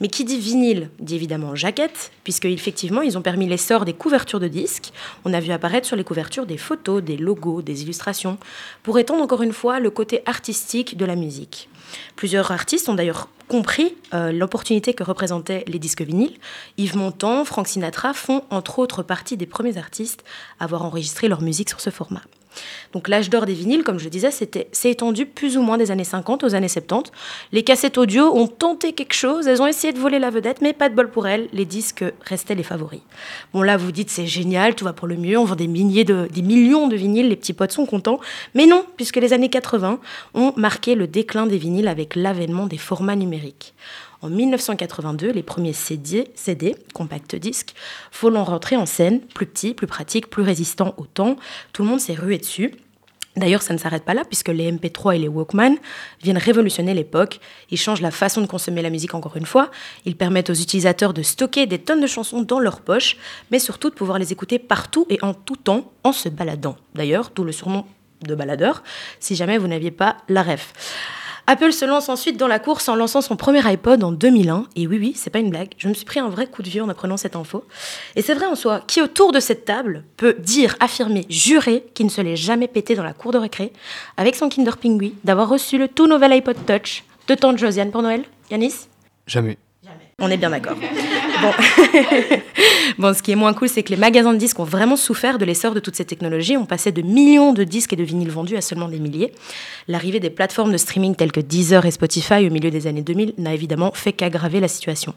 Mais 0.00 0.08
qui 0.08 0.24
dit 0.24 0.38
vinyle 0.38 0.90
dit 0.98 1.14
évidemment 1.14 1.54
jaquette, 1.54 2.12
puisque 2.24 2.46
effectivement 2.46 3.02
ils 3.02 3.18
ont 3.18 3.22
permis 3.22 3.48
l'essor 3.48 3.84
des 3.84 3.92
couvertures 3.92 4.40
de 4.40 4.48
disques. 4.48 4.92
On 5.24 5.32
a 5.32 5.40
vu 5.40 5.52
apparaître 5.52 5.86
sur 5.86 5.96
les 5.96 6.04
couvertures 6.04 6.46
des 6.46 6.58
photos, 6.58 7.02
des 7.02 7.16
logos, 7.16 7.62
des 7.62 7.82
illustrations, 7.82 8.38
pour 8.82 8.98
étendre 8.98 9.22
encore 9.22 9.42
une 9.42 9.52
fois 9.52 9.80
le 9.80 9.90
côté 9.90 10.22
artistique 10.26 10.96
de 10.96 11.04
la 11.04 11.16
musique? 11.16 11.69
Plusieurs 12.16 12.50
artistes 12.50 12.88
ont 12.88 12.94
d'ailleurs 12.94 13.28
compris 13.48 13.96
euh, 14.14 14.30
l'opportunité 14.30 14.94
que 14.94 15.02
représentaient 15.02 15.64
les 15.66 15.78
disques 15.78 16.02
vinyles. 16.02 16.38
Yves 16.78 16.96
Montand, 16.96 17.44
Frank 17.44 17.66
Sinatra 17.66 18.14
font 18.14 18.44
entre 18.50 18.78
autres 18.78 19.02
partie 19.02 19.36
des 19.36 19.46
premiers 19.46 19.76
artistes 19.76 20.24
à 20.60 20.64
avoir 20.64 20.84
enregistré 20.84 21.28
leur 21.28 21.42
musique 21.42 21.68
sur 21.68 21.80
ce 21.80 21.90
format. 21.90 22.22
Donc 22.92 23.08
l'âge 23.08 23.30
d'or 23.30 23.46
des 23.46 23.54
vinyles, 23.54 23.84
comme 23.84 23.98
je 23.98 24.08
disais, 24.08 24.30
s'est 24.30 24.90
étendu 24.90 25.26
plus 25.26 25.56
ou 25.56 25.62
moins 25.62 25.78
des 25.78 25.90
années 25.90 26.04
50 26.04 26.44
aux 26.44 26.54
années 26.54 26.68
70. 26.68 27.12
Les 27.52 27.62
cassettes 27.62 27.98
audio 27.98 28.36
ont 28.36 28.48
tenté 28.48 28.92
quelque 28.92 29.14
chose, 29.14 29.46
elles 29.46 29.62
ont 29.62 29.66
essayé 29.66 29.92
de 29.92 29.98
voler 29.98 30.18
la 30.18 30.30
vedette, 30.30 30.60
mais 30.60 30.72
pas 30.72 30.88
de 30.88 30.94
bol 30.94 31.10
pour 31.10 31.26
elles, 31.26 31.48
les 31.52 31.64
disques 31.64 32.04
restaient 32.22 32.54
les 32.54 32.62
favoris. 32.62 33.00
Bon 33.52 33.62
là, 33.62 33.76
vous 33.76 33.92
dites 33.92 34.10
c'est 34.10 34.26
génial, 34.26 34.74
tout 34.74 34.84
va 34.84 34.92
pour 34.92 35.08
le 35.08 35.16
mieux, 35.16 35.38
on 35.38 35.44
vend 35.44 35.56
des, 35.56 35.68
milliers 35.68 36.04
de, 36.04 36.28
des 36.30 36.42
millions 36.42 36.88
de 36.88 36.96
vinyles, 36.96 37.28
les 37.28 37.36
petits 37.36 37.52
potes 37.52 37.72
sont 37.72 37.86
contents. 37.86 38.20
Mais 38.54 38.66
non, 38.66 38.84
puisque 38.96 39.16
les 39.16 39.32
années 39.32 39.50
80 39.50 39.98
ont 40.34 40.52
marqué 40.56 40.94
le 40.94 41.06
déclin 41.06 41.46
des 41.46 41.58
vinyles 41.58 41.88
avec 41.88 42.16
l'avènement 42.16 42.66
des 42.66 42.78
formats 42.78 43.16
numériques. 43.16 43.74
En 44.22 44.28
1982, 44.28 45.30
les 45.32 45.42
premiers 45.42 45.72
CD, 45.72 46.28
CD 46.34 46.76
compact 46.92 47.36
disques, 47.36 47.74
vont 48.20 48.44
rentrer 48.44 48.76
en 48.76 48.84
scène, 48.84 49.20
plus 49.20 49.46
petits, 49.46 49.72
plus 49.72 49.86
pratiques, 49.86 50.28
plus 50.28 50.42
résistants 50.42 50.94
au 50.98 51.06
temps. 51.06 51.36
Tout 51.72 51.82
le 51.82 51.88
monde 51.88 52.00
s'est 52.00 52.14
rué 52.14 52.36
dessus. 52.36 52.74
D'ailleurs, 53.36 53.62
ça 53.62 53.72
ne 53.72 53.78
s'arrête 53.78 54.04
pas 54.04 54.12
là, 54.12 54.24
puisque 54.24 54.48
les 54.48 54.70
MP3 54.70 55.16
et 55.16 55.18
les 55.18 55.28
Walkman 55.28 55.76
viennent 56.20 56.36
révolutionner 56.36 56.92
l'époque. 56.92 57.40
Ils 57.70 57.78
changent 57.78 58.02
la 58.02 58.10
façon 58.10 58.42
de 58.42 58.46
consommer 58.46 58.82
la 58.82 58.90
musique 58.90 59.14
encore 59.14 59.36
une 59.36 59.46
fois. 59.46 59.70
Ils 60.04 60.16
permettent 60.16 60.50
aux 60.50 60.54
utilisateurs 60.54 61.14
de 61.14 61.22
stocker 61.22 61.66
des 61.66 61.78
tonnes 61.78 62.00
de 62.00 62.06
chansons 62.06 62.42
dans 62.42 62.58
leur 62.58 62.80
poche, 62.82 63.16
mais 63.50 63.58
surtout 63.58 63.88
de 63.88 63.94
pouvoir 63.94 64.18
les 64.18 64.32
écouter 64.32 64.58
partout 64.58 65.06
et 65.08 65.18
en 65.22 65.32
tout 65.32 65.56
temps 65.56 65.92
en 66.04 66.12
se 66.12 66.28
baladant. 66.28 66.76
D'ailleurs, 66.94 67.30
d'où 67.34 67.44
le 67.44 67.52
surnom 67.52 67.86
de 68.22 68.34
baladeur, 68.34 68.82
si 69.18 69.34
jamais 69.34 69.56
vous 69.56 69.68
n'aviez 69.68 69.92
pas 69.92 70.18
la 70.28 70.42
ref. 70.42 70.74
Apple 71.50 71.72
se 71.72 71.84
lance 71.84 72.08
ensuite 72.08 72.36
dans 72.36 72.46
la 72.46 72.60
course 72.60 72.88
en 72.88 72.94
lançant 72.94 73.22
son 73.22 73.34
premier 73.34 73.68
iPod 73.68 74.04
en 74.04 74.12
2001. 74.12 74.66
Et 74.76 74.86
oui, 74.86 74.98
oui, 75.00 75.12
c'est 75.16 75.30
pas 75.30 75.40
une 75.40 75.50
blague. 75.50 75.70
Je 75.78 75.88
me 75.88 75.94
suis 75.94 76.04
pris 76.04 76.20
un 76.20 76.28
vrai 76.28 76.46
coup 76.46 76.62
de 76.62 76.68
vieux 76.68 76.80
en 76.80 76.88
apprenant 76.88 77.16
cette 77.16 77.34
info. 77.34 77.64
Et 78.14 78.22
c'est 78.22 78.34
vrai 78.34 78.46
en 78.46 78.54
soi. 78.54 78.82
Qui 78.86 79.02
autour 79.02 79.32
de 79.32 79.40
cette 79.40 79.64
table 79.64 80.04
peut 80.16 80.36
dire, 80.38 80.76
affirmer, 80.78 81.26
jurer 81.28 81.86
qu'il 81.92 82.06
ne 82.06 82.10
se 82.10 82.20
l'est 82.20 82.36
jamais 82.36 82.68
pété 82.68 82.94
dans 82.94 83.02
la 83.02 83.14
cour 83.14 83.32
de 83.32 83.38
récré 83.38 83.72
avec 84.16 84.36
son 84.36 84.48
Kinder 84.48 84.76
Pingui 84.76 85.14
d'avoir 85.24 85.48
reçu 85.48 85.76
le 85.76 85.88
tout 85.88 86.06
nouvel 86.06 86.34
iPod 86.34 86.54
Touch 86.66 87.02
de 87.26 87.34
tante 87.34 87.58
Josiane 87.58 87.90
pour 87.90 88.02
Noël? 88.02 88.22
Yanis? 88.52 88.86
Jamais. 89.26 89.58
on 90.20 90.30
est 90.30 90.36
bien 90.36 90.50
d'accord. 90.50 90.76
Bon. 91.42 91.52
bon, 92.98 93.14
ce 93.14 93.22
qui 93.22 93.32
est 93.32 93.36
moins 93.36 93.54
cool, 93.54 93.68
c'est 93.68 93.82
que 93.82 93.90
les 93.90 93.96
magasins 93.96 94.32
de 94.32 94.38
disques 94.38 94.58
ont 94.58 94.64
vraiment 94.64 94.96
souffert 94.96 95.38
de 95.38 95.44
l'essor 95.44 95.74
de 95.74 95.80
toutes 95.80 95.96
ces 95.96 96.04
technologies. 96.04 96.56
On 96.56 96.66
passait 96.66 96.92
de 96.92 97.02
millions 97.02 97.52
de 97.52 97.64
disques 97.64 97.92
et 97.92 97.96
de 97.96 98.02
vinyles 98.02 98.30
vendus 98.30 98.56
à 98.56 98.60
seulement 98.60 98.88
des 98.88 98.98
milliers. 98.98 99.32
L'arrivée 99.88 100.20
des 100.20 100.30
plateformes 100.30 100.72
de 100.72 100.76
streaming 100.76 101.14
telles 101.14 101.32
que 101.32 101.40
Deezer 101.40 101.86
et 101.86 101.90
Spotify 101.90 102.46
au 102.46 102.50
milieu 102.50 102.70
des 102.70 102.86
années 102.86 103.02
2000 103.02 103.34
n'a 103.38 103.54
évidemment 103.54 103.92
fait 103.92 104.12
qu'aggraver 104.12 104.60
la 104.60 104.68
situation. 104.68 105.14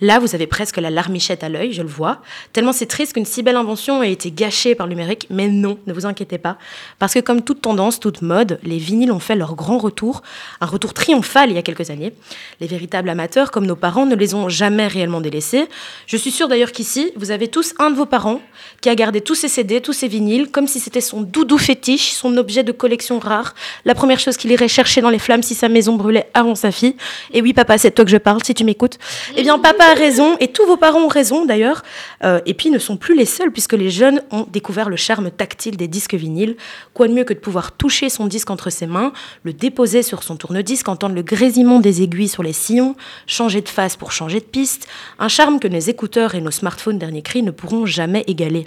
Là, 0.00 0.18
vous 0.18 0.34
avez 0.34 0.46
presque 0.46 0.76
la 0.76 0.90
larmichette 0.90 1.44
à 1.44 1.48
l'œil, 1.48 1.72
je 1.72 1.82
le 1.82 1.88
vois. 1.88 2.22
Tellement 2.52 2.72
c'est 2.72 2.86
triste 2.86 3.14
qu'une 3.14 3.24
si 3.24 3.42
belle 3.42 3.56
invention 3.56 4.02
ait 4.02 4.12
été 4.12 4.30
gâchée 4.30 4.74
par 4.74 4.86
le 4.86 4.94
numérique. 4.94 5.26
Mais 5.30 5.48
non, 5.48 5.78
ne 5.86 5.92
vous 5.92 6.06
inquiétez 6.06 6.38
pas. 6.38 6.58
Parce 6.98 7.14
que 7.14 7.20
comme 7.20 7.42
toute 7.42 7.62
tendance, 7.62 8.00
toute 8.00 8.22
mode, 8.22 8.58
les 8.62 8.78
vinyles 8.78 9.12
ont 9.12 9.18
fait 9.18 9.36
leur 9.36 9.54
grand 9.54 9.78
retour. 9.78 10.22
Un 10.60 10.66
retour 10.66 10.94
triomphal 10.94 11.50
il 11.50 11.54
y 11.54 11.58
a 11.58 11.62
quelques 11.62 11.90
années. 11.90 12.12
Les 12.60 12.66
véritables 12.66 13.08
amateurs, 13.08 13.50
comme 13.50 13.66
nos 13.66 13.76
parents, 13.76 14.06
ne 14.06 14.14
les 14.14 14.34
ont 14.34 14.48
jamais 14.48 14.86
réellement 14.86 15.20
délaissés. 15.20 15.66
Je 16.06 16.16
suis 16.16 16.30
sûre 16.30 16.48
d'ailleurs 16.48 16.72
qu'ici, 16.72 17.01
vous 17.16 17.30
avez 17.30 17.48
tous 17.48 17.74
un 17.78 17.90
de 17.90 17.96
vos 17.96 18.06
parents 18.06 18.40
qui 18.80 18.88
a 18.88 18.94
gardé 18.94 19.20
tous 19.20 19.34
ses 19.34 19.48
CD, 19.48 19.80
tous 19.80 19.92
ses 19.92 20.08
vinyles, 20.08 20.50
comme 20.50 20.66
si 20.66 20.80
c'était 20.80 21.00
son 21.00 21.20
doudou 21.20 21.58
fétiche, 21.58 22.12
son 22.12 22.36
objet 22.36 22.62
de 22.62 22.72
collection 22.72 23.18
rare, 23.18 23.54
la 23.84 23.94
première 23.94 24.18
chose 24.18 24.36
qu'il 24.36 24.50
irait 24.50 24.68
chercher 24.68 25.00
dans 25.00 25.10
les 25.10 25.18
flammes 25.18 25.42
si 25.42 25.54
sa 25.54 25.68
maison 25.68 25.96
brûlait 25.96 26.28
avant 26.34 26.54
sa 26.54 26.70
fille. 26.70 26.96
Et 27.32 27.42
oui, 27.42 27.52
papa, 27.52 27.78
c'est 27.78 27.90
toi 27.90 28.04
que 28.04 28.10
je 28.10 28.16
parle, 28.16 28.42
si 28.44 28.54
tu 28.54 28.64
m'écoutes. 28.64 28.98
Eh 29.36 29.42
bien, 29.42 29.58
papa 29.58 29.84
a 29.84 29.94
raison, 29.94 30.36
et 30.40 30.48
tous 30.48 30.66
vos 30.66 30.76
parents 30.76 31.00
ont 31.00 31.08
raison 31.08 31.44
d'ailleurs. 31.44 31.82
Euh, 32.24 32.40
et 32.46 32.54
puis, 32.54 32.70
ne 32.70 32.78
sont 32.78 32.96
plus 32.96 33.16
les 33.16 33.24
seuls, 33.24 33.50
puisque 33.50 33.74
les 33.74 33.90
jeunes 33.90 34.22
ont 34.30 34.46
découvert 34.50 34.88
le 34.88 34.96
charme 34.96 35.30
tactile 35.30 35.76
des 35.76 35.88
disques 35.88 36.14
vinyles. 36.14 36.56
Quoi 36.94 37.08
de 37.08 37.12
mieux 37.12 37.24
que 37.24 37.34
de 37.34 37.38
pouvoir 37.38 37.72
toucher 37.72 38.08
son 38.08 38.26
disque 38.26 38.50
entre 38.50 38.70
ses 38.70 38.86
mains, 38.86 39.12
le 39.44 39.52
déposer 39.52 40.02
sur 40.02 40.22
son 40.22 40.36
tourne-disque, 40.36 40.88
entendre 40.88 41.14
le 41.14 41.22
grésillement 41.22 41.80
des 41.80 42.02
aiguilles 42.02 42.28
sur 42.28 42.42
les 42.42 42.52
sillons, 42.52 42.96
changer 43.26 43.60
de 43.60 43.68
face 43.68 43.96
pour 43.96 44.12
changer 44.12 44.40
de 44.40 44.44
piste, 44.44 44.88
un 45.18 45.28
charme 45.28 45.60
que 45.60 45.68
nos 45.68 45.78
écouteurs 45.78 46.34
et 46.34 46.40
nos 46.40 46.50
smartphones 46.50 46.91
dernier 46.98 47.22
cri 47.22 47.42
ne 47.42 47.50
pourront 47.50 47.86
jamais 47.86 48.24
égaler. 48.26 48.66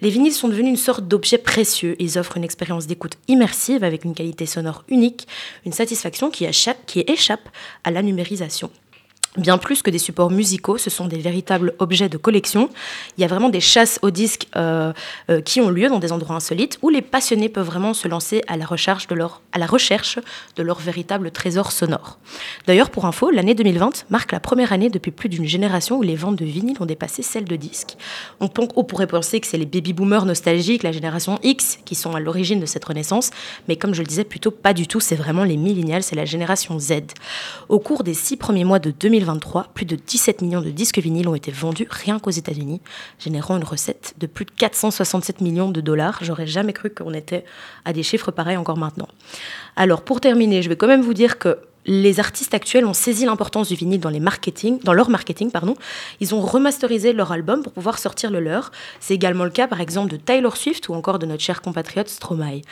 Les 0.00 0.10
vinyles 0.10 0.32
sont 0.32 0.48
devenus 0.48 0.70
une 0.70 0.76
sorte 0.76 1.06
d'objet 1.06 1.38
précieux. 1.38 1.96
Ils 1.98 2.18
offrent 2.18 2.36
une 2.36 2.44
expérience 2.44 2.86
d'écoute 2.86 3.16
immersive 3.28 3.84
avec 3.84 4.04
une 4.04 4.14
qualité 4.14 4.46
sonore 4.46 4.84
unique, 4.88 5.28
une 5.64 5.72
satisfaction 5.72 6.30
qui 6.30 6.44
échappe, 6.44 6.84
qui 6.86 7.04
échappe 7.06 7.48
à 7.84 7.90
la 7.90 8.02
numérisation. 8.02 8.70
Bien 9.38 9.56
plus 9.56 9.80
que 9.80 9.88
des 9.88 9.98
supports 9.98 10.30
musicaux, 10.30 10.76
ce 10.76 10.90
sont 10.90 11.06
des 11.06 11.16
véritables 11.16 11.72
objets 11.78 12.10
de 12.10 12.18
collection. 12.18 12.68
Il 13.16 13.22
y 13.22 13.24
a 13.24 13.26
vraiment 13.26 13.48
des 13.48 13.60
chasses 13.60 13.98
aux 14.02 14.10
disques 14.10 14.46
euh, 14.56 14.92
euh, 15.30 15.40
qui 15.40 15.62
ont 15.62 15.70
lieu 15.70 15.88
dans 15.88 16.00
des 16.00 16.12
endroits 16.12 16.36
insolites 16.36 16.78
où 16.82 16.90
les 16.90 17.00
passionnés 17.00 17.48
peuvent 17.48 17.64
vraiment 17.64 17.94
se 17.94 18.08
lancer 18.08 18.42
à 18.46 18.58
la 18.58 18.66
recherche 18.66 19.08
de 19.08 19.14
leur, 19.14 19.40
véritable 20.80 21.30
trésor 21.30 21.72
sonore. 21.72 22.18
D'ailleurs, 22.66 22.90
pour 22.90 23.06
info, 23.06 23.30
l'année 23.30 23.54
2020 23.54 24.04
marque 24.10 24.32
la 24.32 24.40
première 24.40 24.70
année 24.70 24.90
depuis 24.90 25.12
plus 25.12 25.30
d'une 25.30 25.46
génération 25.46 25.96
où 25.96 26.02
les 26.02 26.14
ventes 26.14 26.36
de 26.36 26.44
vinyles 26.44 26.76
ont 26.80 26.86
dépassé 26.86 27.22
celles 27.22 27.46
de 27.46 27.56
disques. 27.56 27.96
On, 28.40 28.50
on 28.76 28.84
pourrait 28.84 29.06
penser 29.06 29.40
que 29.40 29.46
c'est 29.46 29.56
les 29.56 29.64
baby-boomers 29.64 30.26
nostalgiques, 30.26 30.82
la 30.82 30.92
génération 30.92 31.38
X, 31.42 31.78
qui 31.86 31.94
sont 31.94 32.14
à 32.14 32.20
l'origine 32.20 32.60
de 32.60 32.66
cette 32.66 32.84
renaissance, 32.84 33.30
mais 33.66 33.76
comme 33.76 33.94
je 33.94 34.02
le 34.02 34.06
disais 34.06 34.24
plutôt 34.24 34.50
pas 34.50 34.74
du 34.74 34.86
tout, 34.86 35.00
c'est 35.00 35.16
vraiment 35.16 35.44
les 35.44 35.56
millénials, 35.56 36.02
c'est 36.02 36.16
la 36.16 36.26
génération 36.26 36.78
Z. 36.78 36.92
Au 37.70 37.78
cours 37.78 38.02
des 38.02 38.12
six 38.12 38.36
premiers 38.36 38.64
mois 38.64 38.78
de 38.78 38.90
2023, 39.22 39.68
plus 39.74 39.86
de 39.86 39.96
17 39.96 40.42
millions 40.42 40.60
de 40.60 40.70
disques 40.70 40.98
vinyles 40.98 41.28
ont 41.28 41.34
été 41.34 41.50
vendus 41.50 41.86
rien 41.88 42.18
qu'aux 42.18 42.30
États-Unis, 42.30 42.80
générant 43.18 43.56
une 43.56 43.64
recette 43.64 44.14
de 44.18 44.26
plus 44.26 44.44
de 44.44 44.50
467 44.50 45.40
millions 45.40 45.70
de 45.70 45.80
dollars. 45.80 46.18
J'aurais 46.22 46.46
jamais 46.46 46.72
cru 46.72 46.90
qu'on 46.90 47.14
était 47.14 47.44
à 47.84 47.92
des 47.92 48.02
chiffres 48.02 48.30
pareils 48.30 48.56
encore 48.56 48.76
maintenant. 48.78 49.08
Alors 49.76 50.02
pour 50.02 50.20
terminer, 50.20 50.62
je 50.62 50.68
vais 50.68 50.76
quand 50.76 50.88
même 50.88 51.02
vous 51.02 51.14
dire 51.14 51.38
que 51.38 51.58
les 51.84 52.20
artistes 52.20 52.54
actuels 52.54 52.84
ont 52.84 52.92
saisi 52.92 53.24
l'importance 53.24 53.68
du 53.68 53.74
vinyle 53.74 54.00
dans, 54.00 54.08
les 54.08 54.20
marketing, 54.20 54.78
dans 54.84 54.92
leur 54.92 55.10
marketing. 55.10 55.50
Pardon. 55.50 55.74
Ils 56.20 56.34
ont 56.34 56.40
remasterisé 56.40 57.12
leur 57.12 57.32
album 57.32 57.62
pour 57.62 57.72
pouvoir 57.72 57.98
sortir 57.98 58.30
le 58.30 58.38
leur. 58.38 58.70
C'est 59.00 59.14
également 59.14 59.44
le 59.44 59.50
cas, 59.50 59.66
par 59.66 59.80
exemple, 59.80 60.10
de 60.10 60.16
Taylor 60.16 60.56
Swift 60.56 60.88
ou 60.88 60.94
encore 60.94 61.18
de 61.18 61.26
notre 61.26 61.42
cher 61.42 61.60
compatriote 61.60 62.08
Stromae. 62.08 62.62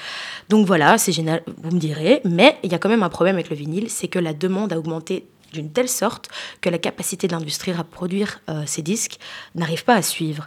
Donc 0.48 0.66
voilà, 0.66 0.96
c'est 0.96 1.12
génial, 1.12 1.42
vous 1.62 1.74
me 1.74 1.80
direz. 1.80 2.20
Mais 2.24 2.58
il 2.62 2.70
y 2.70 2.74
a 2.74 2.78
quand 2.78 2.88
même 2.88 3.02
un 3.02 3.08
problème 3.08 3.34
avec 3.34 3.50
le 3.50 3.56
vinyle, 3.56 3.90
c'est 3.90 4.08
que 4.08 4.20
la 4.20 4.32
demande 4.32 4.72
a 4.72 4.78
augmenté 4.78 5.26
d'une 5.52 5.70
telle 5.70 5.88
sorte 5.88 6.28
que 6.60 6.68
la 6.68 6.78
capacité 6.78 7.26
de 7.26 7.32
l'industrie 7.32 7.72
à 7.72 7.84
produire 7.84 8.40
euh, 8.48 8.64
ces 8.66 8.82
disques 8.82 9.18
n'arrive 9.54 9.84
pas 9.84 9.94
à 9.94 10.02
suivre. 10.02 10.46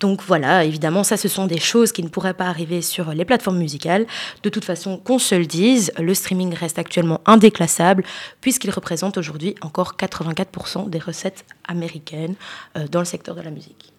Donc 0.00 0.22
voilà, 0.22 0.64
évidemment, 0.64 1.04
ça, 1.04 1.16
ce 1.16 1.28
sont 1.28 1.46
des 1.46 1.60
choses 1.60 1.92
qui 1.92 2.02
ne 2.02 2.08
pourraient 2.08 2.34
pas 2.34 2.46
arriver 2.46 2.82
sur 2.82 3.12
les 3.12 3.24
plateformes 3.24 3.58
musicales. 3.58 4.06
De 4.42 4.48
toute 4.48 4.64
façon, 4.64 4.98
qu'on 4.98 5.18
se 5.18 5.34
le 5.34 5.46
dise, 5.46 5.92
le 5.98 6.14
streaming 6.14 6.54
reste 6.54 6.78
actuellement 6.78 7.20
indéclassable 7.26 8.04
puisqu'il 8.40 8.70
représente 8.70 9.18
aujourd'hui 9.18 9.54
encore 9.60 9.96
84% 9.98 10.88
des 10.88 10.98
recettes 10.98 11.44
américaines 11.66 12.34
euh, 12.76 12.86
dans 12.88 13.00
le 13.00 13.04
secteur 13.04 13.34
de 13.34 13.40
la 13.40 13.50
musique. 13.50 13.92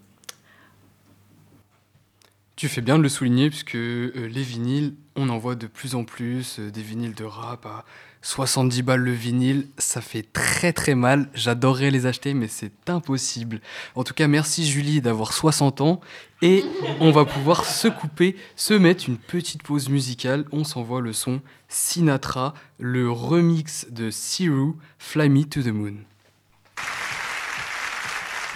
Tu 2.56 2.68
fais 2.70 2.82
bien 2.82 2.98
de 2.98 3.04
le 3.04 3.10
souligner 3.10 3.50
puisque 3.50 3.76
euh, 3.76 4.12
les 4.32 4.44
vinyles, 4.44 4.94
on 5.16 5.30
en 5.30 5.38
voit 5.38 5.56
de 5.56 5.68
plus 5.68 5.96
en 5.96 6.04
plus, 6.04 6.60
euh, 6.60 6.72
des 6.72 6.82
vinyles 6.82 7.16
de 7.16 7.24
rap 7.24 7.66
à 7.66 7.84
70 8.24 8.82
balles 8.84 9.02
le 9.02 9.12
vinyle, 9.12 9.68
ça 9.78 10.00
fait 10.00 10.24
très 10.24 10.72
très 10.72 10.96
mal. 10.96 11.30
J'adorerais 11.34 11.92
les 11.92 12.06
acheter 12.06 12.34
mais 12.34 12.48
c'est 12.48 12.90
impossible. 12.90 13.60
En 13.96 14.04
tout 14.04 14.14
cas, 14.14 14.28
merci 14.28 14.66
Julie 14.66 15.02
d'avoir 15.02 15.34
60 15.34 15.82
ans 15.82 16.02
et 16.42 16.64
on 17.02 17.12
va 17.12 17.26
pouvoir 17.26 17.66
se 17.66 17.90
couper, 17.90 18.36
se 18.56 18.74
mettre 18.74 19.10
une 19.10 19.18
petite 19.18 19.62
pause 19.62 19.90
musicale. 19.90 20.46
On 20.54 20.64
s'envoie 20.64 21.02
le 21.02 21.12
son 21.12 21.42
Sinatra, 21.68 22.54
le 22.80 23.12
remix 23.12 23.88
de 23.92 24.10
Siru, 24.10 24.74
Fly 24.98 25.30
Me 25.30 25.44
to 25.44 25.62
the 25.62 25.68
Moon. 25.68 25.98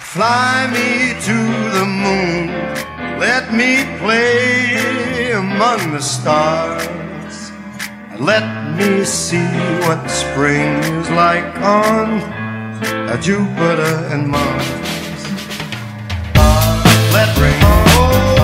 Fly 0.00 0.68
me 0.72 1.12
to 1.20 1.36
the 1.74 1.84
moon, 1.84 2.48
let 3.20 3.52
me 3.52 3.84
play 4.00 5.32
among 5.32 5.92
the 5.94 6.00
stars. 6.00 6.97
Let 8.18 8.74
me 8.76 9.04
see 9.04 9.46
what 9.86 10.10
spring 10.10 10.82
is 10.98 11.08
like 11.10 11.54
on 11.62 12.18
Jupiter 13.22 14.08
and 14.10 14.26
Mars. 14.26 14.66
Let 17.14 17.38
rain 17.38 18.37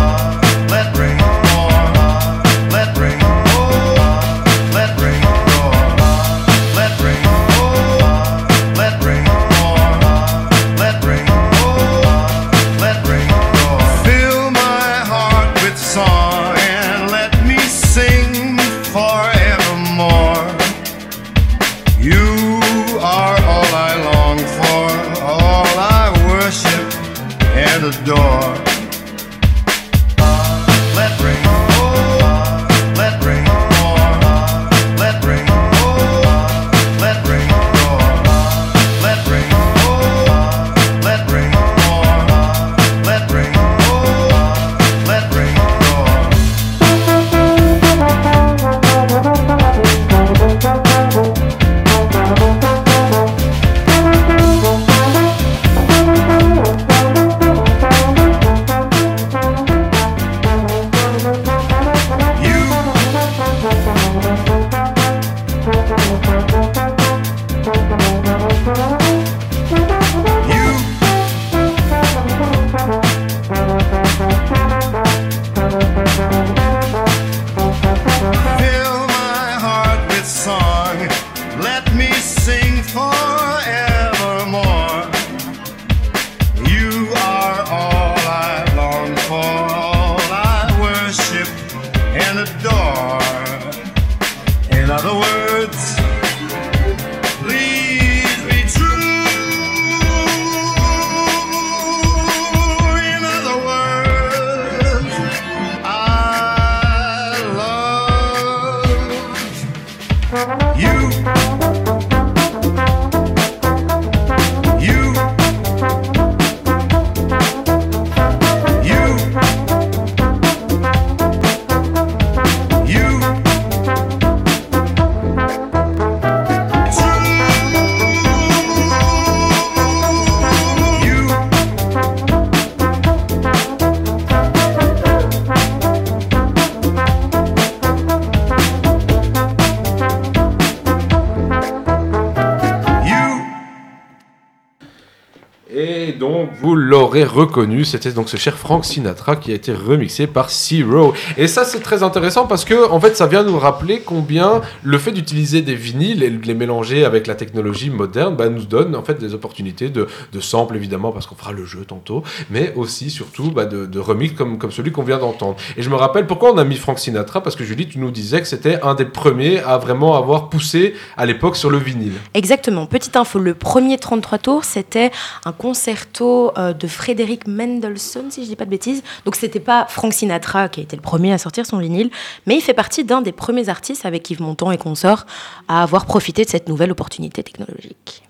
reconnu, 147.35 147.85
c'était 147.85 148.12
donc 148.12 148.28
ce 148.28 148.37
cher 148.37 148.57
Frank 148.57 148.85
Sinatra 148.85 149.37
qui 149.37 149.51
a 149.51 149.55
été 149.55 149.72
remixé 149.72 150.26
par 150.26 150.51
Zero. 150.51 151.12
Et 151.37 151.49
ça, 151.49 151.64
c'est 151.64 151.80
très 151.80 152.03
intéressant 152.03 152.47
parce 152.47 152.64
que, 152.64 152.91
en 152.91 153.01
fait, 153.01 153.16
ça 153.16 153.26
vient 153.26 153.43
nous 153.43 153.59
rappeler 153.59 154.01
combien 154.01 154.62
le 154.82 154.99
fait 154.99 155.11
d'utiliser 155.11 155.61
des 155.62 155.74
vinyles 155.74 156.22
et 156.22 156.30
de 156.30 156.47
les 156.47 156.55
mélanger 156.55 157.05
avec 157.05 157.26
la 157.26 157.35
technologie 157.35 157.91
moderne 157.91 158.37
bah, 158.37 158.49
nous 158.49 158.64
donne 158.64 158.95
en 158.95 159.03
fait 159.03 159.18
des 159.18 159.35
opportunités 159.35 159.89
de, 159.91 160.07
de 160.32 160.41
samples, 160.41 160.76
évidemment, 160.76 161.11
parce 161.11 161.26
qu'on 161.26 161.35
fera 161.35 161.53
le 161.53 161.64
jeu 161.64 161.85
tantôt, 161.85 162.22
mais 162.51 162.72
aussi, 162.76 163.11
surtout, 163.11 163.51
bah, 163.51 163.64
de, 163.66 163.99
remix 163.99 164.35
comme, 164.35 164.59
comme 164.59 164.70
celui 164.70 164.93
qu'on 164.93 165.03
vient 165.03 165.18
d'entendre. 165.18 165.57
Et 165.76 165.82
je 165.82 165.91
me 165.91 165.97
rappelle 165.97 166.26
pourquoi 166.26 166.53
on 166.53 166.59
a 166.59 166.64
mis 166.64 166.76
Frank 166.76 166.99
Sinatra, 166.99 167.43
parce 167.43 167.57
que 167.57 167.64
Julie, 167.64 167.89
tu 167.89 167.99
nous 167.99 168.11
disais 168.11 168.41
que 168.41 168.47
c'était 168.47 168.80
un 168.82 168.95
des 168.95 169.07
premiers 169.07 169.59
à 169.61 169.78
vraiment 169.78 170.16
avoir 170.16 170.49
poussé 170.51 170.95
à 171.16 171.26
l'époque 171.26 171.57
sur 171.57 171.70
le 171.70 171.78
vinyle. 171.78 172.14
Exactement. 172.35 172.87
Petite 172.87 173.16
info, 173.16 173.39
le 173.39 173.55
premier 173.55 173.99
33 173.99 174.39
tours, 174.39 174.64
c'était 174.64 175.11
un 175.45 175.53
concerto 175.53 176.53
euh, 176.57 176.72
de 176.72 176.87
Frédéric 176.87 177.24
Mendelssohn, 177.47 178.31
si 178.31 178.43
je 178.43 178.49
dis 178.49 178.57
pas 178.57 178.64
de 178.64 178.70
bêtises. 178.70 179.03
Donc 179.25 179.37
c'était 179.37 179.61
pas 179.61 179.87
Frank 179.89 180.12
Sinatra 180.12 180.68
qui 180.68 180.81
a 180.81 180.83
été 180.83 180.97
le 180.97 181.03
premier 181.03 181.33
à 181.33 181.39
sortir 181.39 181.66
son 181.66 181.79
vinyle, 181.79 182.11
mais 182.47 182.57
il 182.57 182.61
fait 182.61 182.75
partie 182.75 183.05
d'un 183.05 183.22
des 183.22 183.33
premiers 183.33 183.68
artistes 183.68 184.07
avec 184.07 184.31
Yves 184.31 184.43
Montand 184.43 184.70
et 184.70 184.79
consorts 184.79 185.27
à 185.68 185.83
avoir 185.83 186.07
profité 186.07 186.45
de 186.45 186.51
cette 186.51 186.68
nouvelle 186.68 186.93
opportunité 186.93 187.43
technologique. 187.43 188.22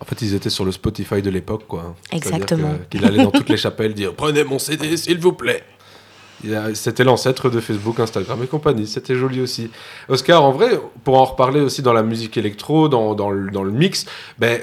En 0.00 0.04
fait, 0.04 0.20
ils 0.22 0.34
étaient 0.34 0.50
sur 0.50 0.64
le 0.64 0.72
Spotify 0.72 1.22
de 1.22 1.30
l'époque, 1.30 1.64
quoi. 1.66 1.94
Exactement. 2.12 2.74
Qu'il 2.90 3.04
allait 3.04 3.24
dans 3.24 3.30
toutes 3.30 3.48
les 3.48 3.56
chapelles 3.56 3.94
dire 3.94 4.14
Prenez 4.14 4.44
mon 4.44 4.58
CD, 4.58 4.96
s'il 4.96 5.18
vous 5.18 5.32
plaît. 5.32 5.64
C'était 6.74 7.02
l'ancêtre 7.02 7.48
de 7.48 7.60
Facebook, 7.60 7.98
Instagram 7.98 8.42
et 8.42 8.46
compagnie. 8.46 8.86
C'était 8.86 9.14
joli 9.14 9.40
aussi. 9.40 9.70
Oscar, 10.08 10.44
en 10.44 10.52
vrai, 10.52 10.78
pour 11.02 11.18
en 11.18 11.24
reparler 11.24 11.60
aussi 11.60 11.80
dans 11.80 11.94
la 11.94 12.02
musique 12.02 12.36
électro, 12.36 12.88
dans, 12.88 13.14
dans 13.14 13.30
le, 13.30 13.50
dans 13.50 13.62
le 13.62 13.72
mix, 13.72 14.04
ben, 14.38 14.60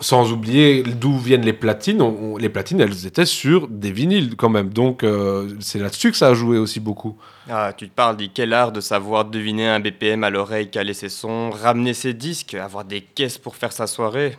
sans 0.00 0.32
oublier 0.32 0.82
d'où 0.82 1.16
viennent 1.18 1.44
les 1.44 1.52
platines. 1.52 2.02
les 2.38 2.48
platines, 2.48 2.80
elles 2.80 3.06
étaient 3.06 3.26
sur 3.26 3.68
des 3.68 3.92
vinyles 3.92 4.34
quand 4.36 4.48
même. 4.48 4.70
Donc, 4.70 5.04
euh, 5.04 5.54
c'est 5.60 5.78
là-dessus 5.78 6.10
que 6.10 6.16
ça 6.16 6.28
a 6.28 6.34
joué 6.34 6.58
aussi 6.58 6.80
beaucoup. 6.80 7.16
Ah, 7.48 7.72
tu 7.76 7.88
te 7.88 7.94
parles, 7.94 8.16
dit 8.16 8.30
quel 8.32 8.52
art 8.52 8.72
de 8.72 8.80
savoir 8.80 9.24
deviner 9.24 9.68
un 9.68 9.78
BPM 9.80 10.24
à 10.24 10.30
l'oreille, 10.30 10.68
caler 10.68 10.94
ses 10.94 11.08
sons, 11.08 11.50
ramener 11.50 11.94
ses 11.94 12.12
disques, 12.12 12.54
avoir 12.54 12.84
des 12.84 13.02
caisses 13.02 13.38
pour 13.38 13.54
faire 13.56 13.72
sa 13.72 13.86
soirée. 13.86 14.36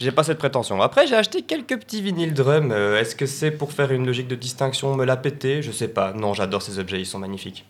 J'ai 0.00 0.10
pas 0.10 0.24
cette 0.24 0.38
prétention. 0.38 0.80
Après, 0.82 1.06
j'ai 1.06 1.14
acheté 1.14 1.42
quelques 1.42 1.78
petits 1.78 2.02
vinyles 2.02 2.34
drum. 2.34 2.72
Euh, 2.72 3.00
Est-ce 3.00 3.14
que 3.14 3.26
c'est 3.26 3.52
pour 3.52 3.72
faire 3.72 3.92
une 3.92 4.06
logique 4.06 4.28
de 4.28 4.34
distinction, 4.34 4.94
me 4.96 5.04
la 5.04 5.16
péter? 5.16 5.62
Je 5.62 5.70
sais 5.70 5.88
pas. 5.88 6.12
Non, 6.12 6.34
j'adore 6.34 6.62
ces 6.62 6.78
objets, 6.78 7.00
ils 7.00 7.06
sont 7.06 7.18
magnifiques. 7.18 7.64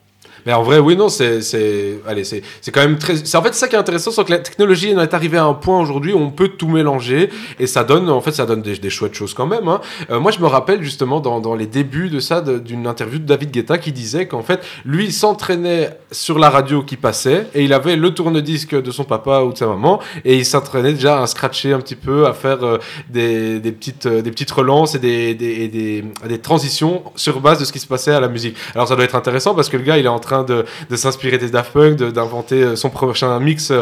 Mais 0.46 0.52
en 0.52 0.62
vrai, 0.62 0.78
oui, 0.78 0.96
non, 0.96 1.08
c'est, 1.08 1.42
c'est, 1.42 1.98
allez, 2.06 2.24
c'est, 2.24 2.42
c'est 2.60 2.70
quand 2.70 2.80
même 2.80 2.98
très. 2.98 3.16
C'est 3.16 3.36
en 3.36 3.42
fait 3.42 3.54
ça 3.54 3.68
qui 3.68 3.74
est 3.74 3.78
intéressant, 3.78 4.10
c'est 4.12 4.24
que 4.24 4.30
la 4.30 4.38
technologie 4.38 4.90
est 4.90 5.14
arrivée 5.14 5.38
à 5.38 5.44
un 5.44 5.54
point 5.54 5.80
aujourd'hui 5.80 6.12
où 6.12 6.18
on 6.18 6.30
peut 6.30 6.48
tout 6.48 6.68
mélanger 6.68 7.30
et 7.58 7.66
ça 7.66 7.84
donne, 7.84 8.08
en 8.08 8.20
fait, 8.20 8.32
ça 8.32 8.46
donne 8.46 8.62
des, 8.62 8.76
des 8.76 8.90
chouettes 8.90 9.14
choses 9.14 9.34
quand 9.34 9.46
même. 9.46 9.66
hein. 9.68 9.80
Euh, 10.10 10.20
moi, 10.20 10.30
je 10.30 10.38
me 10.38 10.46
rappelle 10.46 10.82
justement 10.82 11.20
dans, 11.20 11.40
dans 11.40 11.54
les 11.54 11.66
débuts 11.66 12.08
de 12.08 12.20
ça, 12.20 12.40
d'une 12.40 12.86
interview 12.86 13.18
de 13.18 13.24
David 13.24 13.50
Guetta 13.50 13.78
qui 13.78 13.92
disait 13.92 14.26
qu'en 14.26 14.42
fait, 14.42 14.60
lui 14.84 15.06
il 15.06 15.12
s'entraînait 15.12 15.90
sur 16.12 16.38
la 16.38 16.48
radio 16.48 16.82
qui 16.82 16.96
passait 16.96 17.46
et 17.54 17.64
il 17.64 17.72
avait 17.72 17.96
le 17.96 18.14
tourne-disque 18.14 18.80
de 18.80 18.90
son 18.92 19.04
papa 19.04 19.40
ou 19.40 19.52
de 19.52 19.58
sa 19.58 19.66
maman 19.66 20.00
et 20.24 20.36
il 20.36 20.44
s'entraînait 20.46 20.92
déjà 20.92 21.22
à 21.22 21.26
scratcher 21.26 21.72
un 21.72 21.80
petit 21.80 21.96
peu, 21.96 22.26
à 22.26 22.32
faire 22.32 22.62
euh, 22.62 22.78
des, 23.10 23.58
des 23.58 23.72
petites, 23.72 24.06
euh, 24.06 24.22
des 24.22 24.30
petites 24.30 24.50
relances 24.52 24.94
et 24.94 24.98
des, 25.00 25.34
des, 25.34 25.66
des, 25.68 26.04
des 26.28 26.38
transitions 26.38 27.02
sur 27.16 27.40
base 27.40 27.58
de 27.58 27.64
ce 27.64 27.72
qui 27.72 27.80
se 27.80 27.86
passait 27.86 28.12
à 28.12 28.20
la 28.20 28.28
musique. 28.28 28.56
Alors 28.74 28.86
ça 28.86 28.94
doit 28.94 29.04
être 29.04 29.16
intéressant 29.16 29.54
parce 29.54 29.68
que 29.68 29.76
le 29.76 29.82
gars 29.82 29.98
il 29.98 30.04
est 30.04 30.08
en 30.08 30.20
train 30.20 30.35
de, 30.44 30.64
de 30.90 30.96
s'inspirer 30.96 31.38
des 31.38 31.50
Daft 31.50 31.72
Punk, 31.72 31.96
d'inventer 31.96 32.62
euh, 32.62 32.76
son 32.76 32.90
prochain 32.90 33.38
mix 33.40 33.72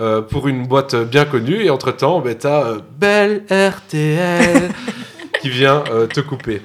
euh, 0.00 0.22
pour 0.22 0.48
une 0.48 0.66
boîte 0.66 0.94
bien 0.94 1.24
connue 1.24 1.62
et 1.64 1.70
entre 1.70 1.90
temps, 1.92 2.20
ben, 2.20 2.34
t'as 2.36 2.64
euh, 2.66 2.78
Belle 2.98 3.44
RTL 3.50 4.70
qui 5.40 5.48
vient 5.50 5.84
euh, 5.90 6.06
te 6.06 6.20
couper. 6.20 6.62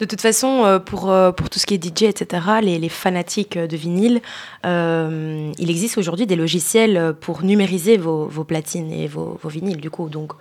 De 0.00 0.06
toute 0.06 0.20
façon, 0.20 0.64
euh, 0.64 0.80
pour, 0.80 1.10
euh, 1.10 1.30
pour 1.30 1.48
tout 1.48 1.60
ce 1.60 1.66
qui 1.66 1.74
est 1.74 1.82
DJ, 1.84 2.02
etc., 2.04 2.42
les, 2.60 2.78
les 2.80 2.88
fanatiques 2.88 3.56
euh, 3.56 3.68
de 3.68 3.76
vinyle, 3.76 4.20
euh, 4.66 5.52
il 5.56 5.70
existe 5.70 5.98
aujourd'hui 5.98 6.26
des 6.26 6.34
logiciels 6.36 6.96
euh, 6.96 7.12
pour 7.12 7.44
numériser 7.44 7.96
vos, 7.96 8.26
vos 8.26 8.42
platines 8.42 8.90
et 8.92 9.06
vos, 9.06 9.38
vos 9.40 9.48
vinyles, 9.48 9.80
du 9.80 9.90
coup. 9.90 10.08
Donc, 10.08 10.32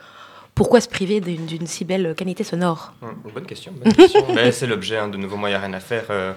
pourquoi 0.56 0.82
se 0.82 0.88
priver 0.90 1.20
d'une 1.20 1.68
si 1.68 1.86
belle 1.86 2.16
qualité 2.16 2.44
sonore? 2.44 2.94
Hum, 3.04 3.14
Bonne 3.34 3.46
question. 3.46 3.72
bonne 3.84 3.94
question. 3.94 4.26
Mais 4.36 4.52
c'est 4.52 4.68
l'objet, 4.68 4.98
hein, 4.98 5.08
de 5.08 5.18
nouveau, 5.18 5.38
moi, 5.38 5.50
il 5.50 5.52
n'y 5.52 5.58
a 5.58 5.62
rien 5.62 5.74
à 5.74 5.80
faire. 5.80 6.06
Euh, 6.10 6.34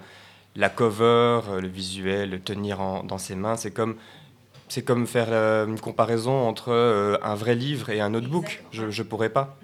la 0.56 0.68
cover, 0.68 1.40
euh, 1.50 1.60
le 1.60 1.68
visuel, 1.68 2.30
le 2.30 2.40
tenir 2.40 2.80
en- 2.80 3.02
dans 3.02 3.18
ses 3.18 3.34
mains, 3.34 3.56
c'est 3.56 3.70
comme, 3.70 3.96
c'est 4.68 4.82
comme 4.82 5.06
faire 5.06 5.28
euh, 5.30 5.66
une 5.66 5.78
comparaison 5.78 6.48
entre 6.48 6.72
euh, 6.72 7.16
un 7.22 7.34
vrai 7.34 7.54
livre 7.54 7.90
et 7.90 8.00
un 8.00 8.10
notebook. 8.10 8.64
Je 8.72 8.84
ne 8.86 9.06
pourrais 9.06 9.28
pas. 9.30 9.56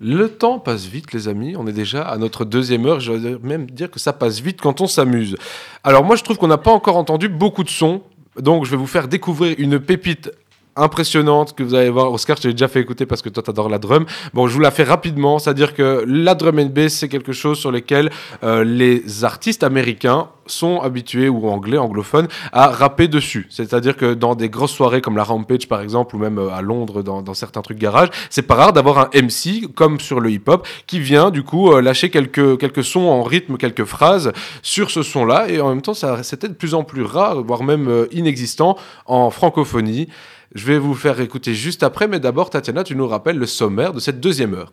Le 0.00 0.28
temps 0.28 0.58
passe 0.58 0.86
vite, 0.86 1.12
les 1.12 1.28
amis. 1.28 1.54
On 1.56 1.66
est 1.66 1.72
déjà 1.72 2.02
à 2.02 2.18
notre 2.18 2.44
deuxième 2.44 2.84
heure. 2.86 2.98
Je 3.00 3.12
vais 3.12 3.38
même 3.42 3.70
dire 3.70 3.90
que 3.90 4.00
ça 4.00 4.12
passe 4.12 4.40
vite 4.40 4.60
quand 4.60 4.80
on 4.80 4.86
s'amuse. 4.86 5.36
Alors 5.84 6.04
moi, 6.04 6.16
je 6.16 6.24
trouve 6.24 6.36
qu'on 6.36 6.48
n'a 6.48 6.58
pas 6.58 6.72
encore 6.72 6.96
entendu 6.96 7.28
beaucoup 7.28 7.62
de 7.62 7.70
sons. 7.70 8.02
Donc 8.36 8.64
je 8.64 8.72
vais 8.72 8.76
vous 8.76 8.88
faire 8.88 9.06
découvrir 9.06 9.54
une 9.58 9.78
pépite 9.78 10.32
impressionnante 10.76 11.54
que 11.54 11.62
vous 11.62 11.74
allez 11.74 11.90
voir. 11.90 12.12
Oscar, 12.12 12.36
je 12.36 12.42
t'ai 12.42 12.52
déjà 12.52 12.68
fait 12.68 12.80
écouter 12.80 13.06
parce 13.06 13.22
que 13.22 13.28
toi, 13.28 13.42
t'adores 13.42 13.68
la 13.68 13.78
drum. 13.78 14.06
Bon, 14.32 14.48
je 14.48 14.54
vous 14.54 14.60
la 14.60 14.70
fais 14.70 14.84
rapidement. 14.84 15.38
C'est-à-dire 15.38 15.74
que 15.74 16.04
la 16.06 16.34
drum 16.34 16.58
and 16.58 16.66
bass, 16.66 16.94
c'est 16.94 17.08
quelque 17.08 17.32
chose 17.32 17.58
sur 17.58 17.70
lequel 17.70 18.10
euh, 18.42 18.64
les 18.64 19.24
artistes 19.24 19.62
américains 19.62 20.28
sont 20.46 20.80
habitués, 20.82 21.30
ou 21.30 21.48
anglais, 21.48 21.78
anglophones, 21.78 22.28
à 22.52 22.68
rapper 22.68 23.08
dessus. 23.08 23.46
C'est-à-dire 23.48 23.96
que 23.96 24.12
dans 24.12 24.34
des 24.34 24.50
grosses 24.50 24.72
soirées 24.72 25.00
comme 25.00 25.16
la 25.16 25.24
Rampage, 25.24 25.68
par 25.68 25.80
exemple, 25.80 26.16
ou 26.16 26.18
même 26.18 26.38
euh, 26.38 26.50
à 26.50 26.60
Londres, 26.60 27.02
dans, 27.02 27.34
certains 27.34 27.62
trucs 27.62 27.78
garage, 27.78 28.08
c'est 28.28 28.42
pas 28.42 28.54
rare 28.54 28.72
d'avoir 28.74 28.98
un 28.98 29.08
MC, 29.14 29.72
comme 29.74 30.00
sur 30.00 30.20
le 30.20 30.30
hip-hop, 30.30 30.66
qui 30.86 31.00
vient, 31.00 31.30
du 31.30 31.44
coup, 31.44 31.72
euh, 31.72 31.80
lâcher 31.80 32.10
quelques, 32.10 32.58
quelques 32.58 32.84
sons 32.84 33.06
en 33.06 33.22
rythme, 33.22 33.56
quelques 33.56 33.84
phrases 33.84 34.32
sur 34.60 34.90
ce 34.90 35.02
son-là. 35.02 35.48
Et 35.48 35.60
en 35.60 35.70
même 35.70 35.82
temps, 35.82 35.94
c'était 35.94 36.48
de 36.48 36.54
plus 36.54 36.74
en 36.74 36.84
plus 36.84 37.04
rare, 37.04 37.42
voire 37.42 37.62
même 37.62 38.06
inexistant 38.12 38.76
en 39.06 39.30
francophonie. 39.30 40.08
Je 40.54 40.66
vais 40.66 40.78
vous 40.78 40.94
faire 40.94 41.20
écouter 41.20 41.52
juste 41.52 41.82
après, 41.82 42.06
mais 42.06 42.20
d'abord, 42.20 42.48
Tatiana, 42.48 42.84
tu 42.84 42.94
nous 42.94 43.08
rappelles 43.08 43.38
le 43.38 43.46
sommaire 43.46 43.92
de 43.92 43.98
cette 43.98 44.20
deuxième 44.20 44.54
heure. 44.54 44.72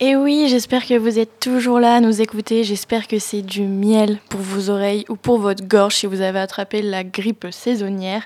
Et 0.00 0.16
oui, 0.16 0.48
j'espère 0.48 0.84
que 0.84 0.98
vous 0.98 1.18
êtes 1.18 1.38
toujours 1.38 1.78
là 1.78 1.94
à 1.94 2.00
nous 2.00 2.20
écouter. 2.20 2.64
J'espère 2.64 3.06
que 3.06 3.18
c'est 3.18 3.40
du 3.40 3.62
miel 3.62 4.18
pour 4.28 4.40
vos 4.40 4.68
oreilles 4.68 5.04
ou 5.08 5.16
pour 5.16 5.38
votre 5.38 5.64
gorge 5.64 5.94
si 5.94 6.06
vous 6.06 6.20
avez 6.20 6.40
attrapé 6.40 6.82
la 6.82 7.04
grippe 7.04 7.46
saisonnière. 7.52 8.24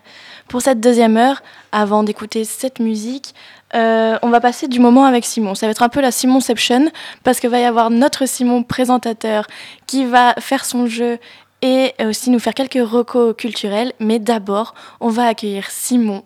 Pour 0.48 0.62
cette 0.62 0.80
deuxième 0.80 1.16
heure, 1.16 1.42
avant 1.72 2.02
d'écouter 2.02 2.44
cette 2.44 2.80
musique, 2.80 3.34
euh, 3.74 4.16
on 4.22 4.30
va 4.30 4.40
passer 4.40 4.68
du 4.68 4.80
moment 4.80 5.04
avec 5.04 5.24
Simon. 5.24 5.54
Ça 5.54 5.66
va 5.66 5.72
être 5.72 5.82
un 5.82 5.88
peu 5.88 6.00
la 6.00 6.10
Simonception 6.10 6.90
parce 7.22 7.38
qu'il 7.40 7.50
va 7.50 7.60
y 7.60 7.64
avoir 7.64 7.90
notre 7.90 8.26
Simon 8.26 8.62
présentateur 8.62 9.46
qui 9.86 10.04
va 10.04 10.34
faire 10.38 10.64
son 10.64 10.86
jeu 10.86 11.18
et 11.62 11.92
aussi 12.00 12.30
nous 12.30 12.38
faire 12.38 12.54
quelques 12.54 12.88
recos 12.88 13.36
culturels. 13.36 13.92
Mais 14.00 14.18
d'abord, 14.18 14.74
on 15.00 15.10
va 15.10 15.26
accueillir 15.26 15.70
Simon. 15.70 16.24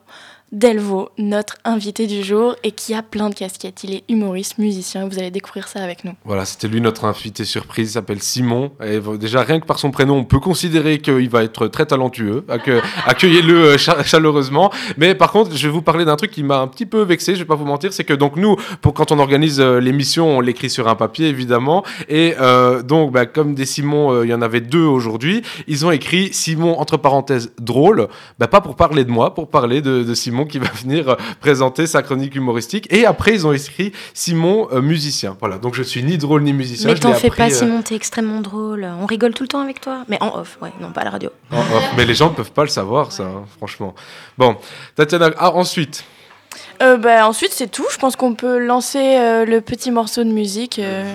Delvaux, 0.52 1.10
notre 1.16 1.54
invité 1.64 2.08
du 2.08 2.24
jour 2.24 2.56
et 2.64 2.72
qui 2.72 2.92
a 2.92 3.02
plein 3.02 3.30
de 3.30 3.34
casquettes. 3.36 3.84
Il 3.84 3.94
est 3.94 4.02
humoriste, 4.08 4.58
musicien, 4.58 5.06
vous 5.08 5.16
allez 5.18 5.30
découvrir 5.30 5.68
ça 5.68 5.80
avec 5.80 6.04
nous. 6.04 6.12
Voilà, 6.24 6.44
c'était 6.44 6.66
lui 6.66 6.80
notre 6.80 7.04
invité 7.04 7.44
surprise, 7.44 7.90
il 7.90 7.92
s'appelle 7.92 8.20
Simon. 8.20 8.72
Et 8.84 8.98
déjà, 9.16 9.42
rien 9.42 9.60
que 9.60 9.66
par 9.66 9.78
son 9.78 9.92
prénom, 9.92 10.16
on 10.16 10.24
peut 10.24 10.40
considérer 10.40 10.98
qu'il 10.98 11.28
va 11.30 11.44
être 11.44 11.68
très 11.68 11.86
talentueux. 11.86 12.44
Accue- 12.48 12.80
Accueillez-le 13.06 13.54
euh, 13.54 13.78
cha- 13.78 14.02
chaleureusement. 14.02 14.72
Mais 14.96 15.14
par 15.14 15.30
contre, 15.30 15.54
je 15.56 15.68
vais 15.68 15.72
vous 15.72 15.82
parler 15.82 16.04
d'un 16.04 16.16
truc 16.16 16.32
qui 16.32 16.42
m'a 16.42 16.58
un 16.58 16.66
petit 16.66 16.86
peu 16.86 17.02
vexé, 17.02 17.34
je 17.34 17.40
vais 17.40 17.44
pas 17.44 17.54
vous 17.54 17.64
mentir, 17.64 17.92
c'est 17.92 18.04
que 18.04 18.14
donc 18.14 18.34
nous, 18.34 18.56
pour 18.82 18.92
quand 18.92 19.12
on 19.12 19.20
organise 19.20 19.60
euh, 19.60 19.78
l'émission, 19.80 20.38
on 20.38 20.40
l'écrit 20.40 20.68
sur 20.68 20.88
un 20.88 20.96
papier, 20.96 21.28
évidemment. 21.28 21.84
Et 22.08 22.34
euh, 22.40 22.82
donc, 22.82 23.12
bah, 23.12 23.24
comme 23.26 23.54
des 23.54 23.66
Simon, 23.66 24.12
euh, 24.12 24.26
il 24.26 24.30
y 24.30 24.34
en 24.34 24.42
avait 24.42 24.60
deux 24.60 24.82
aujourd'hui, 24.84 25.42
ils 25.68 25.86
ont 25.86 25.92
écrit 25.92 26.30
Simon, 26.32 26.76
entre 26.80 26.96
parenthèses, 26.96 27.52
drôle. 27.60 28.08
Bah, 28.40 28.48
pas 28.48 28.60
pour 28.60 28.74
parler 28.74 29.04
de 29.04 29.10
moi, 29.12 29.32
pour 29.34 29.48
parler 29.48 29.80
de, 29.80 30.02
de 30.02 30.14
Simon 30.14 30.39
qui 30.44 30.58
va 30.58 30.68
venir 30.82 31.08
euh, 31.08 31.14
présenter 31.40 31.86
sa 31.86 32.02
chronique 32.02 32.34
humoristique. 32.34 32.86
Et 32.92 33.06
après, 33.06 33.34
ils 33.34 33.46
ont 33.46 33.52
écrit 33.52 33.92
Simon, 34.14 34.68
euh, 34.72 34.80
musicien. 34.80 35.36
Voilà, 35.40 35.58
donc 35.58 35.74
je 35.74 35.82
suis 35.82 36.02
ni 36.02 36.18
drôle 36.18 36.42
ni 36.42 36.52
musicien. 36.52 36.88
Mais 36.88 36.94
t'en 36.98 37.12
fais 37.14 37.28
appris, 37.28 37.38
pas, 37.38 37.46
euh, 37.46 37.54
Simon, 37.58 37.82
t'es 37.82 37.94
extrêmement 37.94 38.40
drôle. 38.40 38.86
On 39.00 39.06
rigole 39.06 39.34
tout 39.34 39.44
le 39.44 39.48
temps 39.48 39.60
avec 39.60 39.80
toi. 39.80 40.04
Mais 40.08 40.18
en 40.20 40.38
off, 40.38 40.58
ouais, 40.62 40.72
non, 40.80 40.90
pas 40.92 41.02
à 41.02 41.04
la 41.04 41.10
radio. 41.10 41.30
en 41.52 41.58
off. 41.58 41.90
Mais 41.96 42.04
les 42.04 42.14
gens 42.14 42.30
ne 42.30 42.34
peuvent 42.34 42.52
pas 42.52 42.62
le 42.62 42.68
savoir, 42.68 43.12
ça, 43.12 43.24
hein, 43.24 43.44
franchement. 43.56 43.94
Bon, 44.38 44.56
Tatiana, 44.94 45.30
ah, 45.38 45.54
ensuite. 45.54 46.04
Euh, 46.82 46.96
bah, 46.96 47.28
ensuite, 47.28 47.52
c'est 47.52 47.70
tout. 47.70 47.86
Je 47.90 47.98
pense 47.98 48.16
qu'on 48.16 48.34
peut 48.34 48.58
lancer 48.58 48.98
euh, 48.98 49.44
le 49.44 49.60
petit 49.60 49.90
morceau 49.90 50.24
de 50.24 50.30
musique. 50.30 50.78
euh. 50.78 51.14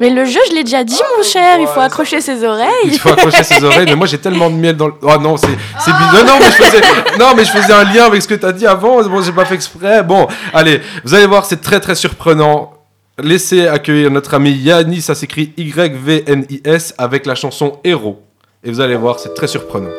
Mais 0.00 0.10
le 0.10 0.24
jeu, 0.24 0.40
je 0.50 0.54
l'ai 0.54 0.64
déjà 0.64 0.82
dit, 0.84 0.98
mon 1.16 1.22
cher. 1.22 1.58
Il 1.60 1.66
faut 1.66 1.80
accrocher 1.80 2.20
ses 2.20 2.38
Il 2.38 2.44
oreilles. 2.46 2.98
faut 2.98 3.10
accrocher 3.10 3.44
ses 3.44 3.62
oreilles, 3.64 3.86
mais 3.86 3.94
moi 3.96 4.06
j'ai 4.06 4.18
tellement 4.18 4.50
de 4.50 4.56
miel 4.56 4.76
dans 4.76 4.88
le. 4.88 4.94
Oh 5.02 5.16
non, 5.20 5.36
c'est 5.36 5.46
c'est 5.78 5.90
bi- 5.92 5.98
Non, 6.14 6.24
non, 6.24 6.38
mais 6.40 6.46
je 6.46 6.62
faisais, 6.64 6.80
non, 7.18 7.26
mais 7.36 7.44
je 7.44 7.50
faisais 7.52 7.72
un 7.72 7.84
lien 7.84 8.04
avec 8.06 8.20
ce 8.22 8.28
que 8.28 8.34
tu 8.34 8.44
as 8.46 8.52
dit 8.52 8.66
avant. 8.66 9.02
Bon, 9.04 9.22
j'ai 9.22 9.32
pas 9.32 9.44
fait 9.44 9.54
exprès. 9.54 10.02
Bon, 10.02 10.26
allez, 10.52 10.80
vous 11.04 11.14
allez 11.14 11.26
voir, 11.26 11.44
c'est 11.44 11.60
très 11.60 11.80
très 11.80 11.94
surprenant. 11.94 12.72
Laissez 13.18 13.68
accueillir 13.68 14.10
notre 14.10 14.34
ami 14.34 14.50
Yannis, 14.50 15.02
ça 15.02 15.14
s'écrit 15.14 15.52
Y-V-N-I-S, 15.56 16.94
avec 16.98 17.26
la 17.26 17.34
chanson 17.36 17.78
Héros. 17.84 18.20
Et 18.64 18.70
vous 18.70 18.80
allez 18.80 18.96
voir, 18.96 19.20
c'est 19.20 19.34
très 19.34 19.46
surprenant. 19.46 19.90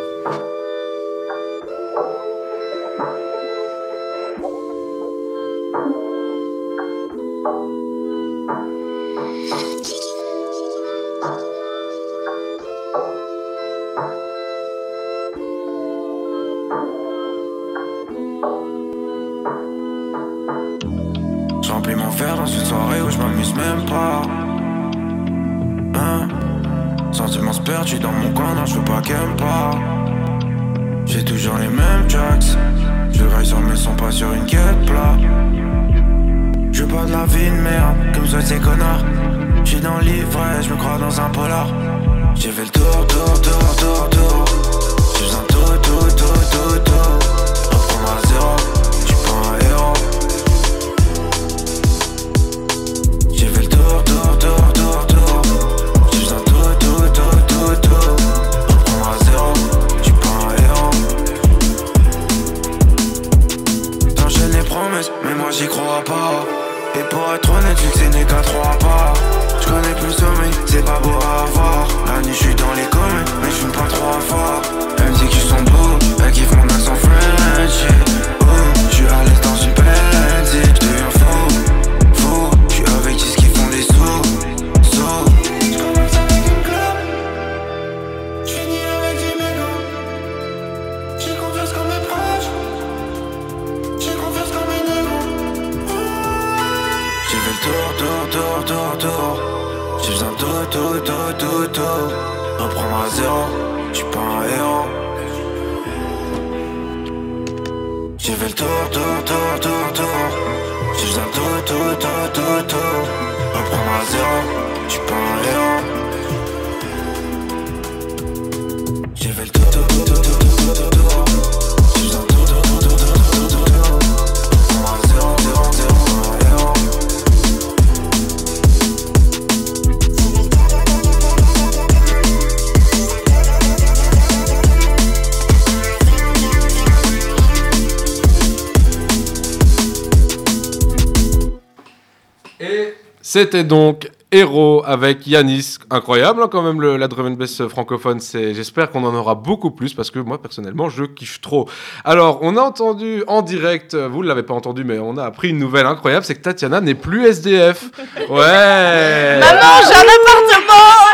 C'était 143.37 143.65
donc 143.65 144.09
Héros 144.31 144.81
avec 144.85 145.27
Yanis. 145.27 145.75
Incroyable 145.91 146.41
hein, 146.41 146.47
quand 146.49 146.61
même 146.61 146.79
le, 146.79 146.95
la 146.95 147.09
drum 147.09 147.27
and 147.27 147.31
bass 147.31 147.67
francophone. 147.67 148.21
C'est, 148.21 148.53
j'espère 148.53 148.89
qu'on 148.91 149.03
en 149.03 149.13
aura 149.13 149.35
beaucoup 149.35 149.71
plus 149.71 149.93
parce 149.93 150.09
que 150.09 150.19
moi 150.19 150.41
personnellement 150.41 150.87
je 150.87 151.03
kiffe 151.03 151.41
trop. 151.41 151.67
Alors 152.05 152.39
on 152.43 152.55
a 152.55 152.61
entendu 152.61 153.25
en 153.27 153.41
direct, 153.41 153.93
vous 153.93 154.23
ne 154.23 154.29
l'avez 154.29 154.43
pas 154.43 154.53
entendu 154.53 154.85
mais 154.85 154.99
on 154.99 155.17
a 155.17 155.25
appris 155.25 155.49
une 155.49 155.59
nouvelle 155.59 155.85
incroyable, 155.85 156.23
c'est 156.23 156.35
que 156.35 156.43
Tatiana 156.43 156.79
n'est 156.79 156.95
plus 156.95 157.25
SDF. 157.25 157.89
Ouais. 158.29 159.39
Maman, 159.39 159.81
j'ai 159.85 159.93
un 159.93 160.07
appartement 160.15 161.04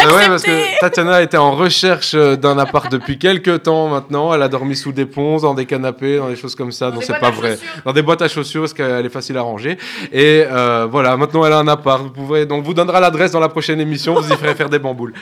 J'ai 0.00 0.06
Ah 0.06 0.14
ouais, 0.14 0.28
parce 0.28 0.44
accepté 0.44 0.74
que 0.74 0.80
Tatiana 0.80 1.22
était 1.22 1.36
en 1.36 1.52
recherche 1.52 2.12
euh, 2.14 2.36
d'un 2.36 2.58
appart 2.58 2.90
depuis 2.90 3.18
quelques 3.18 3.64
temps 3.64 3.88
maintenant. 3.88 4.32
Elle 4.32 4.42
a 4.42 4.48
dormi 4.48 4.74
sous 4.74 4.92
des 4.92 5.04
ponts, 5.04 5.36
dans 5.38 5.54
des 5.54 5.66
canapés, 5.66 6.16
dans 6.16 6.28
des 6.28 6.36
choses 6.36 6.54
comme 6.54 6.72
ça. 6.72 6.90
Donc 6.90 7.04
c'est 7.04 7.18
pas 7.18 7.30
vrai. 7.30 7.58
Dans 7.84 7.92
des 7.92 8.02
boîtes 8.02 8.22
à 8.22 8.28
chaussures, 8.28 8.62
parce 8.62 8.72
qu'elle 8.72 9.04
est 9.04 9.10
facile 9.10 9.36
à 9.36 9.42
ranger. 9.42 9.76
Et 10.12 10.44
euh, 10.50 10.86
voilà, 10.90 11.16
maintenant 11.16 11.44
elle 11.44 11.52
a 11.52 11.58
un 11.58 11.68
appart. 11.68 12.02
Vous 12.02 12.10
pouvez 12.10 12.46
donc 12.46 12.64
vous 12.64 12.74
donnera 12.74 13.00
l'adresse 13.00 13.32
dans 13.32 13.40
la 13.40 13.48
prochaine 13.48 13.80
émission. 13.80 14.14
Vous 14.14 14.32
y 14.32 14.36
ferez 14.36 14.54
faire 14.54 14.70
des 14.70 14.78
bamboules. 14.78 15.12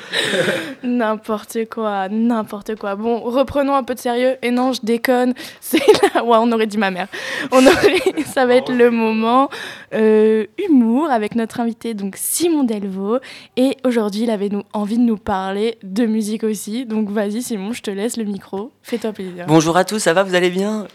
N'importe 0.82 1.68
quoi, 1.70 2.08
n'importe 2.08 2.76
quoi. 2.76 2.94
Bon, 2.94 3.20
reprenons 3.20 3.74
un 3.74 3.82
peu 3.82 3.94
de 3.94 4.00
sérieux. 4.00 4.36
Et 4.42 4.50
non, 4.50 4.72
je 4.72 4.80
déconne. 4.82 5.34
C'est 5.60 5.78
là. 6.14 6.22
Ouais, 6.24 6.36
on 6.40 6.50
aurait 6.52 6.66
dit 6.66 6.78
ma 6.78 6.90
mère. 6.90 7.08
On 7.50 7.66
aurait... 7.66 7.98
Ça 8.32 8.46
va 8.46 8.54
être 8.54 8.72
le 8.72 8.90
moment 8.90 9.48
euh, 9.94 10.46
humour 10.68 11.10
avec 11.10 11.34
notre 11.34 11.60
invité, 11.60 11.94
donc 11.94 12.14
Simon 12.16 12.64
Delvaux. 12.64 13.18
Et 13.56 13.76
aujourd'hui, 13.84 14.22
il 14.22 14.30
avait 14.30 14.48
nous, 14.48 14.62
envie 14.72 14.98
de 14.98 15.02
nous 15.02 15.16
parler 15.16 15.78
de 15.82 16.06
musique 16.06 16.44
aussi. 16.44 16.86
Donc 16.86 17.10
vas-y, 17.10 17.42
Simon, 17.42 17.72
je 17.72 17.82
te 17.82 17.90
laisse 17.90 18.16
le 18.16 18.24
micro. 18.24 18.72
Fais-toi 18.82 19.12
plaisir. 19.12 19.44
Bonjour 19.48 19.76
à 19.76 19.84
tous, 19.84 19.98
ça 19.98 20.12
va, 20.12 20.22
vous 20.22 20.34
allez 20.34 20.50
bien? 20.50 20.86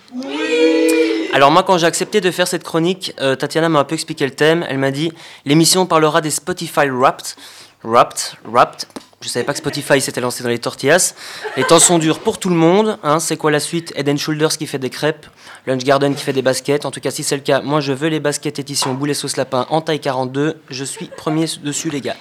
Alors 1.34 1.50
moi, 1.50 1.64
quand 1.64 1.78
j'ai 1.80 1.88
accepté 1.88 2.22
de 2.22 2.30
faire 2.30 2.48
cette 2.48 2.64
chronique, 2.64 3.14
euh, 3.20 3.36
Tatiana 3.36 3.68
m'a 3.68 3.80
un 3.80 3.84
peu 3.84 3.96
expliqué 3.96 4.24
le 4.26 4.32
thème. 4.32 4.66
Elle 4.70 4.78
m'a 4.78 4.92
dit, 4.92 5.12
l'émission 5.46 5.86
parlera 5.86 6.22
des 6.22 6.30
Spotify 6.30 6.90
Wrapped. 6.90 7.36
Wrapped, 7.84 8.38
Wrapped. 8.46 8.86
Je 9.24 9.30
savais 9.30 9.46
pas 9.46 9.54
que 9.54 9.60
Spotify 9.60 10.02
s'était 10.02 10.20
lancé 10.20 10.44
dans 10.44 10.50
les 10.50 10.60
tortillas. 10.60 11.16
Les 11.56 11.64
temps 11.64 11.80
sont 11.80 11.98
durs 11.98 12.20
pour 12.20 12.40
tout 12.40 12.50
le 12.50 12.56
monde. 12.56 13.00
Hein. 13.04 13.20
C'est 13.20 13.38
quoi 13.38 13.52
la 13.52 13.62
suite? 13.62 13.94
Eden 13.96 14.18
Shoulders 14.18 14.58
qui 14.58 14.68
fait 14.68 14.80
des 14.80 14.90
crêpes, 14.90 15.26
Lunch 15.66 15.84
Garden 15.86 16.14
qui 16.14 16.24
fait 16.24 16.34
des 16.34 16.42
baskets. 16.42 16.86
En 16.86 16.92
tout 16.92 17.00
cas, 17.00 17.10
si 17.10 17.24
c'est 17.24 17.38
le 17.38 17.42
cas, 17.42 17.62
moi 17.62 17.80
je 17.80 17.94
veux 17.94 18.10
les 18.10 18.20
baskets 18.20 18.60
édition 18.60 18.94
boulet 18.94 19.14
sauce 19.14 19.38
lapin 19.38 19.66
en 19.70 19.80
taille 19.80 20.02
42. 20.02 20.58
Je 20.70 20.84
suis 20.84 21.06
premier 21.06 21.46
dessus, 21.64 21.90
les 21.90 22.02
gars. 22.02 22.18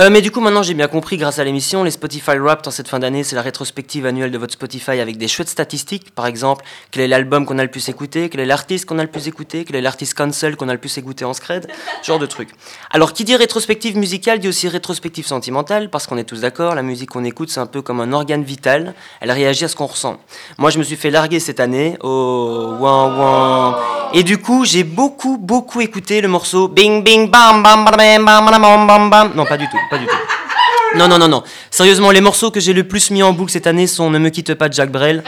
Euh, 0.00 0.08
mais 0.10 0.22
du 0.22 0.30
coup, 0.30 0.40
maintenant 0.40 0.62
j'ai 0.62 0.72
bien 0.72 0.88
compris 0.88 1.18
grâce 1.18 1.38
à 1.38 1.44
l'émission, 1.44 1.84
les 1.84 1.90
Spotify 1.90 2.38
Wrapped 2.38 2.66
en 2.66 2.70
cette 2.70 2.88
fin 2.88 2.98
d'année, 2.98 3.22
c'est 3.22 3.36
la 3.36 3.42
rétrospective 3.42 4.06
annuelle 4.06 4.30
de 4.30 4.38
votre 4.38 4.54
Spotify 4.54 4.98
avec 4.98 5.18
des 5.18 5.28
chouettes 5.28 5.50
statistiques. 5.50 6.14
Par 6.14 6.26
exemple, 6.26 6.64
quel 6.90 7.02
est 7.02 7.08
l'album 7.08 7.44
qu'on 7.44 7.58
a 7.58 7.62
le 7.62 7.70
plus 7.70 7.86
écouté, 7.90 8.30
quel 8.30 8.40
est 8.40 8.46
l'artiste 8.46 8.86
qu'on 8.86 8.98
a 8.98 9.02
le 9.02 9.10
plus 9.10 9.28
écouté, 9.28 9.66
quel 9.66 9.76
est 9.76 9.82
l'artiste 9.82 10.14
cancel 10.14 10.56
qu'on 10.56 10.70
a 10.70 10.72
le 10.72 10.78
plus 10.78 10.96
écouté 10.96 11.26
en 11.26 11.34
scred, 11.34 11.70
genre 12.02 12.18
de 12.18 12.24
trucs. 12.24 12.48
Alors, 12.90 13.12
qui 13.12 13.24
dit 13.24 13.36
rétrospective 13.36 13.98
musicale 13.98 14.38
dit 14.38 14.48
aussi 14.48 14.68
rétrospective 14.68 15.26
sentimentale, 15.26 15.90
parce 15.90 16.06
qu'on 16.06 16.16
est 16.16 16.24
tous 16.24 16.40
d'accord, 16.40 16.74
la 16.74 16.82
musique 16.82 17.10
qu'on 17.10 17.24
écoute, 17.24 17.50
c'est 17.50 17.60
un 17.60 17.66
peu 17.66 17.82
comme 17.82 18.00
un 18.00 18.14
organe 18.14 18.42
vital, 18.42 18.94
elle 19.20 19.32
réagit 19.32 19.66
à 19.66 19.68
ce 19.68 19.76
qu'on 19.76 19.84
ressent. 19.84 20.16
Moi, 20.56 20.70
je 20.70 20.78
me 20.78 20.82
suis 20.82 20.96
fait 20.96 21.10
larguer 21.10 21.40
cette 21.40 21.60
année, 21.60 21.98
oh, 22.02 22.74
ouin, 22.80 23.18
ouin. 23.18 23.78
Et 24.14 24.22
du 24.22 24.38
coup, 24.38 24.64
j'ai 24.64 24.82
beaucoup, 24.82 25.36
beaucoup 25.36 25.82
écouté 25.82 26.22
le 26.22 26.28
morceau 26.28 26.68
Bing 26.68 27.04
Bing 27.04 27.30
Bam 27.30 27.62
Bam 27.62 27.84
Bam 27.84 27.96
Bam 27.96 28.24
Bam 28.24 28.62
Bam 28.62 28.86
Bam 28.86 29.10
Bam. 29.10 29.32
Non, 29.36 29.44
pas 29.44 29.56
du 29.58 29.68
tout, 29.68 29.76
pas 29.90 29.98
du 29.98 30.06
tout. 30.06 30.96
Non, 30.96 31.08
non, 31.08 31.18
non, 31.18 31.28
non. 31.28 31.42
Sérieusement, 31.70 32.10
les 32.10 32.20
morceaux 32.20 32.50
que 32.50 32.60
j'ai 32.60 32.72
le 32.72 32.84
plus 32.84 33.10
mis 33.10 33.22
en 33.22 33.32
boucle 33.32 33.52
cette 33.52 33.66
année 33.66 33.86
sont 33.86 34.10
Ne 34.10 34.18
me 34.18 34.28
quitte 34.30 34.54
pas 34.54 34.68
de 34.68 34.74
Jack 34.74 34.90
Brel, 34.90 35.22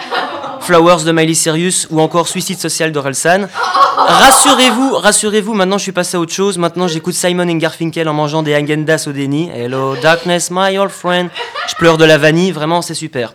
Flowers 0.61 1.05
de 1.05 1.13
Miley 1.13 1.35
Cyrus 1.35 1.87
ou 1.91 2.01
encore 2.01 2.29
Suicide 2.29 2.59
Social 2.59 2.93
de 2.93 2.99
Relsan. 2.99 3.49
Rassurez-vous, 3.97 4.97
rassurez-vous, 4.97 5.55
maintenant 5.55 5.79
je 5.79 5.83
suis 5.83 5.93
passé 5.93 6.17
à 6.17 6.21
autre 6.21 6.33
chose. 6.33 6.59
Maintenant 6.59 6.89
j'écoute 6.89 7.15
Simon 7.15 7.49
and 7.49 7.57
Garfinkel 7.57 8.09
en 8.09 8.15
mangeant 8.15 8.43
des 8.43 8.55
Agendas 8.55 9.05
au 9.07 9.13
déni. 9.13 9.51
Hello 9.55 9.97
darkness, 9.97 10.51
my 10.51 10.79
old 10.79 10.91
friend. 10.91 11.31
Je 11.69 11.75
pleure 11.77 11.99
de 11.99 12.05
la 12.05 12.19
vanille, 12.19 12.53
vraiment 12.53 12.83
c'est 12.83 12.95
super. 12.95 13.35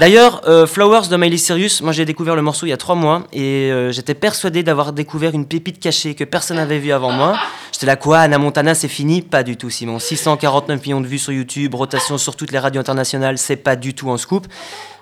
D'ailleurs, 0.00 0.40
euh, 0.48 0.66
Flowers 0.66 1.08
de 1.08 1.16
Miley 1.16 1.36
Cyrus, 1.36 1.82
moi 1.82 1.92
j'ai 1.92 2.06
découvert 2.06 2.34
le 2.34 2.40
morceau 2.40 2.64
il 2.64 2.70
y 2.70 2.72
a 2.72 2.78
trois 2.78 2.94
mois 2.94 3.24
et 3.32 3.70
euh, 3.70 3.92
j'étais 3.92 4.14
persuadé 4.14 4.62
d'avoir 4.62 4.94
découvert 4.94 5.34
une 5.34 5.44
pépite 5.44 5.78
cachée 5.78 6.14
que 6.14 6.24
personne 6.24 6.56
n'avait 6.56 6.78
vue 6.78 6.92
avant 6.92 7.12
moi. 7.12 7.38
J'étais 7.72 7.84
là, 7.86 7.96
quoi, 7.96 8.20
Anna 8.20 8.38
Montana 8.38 8.74
c'est 8.74 8.88
fini? 8.88 9.20
Pas 9.20 9.42
du 9.42 9.58
tout, 9.58 9.68
Simon. 9.68 9.98
649 9.98 10.82
millions 10.82 11.00
de 11.02 11.06
vues 11.06 11.18
sur 11.18 11.32
YouTube, 11.32 11.74
rotation 11.74 12.16
sur 12.16 12.36
toutes 12.36 12.52
les 12.52 12.58
radios 12.58 12.80
internationales, 12.80 13.36
c'est 13.36 13.56
pas 13.56 13.76
du 13.76 13.92
tout 13.92 14.10
un 14.10 14.16
scoop. 14.16 14.46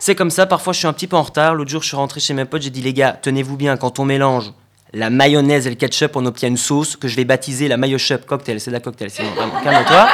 C'est 0.00 0.16
comme 0.16 0.30
ça, 0.30 0.46
parfois 0.46 0.72
je 0.72 0.78
suis 0.78 0.88
un 0.88 0.92
petit 0.92 1.06
peu 1.06 1.16
en 1.16 1.22
retard. 1.22 1.54
L'autre 1.54 1.70
jour 1.70 1.82
je 1.82 1.88
suis 1.88 1.96
rentré 1.96 2.18
chez 2.18 2.34
mes 2.34 2.44
potes, 2.44 2.62
j'ai 2.62 2.70
dit, 2.70 2.82
les 2.82 2.92
gars, 2.92 3.12
tenez-vous 3.12 3.56
bien, 3.56 3.76
quand 3.76 4.00
on 4.00 4.04
mélange 4.04 4.52
la 4.92 5.08
mayonnaise 5.08 5.68
et 5.68 5.70
le 5.70 5.76
ketchup, 5.76 6.16
on 6.16 6.26
obtient 6.26 6.48
une 6.48 6.56
sauce 6.56 6.96
que 6.96 7.06
je 7.06 7.14
vais 7.14 7.24
baptiser 7.24 7.68
la 7.68 7.76
mayo 7.76 7.96
chup 7.96 8.26
cocktail. 8.26 8.60
C'est 8.60 8.72
la 8.72 8.80
cocktail, 8.80 9.08
Simon, 9.08 9.30
vraiment, 9.36 9.60
calme-toi. 9.62 10.08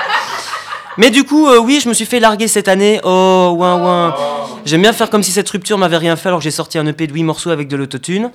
Mais 0.98 1.10
du 1.10 1.24
coup, 1.24 1.46
euh, 1.46 1.58
oui, 1.58 1.80
je 1.82 1.88
me 1.88 1.94
suis 1.94 2.06
fait 2.06 2.20
larguer 2.20 2.48
cette 2.48 2.68
année. 2.68 3.00
Oh, 3.04 3.54
ouin, 3.56 3.82
ouin. 3.82 4.14
J'aime 4.66 4.82
bien 4.82 4.92
faire 4.92 5.10
comme 5.10 5.22
si 5.22 5.30
cette 5.30 5.48
rupture 5.48 5.78
m'avait 5.78 5.96
rien 5.96 6.16
fait 6.16 6.26
alors 6.28 6.40
que 6.40 6.44
j'ai 6.44 6.50
sorti 6.50 6.76
un 6.76 6.86
EP 6.86 7.06
de 7.06 7.12
8 7.12 7.22
morceaux 7.22 7.50
avec 7.50 7.68
de 7.68 7.76
l'autotune. 7.76 8.32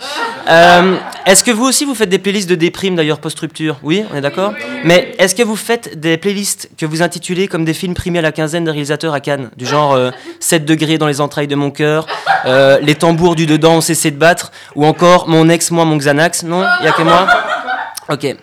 Euh, 0.48 0.96
est-ce 1.26 1.44
que 1.44 1.52
vous 1.52 1.66
aussi 1.66 1.84
vous 1.84 1.94
faites 1.94 2.08
des 2.08 2.20
playlists 2.20 2.50
de 2.50 2.56
déprime 2.56 2.96
d'ailleurs 2.96 3.20
post-rupture? 3.20 3.80
Oui, 3.84 4.06
on 4.14 4.16
est 4.16 4.22
d'accord? 4.22 4.54
Mais 4.86 5.14
est-ce 5.18 5.36
que 5.36 5.44
vous 5.44 5.58
faites 5.58 6.00
des 6.00 6.16
playlists 6.16 6.70
que 6.78 6.86
vous 6.86 7.02
intitulez 7.02 7.50
comme 7.50 7.66
des 7.66 7.74
films 7.74 7.96
primés 7.96 8.20
à 8.20 8.22
la 8.22 8.32
quinzaine 8.32 8.64
de 8.64 8.70
réalisateurs 8.72 9.14
à 9.14 9.20
Cannes? 9.20 9.50
Du 9.58 9.66
genre 9.66 9.94
euh, 9.94 10.12
7 10.40 10.64
degrés 10.64 10.98
dans 10.98 11.08
les 11.08 11.20
entrailles 11.20 11.48
de 11.48 11.56
mon 11.56 11.70
cœur, 11.70 12.06
euh, 12.46 12.80
Les 12.82 12.96
tambours 12.96 13.36
du 13.36 13.46
dedans 13.46 13.76
ont 13.78 13.82
cessé 13.82 14.10
de 14.10 14.18
battre, 14.18 14.54
ou 14.76 14.86
encore 14.86 15.28
Mon 15.28 15.50
ex, 15.50 15.70
moi, 15.72 15.84
mon 15.84 15.98
Xanax? 15.98 16.44
Non 16.44 16.64
Il 16.80 16.86
y 16.86 16.88
a 16.88 16.94
que 16.94 17.02
moi? 17.02 17.28
Ok. 18.08 18.36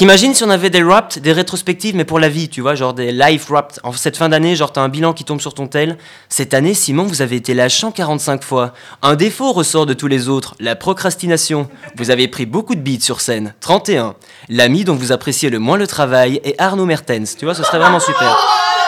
T'imagines 0.00 0.32
si 0.32 0.42
on 0.44 0.48
avait 0.48 0.70
des 0.70 0.82
raps, 0.82 1.18
des 1.18 1.34
rétrospectives, 1.34 1.94
mais 1.94 2.06
pour 2.06 2.18
la 2.18 2.30
vie, 2.30 2.48
tu 2.48 2.62
vois, 2.62 2.74
genre 2.74 2.94
des 2.94 3.12
live 3.12 3.44
raps. 3.50 3.78
En 3.82 3.92
cette 3.92 4.16
fin 4.16 4.30
d'année, 4.30 4.56
genre 4.56 4.72
t'as 4.72 4.80
un 4.80 4.88
bilan 4.88 5.12
qui 5.12 5.24
tombe 5.24 5.42
sur 5.42 5.52
ton 5.52 5.66
tel. 5.66 5.98
Cette 6.30 6.54
année, 6.54 6.72
Simon, 6.72 7.02
vous 7.02 7.20
avez 7.20 7.36
été 7.36 7.52
là 7.52 7.68
145 7.68 8.42
fois. 8.42 8.72
Un 9.02 9.14
défaut 9.14 9.52
ressort 9.52 9.84
de 9.84 9.92
tous 9.92 10.06
les 10.06 10.30
autres, 10.30 10.54
la 10.58 10.74
procrastination. 10.74 11.68
Vous 11.96 12.10
avez 12.10 12.28
pris 12.28 12.46
beaucoup 12.46 12.74
de 12.74 12.80
beats 12.80 13.02
sur 13.02 13.20
scène, 13.20 13.52
31. 13.60 14.14
L'ami 14.48 14.84
dont 14.84 14.94
vous 14.94 15.12
appréciez 15.12 15.50
le 15.50 15.58
moins 15.58 15.76
le 15.76 15.86
travail 15.86 16.40
est 16.44 16.58
Arnaud 16.58 16.86
Mertens. 16.86 17.36
Tu 17.38 17.44
vois, 17.44 17.54
ce 17.54 17.62
serait 17.62 17.78
vraiment 17.78 18.00
super. 18.00 18.79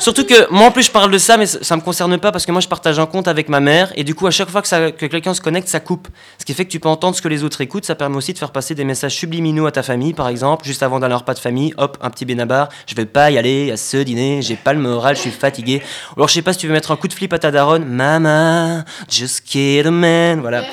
Surtout 0.00 0.24
que 0.24 0.50
moi 0.50 0.66
en 0.66 0.70
plus 0.70 0.84
je 0.84 0.90
parle 0.90 1.10
de 1.10 1.18
ça, 1.18 1.36
mais 1.36 1.44
ça 1.44 1.76
me 1.76 1.82
concerne 1.82 2.16
pas 2.16 2.32
parce 2.32 2.46
que 2.46 2.52
moi 2.52 2.62
je 2.62 2.68
partage 2.68 2.98
un 2.98 3.04
compte 3.04 3.28
avec 3.28 3.50
ma 3.50 3.60
mère 3.60 3.92
et 3.96 4.02
du 4.02 4.14
coup 4.14 4.26
à 4.26 4.30
chaque 4.30 4.48
fois 4.48 4.62
que, 4.62 4.90
que 4.92 5.04
quelqu'un 5.04 5.34
se 5.34 5.42
connecte, 5.42 5.68
ça 5.68 5.78
coupe. 5.78 6.08
Ce 6.38 6.46
qui 6.46 6.54
fait 6.54 6.64
que 6.64 6.70
tu 6.70 6.80
peux 6.80 6.88
entendre 6.88 7.14
ce 7.14 7.20
que 7.20 7.28
les 7.28 7.44
autres 7.44 7.60
écoutent. 7.60 7.84
Ça 7.84 7.94
permet 7.94 8.16
aussi 8.16 8.32
de 8.32 8.38
faire 8.38 8.50
passer 8.50 8.74
des 8.74 8.84
messages 8.84 9.14
subliminaux 9.14 9.66
à 9.66 9.72
ta 9.72 9.82
famille, 9.82 10.14
par 10.14 10.28
exemple, 10.28 10.64
juste 10.64 10.82
avant 10.82 11.00
d'aller 11.00 11.10
à 11.10 11.16
leur 11.16 11.20
repas 11.20 11.34
de 11.34 11.38
famille. 11.38 11.74
Hop, 11.76 11.98
un 12.00 12.08
petit 12.08 12.24
bénabar. 12.24 12.70
Je 12.86 12.94
vais 12.94 13.04
pas 13.04 13.30
y 13.30 13.36
aller 13.36 13.70
à 13.70 13.76
ce 13.76 13.98
dîner. 13.98 14.40
J'ai 14.40 14.56
pas 14.56 14.72
le 14.72 14.80
moral, 14.80 15.16
je 15.16 15.20
suis 15.20 15.30
fatigué. 15.30 15.82
Ou 16.12 16.20
alors 16.20 16.28
je 16.28 16.34
sais 16.34 16.42
pas 16.42 16.54
si 16.54 16.60
tu 16.60 16.66
veux 16.66 16.72
mettre 16.72 16.92
un 16.92 16.96
coup 16.96 17.08
de 17.08 17.12
flip 17.12 17.34
à 17.34 17.38
ta 17.38 17.50
daronne. 17.50 17.84
Mama, 17.84 18.86
just 19.06 19.42
kid 19.42 19.86
a 19.86 19.90
man. 19.90 20.40
Voilà. 20.40 20.64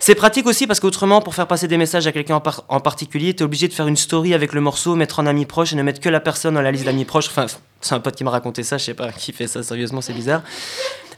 C'est 0.00 0.14
pratique 0.14 0.46
aussi 0.46 0.66
parce 0.66 0.78
qu'autrement, 0.80 1.20
pour 1.20 1.34
faire 1.34 1.46
passer 1.48 1.66
des 1.68 1.76
messages 1.76 2.06
à 2.06 2.12
quelqu'un 2.12 2.36
en, 2.36 2.40
par- 2.40 2.64
en 2.68 2.80
particulier, 2.80 3.34
t'es 3.34 3.42
obligé 3.42 3.66
de 3.68 3.72
faire 3.72 3.88
une 3.88 3.96
story 3.96 4.32
avec 4.32 4.52
le 4.52 4.60
morceau, 4.60 4.94
mettre 4.94 5.18
un 5.20 5.26
ami 5.26 5.44
proche 5.44 5.72
et 5.72 5.76
ne 5.76 5.82
mettre 5.82 6.00
que 6.00 6.08
la 6.08 6.20
personne 6.20 6.54
dans 6.54 6.62
la 6.62 6.70
liste 6.70 6.84
d'amis 6.84 7.04
proches. 7.04 7.26
Enfin, 7.28 7.46
c'est 7.80 7.94
un 7.94 8.00
pote 8.00 8.14
qui 8.16 8.24
m'a 8.24 8.30
raconté 8.30 8.62
ça, 8.62 8.78
je 8.78 8.84
sais 8.84 8.94
pas 8.94 9.10
qui 9.12 9.32
fait 9.32 9.48
ça, 9.48 9.62
sérieusement, 9.62 10.00
c'est 10.00 10.12
bizarre. 10.12 10.42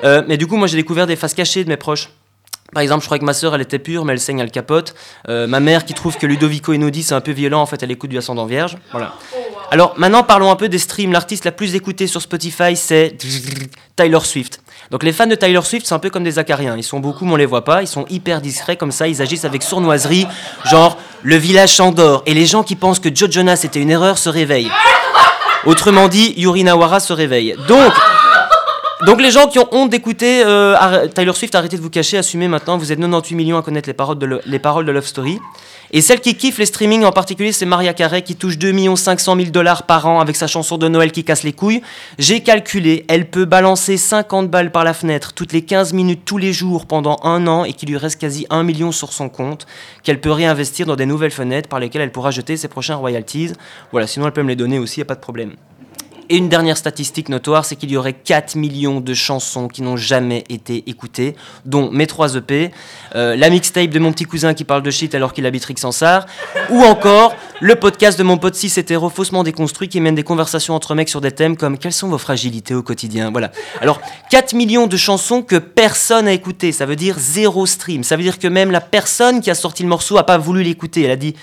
Euh, 0.03 0.23
mais 0.27 0.39
du 0.39 0.47
coup, 0.47 0.57
moi 0.57 0.67
j'ai 0.67 0.77
découvert 0.77 1.07
des 1.07 1.17
faces 1.17 1.35
cachées 1.35 1.63
de 1.63 1.69
mes 1.69 1.77
proches. 1.77 2.09
Par 2.73 2.83
exemple, 2.83 3.03
je 3.03 3.07
crois 3.07 3.19
que 3.19 3.25
ma 3.25 3.33
sœur, 3.33 3.55
elle 3.55 3.61
était 3.61 3.79
pure, 3.79 4.05
mais 4.05 4.13
elle 4.13 4.21
saigne, 4.21 4.39
elle 4.39 4.51
capote. 4.51 4.95
Euh, 5.29 5.47
ma 5.47 5.61
mère 5.61 5.85
qui 5.85 5.95
trouve 5.95 6.17
que 6.17 6.27
Ludovico 6.27 6.73
Einaudi, 6.73 7.03
c'est 7.03 7.15
un 7.15 7.21
peu 7.21 7.33
violent, 7.33 7.61
en 7.61 7.67
fait, 7.67 7.83
elle 7.83 7.91
écoute 7.91 8.11
du 8.11 8.19
ascendant 8.19 8.47
vierge. 8.47 8.77
Voilà. 8.93 9.15
Alors 9.71 9.95
maintenant, 9.97 10.25
parlons 10.25 10.51
un 10.51 10.57
peu 10.57 10.69
des 10.69 10.79
streams. 10.79 11.13
L'artiste 11.13 11.45
la 11.45 11.53
plus 11.53 11.75
écoutée 11.75 12.07
sur 12.09 12.21
Spotify, 12.21 12.75
c'est 12.75 13.17
Tyler 13.97 14.19
Swift. 14.23 14.61
Donc 14.91 15.05
les 15.05 15.13
fans 15.13 15.29
de 15.29 15.37
Tyler 15.37 15.61
Swift, 15.63 15.87
c'est 15.87 15.95
un 15.95 16.01
peu 16.01 16.11
comme 16.11 16.25
des 16.25 16.41
acariens. 16.41 16.77
Ils 16.77 16.83
sont 16.83 16.99
beaucoup, 16.99 17.25
mais 17.25 17.33
on 17.33 17.37
les 17.37 17.47
voit 17.47 17.65
pas. 17.65 17.83
Ils 17.83 17.87
sont 17.87 18.05
hyper 18.11 18.41
discrets 18.41 18.77
comme 18.77 18.91
ça. 18.91 19.07
Ils 19.07 19.23
agissent 19.23 19.45
avec 19.45 19.63
sournoiserie, 19.63 20.27
genre 20.69 20.99
le 21.23 21.37
village 21.37 21.77
s'endort. 21.77 22.23
Et 22.27 22.35
les 22.35 22.47
gens 22.47 22.65
qui 22.65 22.75
pensent 22.75 22.99
que 22.99 23.15
Joe 23.15 23.31
Jonas 23.31 23.61
était 23.65 23.81
une 23.81 23.91
erreur 23.91 24.19
se 24.19 24.29
réveillent. 24.29 24.71
Autrement 25.67 26.09
dit, 26.09 26.35
Yuri 26.37 26.65
Nawara 26.65 26.99
se 26.99 27.13
réveille. 27.13 27.55
Donc, 27.69 27.93
donc 29.07 29.23
les 29.23 29.31
gens 29.31 29.47
qui 29.47 29.59
ont 29.59 29.69
honte 29.73 29.91
d'écouter 29.91 30.43
euh, 30.45 31.07
Tyler 31.09 31.33
Swift, 31.33 31.55
arrêtez 31.55 31.77
de 31.77 31.83
vous 31.83 31.89
cacher, 31.91 32.19
assumez 32.19 32.49
maintenant. 32.49 32.77
Vous 32.77 32.93
êtes 32.93 32.99
98 32.99 33.35
millions 33.35 33.57
à 33.57 33.63
connaître 33.63 33.89
les 33.89 33.95
paroles 34.59 34.85
de, 34.85 34.93
Love 34.93 35.07
Story. 35.07 35.39
Et 35.93 36.03
celle 36.03 36.21
qui 36.21 36.37
kiffe 36.37 36.59
les 36.59 36.67
streamings 36.67 37.05
en 37.05 37.11
particulier, 37.11 37.51
c'est 37.53 37.67
Maria 37.67 37.95
Carey 37.95 38.23
qui 38.23 38.37
touche 38.37 38.59
2 38.59 38.95
500 38.95 39.37
000 39.37 39.51
dollars 39.51 39.85
par 39.85 40.07
an 40.07 40.21
avec 40.21 40.37
sa 40.37 40.47
chanson 40.47 40.77
de 40.77 40.87
Noël 40.87 41.13
qui 41.13 41.25
casse 41.25 41.43
les 41.43 41.53
couilles. 41.53 41.83
J'ai 42.19 42.43
calculé, 42.43 43.05
elle 43.09 43.29
peut 43.29 43.47
balancer 43.47 43.97
50 43.97 44.49
balles 44.51 44.71
par 44.71 44.85
la 44.85 44.95
fenêtre 44.95 45.33
toutes 45.33 45.53
les 45.53 45.63
15 45.63 45.93
minutes 45.95 46.23
tous 46.25 46.39
les 46.39 46.53
jours 46.53 46.87
pendant 46.87 47.19
un 47.25 47.47
an 47.47 47.65
et 47.65 47.73
qu'il 47.73 47.89
lui 47.89 47.97
reste 47.97 48.21
quasi 48.21 48.47
1 48.51 48.63
million 48.63 48.93
sur 48.93 49.13
son 49.13 49.29
compte, 49.29 49.67
qu'elle 50.03 50.21
peut 50.21 50.31
réinvestir 50.31 50.87
dans 50.87 50.97
des 50.97 51.07
nouvelles 51.07 51.31
fenêtres 51.31 51.69
par 51.69 51.81
lesquelles 51.81 52.03
elle 52.03 52.13
pourra 52.13 52.31
jeter 52.31 52.57
ses 52.57 52.69
prochains 52.69 52.97
royalties. 52.97 53.53
Voilà, 53.93 54.07
sinon 54.07 54.27
elle 54.27 54.33
peut 54.33 54.43
me 54.43 54.49
les 54.49 54.57
donner 54.57 54.79
aussi, 54.79 55.01
y 55.01 55.03
a 55.03 55.07
pas 55.07 55.15
de 55.17 55.21
problème. 55.21 55.55
Et 56.33 56.37
une 56.37 56.49
dernière 56.49 56.77
statistique 56.77 57.29
notoire, 57.29 57.65
c'est 57.65 57.75
qu'il 57.75 57.91
y 57.91 57.97
aurait 57.97 58.13
4 58.13 58.55
millions 58.55 59.01
de 59.01 59.15
chansons 59.15 59.67
qui 59.67 59.83
n'ont 59.83 59.97
jamais 59.97 60.45
été 60.49 60.85
écoutées, 60.87 61.35
dont 61.65 61.91
mes 61.91 62.07
3 62.07 62.37
EP, 62.37 62.71
euh, 63.17 63.35
la 63.35 63.51
mixtape 63.51 63.91
de 63.91 63.99
mon 63.99 64.13
petit 64.13 64.27
cousin 64.27 64.55
qui 64.55 64.63
parle 64.63 64.85
de 64.85 64.93
shit 64.93 65.13
alors 65.17 65.33
qu'il 65.33 65.45
habite 65.45 65.65
Rixensart, 65.65 66.27
ou 66.69 66.83
encore 66.83 67.35
le 67.59 67.75
podcast 67.75 68.17
de 68.17 68.23
mon 68.23 68.39
pote 68.39 68.55
6 68.55 68.79
hétéro 68.79 69.11
faussement 69.11 69.43
déconstruit 69.43 69.89
qui 69.89 70.01
mène 70.01 70.15
des 70.15 70.23
conversations 70.23 70.77
entre 70.77 70.95
mecs 70.95 71.09
sur 71.09 71.21
des 71.21 71.33
thèmes 71.33 71.57
comme 71.57 71.79
quelles 71.79 71.93
sont 71.93 72.07
vos 72.07 72.17
fragilités 72.17 72.75
au 72.75 72.85
quotidien? 72.85 73.33
Voilà. 73.33 73.51
Alors, 73.81 74.01
4 74.31 74.53
millions 74.53 74.87
de 74.87 74.97
chansons 74.97 75.43
que 75.43 75.57
personne 75.57 76.27
n'a 76.27 76.33
écoutées, 76.33 76.71
ça 76.71 76.87
veut 76.87 76.95
dire 76.95 77.17
zéro 77.19 77.67
stream. 77.67 78.05
Ça 78.05 78.15
veut 78.17 78.23
dire 78.23 78.39
que 78.39 78.47
même 78.47 78.71
la 78.71 78.81
personne 78.81 79.41
qui 79.41 79.51
a 79.51 79.57
sorti 79.57 79.83
le 79.83 79.89
morceau 79.89 80.17
a 80.17 80.25
pas 80.25 80.39
voulu 80.39 80.63
l'écouter. 80.63 81.03
Elle 81.03 81.11
a 81.11 81.17
dit 81.17 81.35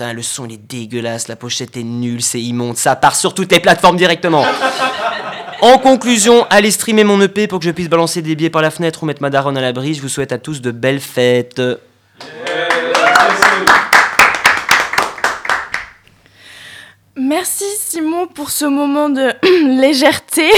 Putain, 0.00 0.14
le 0.14 0.22
son 0.22 0.46
il 0.46 0.54
est 0.54 0.56
dégueulasse, 0.56 1.28
la 1.28 1.36
pochette 1.36 1.76
est 1.76 1.82
nulle, 1.82 2.22
c'est 2.22 2.40
immonde, 2.40 2.78
ça 2.78 2.96
part 2.96 3.14
sur 3.14 3.34
toutes 3.34 3.52
les 3.52 3.60
plateformes 3.60 3.98
directement. 3.98 4.46
En 5.60 5.76
conclusion, 5.76 6.46
allez 6.48 6.70
streamer 6.70 7.04
mon 7.04 7.20
EP 7.20 7.46
pour 7.46 7.58
que 7.58 7.66
je 7.66 7.70
puisse 7.70 7.90
balancer 7.90 8.22
des 8.22 8.34
billets 8.34 8.48
par 8.48 8.62
la 8.62 8.70
fenêtre 8.70 9.02
ou 9.02 9.06
mettre 9.06 9.20
ma 9.20 9.28
daronne 9.28 9.58
à 9.58 9.60
l'abri. 9.60 9.92
Je 9.92 10.00
vous 10.00 10.08
souhaite 10.08 10.32
à 10.32 10.38
tous 10.38 10.62
de 10.62 10.70
belles 10.70 11.00
fêtes. 11.00 11.60
Merci 17.14 17.64
Simon 17.78 18.26
pour 18.26 18.50
ce 18.50 18.64
moment 18.64 19.10
de 19.10 19.34
légèreté. 19.82 20.50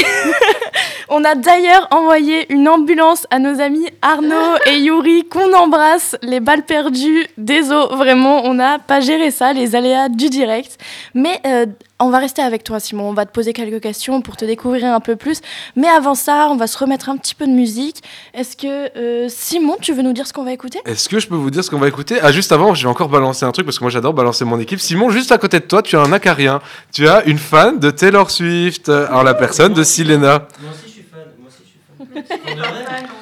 On 1.09 1.25
a 1.25 1.35
d'ailleurs 1.35 1.89
envoyé 1.91 2.51
une 2.53 2.69
ambulance 2.69 3.27
à 3.33 3.41
nos 3.41 3.61
amis 3.61 3.89
Arnaud 4.03 4.57
et 4.67 4.79
Yuri 4.79 5.29
qu'on 5.29 5.55
embrasse. 5.55 6.17
Les 6.23 6.41
balles 6.41 6.65
perdues, 6.65 7.27
désolé, 7.39 7.95
vraiment, 7.95 8.45
on 8.45 8.55
n'a 8.55 8.81
pas 8.81 9.01
géré 9.01 9.31
ça, 9.31 9.53
les 9.53 9.77
aléas 9.77 10.09
du 10.09 10.29
direct. 10.29 10.77
Mais 11.15 11.41
euh, 11.47 11.67
on 12.01 12.11
va 12.11 12.19
rester 12.19 12.43
avec 12.43 12.65
toi 12.65 12.81
Simon, 12.81 13.11
on 13.11 13.13
va 13.13 13.27
te 13.27 13.33
poser 13.33 13.53
quelques 13.53 13.81
questions 13.81 14.21
pour 14.21 14.37
te 14.37 14.45
découvrir 14.45 14.93
un 14.93 14.99
peu 14.99 15.15
plus. 15.15 15.41
Mais 15.77 15.87
avant 15.87 16.17
ça, 16.17 16.49
on 16.51 16.57
va 16.57 16.67
se 16.67 16.77
remettre 16.77 17.09
un 17.09 17.17
petit 17.17 17.37
peu 17.37 17.47
de 17.47 17.53
musique. 17.53 18.03
Est-ce 18.35 18.57
que 18.57 18.91
euh, 18.99 19.29
Simon, 19.29 19.77
tu 19.81 19.93
veux 19.93 20.03
nous 20.03 20.13
dire 20.13 20.27
ce 20.27 20.33
qu'on 20.33 20.45
va 20.45 20.53
écouter? 20.53 20.81
Est-ce 20.85 21.09
que 21.09 21.21
je 21.21 21.29
peux 21.29 21.37
vous 21.37 21.53
dire 21.53 21.63
ce 21.63 21.71
qu'on 21.71 21.79
va 21.79 21.87
écouter? 21.87 22.19
Ah, 22.21 22.33
juste 22.33 22.51
avant, 22.51 22.75
je 22.75 22.83
vais 22.83 22.91
encore 22.91 23.09
balancer 23.09 23.45
un 23.45 23.53
truc 23.53 23.67
parce 23.67 23.79
que 23.79 23.85
moi 23.85 23.91
j'adore 23.91 24.15
balancer 24.15 24.45
mon 24.45 24.59
équipe. 24.59 24.81
Simon, 24.81 25.11
juste 25.11 25.31
à 25.31 25.39
côté 25.39 25.61
de 25.61 25.65
toi, 25.65 25.81
tu 25.81 25.97
as 25.97 26.01
un 26.01 26.13
acarien. 26.13 26.61
Tu 26.93 27.09
as 27.09 27.23
une 27.25 27.39
fan 27.39 27.79
de 27.79 27.93
Taylor 27.93 28.29
Swift. 28.31 28.89
Alors, 28.89 29.23
la 29.23 29.35
personne 29.35 29.73
de 29.73 29.85
Silena. 29.85 30.49
Moi 30.61 30.73
aussi, 30.73 30.87
je 30.87 30.91
suis 30.91 31.05
fan. 31.05 31.23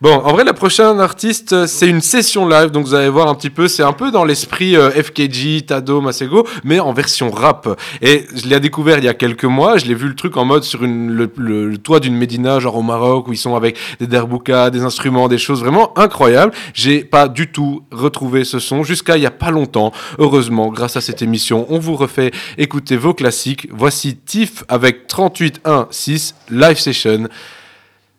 Bon, 0.00 0.14
en 0.14 0.32
vrai, 0.32 0.44
la 0.44 0.52
prochaine 0.54 1.00
artiste, 1.00 1.66
c'est 1.66 1.88
une 1.88 2.00
session 2.00 2.48
live, 2.48 2.70
donc 2.70 2.86
vous 2.86 2.94
allez 2.94 3.08
voir 3.08 3.28
un 3.28 3.34
petit 3.34 3.50
peu, 3.50 3.68
c'est 3.68 3.82
un 3.82 3.92
peu 3.92 4.10
dans 4.10 4.24
l'esprit 4.24 4.76
euh, 4.76 4.90
FKG, 4.90 5.66
Tado, 5.66 6.00
Masego, 6.00 6.46
mais 6.64 6.80
en 6.80 6.92
version 6.92 7.30
rap. 7.30 7.80
Et 8.00 8.26
je 8.34 8.46
l'ai 8.48 8.60
découvert 8.60 8.98
il 8.98 9.04
y 9.04 9.08
a 9.08 9.14
quelques 9.14 9.44
mois, 9.44 9.76
je 9.78 9.86
l'ai 9.86 9.94
vu 9.94 10.08
le 10.08 10.14
truc 10.14 10.36
en 10.36 10.44
mode 10.44 10.64
sur 10.64 10.80
le 10.82 11.76
toit 11.76 12.00
d'une 12.00 12.16
Médina, 12.16 12.58
genre 12.60 12.76
au 12.76 12.82
Maroc, 12.82 13.28
où 13.28 13.32
ils 13.32 13.36
sont 13.36 13.54
avec 13.54 13.76
des 14.00 14.06
derboukas, 14.06 14.70
des 14.70 14.82
instruments, 14.82 15.28
des 15.28 15.38
choses 15.38 15.60
vraiment 15.60 15.96
incroyables. 15.98 16.52
J'ai 16.74 17.04
pas 17.04 17.28
du 17.28 17.50
tout 17.50 17.82
retrouvé 17.92 18.44
ce 18.44 18.58
son 18.58 18.82
jusqu'à 18.82 19.16
il 19.16 19.22
y 19.22 19.26
a 19.26 19.30
pas 19.30 19.50
longtemps. 19.50 19.92
Heureusement, 20.18 20.68
grâce 20.68 20.96
à 20.96 21.00
cette 21.00 21.22
émission, 21.22 21.66
on 21.68 21.78
vous 21.78 21.96
refait 21.96 22.32
écouter 22.58 22.96
vos 22.96 23.14
classiques. 23.14 23.68
Voici 23.70 24.16
Tiff 24.16 24.64
avec 24.68 25.08
38.1.6 25.08 26.34
Live 26.50 26.78
Session. 26.78 27.28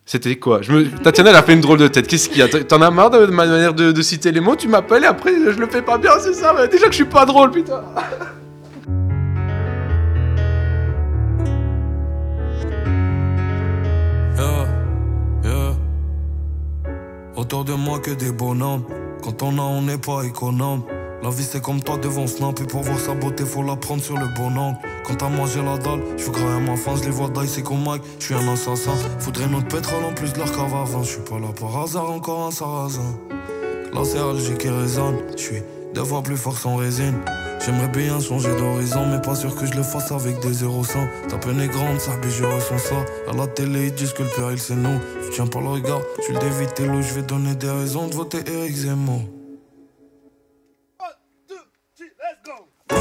C'était 0.06 0.36
quoi? 0.36 0.60
Tatiana, 1.02 1.30
elle 1.30 1.36
a 1.36 1.42
fait 1.42 1.54
une 1.54 1.62
drôle 1.62 1.78
de 1.78 1.88
tête. 1.88 2.06
Qu'est-ce 2.06 2.28
qu'il 2.28 2.38
y 2.38 2.42
a? 2.42 2.48
T'en 2.48 2.82
as 2.82 2.90
marre 2.90 3.10
de 3.10 3.26
ma 3.26 3.46
manière 3.46 3.72
de, 3.72 4.02
citer 4.02 4.32
les 4.32 4.40
mots? 4.40 4.54
Tu 4.54 4.68
m'appelles 4.68 5.04
et 5.04 5.06
après 5.06 5.32
je 5.32 5.58
le 5.58 5.66
fais 5.66 5.80
pas 5.80 5.96
bien, 5.96 6.12
c'est 6.20 6.34
ça? 6.34 6.66
Déjà 6.66 6.86
que 6.86 6.92
je 6.92 6.96
suis 6.96 7.04
pas 7.04 7.24
drôle, 7.24 7.50
putain. 7.50 7.82
Autour 17.36 17.64
de 17.64 17.72
moi 17.72 17.98
que 17.98 18.12
des 18.12 18.30
bonhommes. 18.30 18.84
Quand 19.22 19.42
on 19.42 19.58
a, 19.58 19.62
on 19.62 19.82
n'est 19.82 19.98
pas 19.98 20.22
économe. 20.22 20.84
La 21.24 21.30
vie 21.30 21.42
c'est 21.42 21.62
comme 21.62 21.82
toi 21.82 21.96
devant 21.96 22.26
Snap 22.26 22.60
et 22.60 22.64
pour 22.64 22.82
voir 22.82 23.00
sa 23.00 23.14
beauté 23.14 23.46
faut 23.46 23.62
la 23.62 23.76
prendre 23.76 24.02
sur 24.02 24.18
le 24.18 24.26
bon 24.36 24.54
angle. 24.58 24.76
Quand 25.06 25.14
t'as 25.14 25.30
mangé 25.30 25.62
la 25.62 25.78
dalle, 25.78 26.02
je 26.18 26.24
veux 26.24 26.32
à 26.36 26.60
ma 26.60 26.76
fin, 26.76 26.96
je 26.96 27.04
les 27.04 27.10
vois 27.10 27.30
c'est 27.46 27.62
comme 27.62 27.82
Mike, 27.82 28.02
je 28.18 28.26
suis 28.26 28.34
un 28.34 28.46
assassin. 28.46 28.92
Faudrait 29.20 29.46
notre 29.46 29.68
pétrole 29.68 30.04
en 30.04 30.12
plus 30.12 30.34
de 30.34 30.38
leur 30.40 30.52
cave 30.52 30.74
à 30.74 30.84
vin. 30.84 31.02
Je 31.02 31.08
suis 31.08 31.22
pas 31.22 31.38
là 31.38 31.46
par 31.58 31.78
hasard, 31.78 32.10
encore 32.10 32.48
un 32.48 32.50
sarrasin. 32.50 33.18
Là 33.94 34.02
c'est 34.04 34.18
Alger 34.18 34.58
qui 34.58 34.68
résonne, 34.68 35.16
je 35.34 35.42
suis 35.42 35.62
deux 35.94 36.04
fois 36.04 36.22
plus 36.22 36.36
fort 36.36 36.58
sans 36.58 36.76
résine. 36.76 37.14
J'aimerais 37.64 37.88
bien 37.88 38.20
changer 38.20 38.54
d'horizon, 38.56 39.06
mais 39.06 39.22
pas 39.22 39.34
sûr 39.34 39.56
que 39.56 39.64
je 39.64 39.72
le 39.72 39.82
fasse 39.82 40.12
avec 40.12 40.40
des 40.40 40.52
0 40.52 40.82
Ta 41.30 41.38
peine 41.38 41.58
est 41.58 41.68
grande, 41.68 42.00
ça 42.00 42.12
je 42.22 42.44
ressens 42.44 42.76
ça. 42.76 42.96
À 43.30 43.34
la 43.34 43.46
télé, 43.46 43.86
ils 43.86 43.94
disent 43.94 44.12
que 44.12 44.24
c'est 44.58 44.76
nous. 44.76 45.00
Je 45.24 45.30
tiens 45.32 45.46
pas 45.46 45.60
le 45.60 45.68
regard, 45.68 46.02
je 46.28 46.34
le 46.34 46.38
d'éviter 46.38 46.84
l'eau, 46.84 47.00
je 47.00 47.14
vais 47.14 47.22
donner 47.22 47.54
des 47.54 47.70
raisons 47.70 48.08
de 48.08 48.14
voter 48.14 48.40
Eric 48.46 48.76
Zemmour. 48.76 49.22
Ouais. 52.90 52.96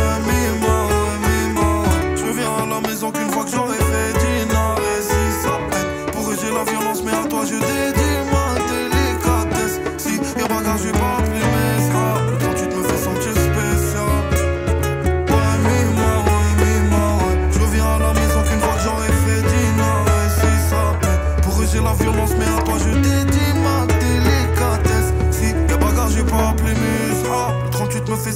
Je 2.15 2.23
reviens 2.26 2.53
à 2.53 2.65
la 2.65 2.80
maison 2.88 3.11
qu'une 3.11 3.30
fois 3.30 3.43
que 3.43 3.51
j'aurai 3.51 3.77
fait 3.77 4.14
dîner. 4.19 4.76
Et 4.97 5.01
si 5.01 5.22
ça 5.43 5.60
pète, 5.69 6.11
pour 6.14 6.30
eux 6.31 6.35
la 6.35 6.64
violence, 6.72 7.03
mais 7.03 7.11
à 7.11 7.27
toi 7.27 7.43
je 7.45 7.55
dédie 7.55 8.18
ma 8.31 8.55
délicatesse. 8.69 9.80
Si 9.97 10.15
y'a 10.39 10.47
bagarre, 10.47 10.77
je 10.77 10.84
vais 10.84 10.91
pas 10.91 11.23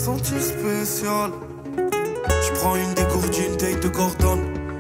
fait 0.08 0.18
sentir 0.18 0.42
spécial. 0.42 1.32
Je 1.78 2.60
prends 2.60 2.76
une 2.76 2.94
dégourdine, 2.94 3.58
taille 3.58 3.80
de 3.80 3.88
Gordon. 3.90 4.40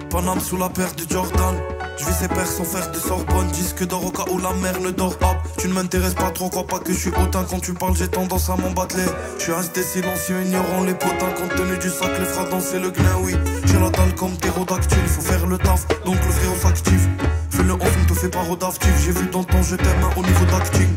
Paname 0.09 0.39
sous 0.39 0.57
la 0.57 0.69
paire 0.69 0.93
de 0.95 1.11
Jordan. 1.11 1.55
Je 1.97 2.05
vis 2.05 2.13
ses 2.13 2.27
pères 2.27 2.47
sans 2.47 2.63
faire 2.63 2.89
de 2.91 2.97
Sorbonne. 2.97 3.47
Disque 3.47 3.85
d'or 3.85 4.05
au 4.05 4.11
cas 4.11 4.25
où 4.31 4.39
la 4.39 4.53
mer 4.53 4.79
ne 4.79 4.91
dort 4.91 5.17
pas. 5.17 5.35
Tu 5.57 5.67
ne 5.67 5.73
m'intéresses 5.73 6.13
pas 6.13 6.31
trop, 6.31 6.49
crois 6.49 6.67
pas 6.67 6.79
que 6.79 6.93
je 6.93 6.97
suis 6.97 7.09
hautain. 7.09 7.45
Quand 7.49 7.59
tu 7.59 7.73
parles, 7.73 7.95
j'ai 7.95 8.07
tendance 8.07 8.49
à 8.49 8.55
m'embatteler. 8.55 9.05
Je 9.37 9.43
suis 9.43 9.51
resté 9.51 9.81
silencieux, 9.83 10.41
ignorant 10.45 10.83
les 10.83 10.93
potins. 10.93 11.31
Compte 11.35 11.55
tenu 11.55 11.77
du 11.77 11.89
sac, 11.89 12.11
les 12.19 12.25
fera 12.25 12.45
danser 12.45 12.79
le 12.79 12.91
gna, 12.91 13.17
oui. 13.21 13.35
J'ai 13.65 13.79
la 13.79 13.89
dalle 13.89 14.15
comme 14.15 14.35
ptérodactyle, 14.37 15.07
faut 15.07 15.21
faire 15.21 15.45
le 15.45 15.57
taf. 15.57 15.87
Donc 16.05 16.15
le 16.15 16.31
frérot 16.31 16.55
s'active. 16.61 17.07
Fais-le 17.49 17.73
off, 17.73 17.97
ne 18.01 18.07
te 18.07 18.13
fais 18.13 18.29
pas 18.29 18.41
rodaftif. 18.41 18.93
J'ai 19.03 19.11
vu 19.11 19.27
dans 19.31 19.43
ton 19.43 19.61
je 19.61 19.75
t'aime 19.75 20.05
au 20.15 20.21
niveau 20.21 20.45
d'acting. 20.45 20.89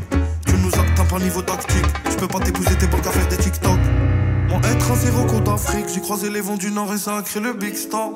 Tu 0.46 0.54
nous 0.56 0.68
atteins 0.68 1.04
pas 1.04 1.18
niveau 1.18 1.42
tactique. 1.42 1.86
Je 2.10 2.16
peux 2.16 2.28
pas 2.28 2.38
t'épouser, 2.38 2.76
t'es 2.76 2.86
bon 2.86 2.98
qu'à 2.98 3.10
faire 3.10 3.26
des 3.28 3.36
TikTok. 3.36 3.78
Moi, 4.50 4.60
être 4.64 4.90
un 4.90 4.96
zéro 4.96 5.24
contre 5.26 5.52
Afrique. 5.52 5.86
J'ai 5.94 6.00
croisé 6.00 6.28
les 6.28 6.40
vents 6.40 6.56
du 6.56 6.72
Nord 6.72 6.92
et 6.92 6.98
ça 6.98 7.18
a 7.18 7.22
créé 7.22 7.40
le 7.40 7.52
Big 7.52 7.76
Star. 7.76 8.10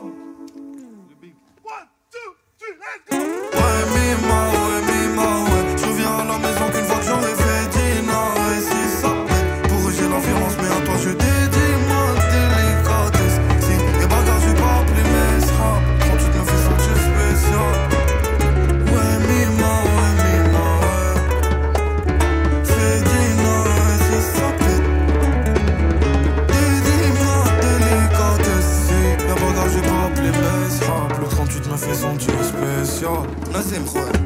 Spécial. 33.64 34.23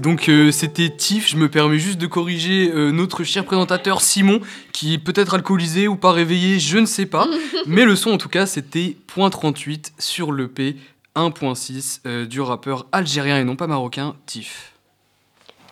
Donc 0.00 0.30
euh, 0.30 0.50
c'était 0.50 0.88
Tiff, 0.88 1.28
je 1.28 1.36
me 1.36 1.50
permets 1.50 1.78
juste 1.78 1.98
de 1.98 2.06
corriger 2.06 2.72
euh, 2.72 2.90
notre 2.90 3.22
cher 3.22 3.44
présentateur 3.44 4.00
Simon, 4.00 4.40
qui 4.72 4.94
est 4.94 4.98
peut-être 4.98 5.34
alcoolisé 5.34 5.88
ou 5.88 5.96
pas 5.96 6.12
réveillé, 6.12 6.58
je 6.58 6.78
ne 6.78 6.86
sais 6.86 7.04
pas. 7.04 7.28
Mais 7.66 7.84
le 7.84 7.94
son 7.96 8.12
en 8.12 8.16
tout 8.16 8.30
cas 8.30 8.46
c'était 8.46 8.96
.38 9.14 9.92
sur 9.98 10.32
l'EP 10.32 10.76
1.6 11.16 12.00
euh, 12.06 12.24
du 12.24 12.40
rappeur 12.40 12.86
algérien 12.92 13.38
et 13.38 13.44
non 13.44 13.56
pas 13.56 13.66
marocain 13.66 14.14
Tiff. 14.24 14.72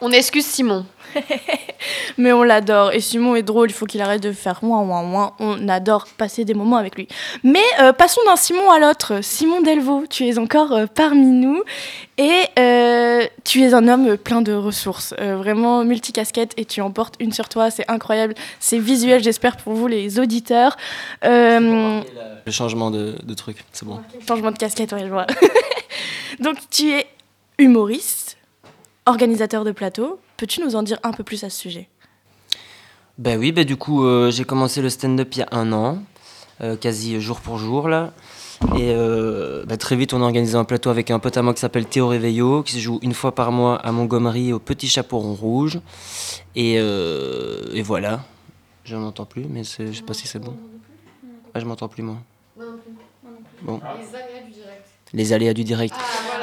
On 0.01 0.11
excuse 0.13 0.47
Simon. 0.47 0.87
Mais 2.19 2.33
on 2.33 2.43
l'adore. 2.43 2.93
Et 2.93 3.01
Simon 3.01 3.35
est 3.35 3.43
drôle, 3.43 3.71
il 3.71 3.73
faut 3.73 3.87
qu'il 3.87 4.01
arrête 4.01 4.23
de 4.23 4.33
faire 4.33 4.59
moins, 4.63 4.85
moins, 4.85 5.03
moins. 5.03 5.33
On 5.41 5.69
adore 5.69 6.07
passer 6.17 6.45
des 6.45 6.55
moments 6.55 6.77
avec 6.77 6.97
lui. 6.97 7.09
Mais 7.43 7.63
euh, 7.81 7.93
passons 7.93 8.21
d'un 8.27 8.37
Simon 8.37 8.71
à 8.71 8.79
l'autre. 8.79 9.21
Simon 9.23 9.61
Delvaux, 9.63 10.05
tu 10.09 10.27
es 10.29 10.39
encore 10.39 10.73
euh, 10.73 10.87
parmi 10.87 11.27
nous. 11.27 11.63
Et 12.19 12.43
euh, 12.59 13.25
tu 13.45 13.63
es 13.63 13.75
un 13.75 13.89
homme 13.89 14.17
plein 14.19 14.43
de 14.43 14.53
ressources. 14.53 15.15
euh, 15.21 15.37
vraiment 15.37 15.85
multicasquette. 15.85 16.53
Et 16.57 16.65
tu 16.65 16.81
en 16.81 16.91
portes 16.91 17.15
une 17.21 17.33
sur 17.33 17.49
toi. 17.49 17.71
C'est 17.71 17.89
incroyable. 17.91 18.35
C'est 18.61 18.79
visuel, 18.79 19.23
j'espère, 19.23 19.57
pour 19.57 19.73
vous, 19.75 19.87
les 19.89 20.19
auditeurs. 20.21 20.77
Euh, 21.25 22.03
Le 22.45 22.53
changement 22.53 22.91
de, 22.91 23.17
de 23.23 23.35
truc, 23.35 23.65
c'est 23.73 23.87
bon. 23.87 24.01
Changement 24.27 24.51
de 24.53 24.59
casquette, 24.59 24.93
ouais, 24.93 25.01
je 25.05 25.07
vois. 25.11 25.27
Donc, 26.41 26.57
tu 26.71 26.91
es 26.93 27.07
humoriste, 27.61 28.18
organisateur 29.09 29.65
de 29.65 29.73
plateau. 29.73 30.21
Peux-tu 30.37 30.63
nous 30.63 30.77
en 30.77 30.83
dire 30.83 30.99
un 31.03 31.13
peu 31.13 31.25
plus 31.25 31.43
à 31.45 31.51
ce 31.51 31.59
sujet? 31.59 31.89
Ben 33.17 33.39
oui, 33.39 33.51
ben 33.51 33.65
du 33.65 33.77
coup, 33.77 34.05
euh, 34.05 34.31
j'ai 34.31 34.45
commencé 34.45 34.81
le 34.81 34.91
stand-up 34.91 35.29
il 35.33 35.39
y 35.39 35.43
a 35.43 35.49
un 35.51 35.73
an, 35.73 35.99
euh, 36.61 36.77
quasi 36.77 37.21
jour 37.21 37.41
pour 37.41 37.59
jour 37.59 37.89
là. 37.89 38.13
Et 38.77 38.93
euh, 38.93 39.65
ben, 39.67 39.77
très 39.77 39.97
vite, 39.97 40.13
on 40.13 40.21
a 40.21 40.25
organisé 40.25 40.57
un 40.57 40.65
plateau 40.65 40.91
avec 40.91 41.11
un 41.11 41.19
pote 41.19 41.37
à 41.37 41.43
moi 41.43 41.55
qui 41.55 41.61
s'appelle 41.61 41.87
Théo 41.87 42.09
Réveillot, 42.09 42.63
qui 42.63 42.73
se 42.73 42.79
joue 42.79 42.99
une 43.03 43.15
fois 43.15 43.35
par 43.35 43.53
mois 43.53 43.77
à 43.77 43.93
Montgomery 43.93 44.53
au 44.53 44.59
Petit 44.59 44.89
Chaperon 44.89 45.35
Rouge. 45.35 45.81
Et, 46.57 46.77
euh, 46.79 47.71
et 47.73 47.83
voilà. 47.83 48.25
Je 48.85 48.97
n'entends 48.97 49.27
plus, 49.27 49.45
mais 49.49 49.63
je 49.63 49.93
sais 49.93 50.03
pas 50.03 50.15
si 50.15 50.27
c'est 50.27 50.41
bon. 50.41 50.57
Ah, 51.55 51.61
je 51.61 51.65
m'entends 51.65 51.89
plus, 51.89 52.03
moi. 52.03 52.17
Bon. 53.63 53.81
Les 55.15 55.33
aléas 55.33 55.55
du 55.55 55.65
direct. 55.65 55.95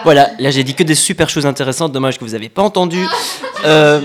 voilà. 0.04 0.32
là 0.40 0.50
j'ai 0.50 0.64
dit 0.64 0.74
que 0.74 0.84
des 0.84 0.96
super 0.96 1.30
choses 1.30 1.46
intéressantes, 1.46 1.92
dommage 1.92 2.18
que 2.18 2.26
vous 2.26 2.32
n'avez 2.32 2.50
pas 2.50 2.64
entendu. 2.64 3.06
Euh, 3.66 4.02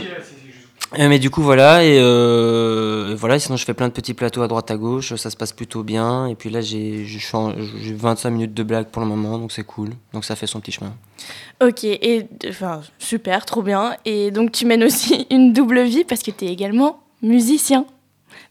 euh, 0.98 1.08
mais 1.08 1.20
du 1.20 1.30
coup 1.30 1.42
voilà, 1.42 1.84
et 1.84 1.98
euh, 2.00 3.14
voilà, 3.16 3.38
sinon 3.38 3.56
je 3.56 3.64
fais 3.64 3.74
plein 3.74 3.86
de 3.86 3.92
petits 3.92 4.14
plateaux 4.14 4.42
à 4.42 4.48
droite 4.48 4.72
à 4.72 4.76
gauche, 4.76 5.14
ça 5.14 5.30
se 5.30 5.36
passe 5.36 5.52
plutôt 5.52 5.84
bien. 5.84 6.26
Et 6.26 6.34
puis 6.34 6.50
là 6.50 6.60
j'ai 6.60 7.06
25 7.94 8.30
minutes 8.30 8.54
de 8.54 8.62
blague 8.64 8.86
pour 8.86 9.00
le 9.00 9.08
moment, 9.08 9.38
donc 9.38 9.52
c'est 9.52 9.62
cool. 9.62 9.90
Donc 10.12 10.24
ça 10.24 10.34
fait 10.34 10.48
son 10.48 10.58
petit 10.60 10.72
chemin. 10.72 10.92
Ok, 11.62 11.84
et 11.84 12.26
enfin 12.48 12.80
super, 12.98 13.44
trop 13.44 13.62
bien. 13.62 13.96
Et 14.04 14.32
donc 14.32 14.50
tu 14.50 14.66
mènes 14.66 14.82
aussi 14.82 15.26
une 15.30 15.52
double 15.52 15.82
vie 15.82 16.04
parce 16.04 16.22
que 16.22 16.32
tu 16.32 16.46
es 16.46 16.48
également 16.48 17.00
musicien. 17.22 17.86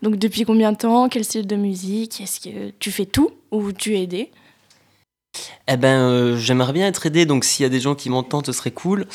Donc 0.02 0.16
depuis 0.16 0.46
combien 0.46 0.72
de 0.72 0.78
temps 0.78 1.10
Quel 1.10 1.26
style 1.26 1.46
de 1.46 1.58
musique 1.58 2.22
Est-ce 2.22 2.40
que 2.40 2.72
tu 2.80 2.92
fais 2.92 3.06
tout 3.06 3.32
ou 3.52 3.74
tu 3.74 3.96
es 3.96 4.04
aidé? 4.04 4.32
Eh 5.72 5.78
ben, 5.78 6.00
euh, 6.00 6.36
j'aimerais 6.36 6.74
bien 6.74 6.88
être 6.88 7.06
aidé, 7.06 7.28
donc 7.28 7.44
s'il 7.46 7.62
y 7.62 7.66
a 7.66 7.70
des 7.70 7.80
gens 7.80 7.94
qui 7.94 8.10
m'entendent, 8.10 8.48
ce 8.48 8.52
serait 8.52 8.72
cool. 8.72 9.06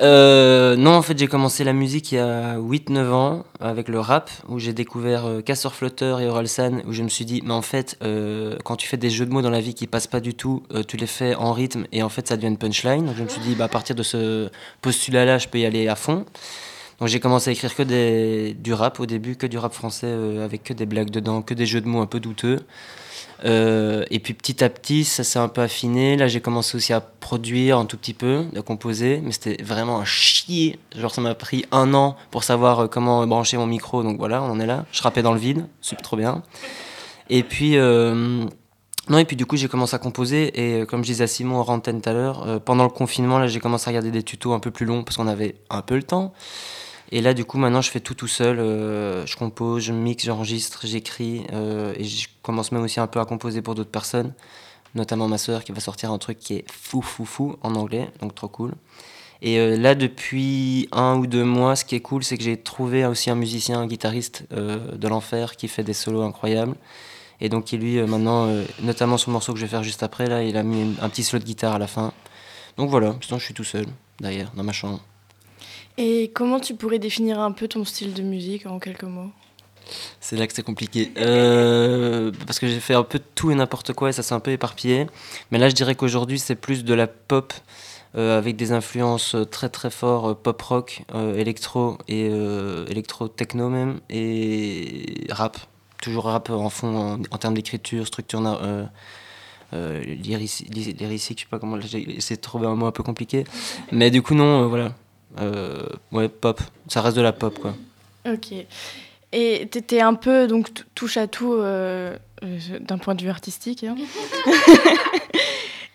Euh, 0.00 0.76
non, 0.76 0.92
en 0.92 1.02
fait, 1.02 1.18
j'ai 1.18 1.26
commencé 1.26 1.64
la 1.64 1.72
musique 1.72 2.12
il 2.12 2.16
y 2.16 2.18
a 2.18 2.56
8-9 2.56 3.10
ans 3.10 3.44
avec 3.58 3.88
le 3.88 3.98
rap, 3.98 4.30
où 4.48 4.60
j'ai 4.60 4.72
découvert 4.72 5.26
euh, 5.26 5.40
Casseur 5.40 5.74
Flotteur 5.74 6.20
et 6.20 6.28
Orelsan, 6.28 6.82
où 6.86 6.92
je 6.92 7.02
me 7.02 7.08
suis 7.08 7.24
dit, 7.24 7.42
mais 7.44 7.52
en 7.52 7.62
fait, 7.62 7.98
euh, 8.04 8.56
quand 8.64 8.76
tu 8.76 8.86
fais 8.86 8.96
des 8.96 9.10
jeux 9.10 9.26
de 9.26 9.32
mots 9.32 9.42
dans 9.42 9.50
la 9.50 9.60
vie 9.60 9.74
qui 9.74 9.88
passent 9.88 10.06
pas 10.06 10.20
du 10.20 10.34
tout, 10.34 10.62
tu 10.86 10.96
les 10.96 11.08
fais 11.08 11.34
en 11.34 11.52
rythme 11.52 11.86
et 11.90 12.04
en 12.04 12.08
fait, 12.08 12.28
ça 12.28 12.36
devient 12.36 12.48
une 12.48 12.58
punchline. 12.58 13.06
Donc 13.06 13.16
je 13.16 13.24
me 13.24 13.28
suis 13.28 13.40
dit, 13.40 13.56
bah, 13.56 13.64
à 13.64 13.68
partir 13.68 13.96
de 13.96 14.04
ce 14.04 14.50
postulat-là, 14.82 15.38
je 15.38 15.48
peux 15.48 15.58
y 15.58 15.66
aller 15.66 15.88
à 15.88 15.96
fond. 15.96 16.24
Donc 17.00 17.08
j'ai 17.08 17.18
commencé 17.18 17.50
à 17.50 17.52
écrire 17.52 17.74
que 17.74 18.52
du 18.52 18.72
rap 18.72 19.00
au 19.00 19.06
début, 19.06 19.34
que 19.34 19.48
du 19.48 19.58
rap 19.58 19.72
français 19.72 20.12
avec 20.44 20.62
que 20.62 20.72
des 20.72 20.86
blagues 20.86 21.10
dedans, 21.10 21.42
que 21.42 21.54
des 21.54 21.66
jeux 21.66 21.80
de 21.80 21.88
mots 21.88 22.00
un 22.00 22.06
peu 22.06 22.20
douteux. 22.20 22.60
Euh, 23.44 24.04
et 24.10 24.20
puis 24.20 24.32
petit 24.32 24.64
à 24.64 24.70
petit, 24.70 25.04
ça 25.04 25.24
s'est 25.24 25.38
un 25.38 25.48
peu 25.48 25.60
affiné. 25.60 26.16
Là, 26.16 26.28
j'ai 26.28 26.40
commencé 26.40 26.76
aussi 26.76 26.92
à 26.92 27.00
produire 27.00 27.78
un 27.78 27.84
tout 27.84 27.96
petit 27.96 28.14
peu, 28.14 28.44
à 28.56 28.62
composer, 28.62 29.20
mais 29.22 29.32
c'était 29.32 29.62
vraiment 29.62 29.98
un 29.98 30.04
chier. 30.04 30.78
Genre, 30.96 31.14
ça 31.14 31.20
m'a 31.20 31.34
pris 31.34 31.66
un 31.70 31.92
an 31.94 32.16
pour 32.30 32.44
savoir 32.44 32.80
euh, 32.80 32.86
comment 32.86 33.26
brancher 33.26 33.56
mon 33.56 33.66
micro. 33.66 34.02
Donc 34.02 34.18
voilà, 34.18 34.42
on 34.42 34.50
en 34.50 34.60
est 34.60 34.66
là. 34.66 34.86
Je 34.92 35.02
rappais 35.02 35.22
dans 35.22 35.32
le 35.32 35.40
vide, 35.40 35.66
c'est 35.80 35.96
trop 35.96 36.16
bien. 36.16 36.42
Et 37.28 37.42
puis, 37.42 37.76
euh, 37.76 38.44
non, 39.08 39.18
et 39.18 39.24
puis 39.24 39.36
du 39.36 39.44
coup, 39.44 39.56
j'ai 39.56 39.68
commencé 39.68 39.94
à 39.94 39.98
composer. 39.98 40.78
Et 40.80 40.86
comme 40.86 41.02
je 41.02 41.08
disais 41.08 41.24
à 41.24 41.28
Simon 41.28 41.60
en 41.60 41.68
antenne 41.68 42.00
tout 42.00 42.08
à 42.08 42.12
l'heure, 42.12 42.60
pendant 42.62 42.84
le 42.84 42.90
confinement, 42.90 43.38
là, 43.38 43.46
j'ai 43.46 43.60
commencé 43.60 43.88
à 43.88 43.90
regarder 43.90 44.10
des 44.10 44.22
tutos 44.22 44.52
un 44.54 44.60
peu 44.60 44.70
plus 44.70 44.86
longs 44.86 45.04
parce 45.04 45.18
qu'on 45.18 45.28
avait 45.28 45.56
un 45.68 45.82
peu 45.82 45.96
le 45.96 46.02
temps. 46.02 46.32
Et 47.12 47.20
là, 47.20 47.34
du 47.34 47.44
coup, 47.44 47.58
maintenant, 47.58 47.82
je 47.82 47.90
fais 47.90 48.00
tout 48.00 48.14
tout 48.14 48.26
seul. 48.28 48.58
euh, 48.58 49.26
je 49.26 49.36
compose, 49.36 49.82
je 49.82 49.92
mixe, 49.92 50.24
j'enregistre, 50.24 50.86
j'écris. 50.86 51.44
euh, 51.52 51.94
et 51.96 52.04
je 52.04 52.28
commence 52.42 52.72
même 52.72 52.82
aussi 52.82 53.00
un 53.00 53.06
peu 53.06 53.20
à 53.20 53.24
composer 53.24 53.62
pour 53.62 53.74
d'autres 53.74 53.90
personnes, 53.90 54.32
notamment 54.94 55.28
ma 55.28 55.38
sœur 55.38 55.64
qui 55.64 55.72
va 55.72 55.80
sortir 55.80 56.10
un 56.10 56.18
truc 56.18 56.38
qui 56.38 56.54
est 56.54 56.64
fou, 56.70 57.02
fou, 57.02 57.24
fou 57.24 57.56
en 57.62 57.74
anglais, 57.74 58.10
donc 58.20 58.34
trop 58.34 58.48
cool. 58.48 58.72
Et 59.42 59.58
euh, 59.58 59.76
là, 59.76 59.94
depuis 59.94 60.88
un 60.92 61.16
ou 61.16 61.26
deux 61.26 61.44
mois, 61.44 61.76
ce 61.76 61.84
qui 61.84 61.94
est 61.94 62.00
cool, 62.00 62.24
c'est 62.24 62.38
que 62.38 62.44
j'ai 62.44 62.56
trouvé 62.56 63.04
aussi 63.04 63.30
un 63.30 63.34
musicien, 63.34 63.80
un 63.80 63.86
guitariste 63.86 64.46
de 64.50 65.08
l'enfer 65.08 65.56
qui 65.56 65.68
fait 65.68 65.84
des 65.84 65.92
solos 65.92 66.22
incroyables. 66.22 66.74
Et 67.40 67.48
donc, 67.48 67.64
qui 67.64 67.76
lui, 67.76 68.00
maintenant, 68.02 68.48
notamment 68.80 69.18
son 69.18 69.32
morceau 69.32 69.52
que 69.52 69.58
je 69.58 69.66
vais 69.66 69.70
faire 69.70 69.82
juste 69.82 70.02
après, 70.02 70.26
là, 70.28 70.42
il 70.42 70.56
a 70.56 70.62
mis 70.62 70.96
un 71.02 71.08
petit 71.10 71.24
solo 71.24 71.40
de 71.40 71.44
guitare 71.44 71.74
à 71.74 71.78
la 71.78 71.88
fin. 71.88 72.12
Donc 72.78 72.90
voilà, 72.90 73.16
sinon 73.20 73.38
je 73.38 73.44
suis 73.44 73.54
tout 73.54 73.64
seul, 73.64 73.86
d'ailleurs, 74.20 74.50
dans 74.56 74.64
ma 74.64 74.72
chambre. 74.72 75.00
Et 75.96 76.30
comment 76.34 76.58
tu 76.58 76.74
pourrais 76.74 76.98
définir 76.98 77.40
un 77.40 77.52
peu 77.52 77.68
ton 77.68 77.84
style 77.84 78.14
de 78.14 78.22
musique 78.22 78.66
en 78.66 78.78
quelques 78.78 79.04
mots? 79.04 79.30
C'est 80.20 80.36
là 80.36 80.46
que 80.46 80.54
c'est 80.54 80.62
compliqué. 80.62 81.12
Euh, 81.18 82.32
parce 82.46 82.58
que 82.58 82.66
j'ai 82.66 82.80
fait 82.80 82.94
un 82.94 83.02
peu 83.02 83.20
tout 83.34 83.50
et 83.50 83.54
n'importe 83.54 83.92
quoi 83.92 84.08
et 84.08 84.12
ça 84.12 84.22
s'est 84.22 84.34
un 84.34 84.40
peu 84.40 84.50
éparpillé. 84.50 85.06
Mais 85.50 85.58
là, 85.58 85.68
je 85.68 85.74
dirais 85.74 85.94
qu'aujourd'hui, 85.94 86.38
c'est 86.38 86.54
plus 86.54 86.84
de 86.84 86.94
la 86.94 87.06
pop 87.06 87.52
euh, 88.16 88.38
avec 88.38 88.56
des 88.56 88.72
influences 88.72 89.36
très 89.50 89.68
très 89.68 89.90
fortes 89.90 90.26
euh, 90.26 90.34
pop 90.34 90.60
rock, 90.62 91.02
électro 91.36 91.98
et 92.08 92.26
électro 92.88 93.28
techno 93.28 93.68
même 93.68 94.00
et 94.10 95.26
rap. 95.30 95.58
Toujours 96.02 96.24
rap 96.24 96.50
en 96.50 96.70
fond 96.70 97.20
en, 97.30 97.38
termes 97.38 97.54
d'écriture, 97.54 98.06
structure. 98.06 98.40
Euh, 99.74 100.04
lyrici, 100.04 100.66
je 100.72 101.34
sais 101.34 101.46
pas 101.50 101.58
comment, 101.58 101.76
de 101.76 102.34
trouver 102.36 102.66
un 102.66 102.76
mot 102.76 102.86
un 102.86 102.92
peu 102.92 103.02
compliqué. 103.02 103.44
Mais 103.90 104.10
du 104.10 104.22
coup, 104.22 104.34
non, 104.34 104.68
voilà. 104.68 104.94
Ouais, 106.12 106.28
pop. 106.28 106.60
Ça 106.88 107.00
reste 107.00 107.16
de 107.16 107.22
la 107.22 107.32
pop, 107.32 107.58
quoi. 107.58 107.74
Ok. 108.26 108.52
Et 109.32 109.68
tu 109.70 109.78
étais 109.78 110.00
un 110.00 110.14
peu 110.14 110.46
donc 110.46 110.68
touche 110.94 111.16
à 111.16 111.26
tout 111.26 111.54
euh, 111.54 112.16
euh, 112.44 112.58
d'un 112.78 112.98
point 112.98 113.16
de 113.16 113.22
vue 113.22 113.30
artistique. 113.30 113.82
Hein. 113.82 113.96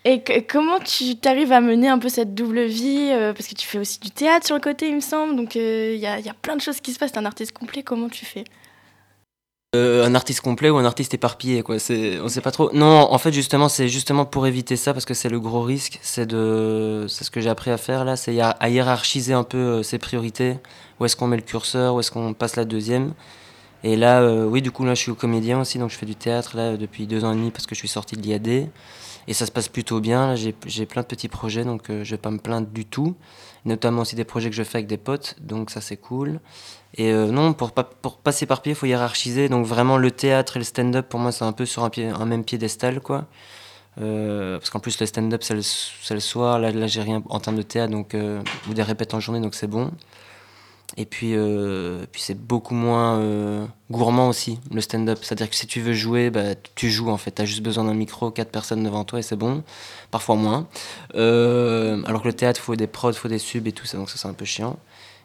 Et 0.06 0.22
comment 0.44 0.80
tu 0.80 1.16
t'arrives 1.16 1.52
à 1.52 1.62
mener 1.62 1.88
un 1.88 2.00
peu 2.00 2.10
cette 2.10 2.36
double 2.36 2.66
vie 2.66 3.10
euh, 3.12 3.34
Parce 3.34 3.48
que 3.48 3.56
tu 3.56 3.66
fais 3.66 3.80
aussi 3.80 4.00
du 4.00 4.12
théâtre 4.12 4.46
sur 4.46 4.56
le 4.56 4.62
côté, 4.62 4.90
il 4.90 4.96
me 4.96 5.00
semble. 5.00 5.38
Donc 5.38 5.56
il 5.56 5.96
y, 5.96 6.06
a, 6.06 6.20
y, 6.20 6.30
a 6.30 6.34
plein 6.34 6.58
de 6.58 6.62
choses 6.62 6.82
qui 6.82 6.92
se 6.92 7.00
passent. 7.00 7.14
T'es 7.14 7.20
un 7.20 7.26
artiste 7.26 7.54
complet. 7.54 7.82
Comment 7.82 8.10
tu 8.10 8.26
fais? 8.26 8.44
Un 9.74 10.16
artiste 10.16 10.42
complet 10.42 10.72
ou 10.72 10.78
un 10.78 10.86
artiste 10.86 11.14
éparpillé 11.14 11.62
quoi 11.62 11.78
c'est 11.78 12.20
on 12.22 12.28
sait 12.28 12.42
pas 12.42 12.50
trop 12.50 12.72
non 12.74 13.08
en 13.12 13.18
fait 13.20 13.32
justement 13.32 13.70
c'est 13.70 13.88
justement 13.88 14.26
pour 14.26 14.48
éviter 14.48 14.76
ça 14.76 14.94
parce 14.94 15.06
que 15.06 15.14
c'est 15.14 15.30
le 15.30 15.40
gros 15.40 15.62
risque 15.62 16.00
c'est 16.02 16.26
de 16.26 17.06
c'est 17.08 17.24
ce 17.24 17.30
que 17.30 17.40
j'ai 17.40 17.52
appris 17.52 17.70
à 17.70 17.78
faire 17.78 18.04
là 18.04 18.16
c'est 18.16 18.40
à 18.42 18.70
hiérarchiser 18.70 19.34
un 19.34 19.44
peu 19.44 19.84
ses 19.84 20.00
priorités 20.00 20.58
où 21.00 21.06
est-ce 21.06 21.16
qu'on 21.16 21.28
met 21.28 21.38
le 21.38 21.42
curseur, 21.42 21.96
où 21.96 22.00
est-ce 22.00 22.12
qu'on 22.12 22.34
passe 22.34 22.56
la 22.56 22.66
deuxième. 22.66 23.14
Et 23.84 23.96
là, 23.96 24.22
euh, 24.22 24.46
oui, 24.46 24.62
du 24.62 24.72
coup, 24.72 24.84
là, 24.84 24.94
je 24.94 25.02
suis 25.02 25.16
comédien 25.16 25.62
aussi, 25.62 25.80
donc 25.80 25.90
je 25.90 25.96
fais 25.96 26.06
du 26.06 26.16
théâtre 26.16 26.58
là 26.58 26.76
depuis 26.76 27.08
deux 27.08 27.24
ans 27.24 27.32
et 27.32 27.36
demi 27.36 27.52
parce 27.52 27.66
que 27.66 27.76
je 27.76 27.80
suis 27.80 27.88
sorti 27.88 28.16
de 28.16 28.22
l'IAD. 28.22 28.70
Et 29.28 29.34
ça 29.34 29.46
se 29.46 29.52
passe 29.52 29.68
plutôt 29.68 30.00
bien. 30.00 30.36
J'ai 30.36 30.86
plein 30.86 31.02
de 31.02 31.08
petits 31.08 31.30
projets, 31.30 31.64
donc 31.64 31.90
euh, 31.90 32.04
je 32.04 32.12
vais 32.12 32.18
pas 32.18 32.32
me 32.32 32.40
plaindre 32.40 32.68
du 32.68 32.86
tout. 32.86 33.16
Notamment 33.66 34.02
aussi 34.02 34.16
des 34.16 34.24
projets 34.24 34.50
que 34.50 34.56
je 34.56 34.64
fais 34.64 34.80
avec 34.80 34.88
des 34.88 34.98
potes, 34.98 35.36
donc 35.42 35.70
ça 35.70 35.82
c'est 35.82 35.98
cool. 35.98 36.40
Et 36.96 37.12
euh, 37.12 37.28
non, 37.28 37.54
pour 37.54 37.72
pas, 37.72 37.84
pour 37.84 38.20
s'éparpiller, 38.32 38.74
il 38.74 38.78
faut 38.78 38.86
hiérarchiser. 38.86 39.50
Donc 39.50 39.66
vraiment, 39.66 39.98
le 39.98 40.12
théâtre 40.12 40.58
et 40.58 40.60
le 40.60 40.66
stand-up, 40.66 41.08
pour 41.10 41.20
moi, 41.20 41.32
c'est 41.32 41.46
un 41.46 41.54
peu 41.54 41.66
sur 41.66 41.84
un, 41.84 41.90
pied, 41.90 42.08
un 42.08 42.26
même 42.26 42.44
piédestal, 42.44 43.00
quoi. 43.02 43.26
parce 43.96 44.70
qu'en 44.70 44.80
plus, 44.80 45.00
le 45.00 45.06
stand-up, 45.06 45.44
c'est 45.44 45.54
le, 45.54 46.20
soir. 46.20 46.60
Là, 46.60 46.72
là 46.72 46.88
j'ai 46.88 47.02
rien 47.02 47.24
en 47.30 47.40
termes 47.40 47.58
de 47.58 47.62
théâtre, 47.64 47.92
donc, 47.92 48.16
ou 48.70 48.74
des 48.74 48.84
répètes 48.84 49.14
en 49.14 49.20
journée, 49.20 49.42
donc 49.42 49.56
c'est 49.56 49.68
bon. 49.68 49.92
Et 50.98 51.06
puis, 51.06 51.36
euh, 51.36 52.06
puis 52.12 52.22
c'est 52.22 52.38
beaucoup 52.38 52.74
moins 52.74 53.20
euh, 53.20 53.66
gourmand 53.92 54.28
aussi, 54.28 54.60
le 54.72 54.82
stand-up. 54.82 55.20
C'est-à-dire 55.22 55.50
que 55.50 55.56
si 55.56 55.68
tu 55.68 55.82
veux 55.82 55.94
jouer, 55.94 56.30
bah, 56.32 56.56
tu 56.76 56.90
joues 56.90 57.10
en 57.10 57.18
fait. 57.18 57.32
Tu 57.32 57.42
as 57.42 57.46
juste 57.46 57.62
besoin 57.62 57.84
d'un 57.84 57.94
micro, 57.94 58.32
quatre 58.32 58.52
personnes 58.52 58.84
devant 58.84 59.04
toi 59.04 59.20
et 59.20 59.22
c'est 59.22 59.36
bon. 59.36 59.64
Parfois 60.10 60.36
moins. 60.36 60.68
Euh, 61.16 62.02
alors 62.06 62.24
que 62.24 62.28
le 62.28 62.34
théâtre, 62.34 62.60
il 62.62 62.64
faut 62.64 62.76
des 62.76 62.88
prods, 62.88 63.14
faut 63.14 63.28
des 63.28 63.38
subs 63.38 63.68
et 63.68 63.72
tout 63.72 63.86
ça, 63.86 63.98
donc 63.98 64.10
ça 64.10 64.18
c'est 64.18 64.28
un 64.28 64.34
peu 64.34 64.46
chiant. 64.46 64.78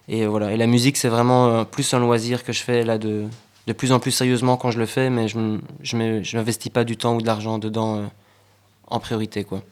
Et 0.09 0.27
voilà. 0.27 0.53
Et 0.53 0.57
la 0.57 0.67
musique, 0.67 0.97
c'est 0.97 1.09
vraiment 1.09 1.65
plus 1.65 1.95
un 1.95 1.99
loisir 1.99 2.45
que 2.45 2.53
je 2.53 2.63
fais 2.63 2.85
là 2.85 2.99
de, 2.99 3.25
de 3.67 3.73
plus 3.73 3.93
en 3.93 4.01
plus 4.01 4.11
sérieusement 4.11 4.57
quand 4.57 4.71
je 4.71 4.79
le 4.79 4.87
fais, 4.87 5.11
mais 5.11 5.29
je 5.29 6.37
n'investis 6.37 6.71
pas 6.71 6.85
du 6.85 6.97
temps 6.97 7.17
ou 7.17 7.21
de 7.21 7.27
l'argent 7.27 7.59
dedans 7.59 8.11
en 8.87 9.01
priorité. 9.01 9.45
quoi. 9.45 9.63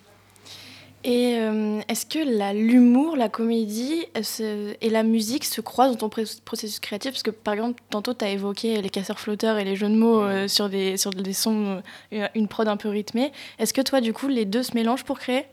Et 1.05 1.35
euh, 1.41 1.81
est-ce 1.89 2.07
que 2.07 2.21
l'humour, 2.55 3.17
la, 3.17 3.29
comédie 3.29 4.07
euh, 4.41 4.73
et 4.81 4.89
la 4.89 5.03
musique 5.03 5.45
se 5.45 5.61
croisent 5.61 5.97
dans 5.97 6.09
ton 6.09 6.25
processus 6.45 6.79
créatif? 6.79 7.13
Parce 7.13 7.25
que 7.25 7.33
par 7.33 7.55
exemple, 7.55 7.83
tantôt 7.91 8.15
tu 8.15 8.25
as 8.25 8.31
évoqué 8.31 8.81
les 8.81 8.91
casseurs 8.91 9.19
flotteurs 9.19 9.59
et 9.59 9.65
les 9.65 9.75
jeux 9.75 9.89
de 9.89 9.97
mots 9.97 10.23
euh, 10.23 10.47
sur, 10.47 10.69
des, 10.69 10.97
sur 10.97 11.11
des 11.11 11.33
sons, 11.33 11.83
une 12.13 12.47
prod 12.47 12.69
un 12.69 12.77
peu 12.77 12.89
rythmée. 12.89 13.33
Est-ce 13.59 13.75
que 13.75 13.81
toi, 13.81 14.01
du 14.01 14.13
coup, 14.13 14.29
les 14.29 14.45
deux 14.45 14.63
se 14.63 14.75
mélangent 14.75 15.05
pour 15.05 15.19
créer? 15.19 15.47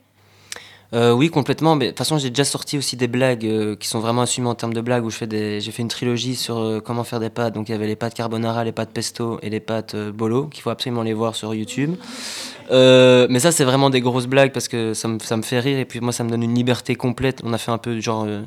Oui, 0.93 1.29
complètement. 1.29 1.75
Mais 1.75 1.85
de 1.85 1.89
toute 1.91 1.99
façon, 1.99 2.17
j'ai 2.17 2.29
déjà 2.29 2.45
sorti 2.45 2.77
aussi 2.77 2.97
des 2.97 3.07
blagues 3.07 3.77
qui 3.77 3.87
sont 3.87 3.99
vraiment 3.99 4.23
assumées 4.23 4.47
en 4.47 4.55
termes 4.55 4.73
de 4.73 4.81
blagues. 4.81 5.05
Où 5.05 5.09
je 5.09 5.25
des, 5.25 5.61
j'ai 5.61 5.71
fait 5.71 5.81
une 5.81 5.87
trilogie 5.87 6.35
sur 6.35 6.81
comment 6.83 7.03
faire 7.03 7.19
des 7.19 7.29
pâtes. 7.29 7.53
Donc 7.53 7.69
il 7.69 7.73
y 7.73 7.75
avait 7.75 7.87
les 7.87 7.95
pâtes 7.95 8.13
carbonara, 8.13 8.63
les 8.63 8.71
pâtes 8.71 8.91
pesto 8.91 9.39
et 9.41 9.49
les 9.49 9.59
pâtes 9.59 9.95
bolo, 9.95 10.47
qu'il 10.47 10.63
faut 10.63 10.71
absolument 10.71 11.03
les 11.03 11.13
voir 11.13 11.35
sur 11.35 11.53
YouTube. 11.53 11.95
Euh, 12.71 13.27
mais 13.29 13.39
ça, 13.39 13.51
c'est 13.51 13.63
vraiment 13.63 13.89
des 13.89 14.01
grosses 14.01 14.27
blagues 14.27 14.51
parce 14.51 14.67
que 14.67 14.93
ça 14.93 15.07
me, 15.07 15.19
ça 15.19 15.41
fait 15.41 15.59
rire 15.59 15.79
et 15.79 15.85
puis 15.85 15.99
moi, 15.99 16.13
ça 16.13 16.23
me 16.23 16.29
donne 16.29 16.43
une 16.43 16.55
liberté 16.55 16.95
complète. 16.95 17.41
On 17.43 17.53
a 17.53 17.57
fait 17.57 17.71
un 17.71 17.77
peu 17.77 17.99
genre. 17.99 18.25
Euh, 18.25 18.41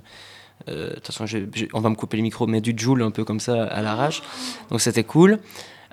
euh, 0.68 0.90
de 0.90 0.94
toute 0.94 1.08
façon, 1.08 1.24
on 1.72 1.80
va 1.80 1.90
me 1.90 1.96
couper 1.96 2.18
les 2.18 2.22
micros, 2.22 2.46
mais 2.46 2.60
du 2.60 2.72
Joule 2.76 3.02
un 3.02 3.10
peu 3.10 3.24
comme 3.24 3.40
ça 3.40 3.64
à 3.64 3.82
l'arrache. 3.82 4.22
Donc 4.70 4.80
c'était 4.80 5.02
cool. 5.02 5.40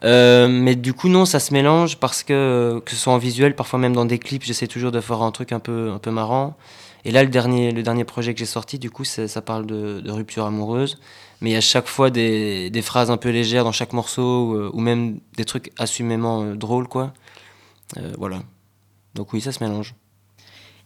Mais 0.03 0.75
du 0.75 0.93
coup, 0.93 1.09
non, 1.09 1.25
ça 1.25 1.39
se 1.39 1.53
mélange 1.53 1.97
parce 1.97 2.23
que, 2.23 2.81
que 2.85 2.91
ce 2.91 2.97
soit 2.97 3.13
en 3.13 3.17
visuel, 3.17 3.55
parfois 3.55 3.79
même 3.79 3.93
dans 3.93 4.05
des 4.05 4.19
clips, 4.19 4.43
j'essaie 4.43 4.67
toujours 4.67 4.91
de 4.91 5.01
faire 5.01 5.21
un 5.21 5.31
truc 5.31 5.51
un 5.51 5.59
peu, 5.59 5.91
un 5.91 5.99
peu 5.99 6.11
marrant. 6.11 6.57
Et 7.05 7.11
là, 7.11 7.23
le 7.23 7.29
dernier, 7.29 7.71
le 7.71 7.83
dernier 7.83 8.03
projet 8.03 8.33
que 8.33 8.39
j'ai 8.39 8.45
sorti, 8.45 8.77
du 8.79 8.91
coup, 8.91 9.05
ça 9.05 9.41
parle 9.41 9.65
de, 9.65 10.09
rupture 10.11 10.45
amoureuse. 10.45 10.99
Mais 11.41 11.51
il 11.51 11.53
y 11.53 11.57
a 11.57 11.61
chaque 11.61 11.87
fois 11.87 12.09
des, 12.09 12.81
phrases 12.83 13.11
un 13.11 13.17
peu 13.17 13.29
légères 13.29 13.63
dans 13.63 13.71
chaque 13.71 13.93
morceau 13.93 14.51
ou, 14.51 14.77
ou 14.77 14.79
même 14.81 15.19
des 15.37 15.45
trucs 15.45 15.71
assumément 15.77 16.55
drôles, 16.55 16.87
quoi. 16.87 17.13
Euh, 17.97 18.13
voilà. 18.17 18.43
Donc 19.15 19.33
oui, 19.33 19.41
ça 19.41 19.51
se 19.51 19.63
mélange. 19.63 19.95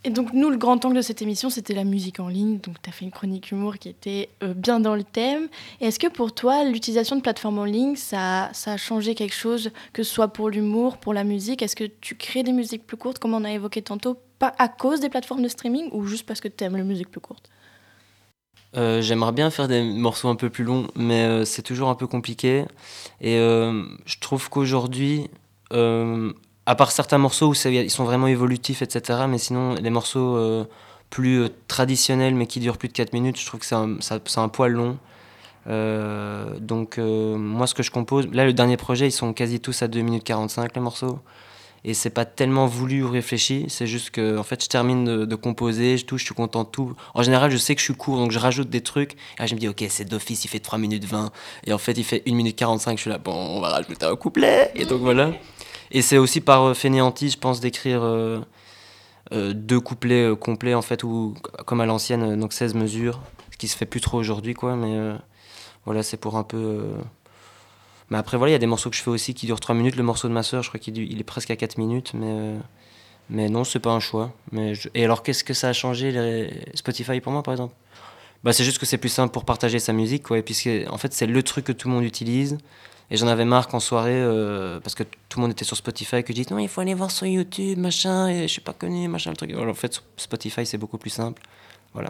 Et 0.05 0.09
donc 0.09 0.33
nous, 0.33 0.49
le 0.49 0.57
grand 0.57 0.83
angle 0.83 0.97
de 0.97 1.01
cette 1.01 1.21
émission, 1.21 1.49
c'était 1.49 1.73
la 1.73 1.85
musique 1.85 2.19
en 2.19 2.27
ligne. 2.27 2.59
Donc 2.59 2.81
tu 2.81 2.89
as 2.89 2.93
fait 2.93 3.05
une 3.05 3.11
chronique 3.11 3.51
humour 3.51 3.77
qui 3.77 3.87
était 3.87 4.29
euh, 4.43 4.53
bien 4.53 4.81
dans 4.81 4.95
le 4.95 5.03
thème. 5.03 5.47
Est-ce 5.79 5.97
que 5.97 6.07
pour 6.07 6.33
toi, 6.33 6.65
l'utilisation 6.65 7.15
de 7.15 7.21
plateformes 7.21 7.59
en 7.59 7.65
ligne, 7.65 7.95
ça, 7.95 8.49
ça, 8.51 8.73
a 8.73 8.77
changé 8.77 9.15
quelque 9.15 9.35
chose, 9.35 9.71
que 9.93 10.03
ce 10.03 10.13
soit 10.13 10.27
pour 10.27 10.49
l'humour, 10.49 10.97
pour 10.97 11.13
la 11.13 11.23
musique? 11.23 11.61
Est-ce 11.61 11.77
que 11.77 11.85
tu 12.01 12.15
crées 12.15 12.43
des 12.43 12.51
musiques 12.51 12.85
plus 12.85 12.97
courtes, 12.97 13.19
comme 13.19 13.33
on 13.33 13.45
a 13.45 13.51
évoqué 13.51 13.81
tantôt, 13.81 14.17
pas 14.39 14.53
à 14.57 14.67
cause 14.67 14.99
des 14.99 15.09
plateformes 15.09 15.41
de 15.41 15.47
streaming 15.47 15.89
ou 15.93 16.05
juste 16.05 16.25
parce 16.25 16.41
que 16.41 16.49
tu 16.49 16.65
aimes 16.65 16.75
les 16.75 16.83
musiques 16.83 17.09
plus 17.09 17.21
courtes 17.21 17.49
euh, 18.75 19.01
J'aimerais 19.01 19.31
bien 19.31 19.49
faire 19.51 19.69
des 19.69 19.83
morceaux 19.83 20.27
un 20.27 20.35
peu 20.35 20.49
plus 20.49 20.65
longs, 20.65 20.87
mais 20.97 21.45
c'est 21.45 21.61
toujours 21.61 21.87
un 21.87 21.95
peu 21.95 22.07
compliqué. 22.07 22.65
Et 23.21 23.37
je 23.37 24.19
trouve 24.19 24.49
qu'aujourd'hui 24.49 25.29
à 26.65 26.75
part 26.75 26.91
certains 26.91 27.17
morceaux 27.17 27.49
où 27.49 27.53
ils 27.53 27.91
sont 27.91 28.05
vraiment 28.05 28.27
évolutifs, 28.27 28.81
etc. 28.81 29.21
Mais 29.27 29.37
sinon, 29.37 29.75
les 29.75 29.89
morceaux 29.89 30.37
euh, 30.37 30.65
plus 31.09 31.41
euh, 31.41 31.49
traditionnels, 31.67 32.35
mais 32.35 32.47
qui 32.47 32.59
durent 32.59 32.77
plus 32.77 32.87
de 32.87 32.93
4 32.93 33.13
minutes, 33.13 33.39
je 33.39 33.45
trouve 33.45 33.59
que 33.59 33.65
c'est 33.65 34.39
un, 34.39 34.49
poil 34.49 34.71
long. 34.71 34.97
Euh, 35.67 36.57
donc, 36.59 36.97
moi, 36.97 37.67
ce 37.67 37.73
que 37.73 37.83
je 37.83 37.91
compose, 37.91 38.27
là, 38.31 38.45
le 38.45 38.53
dernier 38.53 38.77
projet, 38.77 39.07
ils 39.07 39.11
sont 39.11 39.33
quasi 39.33 39.59
tous 39.59 39.81
à 39.81 39.87
2 39.87 40.01
minutes 40.01 40.23
45, 40.23 40.75
les 40.75 40.81
morceaux. 40.81 41.19
Et 41.85 41.93
c'est 41.93 42.09
pas 42.09 42.23
tellement 42.23 42.65
voulu 42.65 43.03
ou 43.03 43.11
réfléchi, 43.11 43.65
c'est 43.67 43.87
juste 43.87 44.11
que, 44.11 44.37
en 44.37 44.43
fait, 44.43 44.63
je 44.63 44.69
termine 44.69 45.25
de, 45.25 45.35
composer, 45.35 45.97
je 45.97 46.05
touche, 46.05 46.21
je 46.21 46.27
suis 46.27 46.35
content 46.35 46.63
de 46.63 46.69
tout. 46.69 46.93
En 47.13 47.23
général, 47.23 47.51
je 47.51 47.57
sais 47.57 47.75
que 47.75 47.81
je 47.81 47.85
suis 47.85 47.93
court, 47.93 48.15
donc 48.15 48.31
je 48.31 48.39
rajoute 48.39 48.69
des 48.69 48.79
trucs. 48.79 49.17
Et 49.41 49.47
je 49.47 49.53
me 49.53 49.59
dis, 49.59 49.67
ok, 49.67 49.83
c'est 49.89 50.05
d'office, 50.05 50.45
il 50.45 50.47
fait 50.47 50.61
3 50.61 50.79
minutes 50.79 51.03
20. 51.03 51.29
Et 51.65 51.73
en 51.73 51.77
fait, 51.77 51.91
il 51.97 52.05
fait 52.05 52.23
1 52.25 52.33
minute 52.35 52.55
45, 52.55 52.97
je 52.97 53.01
suis 53.01 53.09
là, 53.09 53.17
bon, 53.17 53.33
on 53.33 53.59
va 53.59 53.67
rajouter 53.67 54.05
un 54.05 54.15
couplet. 54.15 54.71
Et 54.75 54.85
donc 54.85 55.01
voilà. 55.01 55.31
Et 55.93 56.01
c'est 56.01 56.17
aussi 56.17 56.41
par 56.41 56.63
euh, 56.63 56.73
fainéantise, 56.73 57.33
je 57.33 57.37
pense, 57.37 57.59
d'écrire 57.59 58.03
euh, 58.03 58.39
euh, 59.31 59.53
deux 59.53 59.79
couplets 59.79 60.35
complets, 60.35 60.73
en 60.73 60.81
fait, 60.81 61.03
ou 61.03 61.35
comme 61.65 61.81
à 61.81 61.85
l'ancienne, 61.85 62.39
donc 62.39 62.51
16 62.53 62.73
mesures, 62.73 63.21
ce 63.51 63.57
qui 63.57 63.67
se 63.67 63.77
fait 63.77 63.85
plus 63.85 64.01
trop 64.01 64.17
aujourd'hui, 64.17 64.55
quoi. 64.55 64.75
Mais 64.75 64.97
voilà, 65.85 66.03
c'est 66.03 66.17
pour 66.17 66.35
un 66.37 66.43
peu. 66.43 66.93
Mais 68.09 68.17
après, 68.17 68.37
voilà, 68.37 68.51
il 68.51 68.53
y 68.53 68.55
a 68.55 68.59
des 68.59 68.67
morceaux 68.67 68.89
que 68.89 68.95
je 68.95 69.01
fais 69.01 69.11
aussi 69.11 69.33
qui 69.33 69.45
durent 69.45 69.59
3 69.59 69.75
minutes. 69.75 69.95
Le 69.95 70.03
morceau 70.03 70.27
de 70.27 70.33
ma 70.33 70.43
soeur, 70.43 70.63
je 70.63 70.69
crois 70.69 70.79
qu'il 70.79 70.97
il 70.97 71.19
est 71.19 71.23
presque 71.23 71.51
à 71.51 71.55
4 71.55 71.77
minutes, 71.77 72.13
mais. 72.15 72.53
Mais 73.29 73.49
non, 73.49 73.63
c'est 73.63 73.79
pas 73.79 73.91
un 73.91 74.01
choix. 74.01 74.33
Mais 74.51 74.73
Et 74.93 75.05
alors, 75.05 75.23
qu'est-ce 75.23 75.43
que 75.43 75.53
ça 75.53 75.69
a 75.69 75.73
changé. 75.73 76.49
Spotify 76.73 77.21
pour 77.21 77.31
moi, 77.31 77.41
par 77.43 77.53
exemple? 77.53 77.73
Bah, 78.43 78.51
C'est 78.51 78.65
juste 78.65 78.79
que 78.79 78.85
c'est 78.85 78.97
plus 78.97 79.09
simple 79.09 79.31
pour 79.31 79.45
partager 79.45 79.79
sa 79.79 79.93
musique, 79.93 80.23
quoi. 80.23 80.39
Et 80.39 80.41
puisque, 80.41 80.69
en 80.89 80.97
fait, 80.97 81.13
c'est 81.13 81.27
le 81.27 81.43
truc 81.43 81.65
que 81.65 81.71
tout 81.71 81.87
le 81.87 81.93
monde 81.93 82.03
utilise. 82.03 82.57
Et 83.13 83.17
j'en 83.17 83.27
avais 83.27 83.45
marre 83.45 83.67
qu'en 83.67 83.79
soirée, 83.79 84.19
euh, 84.19 84.79
parce 84.79 84.95
que 84.95 85.03
tout 85.03 85.37
le 85.37 85.43
monde 85.43 85.51
était 85.51 85.63
sur 85.63 85.77
Spotify, 85.77 86.23
que 86.23 86.33
je 86.33 86.41
dis 86.41 86.47
non, 86.49 86.57
il 86.57 86.67
faut 86.67 86.81
aller 86.81 86.95
voir 86.95 87.11
sur 87.11 87.27
YouTube, 87.27 87.77
machin, 87.77 88.27
et 88.27 88.41
je 88.41 88.47
suis 88.47 88.61
pas 88.61 88.73
connu, 88.73 89.07
machin, 89.07 89.29
le 89.29 89.35
truc. 89.35 89.55
En 89.55 89.73
fait, 89.75 90.01
Spotify, 90.17 90.65
c'est 90.65 90.79
beaucoup 90.79 90.97
plus 90.97 91.11
simple. 91.11 91.43
Voilà. 91.93 92.09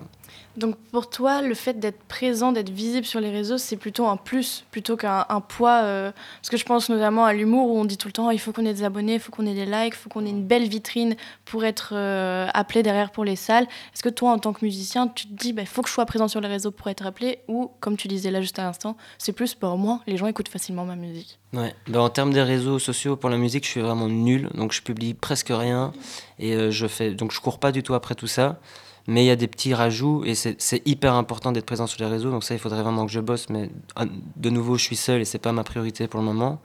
Donc 0.56 0.76
pour 0.92 1.10
toi, 1.10 1.42
le 1.42 1.56
fait 1.56 1.80
d'être 1.80 2.04
présent, 2.04 2.52
d'être 2.52 2.70
visible 2.70 3.06
sur 3.06 3.20
les 3.20 3.32
réseaux, 3.32 3.58
c'est 3.58 3.76
plutôt 3.76 4.06
un 4.06 4.18
plus 4.18 4.66
plutôt 4.72 4.96
qu'un 4.96 5.26
poids. 5.48 5.82
Euh, 5.84 6.12
parce 6.42 6.50
que 6.50 6.58
je 6.58 6.66
pense 6.66 6.90
notamment 6.90 7.26
à 7.26 7.34
l'humour 7.34 7.70
où 7.70 7.78
on 7.78 7.86
dit 7.86 7.98
tout 7.98 8.08
le 8.08 8.14
temps 8.14 8.30
il 8.30 8.40
faut 8.40 8.52
qu'on 8.52 8.66
ait 8.66 8.74
des 8.74 8.84
abonnés, 8.84 9.16
il 9.16 9.20
faut 9.20 9.32
qu'on 9.32 9.48
ait 9.48 9.56
des 9.56 9.66
likes, 9.66 9.94
il 9.94 9.96
faut 9.96 10.10
qu'on 10.10 10.26
ait 10.26 10.30
une 10.30 10.46
belle 10.46 10.68
vitrine 10.68 11.16
pour 11.46 11.66
être 11.66 11.94
euh, 11.94 12.48
appelé 12.54 12.84
derrière 12.84 13.12
pour 13.12 13.26
les 13.26 13.36
salles. 13.36 13.66
Est-ce 13.94 14.04
que 14.04 14.10
toi, 14.10 14.32
en 14.32 14.40
tant 14.40 14.54
que 14.54 14.64
musicien, 14.64 15.08
tu 15.08 15.28
te 15.28 15.34
dis 15.34 15.50
il 15.50 15.54
bah, 15.54 15.66
faut 15.66 15.82
que 15.82 15.90
je 15.90 15.94
sois 15.94 16.06
présent 16.06 16.28
sur 16.28 16.42
les 16.42 16.48
réseaux 16.48 16.72
pour 16.72 16.88
être 16.88 17.06
appelé 17.06 17.40
Ou, 17.48 17.72
comme 17.80 17.98
tu 17.98 18.08
disais 18.08 18.30
là 18.30 18.42
juste 18.42 18.60
à 18.60 18.64
l'instant, 18.64 18.96
c'est 19.18 19.34
plus 19.34 19.58
bah, 19.60 19.70
au 19.70 19.78
moins 19.78 20.02
les 20.06 20.18
gens 20.18 20.28
écoutent 20.28 20.50
facilement 20.50 20.86
ma 20.86 20.96
musique? 20.96 21.40
Ouais. 21.54 21.74
Ben, 21.88 22.00
en 22.00 22.10
termes 22.10 22.32
des 22.32 22.44
réseaux 22.44 22.78
sociaux 22.78 23.16
pour 23.16 23.30
la 23.30 23.38
musique, 23.38 23.66
je 23.66 23.70
suis 23.70 23.82
vraiment 23.82 24.08
nul, 24.08 24.50
donc 24.54 24.72
je 24.72 24.82
publie 24.84 25.16
presque 25.16 25.50
rien 25.50 25.94
et 26.38 26.54
euh, 26.54 26.72
je 26.72 26.88
fais 26.88 27.12
donc 27.12 27.32
je 27.32 27.40
cours 27.40 27.60
pas 27.60 27.72
du 27.72 27.82
tout 27.82 27.96
après 27.96 28.14
tout 28.14 28.28
ça. 28.28 28.60
Mais 29.08 29.24
il 29.24 29.28
y 29.28 29.32
a 29.32 29.36
des 29.36 29.48
petits 29.50 29.74
rajouts 29.74 30.24
et 30.26 30.34
c'est 30.34 30.82
hyper 30.88 31.14
important 31.16 31.52
d'être 31.52 31.66
présent 31.66 31.88
sur 31.88 32.02
les 32.04 32.10
réseaux. 32.10 32.32
Donc 32.32 32.44
ça, 32.46 32.54
il 32.54 32.60
faudrait 32.60 32.82
vraiment 32.84 33.06
que 33.06 33.12
je 33.12 33.20
bosse. 33.20 33.50
Mais 33.50 33.70
ah, 33.98 34.06
de 34.38 34.50
nouveau, 34.50 34.78
je 34.78 34.84
suis 34.84 34.96
seul 34.96 35.20
et 35.22 35.26
c'est 35.26 35.40
pas 35.40 35.52
ma 35.52 35.64
priorité 35.66 36.08
pour 36.08 36.20
le 36.22 36.26
moment. 36.26 36.62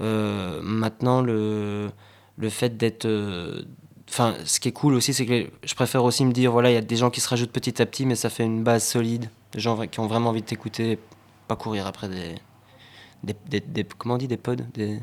Euh, 0.00 0.60
maintenant, 0.62 1.20
le, 1.22 1.90
le 2.36 2.48
fait 2.48 2.76
d'être. 2.76 3.04
euh, 3.06 3.62
Enfin, 4.08 4.34
ce 4.44 4.60
qui 4.60 4.68
est 4.68 4.72
cool 4.72 4.92
aussi, 4.92 5.14
c'est 5.14 5.24
que 5.24 5.48
je 5.64 5.74
préfère 5.74 6.04
aussi 6.04 6.24
me 6.26 6.32
dire 6.32 6.52
voilà, 6.52 6.70
il 6.70 6.74
y 6.74 6.76
a 6.76 6.82
des 6.82 6.96
gens 6.96 7.08
qui 7.08 7.20
se 7.22 7.28
rajoutent 7.30 7.52
petit 7.52 7.80
à 7.80 7.86
petit, 7.86 8.04
mais 8.04 8.14
ça 8.14 8.28
fait 8.28 8.44
une 8.44 8.62
base 8.62 8.84
solide. 8.84 9.30
Des 9.52 9.60
gens 9.60 9.86
qui 9.86 10.00
ont 10.00 10.06
vraiment 10.06 10.30
envie 10.30 10.42
de 10.42 10.46
t'écouter, 10.46 10.98
pas 11.48 11.56
courir 11.56 11.86
après 11.86 12.08
des. 12.10 12.34
Des, 13.22 13.34
des, 13.48 13.60
des- 13.60 13.84
comment 13.96 14.14
on 14.14 14.18
dit 14.18 14.28
des 14.28 14.36
pods 14.36 14.56
des, 14.74 14.98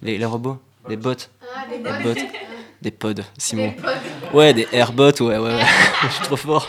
les, 0.00 0.16
les 0.16 0.24
robots? 0.24 0.56
Des 0.88 0.96
bots 0.96 1.10
Ah, 1.54 1.66
des 1.68 1.78
bots 2.14 2.20
Des 2.80 2.90
pods, 2.92 3.12
Simon. 3.36 3.66
Des 3.66 3.72
pods. 3.72 3.88
Ouais, 4.34 4.52
des 4.52 4.68
airbots, 4.72 5.12
ouais, 5.20 5.38
ouais, 5.38 5.38
ouais. 5.38 5.62
je 6.02 6.08
suis 6.08 6.24
trop 6.24 6.36
fort. 6.36 6.68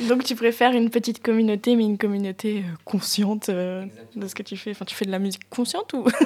Donc 0.00 0.24
tu 0.24 0.34
préfères 0.34 0.72
une 0.72 0.90
petite 0.90 1.22
communauté, 1.22 1.76
mais 1.76 1.84
une 1.84 1.98
communauté 1.98 2.64
euh, 2.66 2.74
consciente 2.84 3.48
euh, 3.48 3.84
de 4.16 4.26
ce 4.26 4.34
que 4.34 4.42
tu 4.42 4.56
fais. 4.56 4.70
Enfin, 4.70 4.84
tu 4.84 4.94
fais 4.94 5.04
de 5.04 5.10
la 5.10 5.18
musique 5.18 5.48
consciente 5.50 5.92
ou? 5.92 6.04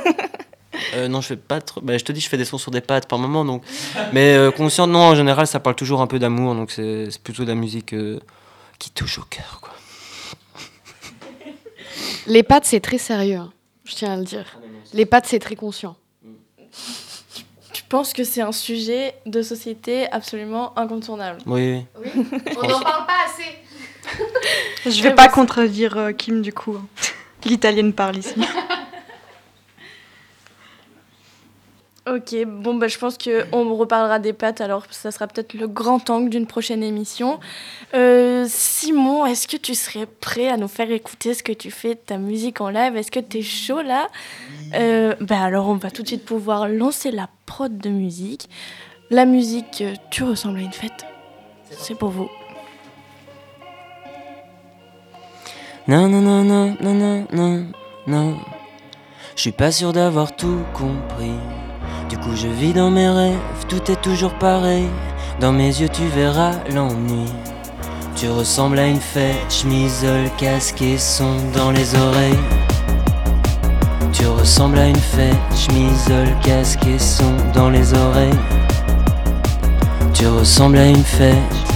Euh, 0.95 1.09
non, 1.09 1.21
je 1.21 1.29
fais 1.29 1.37
pas 1.37 1.61
trop. 1.61 1.81
Bah, 1.81 1.97
je 1.97 2.05
te 2.05 2.13
dis, 2.13 2.21
je 2.21 2.29
fais 2.29 2.37
des 2.37 2.45
sons 2.45 2.59
sur 2.59 2.71
des 2.71 2.81
pattes 2.81 3.07
par 3.07 3.19
moment, 3.19 3.45
donc. 3.45 3.63
Mais 4.13 4.35
euh, 4.35 4.51
conscient, 4.51 4.87
non, 4.87 5.01
en 5.01 5.15
général, 5.15 5.47
ça 5.47 5.61
parle 5.61 5.77
toujours 5.77 6.01
un 6.01 6.07
peu 6.07 6.19
d'amour, 6.19 6.55
donc 6.55 6.71
c'est 6.71 7.11
c'est 7.11 7.23
plutôt 7.23 7.45
de 7.45 7.49
la 7.49 7.55
musique 7.55 7.93
euh, 7.93 8.21
qui 8.79 8.91
touche 8.91 9.19
au 9.19 9.23
cœur, 9.23 9.61
quoi. 9.61 9.73
Les 12.27 12.43
pattes, 12.43 12.65
c'est 12.65 12.81
très 12.81 12.99
sérieux, 12.99 13.37
hein, 13.37 13.53
je 13.85 13.95
tiens 13.95 14.13
à 14.13 14.17
le 14.17 14.25
dire. 14.25 14.59
Les 14.93 15.07
pattes, 15.07 15.27
c'est 15.27 15.41
très 15.41 15.57
conscient. 15.57 15.97
Tu 17.93 17.97
penses 17.99 18.15
que 18.15 18.25
c'est 18.25 18.41
un 18.41 18.53
sujet 18.53 19.13
de 19.27 19.43
société 19.43 20.11
absolument 20.11 20.73
incontournable 20.79 21.41
Oui, 21.45 21.85
oui. 22.03 22.11
On 22.57 22.67
n'en 22.67 22.81
parle 22.81 23.05
pas 23.05 23.19
assez. 23.27 24.91
Je 24.91 25.03
vais 25.03 25.15
pas 25.15 25.29
contredire 25.29 25.99
euh, 25.99 26.13
Kim 26.13 26.41
du 26.41 26.55
coup. 26.55 26.79
L'italienne 27.45 27.93
parle 27.93 28.17
ici. 28.17 28.33
Ok, 32.05 32.35
bon 32.45 32.75
bah 32.75 32.89
je 32.89 32.99
pense 32.99 33.17
que 33.17 33.45
on 33.53 33.77
reparlera 33.77 34.19
des 34.19 34.33
pâtes, 34.33 34.61
alors 34.61 34.87
ça 34.91 35.13
sera 35.13 35.29
peut-être 35.29 35.55
le 35.55 35.69
grand 35.69 36.11
angle 36.11 36.31
d'une 36.31 36.49
prochaine 36.49 36.83
émission. 36.83 37.39
Euh, 37.95 38.45
Simon, 38.49 39.25
est-ce 39.25 39.47
que 39.47 39.57
tu 39.57 39.77
serais 39.77 40.07
prêt 40.07 40.49
à 40.49 40.57
nous 40.57 40.67
faire 40.67 40.91
écouter 40.91 41.33
ce 41.33 41.45
que 41.45 41.53
tu 41.53 41.71
fais 41.71 41.95
de 41.95 42.01
ta 42.01 42.19
musique 42.19 42.61
en 42.61 42.71
live? 42.71 42.97
Est-ce 42.97 43.13
que 43.13 43.21
tu 43.21 43.39
es 43.39 43.43
chaud 43.43 43.83
là? 43.83 44.09
Euh, 44.75 45.15
Bah 45.21 45.43
alors 45.43 45.69
on 45.69 45.77
va 45.77 45.93
tout 45.93 46.03
de 46.03 46.09
suite 46.09 46.25
pouvoir 46.25 46.69
lancer 46.69 47.13
la 47.13 47.29
prod 47.47 47.79
de 47.79 47.91
musique. 47.91 48.49
La 49.11 49.25
musique, 49.25 49.81
euh, 49.83 49.95
tu 50.11 50.25
ressembles 50.25 50.59
à 50.59 50.63
une 50.63 50.73
fête. 50.73 51.07
C'est 51.71 51.95
pour 51.97 52.09
vous. 52.09 52.29
Non, 55.87 56.09
non, 56.09 56.21
non, 56.21 56.43
non, 56.43 56.77
non, 56.81 56.95
non, 56.95 57.27
non, 57.33 57.67
non. 58.09 58.37
Je 59.37 59.41
suis 59.41 59.53
pas 59.53 59.71
sûr 59.71 59.93
d'avoir 59.93 60.35
tout 60.35 60.63
compris. 60.75 61.39
Du 62.13 62.19
coup, 62.19 62.37
je 62.37 62.47
vis 62.47 62.75
dans 62.75 62.91
mes 62.91 63.09
rêves, 63.09 63.39
tout 63.71 63.91
est 63.91 64.03
toujours 64.03 64.35
pareil. 64.35 64.85
Dans 65.41 65.51
mes 65.51 65.69
yeux, 65.69 65.89
tu 65.89 66.03
verras 66.09 66.53
l'ennui. 66.71 67.25
Tu 68.17 68.29
ressembles 68.29 68.79
à 68.81 68.87
une 68.87 69.01
fête, 69.01 69.35
chemisole, 69.49 70.29
casque 70.37 70.83
et 70.83 70.99
son 70.99 71.37
dans 71.55 71.71
les 71.71 71.95
oreilles. 71.95 72.39
Tu 74.13 74.27
ressembles 74.27 74.79
à 74.79 74.89
une 74.89 74.95
fête, 74.95 75.35
chemisole, 75.57 76.29
casque 76.45 76.87
et 76.87 76.99
son 76.99 77.35
dans 77.55 77.71
les 77.71 77.95
oreilles. 77.95 78.39
Tu 80.13 80.27
ressembles 80.27 80.77
à 80.77 80.89
une 80.89 81.05
fête. 81.05 81.72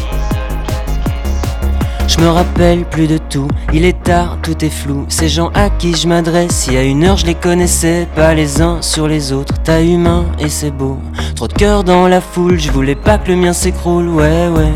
Je 2.08 2.20
me 2.20 2.28
rappelle 2.28 2.84
plus 2.84 3.08
de 3.08 3.18
tout, 3.18 3.48
il 3.72 3.84
est 3.84 4.02
tard, 4.02 4.38
tout 4.42 4.64
est 4.64 4.70
flou. 4.70 5.04
Ces 5.08 5.28
gens 5.28 5.50
à 5.54 5.68
qui 5.68 5.94
je 5.94 6.08
m'adresse, 6.08 6.66
il 6.68 6.74
y 6.74 6.76
a 6.76 6.82
une 6.82 7.04
heure 7.04 7.16
je 7.16 7.26
les 7.26 7.34
connaissais 7.34 8.06
pas 8.14 8.32
les 8.32 8.62
uns 8.62 8.80
sur 8.80 9.06
les 9.08 9.32
autres. 9.32 9.54
T'as 9.64 9.82
humain 9.82 10.24
et 10.38 10.48
c'est 10.48 10.70
beau. 10.70 10.98
Trop 11.34 11.48
de 11.48 11.52
cœur 11.52 11.84
dans 11.84 12.08
la 12.08 12.20
foule, 12.20 12.58
je 12.58 12.70
voulais 12.70 12.94
pas 12.94 13.18
que 13.18 13.28
le 13.28 13.36
mien 13.36 13.52
s'écroule, 13.52 14.08
ouais, 14.08 14.48
ouais. 14.48 14.72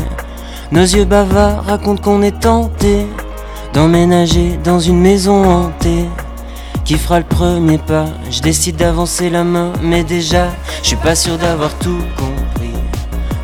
Nos 0.71 0.81
yeux 0.81 1.05
bavards 1.05 1.65
racontent 1.65 2.01
qu'on 2.01 2.21
est 2.21 2.39
tenté 2.39 3.07
d'emménager 3.73 4.59
dans 4.63 4.79
une 4.79 4.99
maison 4.99 5.43
hantée. 5.43 6.05
Qui 6.83 6.95
fera 6.95 7.19
le 7.19 7.25
premier 7.25 7.77
pas? 7.77 8.05
Je 8.29 8.41
décide 8.41 8.75
d'avancer 8.75 9.29
la 9.29 9.43
main, 9.43 9.71
mais 9.81 10.03
déjà, 10.03 10.47
je 10.83 10.89
suis 10.89 10.95
pas 10.97 11.15
sûr 11.15 11.37
d'avoir 11.37 11.73
tout 11.79 12.01
compris. 12.17 12.73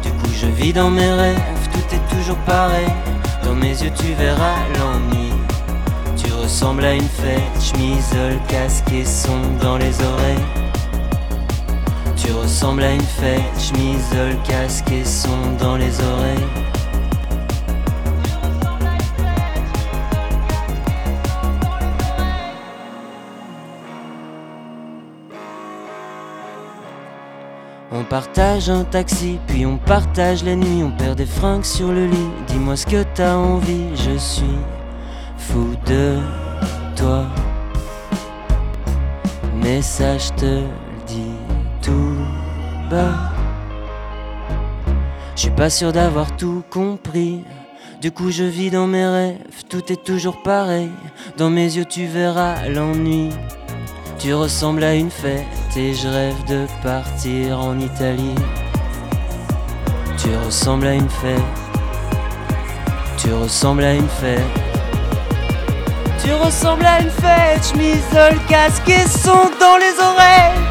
Du 0.04 0.10
coup, 0.10 0.32
je 0.40 0.48
vis 0.48 0.74
dans 0.74 0.90
mes 0.90 1.10
rêves, 1.10 1.40
tout 1.72 1.96
est 1.96 2.16
toujours 2.16 2.38
pareil. 2.46 2.88
Mes 3.60 3.82
yeux, 3.82 3.92
tu 3.96 4.14
verras 4.14 4.58
l'ennui. 4.78 5.32
Tu 6.16 6.32
ressembles 6.34 6.86
à 6.86 6.94
une 6.94 7.02
fête, 7.02 7.42
chemisole, 7.62 8.40
casque 8.48 8.92
et 8.92 9.06
son 9.06 9.40
dans 9.62 9.78
les 9.78 9.94
oreilles. 10.02 10.46
Tu 12.16 12.32
ressembles 12.32 12.84
à 12.84 12.94
une 12.94 13.02
fête, 13.02 13.42
chemisole, 13.60 14.38
casque 14.48 14.92
et 14.92 15.06
son 15.06 15.38
dans 15.60 15.76
les 15.76 16.00
oreilles. 16.02 16.77
On 28.00 28.04
partage 28.04 28.70
un 28.70 28.84
taxi, 28.84 29.40
puis 29.48 29.66
on 29.66 29.80
partage 29.80 30.44
la 30.44 30.56
nuit, 30.56 30.84
on 30.84 30.92
perd 30.92 31.18
des 31.18 31.26
fringues 31.26 31.64
sur 31.64 31.92
le 31.92 32.06
lit. 32.06 32.30
Dis-moi 32.46 32.76
ce 32.76 32.86
que 32.86 33.02
t'as 33.16 33.34
envie, 33.34 33.88
je 33.96 34.16
suis 34.20 34.60
fou 35.36 35.74
de 35.88 36.20
toi. 36.96 37.26
Mais 39.56 39.82
ça, 39.82 40.16
je 40.20 40.30
te 40.34 40.46
le 40.46 40.68
dis 41.08 41.34
tout 41.82 42.18
bas. 42.92 43.16
Je 45.36 45.42
suis 45.42 45.52
pas 45.52 45.72
sûr 45.72 45.92
d'avoir 45.92 46.38
tout 46.38 46.64
compris. 46.70 47.44
Du 48.00 48.12
coup, 48.12 48.30
je 48.30 48.44
vis 48.44 48.70
dans 48.70 48.86
mes 48.86 49.08
rêves, 49.08 49.64
tout 49.70 49.92
est 49.92 50.04
toujours 50.04 50.44
pareil. 50.44 50.92
Dans 51.38 51.50
mes 51.50 51.78
yeux, 51.78 51.86
tu 51.86 52.06
verras 52.06 52.68
l'ennui. 52.68 53.30
Tu 54.20 54.34
ressembles 54.34 54.84
à 54.84 54.96
une 54.96 55.12
fête 55.12 55.46
et 55.76 55.94
je 55.94 56.08
rêve 56.08 56.44
de 56.46 56.66
partir 56.82 57.60
en 57.60 57.80
Italie. 57.80 58.34
Tu 60.18 60.30
ressembles 60.44 60.88
à 60.88 60.94
une 60.94 61.10
fête. 61.10 61.40
Tu 63.18 63.32
ressembles 63.32 63.84
à 63.84 63.94
une 63.94 64.08
fête. 64.08 64.42
Tu 66.24 66.34
ressembles 66.34 66.86
à 66.86 67.00
une 67.00 67.12
fête, 67.12 67.64
chemisole, 67.72 68.40
casque 68.50 68.90
et 68.90 69.08
son 69.08 69.52
dans 69.60 69.78
les 69.78 69.94
oreilles. 70.02 70.68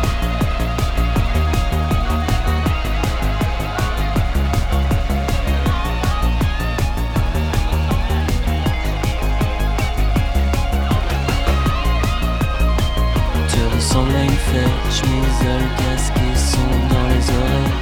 Tu 13.96 14.02
ressembles 14.02 14.14
à 14.14 14.24
une 14.24 14.30
fête, 14.30 14.92
chemisole, 14.92 15.68
casque 15.78 16.16
et 16.18 16.36
son 16.36 16.68
dans 16.90 17.08
les 17.08 17.30
oreilles. 17.30 17.72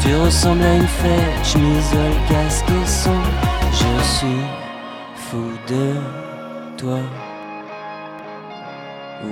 Tu 0.00 0.16
ressembles 0.16 0.62
à 0.62 0.74
une 0.74 0.86
fête, 0.86 1.44
chemisole, 1.44 2.16
casque 2.30 2.64
et 2.70 2.86
son. 2.86 3.20
Je 3.72 4.04
suis 4.04 4.42
fou 5.16 5.50
de 5.68 5.96
toi. 6.78 7.00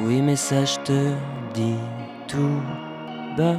Oui, 0.04 0.20
mais 0.20 0.36
ça, 0.36 0.66
je 0.66 0.76
te 0.80 1.12
dis 1.54 1.78
tout 2.28 2.60
bas. 3.38 3.56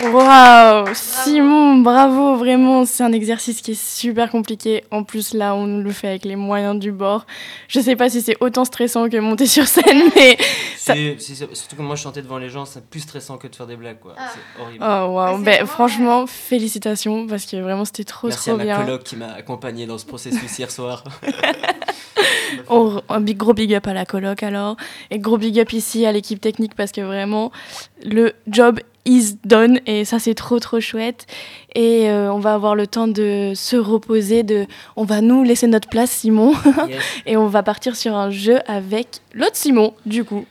Waouh 0.00 0.86
Simon, 0.94 1.78
bravo, 1.78 2.36
vraiment, 2.36 2.84
c'est 2.84 3.02
un 3.02 3.10
exercice 3.12 3.60
qui 3.60 3.72
est 3.72 3.80
super 3.82 4.30
compliqué. 4.30 4.84
En 4.92 5.02
plus, 5.02 5.34
là, 5.34 5.56
on 5.56 5.66
le 5.78 5.90
fait 5.90 6.06
avec 6.08 6.24
les 6.24 6.36
moyens 6.36 6.78
du 6.78 6.92
bord. 6.92 7.26
Je 7.66 7.80
sais 7.80 7.96
pas 7.96 8.08
si 8.08 8.22
c'est 8.22 8.36
autant 8.40 8.64
stressant 8.64 9.08
que 9.08 9.16
monter 9.16 9.46
sur 9.46 9.66
scène, 9.66 10.02
mais... 10.14 10.38
ça- 10.76 10.94
Surtout 11.52 11.76
que 11.76 11.82
moi, 11.82 11.96
chanter 11.96 12.22
devant 12.22 12.38
les 12.38 12.48
gens, 12.48 12.64
c'est 12.64 12.84
plus 12.88 13.00
stressant 13.00 13.38
que 13.38 13.48
de 13.48 13.56
faire 13.56 13.66
des 13.66 13.76
blagues, 13.76 13.98
quoi. 13.98 14.14
C'est 14.16 14.62
horrible. 14.62 14.84
Oh 14.86 15.06
waouh, 15.14 15.38
ben, 15.38 15.66
franchement, 15.66 16.26
félicitations, 16.28 17.26
parce 17.26 17.44
que 17.44 17.56
vraiment, 17.56 17.84
c'était 17.84 18.04
trop, 18.04 18.28
Merci 18.28 18.50
trop 18.50 18.54
à 18.54 18.56
ma 18.58 18.64
bien. 18.64 18.76
coloc 18.84 19.02
qui 19.02 19.16
m'a 19.16 19.32
accompagné 19.32 19.86
dans 19.86 19.98
ce 19.98 20.06
processus 20.06 20.58
hier 20.58 20.70
soir. 20.70 21.02
On- 22.68 23.02
un 23.08 23.20
big, 23.20 23.36
gros 23.36 23.52
big 23.52 23.74
up 23.74 23.86
à 23.86 23.94
la 23.94 24.04
coloc 24.06 24.42
alors. 24.42 24.76
Et 25.10 25.18
gros 25.18 25.38
big 25.38 25.58
up 25.60 25.72
ici 25.72 26.06
à 26.06 26.12
l'équipe 26.12 26.40
technique 26.40 26.74
parce 26.74 26.92
que 26.92 27.00
vraiment, 27.00 27.50
le 28.04 28.32
job 28.46 28.80
is 29.08 29.36
done 29.44 29.80
et 29.86 30.04
ça 30.04 30.18
c'est 30.18 30.34
trop 30.34 30.60
trop 30.60 30.78
chouette. 30.80 31.26
Et 31.74 32.10
euh, 32.10 32.32
on 32.32 32.38
va 32.38 32.54
avoir 32.54 32.74
le 32.74 32.86
temps 32.86 33.08
de 33.08 33.52
se 33.54 33.76
reposer, 33.76 34.42
de... 34.42 34.66
on 34.96 35.04
va 35.04 35.20
nous 35.20 35.42
laisser 35.42 35.66
notre 35.66 35.88
place 35.88 36.10
Simon 36.10 36.52
Yes. 36.88 37.02
et 37.26 37.36
on 37.36 37.46
va 37.46 37.62
partir 37.62 37.96
sur 37.96 38.14
un 38.14 38.30
jeu 38.30 38.58
avec 38.66 39.20
l'autre 39.34 39.56
Simon 39.56 39.94
du 40.06 40.24
coup. 40.24 40.44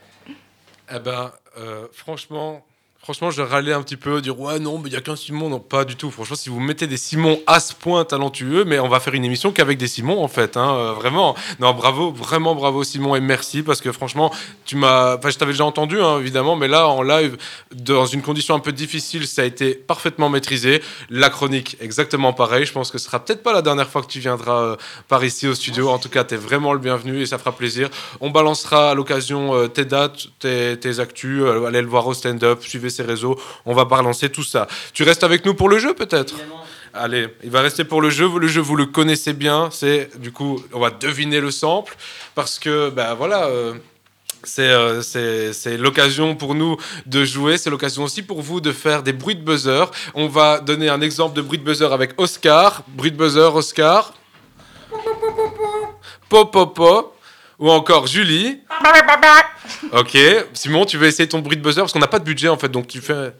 Eh 0.93 0.99
ben, 0.99 1.31
euh, 1.59 1.87
franchement, 1.91 2.65
franchement, 3.07 3.31
je 3.31 3.41
râlais 3.41 3.71
un 3.71 3.81
petit 3.83 3.95
peu, 3.95 4.19
dire 4.19 4.37
ouais 4.37 4.59
non, 4.59 4.79
mais 4.79 4.89
il 4.89 4.93
y 4.93 4.97
a 4.97 4.99
qu'un 4.99 5.15
Simon, 5.15 5.47
non 5.47 5.61
pas 5.61 5.85
du 5.85 5.95
tout. 5.95 6.11
Franchement, 6.11 6.35
si 6.35 6.49
vous 6.49 6.59
mettez 6.59 6.87
des 6.87 6.97
Simons 6.97 7.39
à 7.47 7.61
ce 7.61 7.73
point 7.73 8.03
talentueux, 8.03 8.65
mais 8.65 8.79
on 8.79 8.89
va 8.89 8.99
faire 8.99 9.13
une 9.13 9.23
émission 9.23 9.53
qu'avec 9.53 9.77
des 9.77 9.87
Simons 9.87 10.21
en 10.21 10.27
fait, 10.27 10.57
hein, 10.57 10.75
euh, 10.75 10.91
vraiment. 10.91 11.33
Non, 11.61 11.73
bravo, 11.73 12.11
vraiment 12.11 12.53
bravo 12.53 12.83
Simon 12.83 13.15
et 13.15 13.21
merci 13.21 13.63
parce 13.63 13.79
que 13.79 13.93
franchement, 13.93 14.33
tu 14.65 14.75
m'as, 14.75 15.15
enfin, 15.15 15.29
je 15.29 15.37
t'avais 15.37 15.53
déjà 15.53 15.63
entendu 15.63 16.01
hein, 16.01 16.19
évidemment, 16.19 16.57
mais 16.57 16.67
là 16.67 16.89
en 16.89 17.01
live, 17.01 17.37
dans 17.73 18.05
une 18.05 18.21
condition 18.21 18.55
un 18.55 18.59
peu 18.59 18.73
difficile, 18.73 19.25
ça 19.25 19.43
a 19.43 19.45
été 19.45 19.73
parfaitement 19.73 20.27
maîtrisé. 20.27 20.83
La 21.09 21.29
chronique, 21.29 21.77
exactement 21.79 22.33
pareil. 22.33 22.65
Je 22.65 22.73
pense 22.73 22.91
que 22.91 22.97
ce 22.97 23.05
sera 23.05 23.23
peut-être 23.23 23.41
pas 23.41 23.53
la 23.53 23.61
dernière 23.61 23.87
fois 23.87 24.01
que 24.01 24.07
tu 24.07 24.19
viendras 24.19 24.63
euh, 24.63 24.75
par 25.07 25.23
ici 25.23 25.47
au 25.47 25.55
studio. 25.55 25.87
En 25.87 25.97
tout 25.97 26.09
cas, 26.09 26.25
tu 26.25 26.33
es 26.33 26.37
vraiment 26.37 26.73
le 26.73 26.79
bienvenu 26.79 27.21
et 27.21 27.25
ça 27.25 27.37
fera 27.37 27.53
plaisir. 27.53 27.89
On 28.19 28.31
balancera 28.31 28.91
à 28.91 28.95
l'occasion 28.95 29.55
euh, 29.55 29.69
tes 29.69 29.85
dates, 29.85 30.27
tes, 30.39 30.77
tes 30.77 30.99
actus, 30.99 31.43
allez 31.65 31.81
le 31.81 31.87
voir 31.87 32.05
au 32.05 32.13
stand-up, 32.13 32.61
suivez 32.63 32.96
ses 32.97 33.03
réseaux, 33.13 33.35
on 33.65 33.73
va 33.73 33.85
balancer 33.85 34.29
tout 34.29 34.43
ça. 34.53 34.67
Tu 34.93 35.03
restes 35.03 35.23
avec 35.23 35.45
nous 35.45 35.53
pour 35.53 35.69
le 35.69 35.77
jeu 35.79 35.93
peut-être? 35.93 36.33
Allez, 36.93 37.27
il 37.43 37.51
va 37.51 37.61
rester 37.61 37.83
pour 37.83 38.01
le 38.01 38.09
jeu. 38.09 38.27
Le 38.39 38.47
jeu, 38.47 38.61
vous 38.61 38.75
le 38.75 38.87
connaissez 38.87 39.33
bien. 39.33 39.69
C'est 39.71 40.09
du 40.19 40.31
coup, 40.31 40.53
on 40.73 40.79
va 40.79 40.89
deviner 40.89 41.39
le 41.39 41.51
sample 41.51 41.95
parce 42.33 42.57
que, 42.59 42.89
ben 42.89 43.13
voilà. 43.13 43.45
euh, 43.47 43.73
c'est 44.43 44.61
euh, 44.69 45.01
c'est- 45.01 45.51
c'est 45.61 45.77
l'occasion 45.77 46.35
pour 46.35 46.53
nous 46.55 46.77
de 47.05 47.25
jouer, 47.25 47.57
c'est 47.57 47.69
l'occasion 47.69 48.03
aussi 48.03 48.21
pour 48.23 48.41
vous 48.41 48.61
de 48.61 48.71
faire 48.71 49.03
des 49.03 49.11
bruits 49.13 49.35
de 49.35 49.43
buzzer. 49.43 49.85
On 50.13 50.27
va 50.27 50.59
donner 50.59 50.89
un 50.89 51.01
exemple 51.01 51.35
de 51.35 51.41
bruit 51.41 51.57
de 51.59 51.63
buzzer 51.63 51.91
avec 51.91 52.11
Oscar. 52.17 52.83
Bruit 52.87 53.11
de 53.11 53.17
buzzer, 53.17 53.53
Oscar. 53.55 54.13
Pop, 56.29 56.51
pop, 56.51 56.75
pop. 56.75 57.16
Ou 57.59 57.71
encore 57.71 58.07
Julie. 58.07 58.59
Ok. 59.91 60.17
Simon, 60.53 60.85
tu 60.85 60.97
veux 60.97 61.07
essayer 61.07 61.27
ton 61.27 61.39
bruit 61.39 61.57
de 61.57 61.61
buzzer? 61.61 61.81
Parce 61.81 61.91
qu'on 61.91 61.99
n'a 61.99 62.07
pas 62.07 62.19
de 62.19 62.23
budget 62.23 62.47
en 62.47 62.57
fait, 62.57 62.69
donc 62.69 62.87
tu 62.87 63.01
fais. 63.01 63.33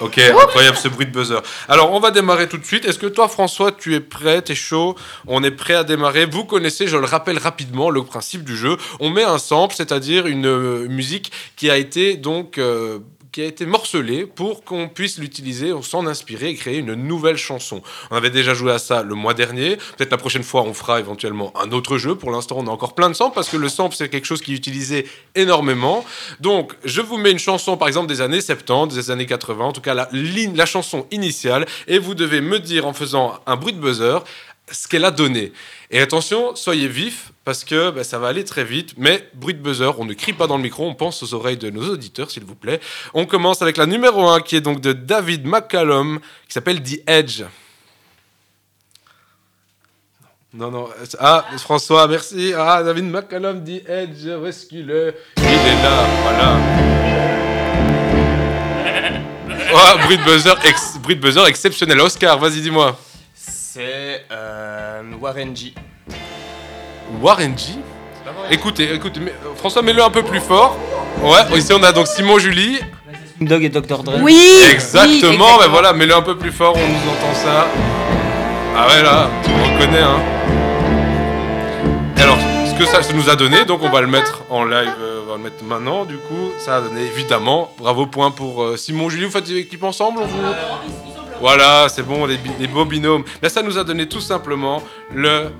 Ok, 0.00 0.18
incroyable 0.18 0.76
ce 0.76 0.88
bruit 0.88 1.06
de 1.06 1.12
buzzer. 1.12 1.40
Alors, 1.68 1.92
on 1.92 2.00
va 2.00 2.10
démarrer 2.10 2.48
tout 2.48 2.58
de 2.58 2.64
suite. 2.64 2.84
Est-ce 2.84 2.98
que 2.98 3.06
toi, 3.06 3.28
François, 3.28 3.70
tu 3.70 3.94
es 3.94 4.00
prêt? 4.00 4.42
T'es 4.42 4.54
chaud? 4.54 4.96
On 5.28 5.44
est 5.44 5.52
prêt 5.52 5.74
à 5.74 5.84
démarrer. 5.84 6.26
Vous 6.26 6.44
connaissez, 6.44 6.88
je 6.88 6.96
le 6.96 7.04
rappelle 7.04 7.38
rapidement, 7.38 7.88
le 7.88 8.02
principe 8.02 8.42
du 8.42 8.56
jeu. 8.56 8.76
On 8.98 9.10
met 9.10 9.22
un 9.22 9.38
sample, 9.38 9.74
c'est-à-dire 9.76 10.26
une 10.26 10.46
euh, 10.46 10.88
musique 10.88 11.30
qui 11.56 11.70
a 11.70 11.76
été 11.76 12.16
donc 12.16 12.58
euh, 12.58 12.98
qui 13.32 13.40
a 13.40 13.46
été 13.46 13.64
morcelée 13.64 14.26
pour 14.26 14.62
qu'on 14.62 14.88
puisse 14.88 15.18
l'utiliser, 15.18 15.72
s'en 15.82 16.06
inspirer 16.06 16.50
et 16.50 16.54
créer 16.54 16.78
une 16.78 16.94
nouvelle 16.94 17.38
chanson. 17.38 17.82
On 18.10 18.16
avait 18.16 18.30
déjà 18.30 18.52
joué 18.52 18.72
à 18.72 18.78
ça 18.78 19.02
le 19.02 19.14
mois 19.14 19.32
dernier. 19.32 19.76
Peut-être 19.96 20.10
la 20.10 20.18
prochaine 20.18 20.42
fois, 20.42 20.62
on 20.62 20.74
fera 20.74 21.00
éventuellement 21.00 21.52
un 21.58 21.72
autre 21.72 21.96
jeu. 21.96 22.14
Pour 22.14 22.30
l'instant, 22.30 22.56
on 22.58 22.66
a 22.66 22.70
encore 22.70 22.94
plein 22.94 23.08
de 23.08 23.14
samples 23.14 23.34
parce 23.34 23.48
que 23.48 23.56
le 23.56 23.70
sample, 23.70 23.94
c'est 23.96 24.10
quelque 24.10 24.26
chose 24.26 24.42
qui 24.42 24.52
est 24.52 24.56
utilisé 24.56 25.08
énormément. 25.34 26.04
Donc, 26.40 26.74
je 26.84 27.00
vous 27.00 27.16
mets 27.16 27.32
une 27.32 27.38
chanson, 27.38 27.78
par 27.78 27.88
exemple, 27.88 28.06
des 28.06 28.20
années 28.20 28.42
70, 28.42 28.94
des 28.94 29.10
années 29.10 29.26
80, 29.26 29.64
en 29.64 29.72
tout 29.72 29.80
cas 29.80 29.94
la, 29.94 30.08
la 30.12 30.66
chanson 30.66 31.06
initiale, 31.10 31.66
et 31.88 31.98
vous 31.98 32.14
devez 32.14 32.42
me 32.42 32.60
dire 32.60 32.86
en 32.86 32.92
faisant 32.92 33.40
un 33.46 33.56
bruit 33.56 33.72
de 33.72 33.80
buzzer 33.80 34.22
ce 34.72 34.88
qu'elle 34.88 35.04
a 35.04 35.10
donné. 35.10 35.52
Et 35.90 36.00
attention, 36.00 36.54
soyez 36.56 36.88
vifs 36.88 37.32
parce 37.44 37.64
que 37.64 37.90
bah, 37.90 38.04
ça 38.04 38.18
va 38.18 38.28
aller 38.28 38.44
très 38.44 38.64
vite. 38.64 38.94
Mais 38.96 39.28
bruit 39.34 39.54
de 39.54 39.60
buzzer, 39.60 39.98
on 39.98 40.04
ne 40.04 40.14
crie 40.14 40.32
pas 40.32 40.46
dans 40.46 40.56
le 40.56 40.62
micro, 40.62 40.86
on 40.86 40.94
pense 40.94 41.22
aux 41.22 41.34
oreilles 41.34 41.56
de 41.56 41.70
nos 41.70 41.88
auditeurs, 41.90 42.30
s'il 42.30 42.44
vous 42.44 42.54
plaît. 42.54 42.80
On 43.14 43.26
commence 43.26 43.62
avec 43.62 43.76
la 43.76 43.86
numéro 43.86 44.28
1 44.28 44.40
qui 44.40 44.56
est 44.56 44.60
donc 44.60 44.80
de 44.80 44.92
David 44.92 45.44
McCallum, 45.46 46.18
qui 46.48 46.52
s'appelle 46.54 46.82
The 46.82 47.00
Edge. 47.06 47.42
Non, 50.54 50.70
non. 50.70 50.88
euh, 51.00 51.04
Ah, 51.18 51.46
François, 51.58 52.06
merci. 52.08 52.52
Ah, 52.56 52.82
David 52.82 53.04
McCallum, 53.04 53.64
The 53.64 53.88
Edge, 53.88 54.26
rescue-le. 54.26 55.14
Il 55.38 55.44
est 55.44 55.82
là, 55.82 56.06
voilà. 56.22 56.58
Oh, 59.74 59.98
bruit 60.04 60.18
de 60.18 60.22
buzzer, 60.24 60.52
bruit 61.02 61.16
de 61.16 61.20
buzzer 61.22 61.46
exceptionnel. 61.46 61.98
Oscar, 62.00 62.38
vas-y, 62.38 62.60
dis-moi. 62.60 62.98
C'est 63.74 64.26
euh, 64.30 65.00
Warren 65.18 65.56
G. 65.56 65.72
Warren 67.22 67.56
G? 67.56 67.72
Écoutez, 68.50 68.92
écoutez, 68.92 69.18
mais, 69.18 69.30
euh, 69.30 69.54
François, 69.56 69.80
mets-le 69.80 70.02
un 70.04 70.10
peu 70.10 70.22
plus 70.22 70.40
fort. 70.40 70.76
Ouais, 71.22 71.58
ici 71.58 71.72
on 71.72 71.82
a 71.82 71.90
donc 71.90 72.06
Simon 72.06 72.38
Julie. 72.38 72.80
Snoop 73.38 73.48
Dogg 73.48 73.64
et 73.64 73.70
Dr. 73.70 74.02
Dre. 74.02 74.18
Oui 74.20 74.38
Exactement, 74.70 75.56
ben 75.58 75.68
voilà, 75.68 75.94
mets-le 75.94 76.14
un 76.14 76.20
peu 76.20 76.36
plus 76.36 76.52
fort, 76.52 76.76
on 76.76 76.86
nous 76.86 77.12
entend 77.12 77.34
ça. 77.34 77.66
Ah 78.76 78.88
ouais, 78.88 79.02
là, 79.02 79.30
tu 79.42 79.48
me 79.48 79.62
reconnais, 79.62 80.02
hein. 80.02 80.20
Et 82.18 82.20
alors, 82.20 82.36
ce 82.66 82.78
que 82.78 82.84
ça, 82.84 83.02
ça 83.02 83.14
nous 83.14 83.30
a 83.30 83.36
donné, 83.36 83.64
donc 83.64 83.80
on 83.82 83.88
va 83.88 84.02
le 84.02 84.06
mettre 84.06 84.42
en 84.50 84.64
live, 84.64 84.92
euh, 85.00 85.22
on 85.24 85.30
va 85.30 85.36
le 85.38 85.44
mettre 85.44 85.64
maintenant, 85.64 86.04
du 86.04 86.18
coup, 86.18 86.50
ça 86.58 86.76
a 86.76 86.80
donné 86.82 87.06
évidemment, 87.06 87.72
bravo 87.78 88.04
point 88.04 88.32
pour 88.32 88.64
euh, 88.64 88.76
Simon 88.76 89.08
Julie, 89.08 89.24
vous 89.24 89.30
faites 89.30 89.46
des 89.46 89.56
équipes 89.56 89.84
ensemble 89.84 90.20
on 90.20 90.26
vous... 90.26 91.11
Voilà, 91.42 91.88
c'est 91.88 92.04
bon, 92.04 92.24
les, 92.24 92.36
bi- 92.36 92.52
les 92.60 92.68
beaux 92.68 92.84
binômes. 92.84 93.24
Là, 93.42 93.48
ça 93.48 93.64
nous 93.64 93.76
a 93.76 93.82
donné 93.82 94.08
tout 94.08 94.20
simplement 94.20 94.80
le 95.12 95.50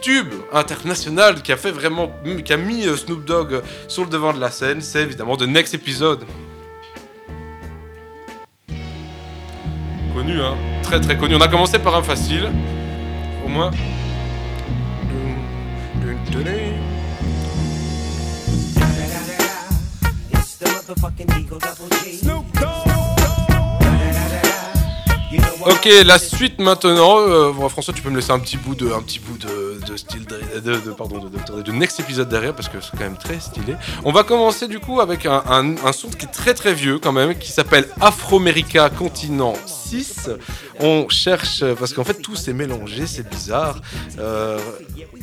tube 0.00 0.32
international 0.52 1.42
qui 1.42 1.50
a 1.50 1.56
fait 1.56 1.72
vraiment, 1.72 2.12
qui 2.44 2.52
a 2.52 2.56
mis 2.56 2.86
euh, 2.86 2.96
Snoop 2.96 3.24
Dogg 3.24 3.54
euh, 3.54 3.60
sur 3.88 4.04
le 4.04 4.08
devant 4.08 4.32
de 4.32 4.38
la 4.38 4.52
scène, 4.52 4.80
c'est 4.82 5.02
évidemment 5.02 5.36
The 5.36 5.48
Next 5.48 5.74
Episode. 5.74 6.24
Connu, 10.14 10.40
hein 10.40 10.54
Très 10.84 11.00
très 11.00 11.16
connu. 11.18 11.34
On 11.34 11.40
a 11.40 11.48
commencé 11.48 11.80
par 11.80 11.96
un 11.96 12.02
facile. 12.04 12.48
Au 13.44 13.48
moins. 13.48 13.72
Ok, 25.66 25.88
la 26.04 26.18
suite 26.18 26.58
maintenant. 26.58 27.18
Euh, 27.20 27.52
François, 27.68 27.94
tu 27.94 28.02
peux 28.02 28.10
me 28.10 28.16
laisser 28.16 28.32
un 28.32 28.40
petit 28.40 28.56
bout 28.56 28.74
de, 28.74 28.90
un 28.92 29.00
petit 29.02 29.20
bout 29.20 29.38
de, 29.38 29.78
de 29.86 29.96
style, 29.96 30.24
de, 30.24 30.60
de- 30.60 30.90
pardon, 30.92 31.18
de, 31.18 31.62
de, 31.62 31.72
next 31.72 32.00
épisode 32.00 32.28
derrière 32.28 32.54
parce 32.54 32.68
que 32.68 32.80
c'est 32.80 32.90
quand 32.92 33.04
même 33.04 33.16
très 33.16 33.38
stylé. 33.38 33.76
On 34.04 34.10
va 34.10 34.24
commencer 34.24 34.66
du 34.66 34.80
coup 34.80 35.00
avec 35.00 35.26
un, 35.26 35.42
un, 35.48 35.76
un 35.84 35.92
son 35.92 36.08
qui 36.08 36.24
est 36.26 36.30
très 36.30 36.54
très 36.54 36.74
vieux 36.74 36.98
quand 36.98 37.12
même, 37.12 37.36
qui 37.38 37.52
s'appelle 37.52 37.86
Afro-America 38.00 38.90
Continent 38.90 39.54
6. 39.66 40.30
On 40.80 41.08
cherche 41.08 41.62
parce 41.78 41.92
qu'en 41.92 42.04
fait 42.04 42.20
tout 42.20 42.34
s'est 42.34 42.54
mélangé, 42.54 43.06
c'est 43.06 43.28
bizarre. 43.28 43.76
Euh, 44.18 44.58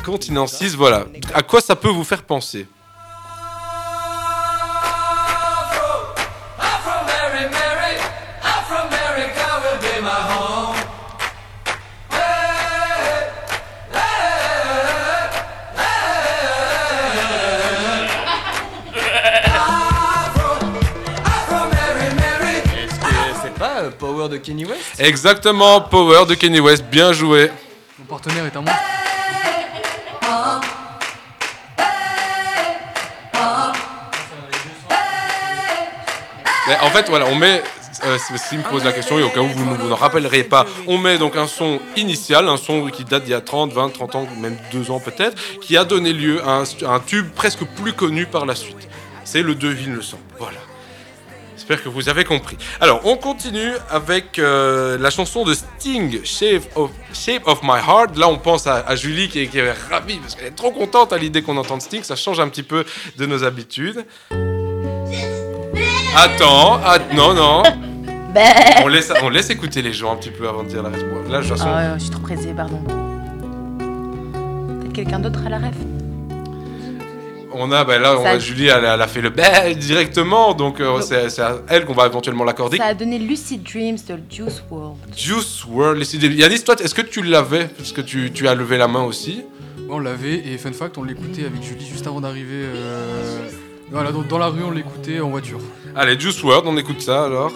Continent 0.05 0.47
6, 0.47 0.75
voilà. 0.75 1.05
À 1.33 1.41
quoi 1.41 1.59
ça 1.59 1.75
peut 1.75 1.89
vous 1.89 2.03
faire 2.05 2.23
penser? 2.23 2.65
Exactement, 24.99 25.81
Power 25.81 26.25
de 26.27 26.33
Kenny 26.33 26.59
West, 26.59 26.85
bien 26.85 27.13
joué. 27.13 27.51
Mon 27.99 28.05
partenaire 28.05 28.45
est 28.45 28.55
un 28.55 28.61
monstre. 28.61 28.77
En 36.81 36.89
fait, 36.89 37.07
voilà, 37.09 37.25
on 37.27 37.35
met. 37.35 37.63
Euh, 38.05 38.17
S'il 38.35 38.59
me 38.59 38.63
pose 38.63 38.83
la 38.83 38.91
question, 38.91 39.17
et 39.17 39.23
au 39.23 39.29
cas 39.29 39.39
où 39.39 39.47
vous 39.47 39.65
ne 39.65 39.75
vous 39.75 39.91
en 39.91 39.95
rappellerez 39.95 40.43
pas, 40.43 40.67
on 40.85 40.99
met 40.99 41.17
donc 41.17 41.35
un 41.35 41.47
son 41.47 41.79
initial, 41.95 42.47
un 42.47 42.57
son 42.57 42.85
qui 42.91 43.03
date 43.03 43.23
d'il 43.23 43.31
y 43.31 43.33
a 43.33 43.41
30, 43.41 43.73
20, 43.73 43.89
30 43.89 44.15
ans, 44.15 44.27
même 44.37 44.55
2 44.71 44.91
ans 44.91 44.99
peut-être, 44.99 45.35
qui 45.61 45.75
a 45.77 45.83
donné 45.83 46.13
lieu 46.13 46.39
à 46.45 46.59
un, 46.59 46.63
un 46.87 46.99
tube 46.99 47.27
presque 47.33 47.63
plus 47.81 47.93
connu 47.93 48.27
par 48.27 48.45
la 48.45 48.53
suite. 48.53 48.87
C'est 49.23 49.41
le 49.41 49.55
devine 49.55 49.95
le 49.95 50.03
son. 50.03 50.19
Voilà. 50.37 50.59
J'espère 51.67 51.83
que 51.83 51.89
vous 51.89 52.07
avez 52.07 52.23
compris. 52.23 52.55
Alors, 52.79 53.01
on 53.03 53.17
continue 53.17 53.73
avec 53.91 54.39
euh, 54.39 54.97
la 54.97 55.09
chanson 55.09 55.43
de 55.43 55.53
Sting, 55.53 56.23
Shape 56.23 56.63
of, 56.77 56.91
Shape 57.11 57.45
of 57.45 57.59
My 57.61 57.79
Heart. 57.85 58.15
Là, 58.17 58.29
on 58.29 58.37
pense 58.37 58.67
à, 58.67 58.75
à 58.87 58.95
Julie 58.95 59.27
qui 59.27 59.41
est, 59.41 59.47
qui 59.47 59.57
est 59.59 59.73
ravie 59.91 60.15
parce 60.19 60.35
qu'elle 60.35 60.47
est 60.47 60.55
trop 60.55 60.71
contente 60.71 61.11
à 61.11 61.17
l'idée 61.17 61.41
qu'on 61.41 61.57
entende 61.57 61.81
Sting. 61.81 62.03
Ça 62.03 62.15
change 62.15 62.39
un 62.39 62.47
petit 62.47 62.63
peu 62.63 62.85
de 63.17 63.25
nos 63.25 63.43
habitudes. 63.43 64.05
Attends, 66.15 66.75
att- 66.85 67.13
non, 67.13 67.33
non. 67.33 67.63
On 68.83 68.87
laisse, 68.87 69.11
on 69.23 69.29
laisse 69.29 69.49
écouter 69.49 69.81
les 69.81 69.91
gens 69.93 70.13
un 70.13 70.15
petit 70.15 70.29
peu 70.29 70.47
avant 70.47 70.61
de 70.63 70.69
dire 70.69 70.83
la 70.83 70.89
réponse. 70.89 71.27
Là, 71.29 71.41
façon, 71.41 71.65
Ah 71.67 71.95
je 71.97 72.01
suis 72.03 72.11
trop 72.11 72.21
pressée, 72.21 72.53
pardon. 72.55 72.81
quelqu'un 74.93 75.19
d'autre 75.19 75.39
à 75.45 75.49
la 75.49 75.57
ref? 75.57 75.75
On 77.53 77.71
a, 77.71 77.83
bah 77.85 77.97
là, 77.97 78.17
on 78.19 78.25
a 78.25 78.37
Julie, 78.39 78.67
elle, 78.67 78.85
a- 78.85 78.95
elle 78.95 79.01
a 79.01 79.07
fait 79.07 79.21
le 79.21 79.29
bé 79.29 79.43
directement, 79.75 80.53
donc 80.53 80.79
euh, 80.81 80.99
c'est 81.01 81.29
c'est 81.29 81.41
à 81.41 81.57
elle 81.69 81.85
qu'on 81.85 81.93
va 81.93 82.05
éventuellement 82.05 82.43
l'accorder. 82.43 82.77
Ça 82.77 82.85
a 82.85 82.93
donné 82.93 83.17
Lucid 83.19 83.63
Dreams 83.63 83.97
de 84.07 84.19
Juice 84.29 84.61
WRLD. 84.69 84.97
Juice 85.17 85.63
World, 85.65 85.97
les 85.99 86.15
idées. 86.15 86.27
Yanis, 86.35 86.63
toi, 86.63 86.75
est-ce 86.79 86.93
que 86.93 87.01
tu 87.01 87.21
l'avais? 87.23 87.65
Parce 87.69 87.91
que 87.93 88.01
tu, 88.01 88.31
tu 88.33 88.47
as 88.47 88.53
levé 88.55 88.77
la 88.77 88.87
main 88.87 89.03
aussi. 89.03 89.43
On 89.89 89.99
l'avait 89.99 90.35
et 90.45 90.57
fun 90.57 90.73
fact, 90.73 90.97
on 90.97 91.03
l'écoutait 91.03 91.45
avec 91.45 91.63
Julie 91.63 91.85
juste 91.85 92.05
avant 92.05 92.19
d'arriver. 92.19 92.65
euh, 92.65 93.47
Voilà, 93.91 94.11
dans, 94.11 94.21
dans 94.23 94.37
la 94.37 94.47
rue, 94.47 94.63
on 94.63 94.71
l'écoutait 94.71 95.21
en 95.21 95.29
voiture. 95.29 95.59
Allez, 95.95 96.19
Juice 96.19 96.43
World, 96.43 96.65
on 96.67 96.75
écoute 96.77 97.01
ça 97.01 97.23
alors. 97.23 97.53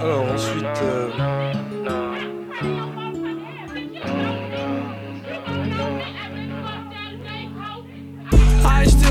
Alors 0.00 0.24
ensuite. 0.32 0.64
euh, 0.82 1.51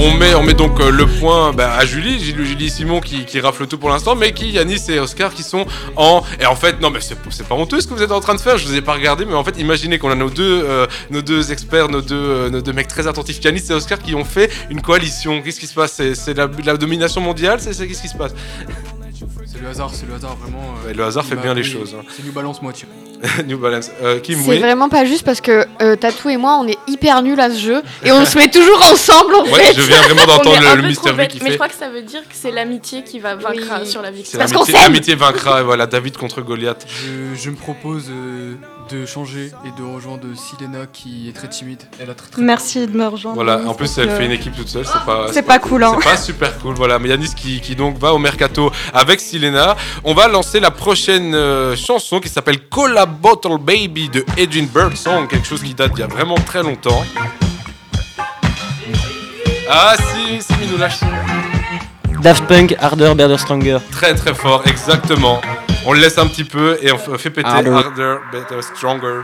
On 0.00 0.12
met, 0.14 0.34
on 0.34 0.42
met 0.42 0.54
donc 0.54 0.80
euh, 0.80 0.90
le 0.90 1.06
point 1.06 1.52
bah, 1.52 1.72
à 1.76 1.84
Julie, 1.84 2.20
Julie, 2.22 2.70
Simon 2.70 3.00
qui, 3.00 3.24
qui 3.24 3.40
rafle 3.40 3.66
tout 3.66 3.78
pour 3.78 3.90
l'instant, 3.90 4.14
mais 4.14 4.32
qui, 4.32 4.50
Yanis 4.50 4.82
et 4.88 5.00
Oscar 5.00 5.32
qui 5.34 5.42
sont 5.42 5.66
en. 5.96 6.22
Et 6.40 6.46
en 6.46 6.54
fait, 6.54 6.80
non, 6.80 6.90
mais 6.90 7.00
c'est 7.00 7.48
pas 7.48 7.54
honteux 7.54 7.80
ce 7.80 7.86
que 7.88 7.94
vous 7.94 8.02
êtes 8.02 8.12
en 8.12 8.20
train 8.20 8.34
de 8.34 8.40
faire, 8.40 8.58
je 8.58 8.66
vous 8.66 8.74
ai 8.76 8.80
pas 8.80 8.92
regardé, 8.94 9.24
mais 9.24 9.34
en 9.34 9.42
fait, 9.44 9.58
imaginez 9.58 9.98
qu'on 9.98 10.10
a 10.10 10.14
nos 10.14 10.30
deux, 10.30 10.62
euh, 10.64 10.86
nos 11.10 11.22
deux 11.22 11.50
experts, 11.52 11.88
nos 11.88 12.00
deux, 12.00 12.14
euh, 12.16 12.50
nos 12.50 12.60
deux 12.60 12.72
mecs 12.72 12.88
très 12.88 13.06
attentifs, 13.06 13.42
Yanis 13.42 13.64
et 13.70 13.72
Oscar, 13.74 13.98
qui 13.98 14.14
ont 14.14 14.24
fait 14.24 14.50
une 14.70 14.80
coalition. 14.82 15.42
Qu'est-ce 15.42 15.60
qui 15.60 15.66
se 15.66 15.74
passe? 15.74 16.00
C'est 16.14 16.34
la, 16.36 16.48
la 16.64 16.76
domination 16.76 17.20
mondiale? 17.20 17.58
C'est- 17.60 17.86
Qu'est-ce 17.86 18.02
qui 18.02 18.08
se 18.08 18.16
passe? 18.16 18.32
C'est 19.50 19.62
le 19.62 19.68
hasard, 19.68 19.90
c'est 19.94 20.06
le 20.06 20.14
hasard 20.14 20.36
vraiment. 20.36 20.62
euh, 20.84 20.88
Ouais, 20.88 20.94
le 20.94 21.04
hasard 21.04 21.24
fait 21.24 21.34
bien 21.36 21.54
les 21.54 21.62
choses, 21.62 21.96
hein. 21.98 22.04
C'est 22.14 22.22
New 22.24 22.32
Balance 22.32 22.60
moitié. 22.60 22.86
New 23.46 23.58
Balance. 23.58 23.90
Euh, 24.02 24.20
Kim, 24.20 24.38
C'est 24.40 24.50
oui 24.50 24.58
vraiment 24.58 24.88
pas 24.90 25.04
juste 25.06 25.24
parce 25.24 25.40
que 25.40 25.64
euh, 25.82 25.96
Tatou 25.96 26.28
et 26.28 26.36
moi, 26.36 26.58
on 26.62 26.68
est 26.68 26.76
hyper 26.86 27.22
nuls 27.22 27.40
à 27.40 27.50
ce 27.50 27.58
jeu 27.58 27.82
et 28.04 28.12
on 28.12 28.24
se 28.26 28.36
met 28.36 28.48
toujours 28.50 28.80
ensemble 28.92 29.34
en 29.34 29.44
Ouais, 29.44 29.58
fait. 29.64 29.74
je 29.74 29.80
viens 29.80 30.02
vraiment 30.02 30.24
d'entendre 30.26 30.76
le, 30.76 30.82
le 30.88 30.94
trop 30.94 31.12
V 31.14 31.26
qui 31.28 31.38
Mais 31.38 31.46
je 31.46 31.50
fait. 31.52 31.56
crois 31.56 31.68
que 31.68 31.74
ça 31.74 31.88
veut 31.88 32.02
dire 32.02 32.20
que 32.20 32.34
c'est 32.34 32.50
l'amitié 32.52 33.02
qui 33.02 33.18
va 33.20 33.34
vaincre 33.36 33.80
Oui. 33.80 33.86
sur 33.88 34.02
la 34.02 34.10
victoire. 34.10 34.38
Parce 34.46 34.52
qu'on 34.52 34.70
l'amitié- 34.72 35.14
vaincra, 35.16 35.60
et 35.60 35.64
voilà, 35.64 35.86
David 35.86 36.16
contre 36.18 36.42
Goliath. 36.42 36.86
Je, 36.86 37.34
je 37.42 37.50
me 37.50 37.56
propose 37.56 38.10
euh, 38.10 38.54
de 38.90 39.06
changer 39.06 39.50
et 39.64 39.80
de 39.80 39.86
rejoindre 39.86 40.26
Silena 40.34 40.86
qui 40.92 41.28
est 41.28 41.32
très 41.32 41.48
timide. 41.48 41.82
Elle 42.00 42.10
a 42.10 42.14
très, 42.14 42.28
très 42.28 42.42
Merci 42.42 42.86
de 42.86 42.96
me 42.96 43.06
rejoindre. 43.06 43.34
Voilà, 43.36 43.60
en 43.66 43.74
plus 43.74 43.98
elle 43.98 44.08
que 44.08 44.14
fait 44.14 44.26
une 44.26 44.32
équipe 44.32 44.56
toute 44.56 44.68
seule, 44.68 44.86
c'est 44.86 45.04
pas 45.04 45.26
C'est 45.32 45.42
pas 45.42 45.58
cool, 45.58 45.84
hein. 45.84 45.92
C'est 45.98 46.08
pas 46.08 46.16
super 46.16 46.58
cool, 46.58 46.74
voilà. 46.74 46.98
Mais 46.98 47.08
Yanis 47.08 47.34
qui, 47.34 47.60
qui 47.60 47.76
donc 47.76 47.98
va 47.98 48.14
au 48.14 48.18
mercato 48.18 48.70
avec 48.92 49.20
Silena. 49.20 49.76
On 50.04 50.14
va 50.14 50.28
lancer 50.28 50.60
la 50.60 50.70
prochaine 50.70 51.34
euh, 51.34 51.76
chanson 51.76 52.20
qui 52.20 52.28
s'appelle 52.28 52.68
Cola 52.68 53.06
Bottle 53.06 53.58
Baby 53.60 54.08
de 54.08 54.24
Edwin 54.36 54.66
Birdsong, 54.66 55.28
quelque 55.28 55.46
chose 55.46 55.62
qui 55.62 55.74
date 55.74 55.92
d'il 55.92 56.00
y 56.00 56.04
a 56.04 56.08
vraiment 56.08 56.36
très 56.36 56.62
longtemps. 56.62 57.02
Ah 59.70 59.94
si, 59.96 60.40
si, 60.42 60.52
il 60.62 60.70
nous 60.70 60.78
lâche. 60.78 61.00
Daft 62.22 62.46
Punk, 62.46 62.74
Harder, 62.80 63.12
Better, 63.14 63.38
Stronger. 63.38 63.78
Très 63.92 64.14
très 64.14 64.34
fort, 64.34 64.62
exactement. 64.66 65.40
On 65.90 65.94
le 65.94 66.00
laisse 66.00 66.18
un 66.18 66.26
petit 66.26 66.44
peu 66.44 66.76
et 66.82 66.92
on 66.92 66.98
fait 66.98 67.30
péter 67.30 67.48
Harder. 67.48 67.70
Harder, 67.70 68.16
Better, 68.30 68.60
Stronger. 68.60 69.22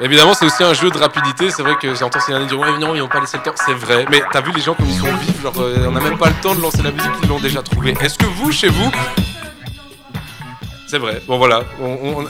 Évidemment, 0.00 0.34
c'est 0.34 0.46
aussi 0.46 0.62
un 0.62 0.72
jeu 0.72 0.88
de 0.90 0.98
rapidité. 0.98 1.50
C'est 1.50 1.62
vrai 1.62 1.74
que 1.82 1.92
j'entends 1.96 2.20
ces 2.20 2.30
derniers 2.30 2.46
dire 2.46 2.60
Ouais, 2.60 2.78
non, 2.78 2.94
ils 2.94 3.00
n'ont 3.00 3.08
pas 3.08 3.18
laissé 3.18 3.38
le 3.38 3.42
temps. 3.42 3.54
C'est 3.56 3.74
vrai, 3.74 4.06
mais 4.08 4.22
t'as 4.30 4.40
vu 4.40 4.52
les 4.52 4.60
gens 4.60 4.74
comme 4.74 4.86
ils 4.86 4.98
sont 5.00 5.12
vifs. 5.16 5.42
Genre, 5.42 5.52
euh, 5.58 5.86
on 5.88 5.90
n'a 5.90 6.00
même 6.00 6.16
pas 6.16 6.28
le 6.28 6.40
temps 6.40 6.54
de 6.54 6.60
lancer 6.60 6.84
la 6.84 6.92
musique, 6.92 7.10
ils 7.24 7.28
l'ont 7.28 7.40
déjà 7.40 7.60
trouvé. 7.60 7.96
Est-ce 8.00 8.18
que 8.18 8.26
vous, 8.26 8.52
chez 8.52 8.68
vous. 8.68 8.92
C'est 10.92 10.98
vrai. 10.98 11.22
Bon, 11.26 11.38
voilà. 11.38 11.64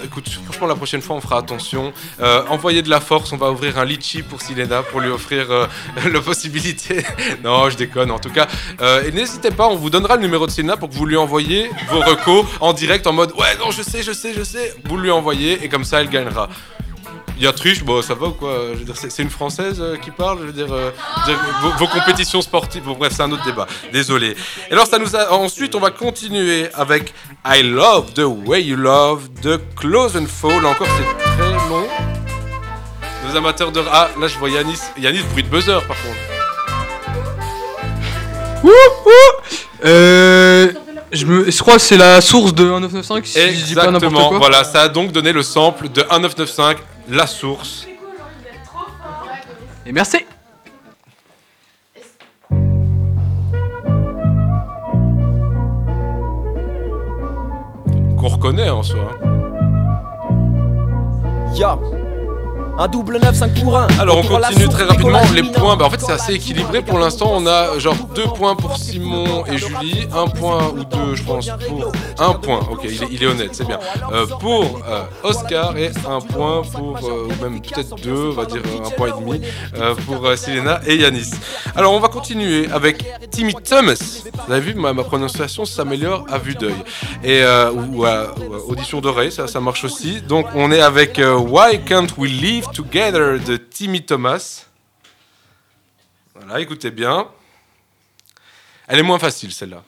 Écoute, 0.04 0.28
franchement, 0.44 0.68
la 0.68 0.76
prochaine 0.76 1.02
fois, 1.02 1.16
on 1.16 1.20
fera 1.20 1.38
attention. 1.38 1.92
Euh, 2.20 2.44
envoyez 2.48 2.82
de 2.82 2.90
la 2.90 3.00
force. 3.00 3.32
On 3.32 3.36
va 3.36 3.50
ouvrir 3.50 3.76
un 3.76 3.84
litchi 3.84 4.22
pour 4.22 4.40
Silena 4.40 4.84
pour 4.84 5.00
lui 5.00 5.08
offrir 5.08 5.50
euh, 5.50 5.66
la 6.12 6.20
possibilité. 6.20 7.04
non, 7.42 7.68
je 7.70 7.76
déconne. 7.76 8.12
En 8.12 8.20
tout 8.20 8.30
cas, 8.30 8.46
euh, 8.80 9.02
et 9.02 9.10
n'hésitez 9.10 9.50
pas, 9.50 9.66
on 9.66 9.74
vous 9.74 9.90
donnera 9.90 10.14
le 10.14 10.22
numéro 10.22 10.46
de 10.46 10.52
Silena 10.52 10.76
pour 10.76 10.90
que 10.90 10.94
vous 10.94 11.06
lui 11.06 11.16
envoyiez 11.16 11.70
vos 11.90 12.02
recos 12.02 12.46
en 12.60 12.72
direct 12.72 13.04
en 13.08 13.12
mode 13.12 13.32
Ouais, 13.32 13.56
non, 13.58 13.72
je 13.72 13.82
sais, 13.82 14.04
je 14.04 14.12
sais, 14.12 14.32
je 14.32 14.44
sais. 14.44 14.72
Vous 14.84 14.96
lui 14.96 15.10
envoyez 15.10 15.64
et 15.64 15.68
comme 15.68 15.82
ça, 15.82 16.00
elle 16.00 16.08
gagnera. 16.08 16.48
Il 17.42 17.46
y 17.46 17.48
a 17.48 17.52
triche, 17.52 17.82
bon, 17.82 18.00
ça 18.02 18.14
va 18.14 18.28
ou 18.28 18.34
quoi 18.34 18.68
Je 18.72 18.78
veux 18.78 18.84
dire, 18.84 18.94
c'est 18.96 19.20
une 19.20 19.28
française 19.28 19.78
euh, 19.80 19.96
qui 19.96 20.12
parle. 20.12 20.38
Je 20.42 20.44
veux 20.44 20.52
dire, 20.52 20.72
euh, 20.72 20.92
je 21.26 21.32
veux 21.32 21.36
dire, 21.36 21.44
vos, 21.60 21.70
vos 21.70 21.86
compétitions 21.88 22.40
sportives. 22.40 22.84
Bon, 22.84 22.92
bref, 22.92 23.12
c'est 23.16 23.24
un 23.24 23.32
autre 23.32 23.44
débat. 23.44 23.66
Désolé. 23.92 24.36
Et 24.70 24.72
alors, 24.72 24.86
ça 24.86 24.96
nous 25.00 25.16
a. 25.16 25.32
Ensuite, 25.32 25.74
on 25.74 25.80
va 25.80 25.90
continuer 25.90 26.68
avec 26.72 27.12
I 27.44 27.64
Love 27.64 28.12
the 28.12 28.22
Way 28.46 28.62
You 28.62 28.76
Love 28.76 29.28
de 29.42 29.60
Close 29.74 30.16
and 30.16 30.26
Fall. 30.26 30.62
Là 30.62 30.68
encore, 30.68 30.86
c'est 30.86 31.24
très 31.36 31.50
long. 31.50 31.88
Nos 33.28 33.36
amateurs 33.36 33.72
de. 33.72 33.82
Ah, 33.90 34.08
là, 34.20 34.28
je 34.28 34.38
vois 34.38 34.48
Yanis. 34.48 34.78
Yanis, 34.96 35.24
bruit 35.32 35.42
de 35.42 35.48
buzzer, 35.48 35.80
par 35.88 35.96
contre. 35.96 36.16
Euh, 39.84 40.72
je, 41.10 41.26
me, 41.26 41.50
je 41.50 41.58
crois 41.58 41.74
que 41.74 41.80
c'est 41.80 41.96
la 41.96 42.20
source 42.20 42.54
de 42.54 42.62
1995 42.62 43.24
si 43.24 43.58
je 43.58 43.64
dis 43.66 43.74
pas 43.74 43.86
n'importe 43.86 44.04
Exactement. 44.04 44.28
quoi. 44.28 44.38
Voilà, 44.38 44.64
ça 44.64 44.82
a 44.82 44.88
donc 44.88 45.10
donné 45.12 45.32
le 45.32 45.42
sample 45.42 45.88
de 45.88 46.02
1995, 46.02 46.76
la 47.08 47.26
source. 47.26 47.86
Et 49.86 49.92
merci. 49.92 50.24
Qu'on 58.18 58.28
reconnaît 58.28 58.70
en 58.70 58.82
soi. 58.82 59.10
hein. 59.24 59.28
Ya 61.54 61.78
Un 62.78 62.88
double 62.88 63.18
9, 63.22 63.34
5 63.36 63.60
pour 63.62 63.76
1. 63.76 63.86
Alors 64.00 64.18
on 64.18 64.22
continue 64.22 64.68
très 64.68 64.84
rapidement 64.84 65.20
les 65.34 65.42
points. 65.42 65.76
Bah, 65.76 65.84
en 65.86 65.90
fait 65.90 66.00
c'est 66.00 66.12
assez 66.12 66.32
équilibré 66.34 66.82
pour 66.82 66.98
l'instant. 66.98 67.30
On 67.34 67.46
a 67.46 67.78
genre 67.78 67.94
deux 68.14 68.26
points 68.26 68.56
pour 68.56 68.76
Simon 68.78 69.44
et 69.46 69.58
Julie, 69.58 70.06
un 70.14 70.26
point 70.26 70.68
ou 70.68 70.82
deux 70.84 71.14
je 71.14 71.22
pense 71.22 71.46
pour 71.68 71.92
un 72.18 72.32
point. 72.32 72.60
Ok, 72.70 72.80
il 72.84 73.02
est, 73.02 73.08
il 73.10 73.22
est 73.22 73.26
honnête, 73.26 73.50
c'est 73.52 73.66
bien. 73.66 73.78
Euh, 74.12 74.26
pour 74.40 74.80
euh, 74.88 75.02
Oscar 75.22 75.76
et 75.76 75.90
un 76.08 76.20
point 76.20 76.62
pour 76.62 76.98
euh, 77.04 77.28
ou 77.28 77.42
même 77.44 77.60
peut-être 77.60 77.94
deux, 77.96 78.30
on 78.30 78.32
va 78.32 78.46
dire 78.46 78.62
euh, 78.64 78.86
un 78.86 78.90
point 78.90 79.08
et 79.08 79.20
demi 79.20 79.40
euh, 79.76 79.94
pour 80.06 80.24
euh, 80.26 80.34
Selena 80.36 80.80
et 80.86 80.96
Yanis. 80.96 81.30
Alors 81.76 81.92
on 81.92 82.00
va 82.00 82.08
continuer 82.08 82.68
avec 82.72 83.04
Timmy 83.30 83.54
Thomas. 83.54 84.22
Vous 84.46 84.52
avez 84.52 84.72
vu 84.72 84.74
ma, 84.74 84.92
ma 84.94 85.04
prononciation 85.04 85.64
s'améliore 85.66 86.24
à 86.30 86.38
vue 86.38 86.54
d'œil 86.54 86.74
et 87.22 87.42
euh, 87.42 87.70
ou, 87.70 88.04
ou 88.04 88.06
audition 88.68 89.00
d'oreille, 89.00 89.30
ça, 89.30 89.46
ça 89.46 89.60
marche 89.60 89.84
aussi. 89.84 90.22
Donc 90.22 90.46
on 90.54 90.72
est 90.72 90.80
avec 90.80 91.20
Why 91.20 91.84
Can't 91.84 92.06
We 92.16 92.30
Live 92.62 92.70
Together 92.74 93.40
de 93.40 93.56
Timmy 93.56 94.04
Thomas. 94.04 94.66
Voilà, 96.32 96.60
écoutez 96.60 96.92
bien. 96.92 97.26
Elle 98.86 99.00
est 99.00 99.02
moins 99.02 99.18
facile 99.18 99.50
celle-là. 99.52 99.82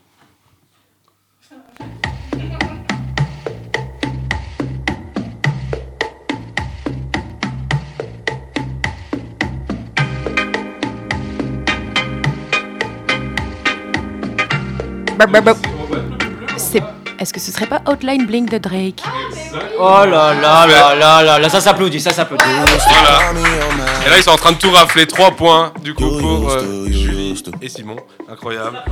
C'est- 16.57 17.04
Est-ce 17.19 17.33
que 17.33 17.41
ce 17.41 17.53
serait 17.53 17.67
pas 17.67 17.81
Outline 17.91 18.27
Blink 18.27 18.51
de 18.51 18.59
Drake 18.59 19.03
Oh 19.79 20.05
là 20.05 20.35
là 20.35 20.67
là 20.67 20.95
là 20.95 21.23
là 21.23 21.39
là, 21.39 21.49
ça 21.49 21.61
s'applaudit, 21.61 22.01
ça 22.01 22.13
s'applaudit. 22.13 22.45
Voilà. 22.45 23.33
Et 24.07 24.11
là 24.11 24.17
ils 24.19 24.23
sont 24.23 24.31
en 24.33 24.37
train 24.37 24.53
de 24.53 24.59
tout 24.59 24.71
rafler. 24.71 25.07
3 25.07 25.33
points 25.33 25.73
du 25.83 25.95
coup 25.95 26.19
pour 26.19 26.51
euh, 26.51 26.87
Julie 26.89 27.43
et 27.63 27.69
Simon. 27.69 27.97
Incroyable. 28.31 28.83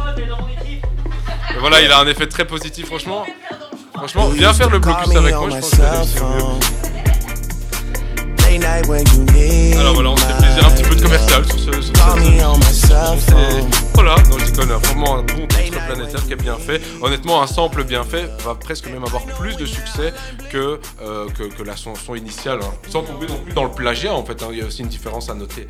Et 1.54 1.58
voilà, 1.58 1.80
il 1.80 1.90
a 1.90 1.98
un 1.98 2.06
effet 2.06 2.26
très 2.26 2.44
positif 2.44 2.86
franchement. 2.86 3.24
Franchement, 3.94 4.28
viens 4.28 4.52
faire 4.52 4.70
le 4.70 4.78
blocus 4.78 5.14
avec 5.14 5.34
moi, 5.34 5.48
je 5.50 5.56
pense 5.56 5.70
que 5.70 5.76
ça 5.76 5.82
va 5.82 5.98
mieux. 6.00 6.91
Alors 9.78 9.94
voilà, 9.94 10.10
on 10.10 10.16
se 10.16 10.24
fait 10.24 10.36
plaisir 10.38 10.66
un 10.66 10.70
petit 10.70 10.82
peu 10.82 10.94
de 10.96 11.02
commercial 11.02 11.44
sur 11.46 11.58
ce. 11.58 11.82
Sur. 11.82 11.92
Voilà, 13.94 14.14
dans 14.30 14.36
l'icône, 14.36 14.68
vraiment 14.68 15.18
un 15.18 15.22
bon 15.22 15.46
titre 15.46 15.78
planétaire 15.86 16.24
qui 16.26 16.32
est 16.32 16.36
bien 16.42 16.56
fait. 16.56 16.80
Honnêtement, 17.00 17.42
un 17.42 17.46
sample 17.46 17.84
bien 17.84 18.04
fait 18.04 18.28
va 18.44 18.54
presque 18.54 18.88
même 18.88 19.04
avoir 19.04 19.24
plus 19.24 19.56
de 19.56 19.64
succès 19.66 20.12
que, 20.50 20.80
euh, 21.02 21.28
que, 21.30 21.44
que 21.44 21.62
la 21.62 21.76
chanson 21.76 22.14
initiale. 22.14 22.60
hein. 22.62 22.72
Sans 22.88 23.02
tomber 23.02 23.26
non 23.26 23.36
plus 23.44 23.52
dans 23.54 23.64
le 23.64 23.70
plagiat, 23.70 24.12
en 24.14 24.24
fait. 24.24 24.42
hein. 24.42 24.48
Il 24.52 24.58
y 24.58 24.62
a 24.62 24.66
aussi 24.66 24.82
une 24.82 24.88
différence 24.88 25.30
à 25.30 25.34
noter. 25.34 25.68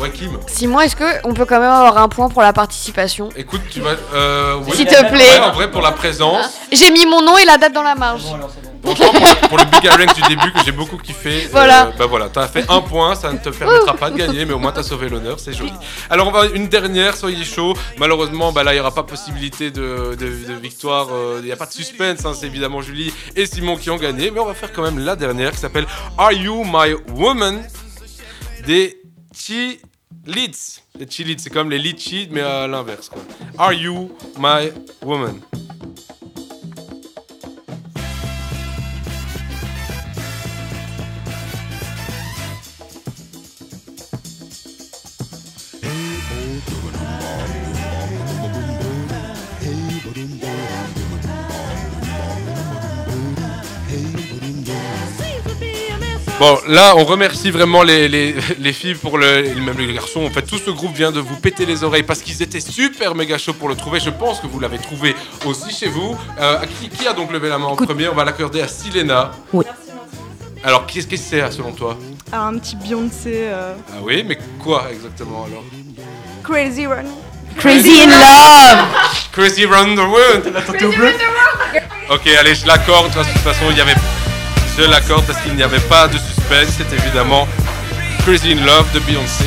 Ouais, 0.00 0.10
Kim 0.10 0.36
Simon, 0.48 0.80
est-ce 0.80 0.96
qu'on 0.96 1.32
peut 1.34 1.44
quand 1.44 1.60
même 1.60 1.70
avoir 1.70 1.98
un 1.98 2.08
point 2.08 2.28
pour 2.28 2.42
la 2.42 2.52
participation 2.52 3.28
Écoute, 3.36 3.60
tu 3.70 3.80
vas. 3.80 3.90
Euh, 4.14 4.56
oui. 4.66 4.72
S'il 4.74 4.86
te 4.86 5.08
plaît. 5.08 5.38
Ouais, 5.38 5.38
en 5.44 5.52
vrai, 5.52 5.70
pour 5.70 5.80
la 5.82 5.92
présence. 5.92 6.46
J'ai 6.72 6.90
mis 6.90 7.06
mon 7.06 7.22
nom 7.22 7.36
et 7.38 7.44
la 7.44 7.56
date 7.58 7.72
dans 7.72 7.82
la 7.82 7.94
marge. 7.94 8.22
Franchement, 8.82 9.12
pour, 9.12 9.48
pour 9.48 9.58
le 9.58 9.64
Big 9.66 9.88
Rank 9.88 10.12
du 10.16 10.22
début 10.22 10.50
que 10.52 10.58
j'ai 10.64 10.72
beaucoup 10.72 10.96
kiffé, 10.96 11.46
Voilà. 11.52 11.86
euh, 11.86 11.90
bah 11.96 12.06
voilà, 12.06 12.28
t'as 12.28 12.48
fait 12.48 12.64
un 12.68 12.80
point, 12.80 13.14
ça 13.14 13.32
ne 13.32 13.38
te 13.38 13.48
permettra 13.50 13.94
pas 13.94 14.10
de 14.10 14.16
gagner, 14.16 14.44
mais 14.44 14.54
au 14.54 14.58
moins 14.58 14.72
t'as 14.72 14.82
sauvé 14.82 15.08
l'honneur, 15.08 15.38
c'est 15.38 15.52
joli. 15.52 15.72
Alors 16.10 16.26
on 16.26 16.32
va 16.32 16.46
une 16.46 16.66
dernière, 16.66 17.16
soyez 17.16 17.44
chaud. 17.44 17.74
Malheureusement, 17.98 18.50
bah 18.50 18.64
là 18.64 18.74
il 18.74 18.78
y 18.78 18.80
aura 18.80 18.92
pas 18.92 19.04
possibilité 19.04 19.70
de, 19.70 20.16
de- 20.18 20.48
de 20.48 20.54
victoire, 20.60 21.06
euh, 21.12 21.38
il 21.40 21.44
n'y 21.46 21.52
a 21.52 21.56
pas 21.56 21.66
de 21.66 21.72
suspense, 21.72 22.24
hein, 22.24 22.32
c'est 22.36 22.46
évidemment 22.46 22.80
Julie 22.82 23.14
et 23.36 23.46
Simon 23.46 23.76
qui 23.76 23.88
ont 23.88 23.98
gagné, 23.98 24.32
mais 24.32 24.40
on 24.40 24.46
va 24.46 24.54
faire 24.54 24.72
quand 24.72 24.82
même 24.82 24.98
la 24.98 25.14
dernière 25.14 25.52
qui 25.52 25.58
s'appelle 25.58 25.86
Are 26.18 26.32
You 26.32 26.64
My 26.64 26.94
Woman? 27.14 27.62
Des 28.66 29.00
Leads. 30.26 30.82
Les 30.98 31.08
Chi 31.08 31.36
c'est 31.38 31.50
comme 31.50 31.70
les 31.70 31.78
litchis, 31.78 32.28
mais 32.30 32.42
à 32.42 32.66
l'inverse. 32.66 33.10
Are 33.58 33.72
You 33.72 34.16
My 34.38 34.70
Woman? 35.02 35.40
Bon, 56.38 56.58
là, 56.66 56.94
on 56.96 57.04
remercie 57.04 57.50
vraiment 57.52 57.82
les, 57.84 58.08
les, 58.08 58.34
les 58.58 58.72
filles 58.72 58.94
pour 58.96 59.16
le, 59.16 59.54
même 59.60 59.78
les 59.78 59.92
garçons. 59.94 60.24
En 60.24 60.30
fait, 60.30 60.42
tout 60.42 60.58
ce 60.58 60.70
groupe 60.70 60.94
vient 60.94 61.12
de 61.12 61.20
vous 61.20 61.36
péter 61.36 61.66
les 61.66 61.84
oreilles 61.84 62.02
parce 62.02 62.20
qu'ils 62.20 62.42
étaient 62.42 62.58
super 62.60 63.14
méga 63.14 63.38
chauds 63.38 63.52
pour 63.52 63.68
le 63.68 63.76
trouver. 63.76 64.00
Je 64.00 64.10
pense 64.10 64.40
que 64.40 64.46
vous 64.48 64.58
l'avez 64.58 64.78
trouvé 64.78 65.14
aussi 65.44 65.72
chez 65.72 65.88
vous. 65.88 66.16
Euh, 66.40 66.58
qui, 66.80 66.88
qui 66.88 67.06
a 67.06 67.12
donc 67.12 67.30
levé 67.30 67.48
la 67.48 67.58
main 67.58 67.66
en 67.66 67.76
premier? 67.76 68.08
On 68.08 68.14
va 68.14 68.24
l'accorder 68.24 68.60
à 68.60 68.66
Silena. 68.68 69.30
Oui. 69.52 69.64
Alors, 70.64 70.86
qu'est-ce 70.86 71.06
que 71.06 71.16
c'est 71.16 71.48
selon 71.52 71.72
toi? 71.72 71.96
Ah, 72.32 72.46
un 72.46 72.58
petit 72.58 72.76
Beyoncé. 72.76 73.32
euh, 73.44 73.74
Ah 73.90 73.98
oui, 74.02 74.24
mais 74.26 74.38
quoi 74.62 74.86
exactement 74.90 75.44
alors? 75.44 75.64
Crazy 76.42 76.86
Run. 76.86 77.04
Crazy 77.58 78.00
in 78.00 78.06
love. 78.08 78.86
Crazy 79.32 79.64
Round 79.66 79.96
the 79.96 80.00
World 80.02 80.52
Ok, 82.10 82.26
allez, 82.38 82.54
je 82.54 82.66
l'accorde. 82.66 83.10
De 83.10 83.18
toute 83.18 83.26
façon, 83.42 83.66
il 83.70 83.76
y 83.76 83.80
avait. 83.80 83.94
Je 84.76 84.84
l'accorde 84.84 85.24
parce 85.26 85.40
qu'il 85.42 85.54
n'y 85.54 85.62
avait 85.62 85.80
pas 85.80 86.08
de 86.08 86.16
suspense. 86.16 86.76
C'est 86.78 86.92
évidemment 86.92 87.46
Crazy 88.24 88.52
in 88.52 88.64
Love 88.64 88.90
de 88.92 89.00
Beyoncé. 89.00 89.44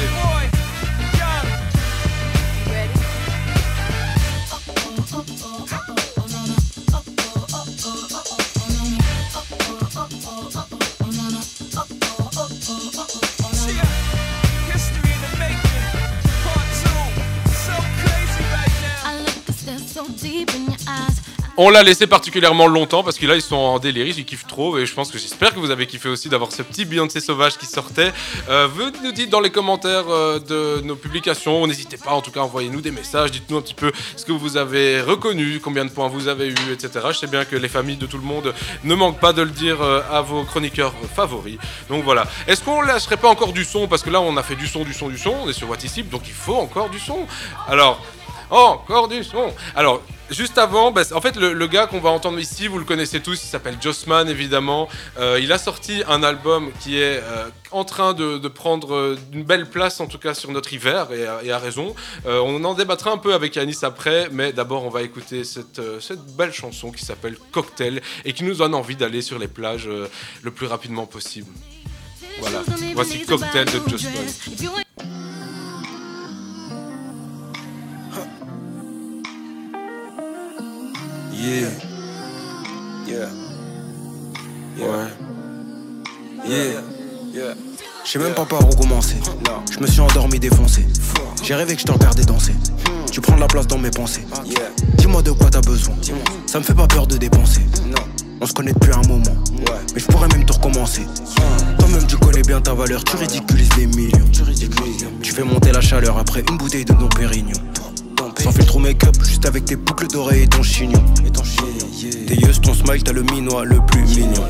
On 21.58 21.70
l'a 21.70 21.84
laissé 21.84 22.06
particulièrement 22.06 22.68
longtemps 22.68 23.02
parce 23.02 23.18
que 23.18 23.26
là 23.26 23.36
ils 23.36 23.42
sont 23.42 23.56
en 23.56 23.80
délire, 23.80 24.06
ils 24.06 24.26
kiffent 24.26 24.46
trop 24.46 24.78
et 24.78 24.86
je 24.86 24.94
pense 24.94 25.10
que 25.10 25.18
j'espère 25.18 25.54
que 25.54 25.60
vous 25.60 25.72
avez 25.72 25.88
kiffé 25.88 26.10
aussi 26.10 26.28
d'avoir 26.28 26.52
ce 26.52 26.62
petit 26.62 26.84
Beyoncé 26.84 27.22
sauvage 27.22 27.58
qui 27.58 27.66
sortait. 27.66 28.12
Euh, 28.50 28.68
vous 28.68 28.92
nous 29.02 29.14
dites 29.14 29.30
dans 29.30 29.40
les 29.40 29.52
commentaires 29.52 30.10
euh, 30.10 30.38
de 30.40 30.82
nos 30.82 30.98
publications, 30.98 31.66
n'hésitez 31.66 31.96
pas 31.96 32.12
en 32.12 32.22
tout 32.22 32.32
cas 32.32 32.42
envoyez-nous 32.42 32.82
des 32.82 32.92
messages, 32.92 33.32
dites-nous 33.32 33.56
un 33.56 33.62
petit 33.62 33.74
peu 33.74 33.94
ce 34.18 34.26
que 34.26 34.34
vous 34.34 34.58
avez 34.58 35.00
reconnu, 35.00 35.62
combien 35.62 35.86
de 35.86 35.92
points 35.92 36.10
vous 36.10 36.28
avez 36.28 36.50
eu, 36.50 36.74
etc. 36.74 37.06
Je 37.14 37.20
sais 37.20 37.28
bien 37.28 37.46
que 37.46 37.56
les 37.56 37.70
familles 37.70 37.96
de 37.96 38.06
tout 38.06 38.18
le 38.18 38.26
monde 38.26 38.54
ne 38.84 38.94
manquent 38.94 39.22
pas 39.22 39.32
de 39.32 39.42
le 39.42 39.52
dire 39.52 39.82
euh, 39.82 40.02
à 40.12 40.20
vos 40.20 40.44
chroniqueurs 40.44 40.94
favoris. 41.16 41.58
Donc 41.88 42.04
voilà. 42.04 42.26
Est-ce 42.48 42.62
qu'on 42.64 42.82
lâcherait 42.82 43.16
pas 43.16 43.30
encore 43.30 43.54
du 43.54 43.64
son? 43.64 43.88
Parce 43.88 44.04
que 44.04 44.10
là 44.10 44.20
on 44.20 44.36
a 44.36 44.44
fait 44.44 44.58
du 44.58 44.68
son, 44.68 44.84
du 44.84 44.94
son, 44.94 45.08
du 45.08 45.18
son, 45.18 45.34
on 45.46 45.50
est 45.50 45.54
sur 45.54 45.70
Whatissip 45.70 46.10
donc 46.10 46.24
il 46.26 46.34
faut 46.34 46.56
encore 46.56 46.90
du 46.90 47.00
son. 47.00 47.26
Alors 47.70 48.02
encore 48.50 49.08
du 49.08 49.24
son. 49.24 49.54
Alors, 49.76 50.02
juste 50.30 50.58
avant, 50.58 50.92
bah, 50.92 51.02
en 51.14 51.22
fait, 51.22 51.36
le, 51.36 51.54
le 51.54 51.68
gars 51.68 51.88
qu'on 51.88 52.00
va 52.00 52.10
entendre 52.10 52.40
ici, 52.40 52.68
vous 52.68 52.78
le 52.80 52.86
connaissez 52.86 53.20
tous, 53.22 53.42
il 53.44 53.48
s'appelle 53.48 53.78
Jossman, 53.82 54.28
évidemment. 54.30 54.88
Euh, 55.20 55.40
il 55.42 55.52
a 55.52 55.58
sorti 55.58 56.04
un 56.08 56.24
album 56.24 56.72
qui 56.82 56.98
est 56.98 57.22
euh, 57.24 57.48
en 57.72 57.84
train 57.84 58.14
de, 58.14 58.38
de 58.38 58.48
prendre 58.48 58.94
euh, 58.96 59.18
une 59.34 59.44
belle 59.44 59.70
place, 59.70 60.00
en 60.00 60.08
tout 60.08 60.18
cas, 60.18 60.34
sur 60.34 60.52
notre 60.52 60.74
hiver, 60.74 61.08
et, 61.12 61.26
à- 61.26 61.40
et 61.44 61.52
à 61.52 61.58
raison. 61.60 61.96
Euh, 62.26 62.40
on 62.40 62.64
en 62.64 62.74
débattra 62.74 63.12
un 63.12 63.18
peu 63.18 63.34
avec 63.34 63.56
Yanis 63.56 63.78
après, 63.84 64.30
mais 64.32 64.52
d'abord, 64.54 64.84
on 64.86 64.90
va 64.90 65.02
écouter 65.02 65.44
cette, 65.44 65.82
cette 66.02 66.24
belle 66.36 66.54
chanson 66.54 66.92
qui 66.92 67.06
s'appelle 67.06 67.38
Cocktail 67.52 68.02
et 68.26 68.34
qui 68.34 68.44
nous 68.44 68.56
donne 68.56 68.74
envie 68.76 68.96
d'aller 68.96 69.22
sur 69.22 69.38
les 69.40 69.48
plages 69.48 69.90
le 70.42 70.52
plus 70.52 70.68
rapidement 70.68 71.06
possible. 71.06 71.52
Voilà, 72.40 72.62
voici 72.96 73.26
Cocktail 73.26 73.66
de 73.66 73.90
Jossman. 73.90 74.26
Yeah. 81.38 81.68
Yeah. 83.06 83.28
Ouais. 84.78 85.08
Yeah. 86.48 86.82
Yeah. 87.34 87.54
Je 88.06 88.10
sais 88.12 88.20
même 88.20 88.34
pas 88.34 88.46
par 88.46 88.66
où 88.66 88.70
commencer. 88.70 89.18
Je 89.70 89.80
me 89.80 89.88
suis 89.88 90.00
endormi 90.00 90.40
défoncé. 90.40 90.86
J'ai 91.44 91.56
rêvé 91.56 91.76
que 91.76 91.82
je 91.82 91.86
te 91.86 91.92
regardais 91.92 92.24
danser. 92.24 92.54
Tu 93.12 93.20
prends 93.20 93.36
de 93.36 93.42
la 93.42 93.48
place 93.48 93.68
dans 93.68 93.78
mes 93.78 93.92
pensées. 93.92 94.26
Dis-moi 94.98 95.22
de 95.24 95.32
quoi 95.32 95.50
t'as 95.50 95.60
besoin. 95.60 95.96
Ça 96.46 96.60
me 96.60 96.64
fait 96.64 96.74
pas 96.74 96.88
peur 96.88 97.06
de 97.06 97.18
dépenser. 97.18 97.62
On 98.40 98.46
se 98.46 98.54
connaît 98.54 98.74
depuis 98.74 98.94
un 98.94 99.06
moment. 99.08 99.36
Mais 99.94 100.00
je 100.00 100.06
pourrais 100.06 100.30
même 100.30 100.46
te 100.46 100.54
recommencer. 100.54 101.02
Toi-même 101.80 102.08
tu 102.08 102.16
connais 102.16 102.44
bien 102.44 102.62
ta 102.62 102.74
valeur. 102.74 103.04
Tu 103.04 103.18
ridiculises 103.18 103.76
les 103.76 103.88
millions. 103.88 104.30
Tu 105.22 105.32
fais 105.34 105.44
monter 105.44 105.74
la 105.74 105.82
chaleur 105.82 106.18
après 106.18 106.46
une 106.50 106.58
bouteille 106.58 106.86
de 106.86 106.94
Dom 106.94 107.10
Pérignon. 107.10 107.60
Sans 108.42 108.52
filtre 108.52 108.76
au 108.76 108.80
make-up, 108.80 109.16
juste 109.24 109.46
avec 109.46 109.66
tes 109.66 109.76
boucles 109.76 110.08
d'oreilles 110.08 110.44
et 110.44 110.48
ton 110.48 110.62
chignon. 110.62 111.04
Tes 112.28 112.36
yeux, 112.36 112.54
ton 112.62 112.74
smile, 112.74 113.04
t'as 113.04 113.12
le 113.12 113.24
minois 113.24 113.66
le 113.66 113.80
plus 113.86 114.04
mignon. 114.04 114.44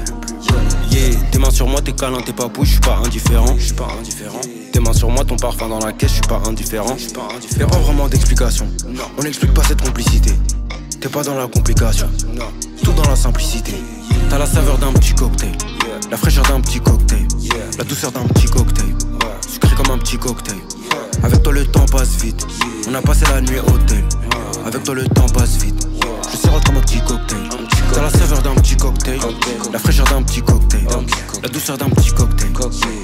Yeah, 0.91 1.15
tes 1.31 1.39
mains 1.39 1.49
sur 1.49 1.67
moi, 1.67 1.81
t'es 1.81 1.93
câlin, 1.93 2.21
t'es 2.25 2.33
pas 2.33 2.49
je 2.61 2.69
suis 2.69 2.79
pas 2.79 2.97
indifférent. 3.05 3.55
Je 3.57 3.73
pas 3.73 3.87
indifférent. 3.99 4.41
Tes 4.71 4.79
mains 4.79 4.93
sur 4.93 5.09
moi, 5.09 5.23
ton 5.25 5.35
parfum 5.35 5.67
dans 5.67 5.79
la 5.79 5.93
caisse, 5.93 6.09
je 6.09 6.15
suis 6.15 6.27
pas 6.27 6.41
indifférent. 6.45 6.95
Y'a 7.59 7.67
pas 7.67 7.77
vraiment 7.77 8.07
d'explication. 8.07 8.67
On 9.17 9.23
n'explique 9.23 9.53
pas 9.53 9.63
cette 9.63 9.81
complicité. 9.81 10.31
T'es 10.99 11.09
pas 11.09 11.23
dans 11.23 11.35
la 11.35 11.47
complication. 11.47 12.09
Tout 12.83 12.93
dans 12.93 13.09
la 13.09 13.15
simplicité. 13.15 13.73
T'as 14.29 14.37
la 14.37 14.45
saveur 14.45 14.77
d'un 14.77 14.93
petit 14.93 15.13
cocktail. 15.13 15.51
La 16.11 16.17
fraîcheur 16.17 16.45
d'un 16.45 16.61
petit 16.61 16.79
cocktail. 16.79 17.27
La 17.77 17.83
douceur 17.83 18.11
d'un 18.11 18.25
petit 18.27 18.47
cocktail. 18.47 18.95
Sucré 19.47 19.75
comme 19.75 19.93
un 19.93 19.97
petit 19.97 20.17
cocktail. 20.17 20.57
Avec 21.23 21.43
toi 21.43 21.53
le 21.53 21.65
temps 21.65 21.85
passe 21.85 22.21
vite. 22.21 22.45
On 22.89 22.93
a 22.93 23.01
passé 23.01 23.25
la 23.29 23.41
nuit 23.41 23.59
au 23.59 23.71
hôtel. 23.71 24.03
Avec 24.65 24.83
toi 24.83 24.95
le 24.95 25.05
temps 25.05 25.27
passe 25.27 25.57
vite. 25.57 25.87
Je 26.31 26.37
sirote 26.37 26.63
comme 26.65 26.77
un 26.77 26.81
petit 26.81 26.99
cocktail. 26.99 27.39
T'as 27.93 28.01
la 28.01 28.09
saveur 28.09 28.41
d'un 28.41 28.55
petit 28.55 28.75
cocktail. 28.75 29.19
La 29.71 29.79
fraîcheur 29.79 30.07
d'un 30.07 30.23
petit 30.23 30.41
cocktail. 30.41 30.85
La 31.43 31.49
douceur 31.49 31.77
d'un 31.77 31.89
petit 31.89 32.11
cocktail. 32.11 32.51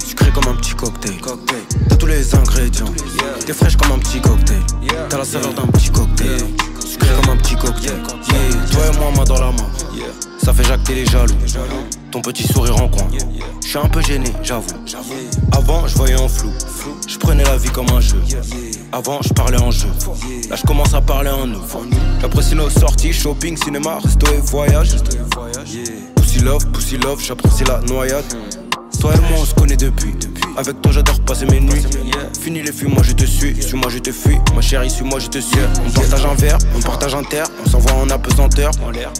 Sucré 0.05 0.31
comme 0.31 0.47
un 0.51 0.55
petit 0.55 0.73
cocktail. 0.73 1.17
T'as 1.89 1.95
tous 1.95 2.07
les 2.07 2.35
ingrédients. 2.35 2.93
T'es 3.45 3.53
fraîche 3.53 3.77
comme 3.77 3.91
un 3.91 3.99
petit 3.99 4.19
cocktail. 4.19 4.61
T'as 5.09 5.17
la 5.17 5.25
saveur 5.25 5.53
d'un 5.53 5.67
petit 5.67 5.89
cocktail. 5.89 6.43
Comme 6.99 7.33
un 7.33 7.37
petit 7.37 7.55
cocktail. 7.55 8.01
Toi 8.71 8.81
et 8.93 8.97
moi, 8.97 9.11
main 9.15 9.23
dans 9.23 9.39
la 9.39 9.51
main. 9.51 9.69
Ça 10.43 10.53
fait 10.53 10.63
jacter 10.63 10.95
les 10.95 11.05
jaloux. 11.05 11.35
Ton 12.11 12.21
petit 12.21 12.43
sourire 12.43 12.75
en 12.81 12.89
coin. 12.89 13.07
Je 13.63 13.67
suis 13.67 13.77
un 13.77 13.87
peu 13.87 14.01
gêné, 14.01 14.31
j'avoue. 14.43 14.67
Avant, 15.51 15.87
je 15.87 15.95
voyais 15.95 16.15
en 16.15 16.27
flou. 16.27 16.51
Je 17.07 17.17
prenais 17.17 17.43
la 17.43 17.57
vie 17.57 17.69
comme 17.69 17.89
un 17.89 18.01
jeu. 18.01 18.21
Avant, 18.91 19.21
je 19.21 19.33
parlais 19.33 19.61
en 19.61 19.71
jeu. 19.71 19.87
Là, 20.49 20.55
je 20.55 20.63
commence 20.63 20.93
à 20.93 21.01
parler 21.01 21.29
en 21.29 21.47
nous. 21.47 21.61
J'apprécie 22.19 22.55
nos 22.55 22.69
sorties, 22.69 23.13
shopping, 23.13 23.55
cinéma, 23.55 23.99
resto 24.03 24.27
et 24.33 24.39
voyage. 24.39 24.95
Pussy 26.15 26.39
love, 26.39 26.65
pussy 26.71 26.97
love, 26.97 27.21
j'apprécie 27.23 27.63
la 27.63 27.79
noyade. 27.81 28.25
Toi 29.01 29.15
et 29.15 29.19
moi 29.19 29.39
on 29.41 29.45
se 29.45 29.55
connaît 29.55 29.75
depuis. 29.75 30.13
Avec 30.55 30.79
toi 30.81 30.91
j'adore 30.91 31.19
passer 31.21 31.45
mes 31.47 31.59
nuits. 31.59 31.83
Fini 32.39 32.61
les 32.61 32.71
fuis, 32.71 32.87
moi 32.87 33.01
je 33.03 33.13
te 33.13 33.25
suis. 33.25 33.61
Suis-moi, 33.61 33.89
je 33.89 33.97
te 33.97 34.11
fuis. 34.11 34.37
Ma 34.55 34.61
chérie, 34.61 34.89
suis-moi, 34.89 35.19
je 35.19 35.27
te 35.27 35.39
suis. 35.39 35.59
On 35.85 35.91
partage 35.91 36.25
un 36.25 36.33
verre, 36.35 36.57
on 36.75 36.81
partage 36.81 37.15
un 37.15 37.23
terre. 37.23 37.45
On 37.65 37.69
s'envoie 37.69 37.93
en 37.93 38.09
apesanteur. 38.09 38.71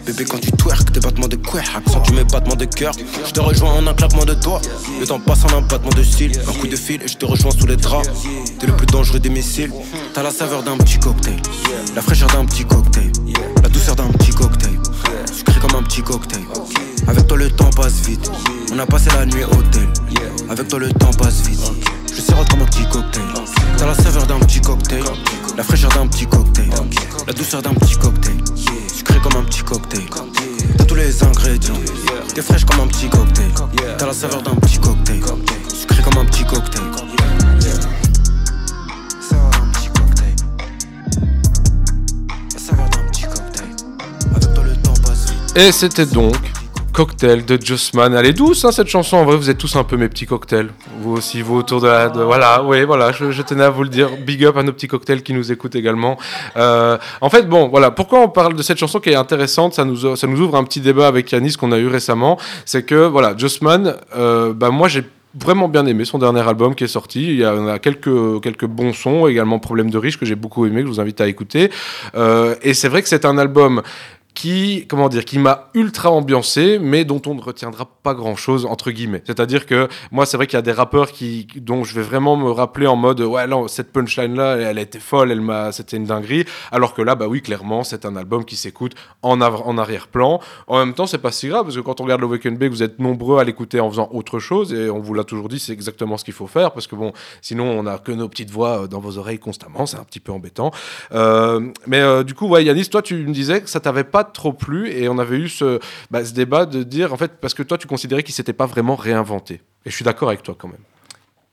Bébé, 0.06 0.26
quand 0.26 0.40
tu 0.40 0.52
twerk, 0.52 0.92
tes 0.92 1.00
battements 1.00 1.28
de 1.28 1.36
couer. 1.36 1.62
Accent, 1.76 2.02
tu 2.02 2.14
mets 2.14 2.24
battements 2.24 2.56
de 2.56 2.66
cœur. 2.66 2.94
Je 3.26 3.32
te 3.32 3.40
rejoins 3.40 3.72
en 3.72 3.88
un 3.88 3.94
claquement 3.94 4.26
de 4.26 4.34
doigts. 4.36 4.62
Le 5.00 5.08
temps 5.08 5.20
passe 5.20 5.46
en 5.46 5.58
un 5.58 5.62
battement 5.62 5.92
de 5.92 6.04
cils. 6.04 6.40
Un 6.48 6.60
coup 6.60 6.68
de 6.68 6.76
fil 6.76 7.02
et 7.04 7.08
je 7.08 7.18
te 7.18 7.26
rejoins 7.26 7.52
sous 7.52 7.66
les 7.66 7.78
draps. 7.78 8.08
T'es 8.60 8.68
le 8.68 8.76
plus 8.76 8.88
dangereux 8.88 9.20
des 9.20 9.30
missiles. 9.30 9.72
T'as 10.14 10.24
la 10.24 10.32
saveur 10.32 10.64
d'un 10.64 10.78
petit 10.78 11.00
cocktail. 11.00 11.38
La 11.96 12.02
fraîcheur 12.02 12.30
d'un 12.30 12.46
petit 12.46 12.66
cocktail. 12.66 13.12
La 13.64 13.70
douceur 13.70 13.96
d'un 13.96 14.10
petit 14.10 14.32
cocktail. 14.32 14.78
Sucré 15.34 15.60
comme 15.60 15.76
un 15.76 15.84
petit 15.84 16.02
cocktail. 16.02 16.44
Avec 17.08 17.28
toi, 17.28 17.38
le 17.38 17.50
temps 17.50 17.70
passe 17.70 18.02
vite. 18.02 18.30
On 18.74 18.80
a 18.80 18.86
passé 18.86 19.10
la 19.18 19.26
nuit 19.26 19.44
hôtel. 19.44 19.88
Avec 20.50 20.68
toi, 20.68 20.80
le 20.80 20.92
temps 20.94 21.12
passe 21.12 21.42
vite. 21.48 21.72
Je 22.14 22.22
sirote 22.22 22.50
comme 22.50 22.62
un 22.62 22.66
petit 22.66 22.86
cocktail. 22.90 23.24
T'as 23.78 23.86
la 23.86 23.96
saveur 23.96 24.28
d'un 24.28 24.40
petit 24.40 24.62
cocktail. 24.62 25.04
La 25.58 25.64
fraîcheur 25.64 25.92
d'un 25.92 26.08
petit 26.08 26.26
cocktail. 26.26 26.70
La 27.28 27.34
douceur 27.34 27.62
d'un 27.62 27.74
petit 27.74 27.98
cocktail. 27.98 28.38
Sucré 28.94 29.20
comme 29.20 29.36
un 29.40 29.44
petit 29.44 29.64
cocktail. 29.64 30.06
T'as 30.78 30.86
tous 30.86 30.96
les 30.96 31.24
ingrédients. 31.24 31.80
T'es 32.34 32.42
fraîche 32.42 32.66
comme 32.66 32.82
un 32.82 32.88
petit 32.88 33.10
cocktail. 33.10 33.52
T'as 33.98 34.06
la 34.06 34.14
saveur 34.14 34.42
d'un 34.42 34.56
petit 34.56 34.80
cocktail. 34.80 35.22
Sucré 35.68 36.02
comme 36.04 36.18
un 36.18 36.26
petit 36.26 36.44
cocktail. 36.44 36.84
Et 45.56 45.72
c'était 45.72 46.06
donc 46.06 46.36
Cocktail 46.94 47.46
de 47.46 47.58
Jossman. 47.62 48.14
Elle 48.14 48.26
est 48.26 48.34
douce 48.34 48.66
hein, 48.66 48.72
cette 48.72 48.88
chanson. 48.88 49.18
En 49.18 49.26
vrai, 49.26 49.36
vous 49.38 49.50
êtes 49.50 49.58
tous 49.58 49.76
un 49.76 49.84
peu 49.84 49.96
mes 49.98 50.10
petits 50.10 50.26
cocktails. 50.26 50.70
Vous 51.02 51.14
aussi, 51.14 51.42
vous 51.42 51.58
autour 51.58 51.82
de 51.82 51.88
la. 51.88 52.10
de- 52.10 52.22
voilà, 52.22 52.64
oui, 52.64 52.84
voilà. 52.84 53.12
Je, 53.12 53.32
je 53.32 53.42
tenais 53.42 53.64
à 53.64 53.70
vous 53.70 53.84
le 53.84 53.90
dire. 53.90 54.10
Big 54.26 54.44
up 54.46 54.58
à 54.58 54.64
nos 54.64 54.72
petits 54.74 54.88
cocktails 54.88 55.24
qui 55.24 55.34
nous 55.34 55.52
écoutent 55.52 55.76
également. 55.76 56.18
Euh, 56.58 56.98
en 57.22 57.30
fait, 57.30 57.48
bon, 57.48 57.68
voilà. 57.70 57.92
Pourquoi 57.92 58.20
on 58.22 58.30
parle 58.30 58.56
de 58.56 58.62
cette 58.64 58.78
chanson 58.78 59.00
qui 59.00 59.10
est 59.10 59.16
intéressante? 59.16 59.74
Ça 59.74 59.86
nous, 59.86 60.16
ça 60.16 60.28
nous 60.28 60.40
ouvre 60.42 60.56
un 60.56 60.64
petit 60.64 60.82
débat 60.82 61.08
avec 61.08 61.32
Yanis 61.32 61.54
qu'on 61.54 61.72
a 61.72 61.78
eu 61.78 61.88
récemment. 61.88 62.38
C'est 62.66 62.84
que, 62.84 63.08
voilà, 63.08 63.36
Jossman, 63.38 63.96
euh, 64.16 64.54
bah, 64.54 64.70
moi, 64.70 64.88
j'ai 64.90 65.04
vraiment 65.34 65.70
bien 65.70 65.86
aimé 65.86 66.04
son 66.04 66.18
dernier 66.18 66.42
album 66.42 66.76
qui 66.76 66.84
est 66.84 66.90
sorti. 66.90 67.24
Il 67.24 67.36
y 67.38 67.46
a, 67.46 67.54
on 67.54 67.68
a 67.68 67.80
quelques, 67.80 68.42
quelques 68.42 68.66
bons 68.66 68.92
sons, 68.94 69.28
également 69.28 69.60
Problème 69.60 69.90
de 69.90 69.98
riche 69.98 70.18
que 70.20 70.26
j'ai 70.26 70.36
beaucoup 70.36 70.66
aimé, 70.66 70.82
que 70.82 70.88
je 70.88 70.92
vous 70.92 71.00
invite 71.00 71.22
à 71.22 71.28
écouter. 71.28 71.72
Euh, 72.16 72.56
et 72.64 72.74
c'est 72.74 72.90
vrai 72.90 73.02
que 73.02 73.08
c'est 73.08 73.24
un 73.24 73.38
album 73.38 73.82
qui, 74.42 74.88
comment 74.88 75.08
dire, 75.08 75.24
qui 75.24 75.38
m'a 75.38 75.70
ultra 75.76 76.10
ambiancé, 76.10 76.80
mais 76.82 77.06
dont 77.06 77.22
on 77.28 77.36
ne 77.36 77.42
retiendra 77.42 77.86
pas 78.02 78.16
grand 78.16 78.36
chose, 78.36 78.66
entre 78.66 78.90
guillemets. 78.90 79.22
C'est-à-dire 79.28 79.68
que 79.68 79.88
moi, 80.10 80.26
c'est 80.26 80.36
vrai 80.36 80.48
qu'il 80.48 80.58
y 80.58 80.58
a 80.58 80.64
des 80.64 80.72
rappeurs 80.72 81.12
qui, 81.12 81.46
dont 81.58 81.84
je 81.84 81.94
vais 81.94 82.02
vraiment 82.02 82.36
me 82.36 82.50
rappeler 82.50 82.88
en 82.88 82.96
mode, 82.96 83.22
ouais, 83.22 83.46
non, 83.46 83.68
cette 83.68 83.92
punchline-là, 83.92 84.56
elle 84.56 84.80
été 84.80 84.98
folle, 85.00 85.32
elle 85.32 85.42
m'a, 85.42 85.72
c'était 85.72 85.98
une 85.98 86.06
dinguerie. 86.06 86.46
Alors 86.72 86.96
que 86.96 87.04
là, 87.04 87.14
bah 87.14 87.28
oui, 87.28 87.44
clairement, 87.44 87.84
c'est 87.84 88.04
un 88.04 88.16
album 88.16 88.44
qui 88.44 88.56
s'écoute 88.56 88.94
en, 89.22 89.40
en 89.42 89.78
arrière-plan. 89.78 90.40
En 90.66 90.80
même 90.80 90.96
temps, 90.96 91.06
c'est 91.06 91.20
pas 91.20 91.32
si 91.32 91.48
grave, 91.48 91.66
parce 91.66 91.76
que 91.76 91.82
quand 91.82 92.02
on 92.02 92.06
regarde 92.06 92.22
le 92.22 92.28
Weekend 92.28 92.58
Bay, 92.58 92.68
vous 92.68 92.82
êtes 92.82 92.98
nombreux 92.98 93.38
à 93.38 93.44
l'écouter 93.44 93.80
en 93.80 93.92
faisant 93.92 94.10
autre 94.12 94.40
chose, 94.40 94.74
et 94.74 94.90
on 94.90 95.02
vous 95.02 95.14
l'a 95.14 95.24
toujours 95.24 95.50
dit, 95.50 95.60
c'est 95.60 95.74
exactement 95.74 96.18
ce 96.18 96.26
qu'il 96.26 96.34
faut 96.34 96.48
faire, 96.48 96.72
parce 96.72 96.88
que 96.88 96.96
bon, 96.96 97.14
sinon, 97.44 97.66
on 97.66 97.84
n'a 97.84 98.00
que 98.00 98.12
nos 98.12 98.28
petites 98.28 98.50
voix 98.50 98.86
euh, 98.86 98.88
dans 98.88 99.00
vos 99.00 99.20
oreilles 99.20 99.38
constamment, 99.38 99.86
c'est 99.86 99.98
un 99.98 100.04
petit 100.04 100.20
peu 100.20 100.32
embêtant. 100.32 100.72
Euh, 101.12 101.70
mais 101.86 102.00
euh, 102.00 102.24
du 102.24 102.34
coup, 102.34 102.48
ouais, 102.48 102.64
Yanis, 102.64 102.90
toi, 102.90 103.04
tu 103.04 103.14
me 103.18 103.34
disais 103.34 103.62
que 103.62 103.70
ça 103.70 103.80
t'avait 103.80 104.04
pas 104.04 104.31
trop 104.34 104.54
plu, 104.54 104.90
et 104.90 105.08
on 105.10 105.18
avait 105.20 105.38
eu 105.38 105.50
ce, 105.50 105.80
bah, 106.10 106.26
ce 106.26 106.34
débat 106.34 106.66
de 106.66 106.84
dire, 106.84 107.14
en 107.14 107.18
fait, 107.18 107.40
parce 107.40 107.54
que 107.54 107.64
toi, 107.64 107.78
tu 107.78 107.88
considérais 107.88 108.24
qu'il 108.24 108.34
s'était 108.34 108.54
pas 108.54 108.66
vraiment 108.66 108.96
réinventé. 108.96 109.62
Et 109.86 109.90
je 109.90 109.96
suis 109.96 110.06
d'accord 110.06 110.30
avec 110.30 110.44
toi 110.44 110.56
quand 110.58 110.68
même. 110.68 110.84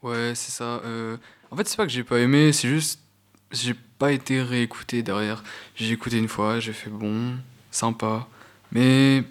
Ouais, 0.02 0.32
c'est 0.34 0.52
ça. 0.52 0.80
euh, 0.84 1.16
En 1.50 1.56
fait, 1.56 1.66
c'est 1.68 1.76
pas 1.76 1.84
que 1.86 1.92
j'ai 1.92 2.05
pas 2.05 2.18
aimé, 2.18 2.52
c'est 2.52 2.68
juste. 2.68 3.00
J'ai 3.50 3.74
pas 3.98 4.12
été 4.12 4.42
réécouté 4.42 5.02
derrière. 5.02 5.42
J'ai 5.74 5.92
écouté 5.92 6.18
une 6.18 6.28
fois, 6.28 6.60
j'ai 6.60 6.72
fait 6.74 6.90
bon, 6.90 7.32
sympa. 7.70 8.26
Mais 8.72 9.24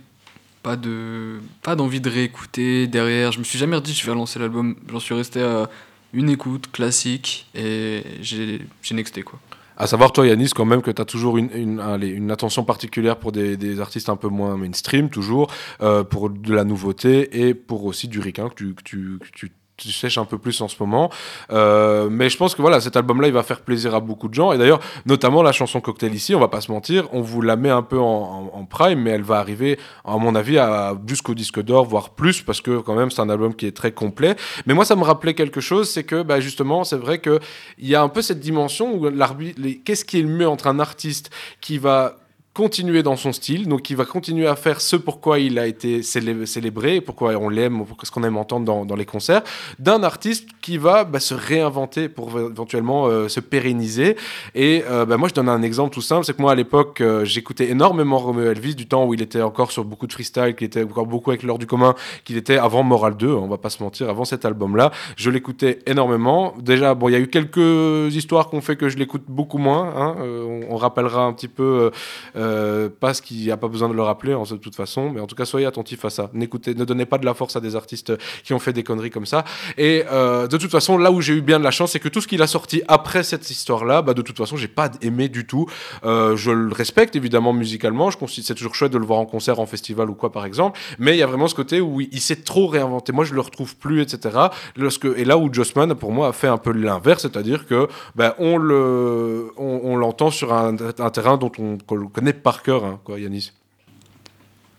pas 0.64 0.76
de 0.76 1.40
pas 1.62 1.76
d'envie 1.76 2.02
de 2.02 2.10
réécouter 2.10 2.88
derrière. 2.88 3.32
Je 3.32 3.40
me 3.40 3.44
suis 3.44 3.60
jamais 3.60 3.80
dit 3.80 3.94
je 3.94 4.04
vais 4.06 4.12
relancer 4.12 4.40
l'album. 4.40 4.76
J'en 4.90 5.00
suis 5.00 5.14
resté 5.14 5.42
à 5.44 5.70
une 6.14 6.30
écoute 6.32 6.72
classique 6.72 7.48
et 7.54 8.04
j'ai 8.22 8.60
nexté 8.92 9.22
quoi. 9.22 9.40
À 9.80 9.86
savoir, 9.86 10.12
toi, 10.12 10.26
Yanis, 10.26 10.50
quand 10.56 10.66
même, 10.66 10.82
que 10.82 10.90
tu 10.90 11.02
as 11.02 11.06
toujours 11.06 11.38
une, 11.38 11.52
une, 11.54 11.80
une 12.02 12.32
attention 12.32 12.64
particulière 12.64 13.18
pour 13.18 13.32
des, 13.32 13.58
des 13.58 13.80
artistes 13.80 14.10
un 14.10 14.16
peu 14.16 14.28
moins 14.28 14.58
mainstream, 14.58 15.10
toujours, 15.10 15.52
euh, 15.82 16.04
pour 16.04 16.32
de 16.32 16.54
la 16.54 16.64
nouveauté 16.64 17.48
et 17.48 17.54
pour 17.54 17.86
aussi 17.86 18.08
du 18.08 18.20
ricain 18.20 18.50
que 18.50 18.56
tu, 18.56 18.74
que 18.74 18.82
tu, 18.82 19.20
que 19.20 19.28
tu, 19.32 19.52
tu 19.78 19.92
sèches 19.92 20.18
un 20.18 20.26
peu 20.26 20.38
plus 20.38 20.60
en 20.62 20.68
ce 20.68 20.76
moment. 20.80 21.10
Euh, 21.52 22.10
mais 22.10 22.30
je 22.30 22.38
pense 22.38 22.56
que 22.56 22.62
voilà, 22.62 22.82
cet 22.82 22.98
album-là, 22.98 23.28
il 23.28 23.34
va 23.34 23.44
faire 23.44 23.62
plaisir 23.62 23.96
à 23.96 24.00
beaucoup 24.00 24.28
de 24.28 24.34
gens. 24.34 24.52
Et 24.52 24.58
d'ailleurs, 24.58 24.80
notamment 25.06 25.44
la 25.44 25.52
chanson 25.52 25.80
Cocktail 25.82 26.14
ici, 26.14 26.34
on 26.36 26.40
va 26.40 26.48
pas 26.48 26.62
se 26.62 26.72
mentir, 26.72 27.08
on 27.14 27.22
vous 27.22 27.42
la 27.42 27.56
met 27.56 27.70
un 27.70 27.84
peu 27.84 28.00
en, 28.00 28.66
prime, 28.70 29.00
mais 29.02 29.12
elle 29.12 29.24
va 29.24 29.38
arriver, 29.38 29.80
à 30.04 30.18
mon 30.18 30.36
avis, 30.36 30.60
jusqu'au 31.06 31.34
disque 31.34 31.62
d'or, 31.62 31.86
voire 31.86 32.10
plus, 32.10 32.42
parce 32.42 32.60
que 32.60 32.80
quand 32.80 32.96
même, 32.96 33.12
c'est 33.12 33.22
un 33.22 33.30
album 33.30 33.54
qui 33.54 33.66
est 33.66 33.76
très 33.76 33.92
complet. 33.92 34.36
Mais 34.66 34.74
moi, 34.74 34.84
ça 34.84 34.96
me 34.96 35.04
rappelait 35.04 35.36
quelque 35.36 35.62
chose, 35.62 35.90
c'est 35.90 36.04
que 36.04 36.24
bah, 36.24 36.40
justement, 36.40 36.84
c'est 36.84 36.98
vrai 36.98 37.22
qu'il 37.22 37.40
y 37.80 37.96
a 37.96 38.02
un 38.02 38.10
peu 38.10 38.22
cette 38.22 38.40
dimension 38.40 38.94
où 38.94 39.10
l'arbitre, 39.10 39.62
qu'est-ce 39.86 40.04
qui 40.04 40.20
est 40.20 40.24
le 40.24 40.28
mieux 40.28 40.50
entre 40.50 40.68
un 40.68 40.80
artiste 40.80 41.30
qui 41.62 41.78
va 41.78 42.16
continuer 42.58 43.04
dans 43.04 43.16
son 43.16 43.34
style, 43.34 43.68
donc 43.68 43.88
il 43.92 43.96
va 43.96 44.06
continuer 44.06 44.48
à 44.48 44.56
faire 44.56 44.82
ce 44.82 44.96
pourquoi 44.96 45.38
il 45.38 45.60
a 45.60 45.68
été 45.68 46.02
célé- 46.02 46.48
célébré, 46.48 47.02
pourquoi 47.02 47.34
on 47.36 47.50
l'aime, 47.50 47.84
ce 48.02 48.10
qu'on 48.10 48.24
aime 48.24 48.36
entendre 48.36 48.84
dans, 48.84 48.96
les 48.96 49.06
concerts, 49.06 49.44
d'un 49.78 50.02
artiste 50.02 50.50
qui 50.60 50.80
va 50.80 51.04
bah, 51.04 51.20
se 51.20 51.36
réinventer 51.36 52.10
pour 52.10 52.40
éventuellement 52.40 53.06
euh, 53.06 53.28
se 53.28 53.40
pérenniser. 53.42 54.16
Et 54.56 54.84
euh, 54.90 55.06
bah, 55.06 55.18
moi, 55.18 55.30
je 55.30 55.36
donne 55.36 55.50
un 55.50 55.62
exemple 55.62 55.94
tout 55.94 56.02
simple, 56.02 56.26
c'est 56.26 56.36
que 56.36 56.42
moi, 56.42 56.54
à 56.54 56.56
l'époque, 56.56 57.00
euh, 57.02 57.24
j'écoutais 57.26 57.70
énormément 57.70 58.18
Romeo 58.18 58.50
Elvis, 58.50 58.74
du 58.74 58.88
temps 58.88 59.06
où 59.06 59.14
il 59.14 59.22
était 59.22 59.44
encore 59.44 59.72
sur 59.72 59.86
beaucoup 59.86 60.08
de 60.08 60.14
freestyle, 60.14 60.56
qui 60.58 60.66
était 60.66 60.84
encore 60.84 61.06
beaucoup 61.06 61.30
avec 61.30 61.44
l'heure 61.44 61.60
du 61.60 61.68
commun, 61.68 61.94
qu'il 62.26 62.38
était 62.38 62.58
avant 62.58 62.82
Moral 62.82 63.18
2, 63.18 63.28
on 63.28 63.48
va 63.48 63.60
pas 63.60 63.70
se 63.70 63.84
mentir, 63.84 64.10
avant 64.10 64.26
cet 64.26 64.46
album-là. 64.46 64.92
Je 65.16 65.30
l'écoutais 65.30 65.78
énormément. 65.86 66.56
Déjà, 66.60 66.96
bon, 66.96 67.08
il 67.10 67.12
y 67.12 67.18
a 67.18 67.20
eu 67.20 67.28
quelques 67.28 68.16
histoires 68.16 68.50
qu'on 68.50 68.62
fait 68.62 68.78
que 68.78 68.90
je 68.90 68.98
l'écoute 68.98 69.26
beaucoup 69.28 69.60
moins. 69.60 69.94
hein. 69.96 70.16
On 70.72 70.76
rappellera 70.76 71.22
un 71.22 71.34
petit 71.34 71.48
peu, 71.48 71.92
euh, 72.48 72.68
euh, 72.68 72.90
pas 72.90 73.14
ce 73.14 73.22
qu'il 73.22 73.38
n'y 73.38 73.52
a 73.52 73.58
pas 73.58 73.68
besoin 73.68 73.90
de 73.90 73.94
le 73.94 74.02
rappeler 74.02 74.34
de 74.34 74.58
toute 74.58 74.76
façon, 74.76 75.10
mais 75.10 75.20
en 75.20 75.28
tout 75.28 75.36
cas, 75.36 75.46
soyez 75.46 75.66
attentifs 75.66 76.04
à 76.06 76.10
ça. 76.10 76.30
N'écoutez, 76.34 76.74
ne 76.74 76.86
donnez 76.86 77.06
pas 77.06 77.18
de 77.18 77.26
la 77.26 77.34
force 77.34 77.56
à 77.56 77.60
des 77.60 77.76
artistes 77.76 78.14
qui 78.44 78.54
ont 78.54 78.60
fait 78.60 78.74
des 78.74 78.84
conneries 78.84 79.10
comme 79.10 79.26
ça. 79.26 79.44
Et 79.78 80.04
euh, 80.12 80.48
de 80.48 80.58
toute 80.58 80.72
façon, 80.72 80.98
là 80.98 81.12
où 81.12 81.22
j'ai 81.22 81.34
eu 81.34 81.42
bien 81.42 81.60
de 81.60 81.64
la 81.64 81.72
chance, 81.72 81.92
c'est 81.92 82.00
que 82.00 82.10
tout 82.10 82.22
ce 82.22 82.28
qu'il 82.28 82.42
a 82.42 82.48
sorti 82.48 82.82
après 82.88 83.24
cette 83.24 83.50
histoire-là, 83.50 84.02
bah, 84.02 84.14
de 84.14 84.22
toute 84.22 84.38
façon, 84.38 84.58
j'ai 84.58 84.68
pas 84.68 84.90
aimé 85.02 85.30
du 85.30 85.46
tout. 85.46 85.68
Euh, 86.04 86.36
je 86.36 86.52
le 86.52 86.74
respecte 86.74 87.16
évidemment 87.16 87.54
musicalement. 87.54 88.10
Je 88.10 88.18
c'est 88.28 88.56
toujours 88.56 88.76
chouette 88.76 88.92
de 88.92 88.98
le 88.98 89.06
voir 89.06 89.20
en 89.20 89.26
concert, 89.26 89.60
en 89.60 89.66
festival 89.66 90.10
ou 90.10 90.14
quoi, 90.14 90.32
par 90.32 90.46
exemple. 90.46 90.80
Mais 91.00 91.16
il 91.16 91.20
y 91.20 91.24
a 91.24 91.28
vraiment 91.28 91.48
ce 91.48 91.56
côté 91.56 91.82
où 91.82 92.02
il, 92.02 92.10
il 92.12 92.22
s'est 92.22 92.44
trop 92.44 92.68
réinventé. 92.68 93.12
Moi, 93.12 93.26
je 93.26 93.34
le 93.34 93.42
retrouve 93.42 93.76
plus, 93.78 94.02
etc. 94.02 94.38
Lorsque, 94.76 95.06
et 95.06 95.24
là 95.24 95.38
où 95.38 95.54
Jossman, 95.54 95.94
pour 95.96 96.12
moi, 96.12 96.30
a 96.30 96.34
fait 96.34 96.48
un 96.48 96.58
peu 96.58 96.72
l'inverse, 96.72 97.24
c'est-à-dire 97.24 97.66
que 97.68 97.88
ben, 98.16 98.34
on 98.40 98.58
le, 98.58 99.52
on, 99.58 99.82
on 99.84 99.96
l'entend 99.96 100.32
sur 100.32 100.54
un, 100.54 100.76
terrain 100.76 101.38
dont 101.38 101.52
on, 101.60 101.78
qu'on 101.86 101.96
le 101.96 102.08
par 102.42 102.64
cœur, 102.64 102.86
hein, 102.86 103.00
quoi, 103.04 103.20
Yanis. 103.20 103.52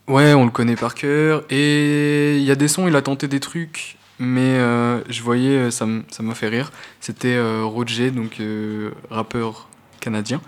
Ouais, 0.09 0.33
on 0.33 0.47
le 0.47 0.51
connaît 0.51 0.77
par 0.77 0.95
cœur. 0.95 1.45
Et 1.51 2.39
il 2.39 2.43
y 2.43 2.51
a 2.51 2.55
des 2.55 2.69
sons, 2.69 2.89
il 2.89 2.97
a 2.97 3.03
tenté 3.03 3.29
des 3.29 3.41
trucs, 3.41 3.99
mais 4.19 4.41
euh, 4.41 5.03
je 5.11 5.23
voyais, 5.23 5.69
euh, 5.69 5.71
ça 5.71 5.87
m'a 5.87 6.35
fait 6.35 6.49
rire. 6.49 6.73
C'était 7.01 7.37
euh, 7.37 7.65
Roger, 7.65 8.11
donc 8.11 8.41
rappeur 9.11 9.69
canadien, 10.01 10.41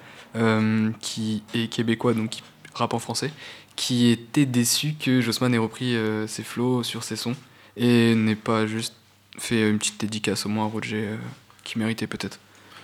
qui 1.01 1.43
est 1.55 1.71
québécois, 1.71 2.15
donc 2.15 2.31
qui 2.31 2.43
rappe 2.73 2.95
en 2.95 2.99
français, 2.99 3.33
qui 3.77 4.11
était 4.11 4.47
déçu 4.47 4.95
que 4.95 5.21
Jossman 5.21 5.53
ait 5.55 5.59
repris 5.59 5.97
ses 6.27 6.43
flows 6.43 6.83
sur 6.83 7.05
ses 7.05 7.17
sons 7.17 7.35
et 7.77 8.15
n'ait 8.15 8.37
pas 8.37 8.67
juste 8.67 8.95
fait 9.39 9.69
une 9.69 9.79
petite 9.79 10.01
dédicace 10.01 10.47
au 10.47 10.49
moins 10.49 10.67
à 10.67 10.69
Roger, 10.69 11.19
qui 11.65 11.79
méritait 11.79 12.07
peut-être. 12.07 12.39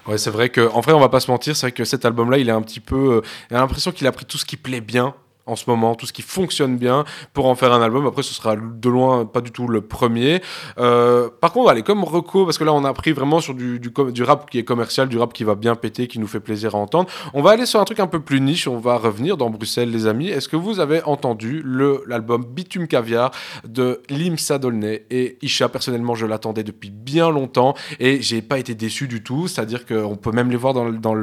Ouais, 0.07 0.19
c'est 0.19 0.31
vrai 0.31 0.51
que, 0.51 0.61
en 0.73 0.81
vrai, 0.81 0.93
on 0.93 1.01
va 1.01 1.09
pas 1.09 1.19
se 1.21 1.31
mentir, 1.31 1.57
c'est 1.57 1.67
vrai 1.67 1.73
que 1.73 1.85
cet 1.85 2.05
album-là, 2.05 2.39
il 2.39 2.49
est 2.49 2.53
un 2.53 2.63
petit 2.63 2.81
peu. 2.81 3.17
euh, 3.17 3.55
a 3.55 3.59
l'impression 3.61 3.91
qu'il 3.91 4.07
a 4.07 4.13
pris 4.13 4.25
tout 4.25 4.39
ce 4.39 4.45
qui 4.45 4.57
plaît 4.57 4.81
bien 4.81 5.15
en 5.47 5.57
ce 5.57 5.65
moment, 5.69 5.95
tout 5.95 6.07
ce 6.07 6.13
qui 6.13 6.23
fonctionne 6.23 6.77
bien 6.77 7.05
pour 7.33 7.47
en 7.47 7.55
faire 7.55 7.73
un 7.73 7.81
album. 7.81 8.07
Après, 8.07 8.23
ce 8.23 8.35
sera 8.35 8.57
de 8.57 8.89
loin 8.89 9.25
pas 9.25 9.41
du 9.41 9.53
tout 9.53 9.69
le 9.69 9.81
premier. 9.81 10.43
Euh, 10.79 11.29
par 11.41 11.53
contre, 11.53 11.71
allez, 11.71 11.83
comme 11.83 12.05
Reco, 12.05 12.45
parce 12.45 12.59
que 12.59 12.65
là, 12.65 12.73
on 12.73 12.85
a 12.85 12.93
pris 12.93 13.13
vraiment 13.13 13.41
sur 13.41 13.55
du, 13.55 13.81
rap 14.21 14.51
qui 14.51 14.59
est 14.59 14.65
commercial, 14.65 15.09
du 15.09 15.19
rap 15.19 15.33
qui 15.33 15.45
va 15.45 15.55
bien 15.55 15.75
péter, 15.77 16.09
qui 16.09 16.19
nous 16.19 16.27
fait 16.27 16.41
plaisir 16.41 16.75
à 16.75 16.79
entendre. 16.79 17.09
On 17.33 17.43
va 17.43 17.53
aller 17.53 17.67
sur 17.67 17.81
un 17.81 17.85
truc 17.85 18.01
un 18.01 18.07
peu 18.09 18.21
plus 18.21 18.41
niche. 18.41 18.67
On 18.67 18.79
va 18.79 18.97
revenir 18.97 19.37
dans 19.37 19.51
Bruxelles, 19.51 19.91
les 19.91 20.07
amis. 20.07 20.29
Est-ce 20.29 20.49
que 20.49 20.57
vous 20.57 20.81
avez 20.81 21.03
entendu 21.05 21.63
l'album 22.07 22.45
Bitume 22.45 22.89
Caviar 22.89 23.31
de 23.67 24.03
Limsa 24.11 24.59
Dolnay 24.59 25.07
et 25.11 25.39
Isha? 25.43 25.69
Personnellement, 25.69 26.15
je 26.15 26.27
l'attendais 26.27 26.65
depuis 26.65 26.91
bien 26.91 27.31
longtemps 27.31 27.75
et 28.01 28.21
j'ai 28.21 28.43
pas 28.43 28.59
été 28.59 28.75
déçu 28.75 29.07
du 29.07 29.23
tout. 29.23 29.47
C'est-à-dire 29.47 29.87
qu'on 29.87 30.17
peut 30.17 30.33
même 30.33 30.51
les 30.51 30.57
voir 30.57 30.75
dans, 30.75 30.91
dans, 30.91 31.15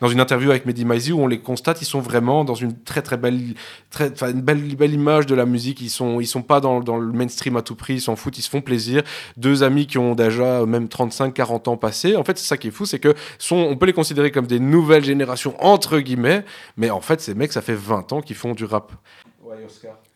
dans 0.00 0.08
une 0.08 0.20
interview 0.20 0.50
avec 0.50 0.66
Mehdi 0.66 0.84
Maizi 0.84 1.12
où 1.12 1.20
on 1.20 1.26
les 1.26 1.40
constate, 1.40 1.82
ils 1.82 1.86
sont 1.86 2.00
vraiment 2.00 2.44
dans 2.44 2.54
une 2.54 2.80
très 2.82 3.02
très 3.02 3.16
belle 3.16 3.54
très, 3.90 4.12
une 4.22 4.40
belle, 4.40 4.76
belle 4.76 4.92
image 4.92 5.26
de 5.26 5.34
la 5.34 5.46
musique. 5.46 5.80
Ils 5.80 5.90
sont, 5.90 6.20
ils 6.20 6.26
sont 6.26 6.42
pas 6.42 6.60
dans, 6.60 6.80
dans 6.80 6.96
le 6.96 7.12
mainstream 7.12 7.56
à 7.56 7.62
tout 7.62 7.74
prix, 7.74 7.94
ils 7.94 8.00
s'en 8.00 8.16
foutent, 8.16 8.38
ils 8.38 8.42
se 8.42 8.50
font 8.50 8.60
plaisir. 8.60 9.02
Deux 9.36 9.62
amis 9.62 9.86
qui 9.86 9.98
ont 9.98 10.14
déjà 10.14 10.64
même 10.66 10.88
35, 10.88 11.34
40 11.34 11.68
ans 11.68 11.76
passés. 11.76 12.16
En 12.16 12.24
fait, 12.24 12.38
c'est 12.38 12.46
ça 12.46 12.56
qui 12.56 12.68
est 12.68 12.72
fou, 12.72 12.86
c'est 12.86 12.98
que 12.98 13.14
sont, 13.38 13.56
on 13.56 13.76
peut 13.76 13.86
les 13.86 13.92
considérer 13.92 14.30
comme 14.30 14.46
des 14.46 14.60
nouvelles 14.60 15.04
générations, 15.04 15.54
entre 15.64 15.98
guillemets, 15.98 16.44
mais 16.76 16.90
en 16.90 17.00
fait, 17.00 17.20
ces 17.20 17.34
mecs, 17.34 17.52
ça 17.52 17.62
fait 17.62 17.74
20 17.74 18.12
ans 18.12 18.20
qu'ils 18.20 18.36
font 18.36 18.54
du 18.54 18.64
rap. 18.64 18.92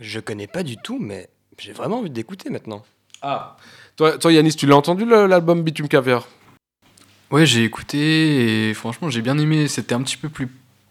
Je 0.01 0.21
connais 0.21 0.47
pas 0.47 0.63
du 0.63 0.77
tout, 0.77 0.99
mais 1.01 1.29
j'ai 1.59 1.73
vraiment 1.73 1.99
envie 1.99 2.11
d'écouter 2.11 2.51
maintenant. 2.51 2.83
Ah. 3.23 3.57
Toi, 3.97 4.19
toi 4.19 4.33
Yanis, 4.33 4.55
tu 4.55 4.67
l'as 4.67 4.77
entendu 4.77 5.05
l'album 5.05 5.63
Bitume 5.63 5.89
Caviar? 5.89 6.29
Ouais, 7.31 7.45
j'ai 7.45 7.65
écouté 7.65 8.69
et 8.69 8.75
franchement, 8.75 9.11
j'ai 9.11 9.23
bien 9.23 9.37
aimé. 9.39 9.69
C'était 9.69 9.95
un 9.95 10.03
petit 10.03 10.17
peu 10.17 10.29
plus 10.29 10.49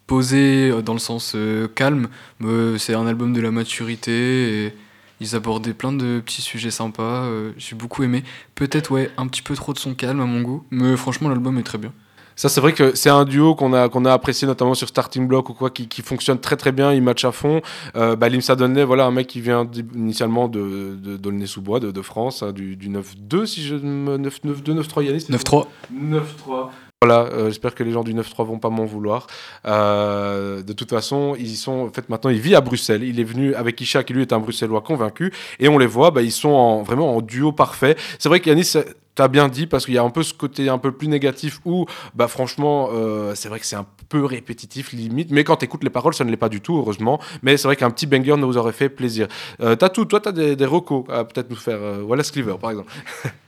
posé 0.08 0.70
euh, 0.70 0.82
dans 0.82 0.94
le 0.94 1.00
sens 1.00 1.34
euh, 1.36 1.68
calme. 1.68 2.08
euh, 2.44 2.78
c'est 2.78 2.94
un 2.94 3.08
album 3.08 3.34
de 3.34 3.42
la 3.42 3.52
maturité 3.52 4.66
et 4.66 4.74
ils 5.22 5.36
abordaient 5.36 5.74
plein 5.74 5.94
de 5.94 6.20
petits 6.20 6.42
sujets 6.42 6.72
sympas. 6.72 7.30
j'ai 7.58 7.76
beaucoup 7.76 8.04
aimé. 8.04 8.24
Peut-être, 8.54 8.92
ouais, 8.92 9.10
un 9.18 9.28
petit 9.28 9.42
peu 9.42 9.56
trop 9.56 9.72
de 9.74 9.80
son 9.80 9.94
calme 9.94 10.20
à 10.20 10.26
mon 10.26 10.42
goût, 10.42 10.66
mais 10.72 10.98
franchement, 10.98 11.30
l'album 11.30 11.58
est 11.58 11.64
très 11.64 11.78
bien. 11.78 11.94
Ça, 12.36 12.50
c'est 12.50 12.60
vrai 12.60 12.74
que 12.74 12.94
c'est 12.96 13.10
un 13.10 13.24
duo 13.24 13.56
qu'on 13.56 13.72
a, 13.72 13.88
qu'on 13.88 14.04
a 14.04 14.12
apprécié 14.12 14.46
notamment 14.46 14.74
sur 14.74 14.90
Starting 14.90 15.26
Block 15.26 15.50
ou 15.50 15.54
quoi, 15.54 15.70
qui, 15.70 15.88
qui 15.88 16.02
fonctionne 16.02 16.38
très 16.38 16.58
très 16.58 16.74
bien, 16.74 16.92
il 16.92 17.02
match 17.02 17.24
à 17.24 17.32
fond. 17.32 17.62
Euh, 17.96 18.18
bah, 18.18 18.28
Limsa 18.28 18.58
Donley, 18.58 18.84
voilà, 18.84 19.06
un 19.06 19.12
mec 19.12 19.28
qui 19.28 19.40
vient 19.40 19.66
initialement 19.96 20.50
de, 20.50 20.98
de 21.02 21.16
d'Aulnay-sous-Bois, 21.16 21.80
de, 21.80 21.92
de 21.92 22.02
France, 22.02 22.44
hein, 22.44 22.52
du, 22.52 22.76
du 22.76 22.90
9-2, 22.90 23.46
si 23.46 23.64
je 23.64 23.76
me. 23.76 24.18
9-2, 24.18 24.82
9-3, 24.82 25.04
Yannis 25.04 25.28
9-3. 25.30 25.66
9-3. 25.94 26.70
Voilà, 27.02 27.26
euh, 27.34 27.48
j'espère 27.48 27.76
que 27.76 27.84
les 27.84 27.92
gens 27.92 28.04
du 28.04 28.14
9-3 28.14 28.46
vont 28.46 28.58
pas 28.58 28.70
m'en 28.70 28.86
vouloir. 28.86 29.28
Euh, 29.68 30.64
de 30.64 30.74
toute 30.74 30.90
façon, 30.90 31.36
ils 31.38 31.52
y 31.52 31.56
sont. 31.58 31.88
En 31.88 31.92
fait, 31.92 32.10
maintenant, 32.10 32.32
il 32.32 32.40
vit 32.40 32.56
à 32.56 32.62
Bruxelles. 32.62 33.04
Il 33.04 33.20
est 33.20 33.26
venu 33.26 33.54
avec 33.54 33.80
Isha, 33.82 34.04
qui 34.04 34.14
lui 34.14 34.22
est 34.22 34.34
un 34.34 34.40
Bruxellois 34.40 34.82
convaincu. 34.82 35.32
Et 35.60 35.68
on 35.68 35.78
les 35.78 35.88
voit, 35.88 36.12
bah, 36.12 36.22
ils 36.22 36.32
sont 36.32 36.50
en, 36.50 36.84
vraiment 36.84 37.16
en 37.16 37.22
duo 37.22 37.52
parfait. 37.52 37.98
C'est 38.18 38.30
vrai 38.30 38.40
qu'Yanis, 38.40 38.74
t'as 39.14 39.28
bien 39.28 39.50
dit, 39.50 39.68
parce 39.68 39.86
qu'il 39.86 39.94
y 39.94 39.98
a 39.98 40.04
un 40.04 40.10
peu 40.10 40.24
ce 40.24 40.34
côté 40.34 40.70
un 40.70 40.78
peu 40.78 40.94
plus 40.94 41.10
négatif 41.10 41.60
où, 41.66 41.86
bah, 42.16 42.30
franchement, 42.30 42.90
euh, 42.94 43.36
c'est 43.36 43.50
vrai 43.50 43.60
que 43.60 43.66
c'est 43.66 43.76
un 43.76 43.86
peu 44.08 44.24
répétitif, 44.24 44.94
limite. 44.94 45.32
Mais 45.32 45.44
quand 45.44 45.58
t'écoutes 45.58 45.84
les 45.84 45.90
paroles, 45.90 46.14
ça 46.14 46.24
ne 46.24 46.32
l'est 46.32 46.38
pas 46.38 46.50
du 46.50 46.62
tout, 46.62 46.78
heureusement. 46.78 47.20
Mais 47.44 47.58
c'est 47.58 47.68
vrai 47.68 47.76
qu'un 47.76 47.92
petit 47.92 48.08
banger 48.08 48.38
nous 48.38 48.58
aurait 48.58 48.72
fait 48.72 48.90
plaisir. 48.90 49.28
T'as 49.60 49.90
tout, 49.90 50.06
toi, 50.06 50.22
t'as 50.22 50.32
des, 50.32 50.56
des 50.56 50.66
à 50.66 51.26
peut-être 51.26 51.50
nous 51.50 51.56
faire. 51.58 52.04
voilà, 52.06 52.24
Cleaver, 52.24 52.56
par 52.60 52.72
exemple. 52.72 52.92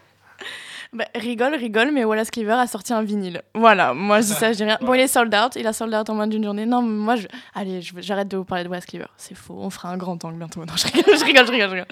Bah, 0.94 1.06
rigole, 1.16 1.56
rigole, 1.56 1.92
mais 1.92 2.04
Wallace 2.06 2.32
Cleaver 2.32 2.54
a 2.54 2.68
sorti 2.68 2.94
un 2.94 3.04
vinyle. 3.04 3.42
Voilà, 3.54 3.94
moi 3.94 4.22
je 4.22 4.28
dis 4.28 4.34
ça, 4.34 4.52
je 4.52 4.58
dis 4.58 4.64
rien. 4.64 4.78
Bon, 4.82 4.94
il 4.94 5.02
est 5.02 5.08
sold 5.08 5.34
out, 5.36 5.56
il 5.56 5.68
a 5.68 5.74
sold 5.74 5.94
out 5.94 6.10
en 6.10 6.16
moins 6.16 6.28
d'une 6.28 6.44
journée. 6.44 6.66
Non, 6.66 6.82
mais 6.82 6.90
moi, 6.90 7.16
je... 7.16 7.28
allez, 7.54 7.82
je- 7.82 7.94
j'arrête 7.98 8.28
de 8.30 8.38
vous 8.38 8.46
parler 8.46 8.64
de 8.64 8.70
Wallace 8.70 8.86
Cleaver. 8.86 9.08
C'est 9.18 9.36
faux, 9.36 9.56
on 9.58 9.70
fera 9.70 9.90
un 9.90 9.98
grand 9.98 10.24
angle 10.24 10.38
bientôt. 10.38 10.62
Non, 10.66 10.74
je 10.76 10.86
rigole, 10.88 11.18
je 11.18 11.26
rigole, 11.26 11.46
je 11.48 11.52
rigole. 11.52 11.70
je 11.70 11.74
rigole. 11.76 11.88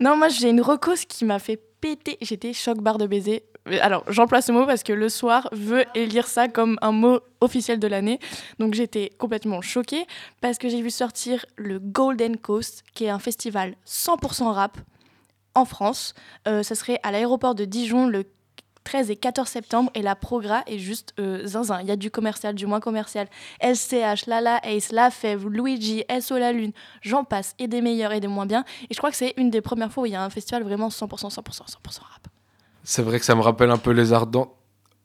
Non, 0.00 0.16
moi 0.16 0.28
j'ai 0.28 0.48
une 0.50 0.60
recose 0.60 1.04
qui 1.04 1.24
m'a 1.24 1.38
fait 1.38 1.60
péter. 1.80 2.18
J'étais 2.20 2.52
choc 2.52 2.78
barre 2.78 2.98
de 2.98 3.06
baiser. 3.06 3.44
Euh, 3.68 3.78
Alors, 3.80 4.02
j'emploie 4.08 4.42
ce 4.42 4.50
mot 4.50 4.66
parce 4.66 4.82
que 4.82 4.92
le 4.92 5.08
soir 5.08 5.48
veut 5.52 5.84
élire 5.94 6.26
ça 6.26 6.48
comme 6.48 6.78
un 6.82 6.90
mot 6.92 7.20
officiel 7.40 7.78
de 7.78 7.86
l'année. 7.86 8.18
Donc 8.58 8.74
j'étais 8.74 9.10
complètement 9.18 9.60
choquée 9.60 10.04
parce 10.40 10.58
que 10.58 10.68
j'ai 10.68 10.82
vu 10.82 10.90
sortir 10.90 11.44
le 11.56 11.78
Golden 11.78 12.36
Coast, 12.36 12.82
qui 12.94 13.04
est 13.04 13.08
un 13.10 13.18
festival 13.20 13.74
100% 13.86 14.50
rap 14.52 14.78
en 15.54 15.64
France. 15.64 16.14
Euh, 16.48 16.62
ça 16.62 16.74
serait 16.74 16.98
à 17.02 17.12
l'aéroport 17.12 17.54
de 17.54 17.64
Dijon 17.64 18.06
le 18.06 18.24
13 18.84 19.10
et 19.10 19.16
14 19.16 19.48
septembre 19.48 19.90
et 19.94 20.02
la 20.02 20.16
progra 20.16 20.62
est 20.66 20.78
juste 20.78 21.14
euh, 21.20 21.46
zinzin. 21.46 21.80
Il 21.82 21.88
y 21.88 21.90
a 21.90 21.96
du 21.96 22.10
commercial, 22.10 22.54
du 22.54 22.66
moins 22.66 22.80
commercial. 22.80 23.28
SCH, 23.62 24.26
Lala, 24.26 24.60
Ace, 24.64 24.92
La 24.92 25.10
Fève, 25.10 25.48
Luigi, 25.48 26.04
SO 26.20 26.38
La 26.38 26.52
Lune, 26.52 26.72
j'en 27.00 27.24
passe, 27.24 27.54
et 27.58 27.68
des 27.68 27.80
meilleurs 27.80 28.12
et 28.12 28.20
des 28.20 28.28
moins 28.28 28.46
bien. 28.46 28.64
Et 28.90 28.94
je 28.94 28.98
crois 28.98 29.10
que 29.10 29.16
c'est 29.16 29.34
une 29.36 29.50
des 29.50 29.60
premières 29.60 29.92
fois 29.92 30.04
où 30.04 30.06
il 30.06 30.12
y 30.12 30.16
a 30.16 30.24
un 30.24 30.30
festival 30.30 30.62
vraiment 30.62 30.88
100%, 30.88 31.32
100%, 31.32 31.34
100% 31.34 32.00
rap. 32.00 32.28
C'est 32.84 33.02
vrai 33.02 33.20
que 33.20 33.24
ça 33.24 33.34
me 33.34 33.42
rappelle 33.42 33.70
un 33.70 33.78
peu 33.78 33.92
les 33.92 34.12
Ardents. 34.12 34.52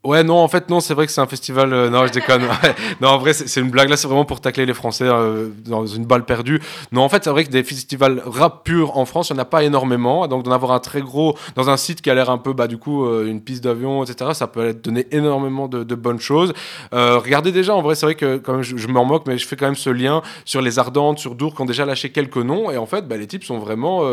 Ouais, 0.08 0.24
non, 0.24 0.38
en 0.38 0.48
fait, 0.48 0.70
non, 0.70 0.80
c'est 0.80 0.94
vrai 0.94 1.06
que 1.06 1.12
c'est 1.12 1.20
un 1.20 1.28
festival. 1.28 1.74
euh, 1.74 1.90
non, 1.90 2.08
je 2.08 2.14
déconne. 2.14 2.44
Ouais. 2.64 2.74
Non, 3.02 3.10
en 3.10 3.18
vrai, 3.18 3.34
c'est 3.34 3.60
une 3.60 3.70
blague. 3.70 3.90
Là, 3.90 3.98
c'est 3.98 4.08
vraiment 4.08 4.24
pour 4.24 4.40
tacler 4.40 4.66
les 4.66 4.74
Français 4.74 5.04
euh, 5.06 5.50
dans 5.66 5.86
une 5.86 6.06
balle 6.06 6.24
perdue. 6.24 6.62
Non, 6.94 7.02
en 7.02 7.10
fait, 7.10 7.26
c'est 7.26 7.30
vrai 7.30 7.44
que 7.44 7.50
des 7.50 7.62
festivals 7.64 8.22
rap 8.26 8.64
pur 8.64 8.98
en 8.98 9.04
France, 9.06 9.30
il 9.30 9.34
n'y 9.34 9.40
en 9.40 9.42
a 9.42 9.46
pas 9.46 9.64
énormément. 9.64 10.26
Donc, 10.30 10.44
d'en 10.44 10.52
avoir 10.52 10.72
un 10.72 10.80
très 10.80 11.02
gros 11.02 11.36
dans 11.56 11.70
un 11.70 11.76
site 11.76 12.02
qui 12.02 12.10
a 12.10 12.14
l'air 12.16 12.30
un 12.30 12.38
peu, 12.38 12.54
bah, 12.54 12.68
du 12.68 12.78
coup, 12.78 13.06
euh, 13.06 13.28
une 13.28 13.42
piste 13.42 13.66
d'avion, 13.66 14.02
etc., 14.04 14.32
ça 14.34 14.48
peut 14.48 14.74
donner 14.74 15.08
énormément 15.12 15.68
de, 15.68 15.84
de 15.84 15.96
bonnes 15.96 16.22
choses. 16.22 16.54
Regardez 16.94 17.52
déjà, 17.52 17.76
en 17.76 17.82
vrai, 17.82 17.96
c'est 17.96 18.06
vrai 18.06 18.16
que, 18.16 18.38
quand 18.38 18.54
même, 18.54 18.64
je, 18.64 18.78
je 18.78 18.88
m'en 18.88 19.04
moque, 19.04 19.24
mais 19.28 19.38
je 19.38 19.46
fais 19.46 19.58
quand 19.58 19.66
même 19.66 19.76
ce 19.76 19.90
lien 19.90 20.22
sur 20.46 20.62
les 20.62 20.80
Ardentes, 20.80 21.20
sur 21.20 21.36
Dour, 21.36 21.54
qui 21.54 21.62
ont 21.62 21.66
déjà 21.66 21.86
lâché 21.86 22.12
quelques 22.12 22.38
noms. 22.38 22.72
Et 22.72 22.78
en 22.78 22.86
fait, 22.86 23.06
bah, 23.10 23.18
les 23.18 23.28
types 23.28 23.44
sont 23.44 23.60
vraiment 23.60 24.04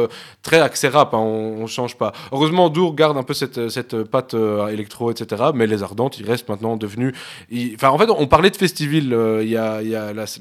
très 0.43 0.61
axés 0.61 0.89
rap. 0.89 1.15
hein, 1.15 1.19
on, 1.19 1.63
on 1.63 1.67
change 1.69 1.97
pas. 1.97 2.13
Heureusement, 2.33 2.69
Dour 2.69 2.97
garde 2.97 3.17
un 3.17 3.23
peu 3.23 3.35
cette, 3.35 3.69
cette 3.69 4.03
patte 4.03 4.35
électro, 4.73 5.13
etc. 5.13 5.45
Mais 5.55 5.69
les 5.69 5.84
Ardentes, 5.85 6.19
ils 6.19 6.27
restent 6.27 6.49
maintenant 6.49 6.77
devenus. 6.77 7.15
ils- 7.51 7.75
Enfin, 7.77 7.91
en 7.91 7.99
fait, 7.99 8.09
on 8.11 8.27
parlait 8.27 8.51
de 8.51 8.57
Festiville 8.57 9.13
euh, 9.15 9.43
il 9.45 9.51
y 9.51 9.57
a, 9.57 9.81
il 9.83 9.91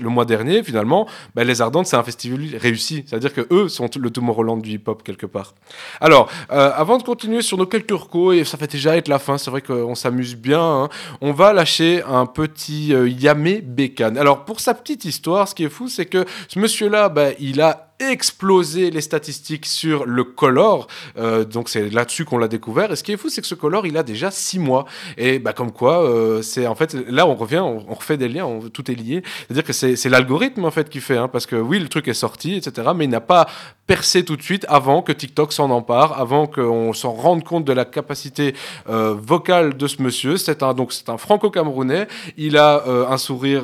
le 0.01 0.09
mois 0.09 0.25
dernier. 0.25 0.63
Finalement, 0.63 1.07
bah, 1.35 1.43
les 1.43 1.61
Ardentes, 1.61 1.85
c'est 1.87 1.95
un 1.97 2.03
festival 2.03 2.41
réussi. 2.57 3.03
C'est-à-dire 3.05 3.33
que 3.33 3.47
eux 3.51 3.67
sont 3.69 3.89
le 3.99 4.09
Tomorrowland 4.09 4.57
du 4.61 4.71
hip-hop 4.71 5.03
quelque 5.03 5.25
part. 5.27 5.53
Alors, 6.01 6.29
euh, 6.51 6.71
avant 6.75 6.97
de 6.97 7.03
continuer 7.03 7.41
sur 7.41 7.57
nos 7.57 7.65
quelques 7.67 7.91
recos, 7.91 8.35
et 8.35 8.43
ça 8.43 8.57
fait 8.57 8.71
déjà 8.71 8.97
être 8.97 9.07
la 9.07 9.19
fin, 9.19 9.37
c'est 9.37 9.51
vrai 9.51 9.61
qu'on 9.61 9.93
s'amuse 9.95 10.35
bien, 10.35 10.61
hein, 10.61 10.89
on 11.21 11.31
va 11.31 11.53
lâcher 11.53 12.01
un 12.07 12.25
petit 12.25 12.93
euh, 12.93 13.07
Yamé 13.09 13.61
Bécane. 13.61 14.17
Alors, 14.17 14.45
pour 14.45 14.59
sa 14.59 14.73
petite 14.73 15.05
histoire, 15.05 15.47
ce 15.47 15.53
qui 15.55 15.63
est 15.65 15.69
fou, 15.69 15.87
c'est 15.89 16.05
que 16.05 16.25
ce 16.47 16.57
monsieur-là, 16.59 17.09
bah, 17.09 17.29
il 17.39 17.61
a 17.61 17.92
explosé 17.99 18.91
les 18.91 19.01
statistiques 19.01 19.65
sur 19.65 20.05
le 20.05 20.23
color, 20.23 20.87
Euh, 21.17 21.43
donc 21.45 21.69
c'est 21.69 21.89
là-dessus 21.89 22.25
qu'on 22.25 22.37
l'a 22.37 22.47
découvert. 22.47 22.91
Et 22.91 22.95
ce 22.95 23.03
qui 23.03 23.11
est 23.11 23.17
fou, 23.17 23.29
c'est 23.29 23.41
que 23.41 23.47
ce 23.47 23.55
color, 23.55 23.85
il 23.85 23.97
a 23.97 24.03
déjà 24.03 24.31
six 24.31 24.59
mois. 24.59 24.85
Et 25.17 25.39
bah, 25.39 25.53
comme 25.53 25.71
quoi, 25.71 26.03
euh, 26.03 26.41
c'est 26.41 26.65
en 26.67 26.75
fait, 26.75 26.93
là 27.07 27.27
on 27.27 27.35
revient, 27.35 27.59
on, 27.59 27.79
refait 27.93 28.17
des 28.17 28.27
liens, 28.29 28.45
on- 28.45 28.69
tout 28.69 28.89
est 28.91 28.95
lié. 28.95 29.21
C'est-à-dire 29.47 29.63
que 29.63 29.73
c'est 29.73 30.09
l'algorithme 30.09 30.65
en 30.65 30.71
fait 30.71 30.89
qui 30.89 30.99
fait, 31.01 31.17
hein, 31.17 31.27
parce 31.27 31.45
que 31.45 31.55
oui, 31.55 31.79
le 31.79 31.87
truc 31.87 32.07
est 32.07 32.13
sorti, 32.13 32.55
etc. 32.55 32.89
Mais 32.95 33.05
il 33.05 33.09
n'a 33.09 33.21
pas 33.21 33.47
percé 33.87 34.23
tout 34.25 34.35
de 34.37 34.41
suite 34.41 34.65
avant 34.69 35.01
que 35.01 35.11
TikTok 35.11 35.53
s'en 35.53 35.69
empare, 35.69 36.19
avant 36.19 36.47
qu'on 36.47 36.93
s'en 36.93 37.11
rende 37.13 37.43
compte 37.43 37.65
de 37.65 37.73
la 37.73 37.85
capacité 37.85 38.55
euh, 38.89 39.13
vocale 39.17 39.77
de 39.77 39.87
ce 39.87 40.01
monsieur. 40.01 40.37
C'est 40.37 40.63
un 40.63 40.73
donc 40.73 40.93
c'est 40.93 41.09
un 41.09 41.17
franco-camerounais. 41.17 42.07
Il 42.37 42.57
a 42.57 42.83
euh, 42.87 43.07
un 43.07 43.17
sourire. 43.17 43.63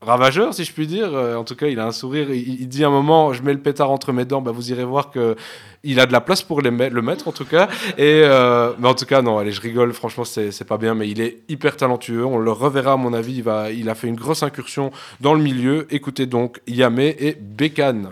Ravageur, 0.00 0.54
si 0.54 0.64
je 0.64 0.72
puis 0.72 0.86
dire. 0.86 1.14
Euh, 1.14 1.36
en 1.36 1.44
tout 1.44 1.54
cas, 1.54 1.66
il 1.66 1.78
a 1.78 1.86
un 1.86 1.92
sourire. 1.92 2.30
Il, 2.30 2.68
dit 2.68 2.84
à 2.84 2.88
un 2.88 2.90
moment, 2.90 3.32
je 3.32 3.42
mets 3.42 3.52
le 3.52 3.60
pétard 3.60 3.90
entre 3.90 4.12
mes 4.12 4.24
dents. 4.24 4.40
Bah, 4.40 4.50
vous 4.50 4.70
irez 4.70 4.84
voir 4.84 5.10
que 5.10 5.36
il 5.82 6.00
a 6.00 6.06
de 6.06 6.12
la 6.12 6.20
place 6.20 6.42
pour 6.42 6.62
le 6.62 6.70
mettre, 6.70 7.28
en 7.28 7.32
tout 7.32 7.44
cas. 7.44 7.68
Et 7.96 8.22
euh, 8.24 8.72
mais 8.78 8.88
en 8.88 8.94
tout 8.94 9.06
cas, 9.06 9.22
non, 9.22 9.38
allez, 9.38 9.52
je 9.52 9.60
rigole. 9.60 9.92
Franchement, 9.92 10.24
c'est 10.24 10.50
c'est 10.50 10.64
pas 10.64 10.78
bien, 10.78 10.94
mais 10.94 11.08
il 11.08 11.20
est 11.20 11.42
hyper 11.48 11.76
talentueux. 11.76 12.24
On 12.24 12.38
le 12.38 12.52
reverra, 12.52 12.92
à 12.92 12.96
mon 12.96 13.12
avis. 13.12 13.36
Il 13.36 13.42
va, 13.42 13.70
il 13.70 13.88
a 13.88 13.94
fait 13.94 14.08
une 14.08 14.16
grosse 14.16 14.42
incursion 14.42 14.90
dans 15.20 15.34
le 15.34 15.42
milieu. 15.42 15.86
Écoutez 15.90 16.26
donc 16.26 16.60
Yamé 16.66 17.16
et 17.18 17.34
Bécane. 17.34 18.10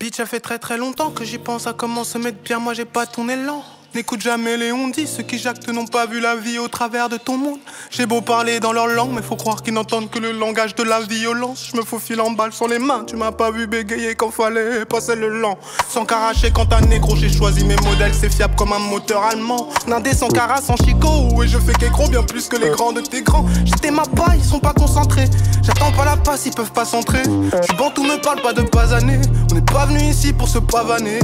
Bitch, 0.00 0.14
ça 0.14 0.26
fait 0.26 0.38
très 0.38 0.60
très 0.60 0.78
longtemps 0.78 1.10
que 1.10 1.24
j'y 1.24 1.38
pense 1.38 1.66
à 1.66 1.72
comment 1.72 2.04
se 2.04 2.18
mettre 2.18 2.38
bien, 2.38 2.60
moi 2.60 2.72
j'ai 2.72 2.84
pas 2.84 3.04
ton 3.04 3.28
élan. 3.28 3.64
N'écoute 3.94 4.20
jamais 4.20 4.58
les 4.58 4.70
on 4.70 4.88
dit, 4.88 5.06
ceux 5.06 5.22
qui 5.22 5.38
jactent 5.38 5.66
n'ont 5.70 5.86
pas 5.86 6.04
vu 6.04 6.20
la 6.20 6.36
vie 6.36 6.58
au 6.58 6.68
travers 6.68 7.08
de 7.08 7.16
ton 7.16 7.38
monde. 7.38 7.58
J'ai 7.90 8.04
beau 8.04 8.20
parler 8.20 8.60
dans 8.60 8.72
leur 8.72 8.86
langue, 8.86 9.12
mais 9.14 9.22
faut 9.22 9.34
croire 9.34 9.62
qu'ils 9.62 9.72
n'entendent 9.72 10.10
que 10.10 10.18
le 10.18 10.32
langage 10.32 10.74
de 10.74 10.82
la 10.82 11.00
violence. 11.00 11.70
Je 11.72 11.76
me 11.76 11.82
faufile 11.82 12.20
en 12.20 12.30
balle 12.30 12.52
sur 12.52 12.68
les 12.68 12.78
mains, 12.78 13.04
tu 13.06 13.16
m'as 13.16 13.32
pas 13.32 13.50
vu 13.50 13.66
bégayer 13.66 14.14
quand 14.14 14.30
fallait 14.30 14.84
passer 14.84 15.16
le 15.16 15.40
lent. 15.40 15.58
Sans 15.88 16.04
caracher 16.04 16.50
quand 16.50 16.70
un 16.74 16.82
négro, 16.82 17.16
j'ai 17.16 17.30
choisi 17.30 17.64
mes 17.64 17.76
modèles, 17.76 18.12
c'est 18.14 18.30
fiable 18.32 18.54
comme 18.56 18.74
un 18.74 18.78
moteur 18.78 19.22
allemand. 19.24 19.70
Nindé 19.86 20.12
sans 20.12 20.28
cara, 20.28 20.60
sans 20.60 20.76
chico, 20.76 21.42
et 21.42 21.48
je 21.48 21.58
fais 21.58 21.72
qu'écro 21.72 22.08
bien 22.08 22.22
plus 22.22 22.46
que 22.46 22.56
les 22.56 22.68
grands 22.68 22.92
de 22.92 23.00
tes 23.00 23.22
grands. 23.22 23.46
J'étais 23.64 23.90
ma 23.90 24.04
paille, 24.04 24.38
ils 24.38 24.44
sont 24.44 24.60
pas 24.60 24.74
concentrés. 24.74 25.28
J'attends 25.62 25.92
pas 25.92 26.04
la 26.04 26.18
passe, 26.18 26.44
ils 26.44 26.54
peuvent 26.54 26.72
pas 26.72 26.84
s'entrer. 26.84 27.22
Je 27.24 27.76
bantou 27.76 28.02
me 28.02 28.20
parle 28.20 28.42
pas 28.42 28.52
de 28.52 28.62
basaner. 28.62 29.18
On 29.50 29.54
n'est 29.54 29.62
pas 29.62 29.86
venu 29.86 30.02
ici 30.02 30.34
pour 30.34 30.48
se 30.48 30.58
pavaner. 30.58 31.20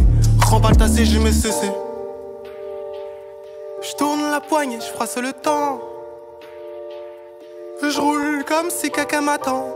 Remballe 0.46 0.78
ta 0.78 0.88
CG, 0.88 1.18
mais 1.18 1.30
cessé. 1.30 1.70
Je 3.86 3.94
tourne 3.96 4.30
la 4.30 4.40
poignée, 4.40 4.78
je 4.80 4.86
froisse 4.86 5.18
le 5.18 5.32
temps. 5.34 5.78
Je 7.82 8.00
roule 8.00 8.42
comme 8.46 8.70
si 8.70 8.90
quelqu'un 8.90 9.20
m'attend. 9.20 9.68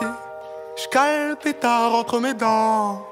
Je 0.00 0.88
cale 0.88 1.28
le 1.30 1.34
pétard 1.34 1.94
entre 1.94 2.18
mes 2.18 2.32
dents. 2.32 3.04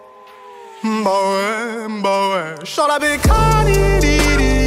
Bah 0.83 1.11
ouais, 1.31 1.89
bah 2.03 2.29
ouais. 2.31 2.55
Je 2.63 2.89
la 2.89 2.99
bécane, 2.99 4.66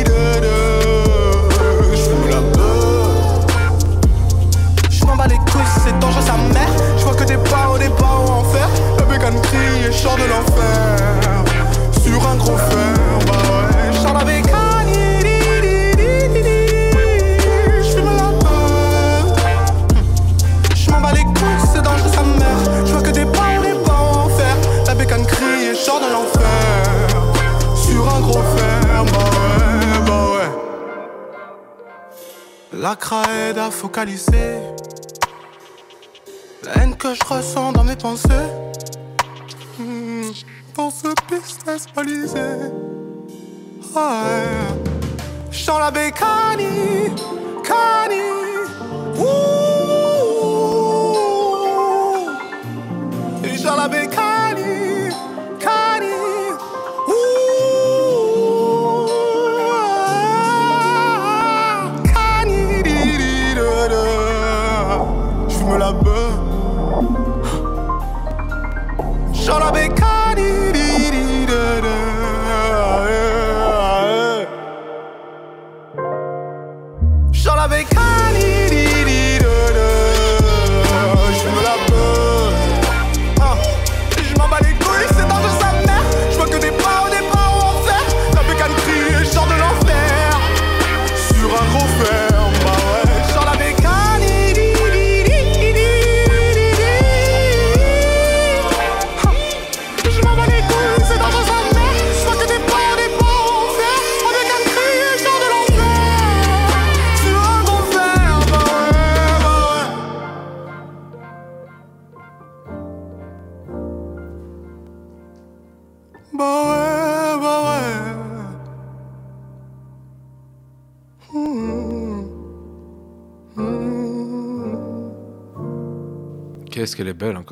la 34.05 34.05
haine 36.81 36.95
que 36.95 37.13
je 37.13 37.23
ressens 37.25 37.73
dans 37.73 37.83
mes 37.83 37.97
pensées. 37.97 38.29
Hmm, 39.77 40.31
Dans 40.75 40.89
ce 40.89 41.07
business 41.29 41.85
balisé. 41.93 42.48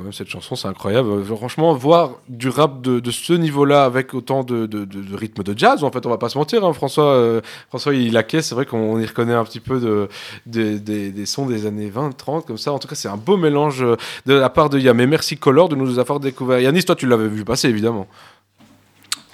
Même, 0.07 0.13
cette 0.13 0.29
chanson, 0.29 0.55
c'est 0.55 0.67
incroyable. 0.67 1.09
Euh, 1.09 1.23
Franchement, 1.23 1.73
voir 1.75 2.11
du 2.29 2.49
rap 2.49 2.81
de, 2.81 3.11
ce 3.11 3.33
niveau-là 3.33 3.83
avec 3.85 4.13
autant 4.13 4.43
de, 4.43 4.65
de, 4.65 4.85
de- 4.85 5.15
rythme 5.15 5.43
de 5.43 5.57
jazz, 5.57 5.83
en 5.83 5.91
fait, 5.91 6.05
on 6.05 6.09
va 6.09 6.17
pas 6.17 6.29
se 6.29 6.37
mentir, 6.37 6.63
hein, 6.65 6.73
François, 6.73 7.05
euh, 7.13 7.41
François, 7.69 7.93
il 7.93 8.13
la 8.13 8.23
caisse, 8.23 8.47
c'est 8.47 8.55
vrai 8.55 8.65
qu'on 8.65 8.99
y 8.99 9.05
reconnaît 9.05 9.33
un 9.33 9.43
petit 9.43 9.59
peu 9.59 9.79
de, 9.79 10.07
de- 10.45 10.77
des- 10.77 11.25
sons 11.25 11.45
des 11.45 11.65
années 11.65 11.89
20, 11.89 12.15
30, 12.17 12.45
comme 12.45 12.57
ça. 12.57 12.71
En 12.73 12.79
tout 12.79 12.87
cas, 12.87 12.95
c'est 12.95 13.07
un 13.09 13.17
beau 13.17 13.37
mélange 13.37 13.83
euh, 13.83 13.95
de 14.25 14.33
la 14.33 14.49
part 14.49 14.69
de 14.69 14.79
Yam. 14.79 14.99
Et 14.99 15.05
merci 15.07 15.37
Color 15.37 15.69
de 15.69 15.75
nous 15.75 15.99
avoir 15.99 16.19
découvert. 16.19 16.59
Yanis, 16.59 16.83
toi, 16.85 16.95
tu 16.95 17.05
l'avais 17.07 17.27
vu 17.27 17.43
passer, 17.45 17.69
évidemment. 17.69 18.07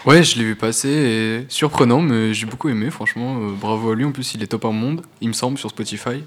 Ouais, 0.05 0.21
je 0.23 0.37
l'ai 0.37 0.43
vu 0.43 0.55
passer 0.55 1.45
surprenant, 1.47 2.01
mais 2.01 2.33
j'ai 2.33 2.45
beaucoup 2.45 2.67
aimé, 2.67 2.89
franchement. 2.89 3.37
euh, 3.39 3.51
bravo 3.59 3.91
à 3.91 3.95
lui. 3.95 4.03
En 4.03 4.11
plus, 4.11 4.33
il 4.35 4.43
est 4.43 4.47
top 4.47 4.65
1 4.65 4.71
monde, 4.71 5.01
il 5.21 5.29
me 5.29 5.33
semble, 5.33 5.57
sur 5.57 5.69
Spotify. 5.69 6.23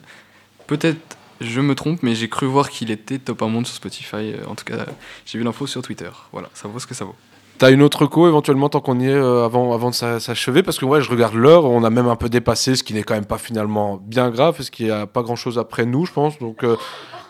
Peut-être 0.66 1.16
je 1.41 1.61
me 1.61 1.75
trompe, 1.75 2.03
mais 2.03 2.15
j'ai 2.15 2.29
cru 2.29 2.47
voir 2.47 2.71
qu'il 2.71 2.91
était 2.91 3.19
top 3.19 3.43
1 3.43 3.49
monde 3.49 3.67
sur 3.67 3.77
Spotify. 3.77 4.17
euh, 4.35 4.45
En 4.49 4.55
tout 4.55 4.65
cas, 4.65 4.87
j'ai 5.25 5.39
vu 5.39 5.45
l'info 5.45 5.67
sur 5.67 5.83
Twitter. 5.83 6.11
Voilà, 6.33 6.49
ça 6.55 6.69
vaut 6.69 6.79
ce 6.79 6.87
que 6.87 6.95
ça 6.95 7.05
vaut. 7.05 7.15
T'as 7.59 7.71
une 7.71 7.81
autre 7.81 8.05
co 8.05 8.29
éventuellement 8.29 8.69
tant 8.69 8.81
qu'on 8.81 9.01
y 9.01 9.07
est 9.07 9.15
euh, 9.15 9.45
avant, 9.47 9.73
avant 9.73 9.89
de 9.89 9.95
s'a- 9.95 10.21
s'achever? 10.21 10.63
Parce 10.63 10.79
que 10.79 10.85
ouais 10.85 11.01
je 11.01 11.11
regarde 11.11 11.35
l'heure 11.35 11.65
on 11.65 11.85
a 11.85 11.89
même 11.91 12.07
un 12.07 12.17
peu 12.17 12.29
dépassé 12.29 12.77
ce 12.77 12.83
qui 12.85 12.93
n'est 12.93 13.03
quand 13.03 13.15
même 13.15 13.25
pas 13.25 13.39
finalement 13.39 13.97
bien 13.97 14.29
grave 14.29 14.55
parce 14.59 14.69
qu'il 14.69 14.85
n'y 14.87 14.93
a 14.93 15.07
pas 15.07 15.23
grand 15.23 15.37
chose 15.37 15.59
après 15.59 15.87
nous 15.87 16.05
je 16.05 16.13
pense 16.13 16.39
donc 16.39 16.65
euh, 16.65 16.77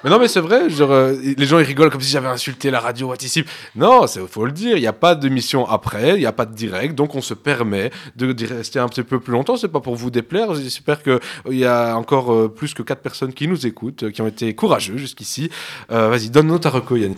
mais 0.07 0.13
non 0.13 0.21
mais 0.21 0.29
c'est 0.29 0.41
vrai 0.41 0.69
euh, 0.81 1.35
les 1.37 1.47
gens 1.47 1.59
ils 1.59 1.65
rigolent 1.65 1.91
comme 1.91 2.01
si 2.01 2.13
j'avais 2.13 2.29
insulté 2.29 2.71
la 2.71 2.79
radio 2.79 3.13
ici 3.21 3.45
non 3.75 4.07
il 4.07 4.29
faut 4.29 4.47
le 4.47 4.53
dire 4.53 4.77
il 4.77 4.81
n'y 4.81 4.87
a 4.87 4.93
pas 4.93 5.17
d'émission 5.17 5.67
après 5.67 6.11
il 6.11 6.21
n'y 6.21 6.27
a 6.27 6.33
pas 6.33 6.47
de 6.47 6.55
direct 6.55 6.95
donc 6.95 7.17
on 7.17 7.21
se 7.21 7.35
permet 7.35 7.91
de, 8.15 8.47
rester 8.47 8.79
un 8.79 8.89
petit 8.89 9.03
peu 9.03 9.19
plus 9.19 9.33
longtemps. 9.33 9.57
C'est 9.57 9.69
pas 9.69 9.81
pour 9.81 9.97
vous 9.97 10.11
déplaire. 10.11 10.55
J'espère 10.55 11.03
que 11.03 11.11
euh, 11.11 11.55
y 11.55 11.65
a 11.65 11.97
encore 11.97 12.33
euh, 12.33 12.49
plus 12.49 12.75
que 12.75 12.83
quatre 12.83 13.03
personnes 13.03 13.33
qui 13.33 13.49
nous 13.49 13.67
écoutent 13.67 14.11
qui 14.13 14.23
ont 14.23 14.29
été 14.29 14.55
courageux 14.55 14.97
jusqu'ici. 14.97 15.51
Vas-y 15.89 16.31
donne-nous 16.31 16.59
ta 16.59 16.71
reco 16.71 16.97
Yannis. 16.97 17.17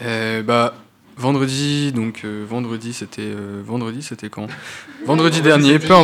Bah, 0.00 0.74
vendredi, 1.16 1.92
donc 1.92 2.22
euh, 2.24 2.44
vendredi, 2.48 2.92
c'était 2.92 3.22
euh, 3.22 3.62
vendredi, 3.64 4.02
c'était 4.02 4.28
quand? 4.28 4.46
Vendredi 5.06 5.40
dernier, 5.40 5.78
peu, 5.78 5.94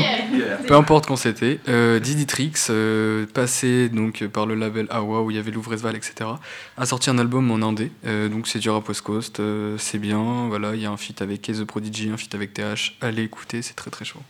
peu 0.66 0.74
importe 0.74 1.06
quand 1.06 1.16
c'était. 1.16 1.60
Euh, 1.68 2.00
Diditrix, 2.00 2.52
euh, 2.70 3.26
passé 3.32 3.88
donc 3.88 4.24
par 4.26 4.46
le 4.46 4.54
label 4.54 4.86
Awa 4.90 5.22
où 5.22 5.30
il 5.30 5.36
y 5.36 5.40
avait 5.40 5.50
Louvresval, 5.50 5.96
etc., 5.96 6.30
a 6.76 6.86
sorti 6.86 7.10
un 7.10 7.18
album 7.18 7.50
en 7.50 7.66
indé. 7.66 7.92
Euh, 8.06 8.28
donc 8.28 8.48
c'est 8.48 8.58
du 8.58 8.70
rap 8.70 8.88
West 8.88 9.02
Coast, 9.02 9.40
euh, 9.40 9.76
c'est 9.78 9.98
bien. 9.98 10.48
Voilà, 10.48 10.74
il 10.74 10.80
y 10.80 10.86
a 10.86 10.90
un 10.90 10.96
feat 10.96 11.20
avec 11.20 11.42
the 11.42 11.64
Prodigy, 11.64 12.10
un 12.10 12.16
feat 12.16 12.34
avec 12.34 12.54
TH. 12.54 12.96
Allez 13.00 13.22
écouter, 13.22 13.62
c'est 13.62 13.74
très 13.74 13.90
très 13.90 14.04
chaud. 14.04 14.20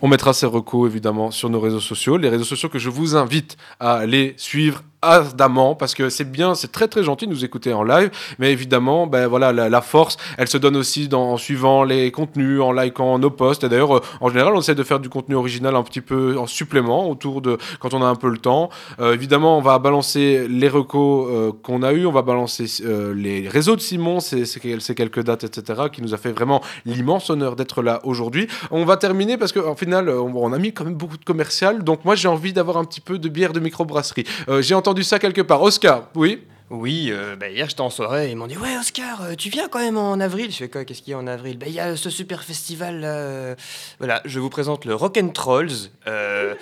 On 0.00 0.08
mettra 0.08 0.32
ces 0.32 0.46
recos 0.46 0.90
évidemment 0.90 1.30
sur 1.30 1.48
nos 1.48 1.60
réseaux 1.60 1.80
sociaux, 1.80 2.16
les 2.16 2.28
réseaux 2.28 2.44
sociaux 2.44 2.68
que 2.68 2.80
je 2.80 2.90
vous 2.90 3.14
invite 3.14 3.56
à 3.78 3.94
aller 3.94 4.34
suivre 4.36 4.82
ardemment 5.02 5.74
parce 5.74 5.94
que 5.94 6.08
c'est 6.08 6.30
bien, 6.30 6.54
c'est 6.54 6.70
très 6.72 6.88
très 6.88 7.02
gentil 7.02 7.26
de 7.26 7.32
nous 7.32 7.44
écouter 7.44 7.72
en 7.72 7.82
live, 7.82 8.10
mais 8.38 8.52
évidemment, 8.52 9.06
ben 9.06 9.26
voilà, 9.26 9.52
la, 9.52 9.80
force, 9.82 10.16
elle 10.38 10.48
se 10.48 10.56
donne 10.56 10.76
aussi 10.76 11.08
en 11.12 11.36
suivant 11.36 11.82
les 11.84 12.10
contenus, 12.12 12.60
en 12.60 12.72
likant 12.72 13.18
nos 13.18 13.30
posts. 13.30 13.64
Et 13.64 13.68
d'ailleurs, 13.68 13.96
euh, 13.96 14.00
en 14.20 14.28
général, 14.28 14.54
on 14.54 14.60
essaie 14.60 14.74
de 14.76 14.82
faire 14.84 15.00
du 15.00 15.08
contenu 15.08 15.34
original 15.34 15.74
un 15.74 15.82
petit 15.82 16.00
peu 16.00 16.38
en 16.38 16.46
supplément 16.46 17.10
autour 17.10 17.42
de 17.42 17.58
quand 17.80 17.94
on 17.94 18.02
a 18.02 18.06
un 18.06 18.14
peu 18.14 18.28
le 18.30 18.38
temps. 18.38 18.70
Euh, 19.00 19.12
évidemment, 19.14 19.58
on 19.58 19.60
va 19.60 19.78
balancer 19.80 20.46
les 20.48 20.68
recos 20.68 21.28
euh, 21.30 21.52
qu'on 21.62 21.82
a 21.82 21.92
eu, 21.92 22.06
on 22.06 22.12
va 22.12 22.22
balancer 22.22 22.66
les 23.14 23.48
réseaux 23.48 23.74
de 23.76 23.80
Simon, 23.80 24.20
c'est 24.20 24.44
c'est 24.44 24.60
quel- 24.60 24.80
c'est 24.80 24.94
quelques 24.94 25.22
dates, 25.22 25.44
etc., 25.44 25.82
qui 25.92 26.00
nous 26.00 26.14
a 26.14 26.16
fait 26.16 26.30
vraiment 26.32 26.60
l'immense 26.86 27.28
honneur 27.28 27.56
d'être 27.56 27.82
là 27.82 28.00
aujourd'hui. 28.04 28.46
On 28.70 28.84
va 28.84 28.96
terminer 28.96 29.36
parce 29.36 29.52
qu'en 29.52 29.74
final, 29.74 30.08
on, 30.08 30.32
on 30.34 30.52
a 30.52 30.58
mis 30.58 30.72
quand 30.72 30.84
même 30.84 30.94
beaucoup 30.94 31.18
de 31.18 31.24
commercial. 31.24 31.82
Donc 31.82 32.04
moi, 32.04 32.14
j'ai 32.14 32.28
envie 32.28 32.52
d'avoir 32.52 32.76
un 32.76 32.84
petit 32.84 33.00
peu 33.00 33.18
de 33.18 33.28
bière 33.28 33.52
de 33.52 33.60
microbrasserie. 33.60 34.24
J'ai 34.60 34.74
entendu 34.74 34.91
ça 35.00 35.18
quelque 35.18 35.40
part. 35.40 35.62
Oscar, 35.62 36.08
oui 36.14 36.42
Oui, 36.68 37.08
euh, 37.10 37.34
bah, 37.36 37.48
hier 37.48 37.68
j'étais 37.68 37.80
en 37.80 37.88
soirée 37.90 38.28
et 38.28 38.30
ils 38.32 38.36
m'ont 38.36 38.46
dit 38.46 38.58
Ouais, 38.58 38.76
Oscar, 38.78 39.22
euh, 39.22 39.34
tu 39.34 39.48
viens 39.48 39.68
quand 39.68 39.78
même 39.78 39.96
en 39.96 40.20
avril 40.20 40.50
Je 40.50 40.56
fais 40.58 40.68
quoi 40.68 40.84
Qu'est-ce 40.84 41.00
qu'il 41.00 41.12
y 41.12 41.14
a 41.14 41.18
en 41.18 41.26
avril? 41.26 41.56
Bah, 41.58 41.66
Il 41.68 41.74
y 41.74 41.80
a 41.80 41.96
ce 41.96 42.10
super 42.10 42.42
festival 42.44 43.00
là. 43.00 43.08
euh, 43.14 43.54
Voilà, 43.98 44.20
je 44.26 44.38
vous 44.40 44.50
présente 44.50 44.84
le 44.84 44.94
Rock 44.94 45.16
and 45.18 45.28
Trolls. 45.30 45.70
Euh, 46.06 46.54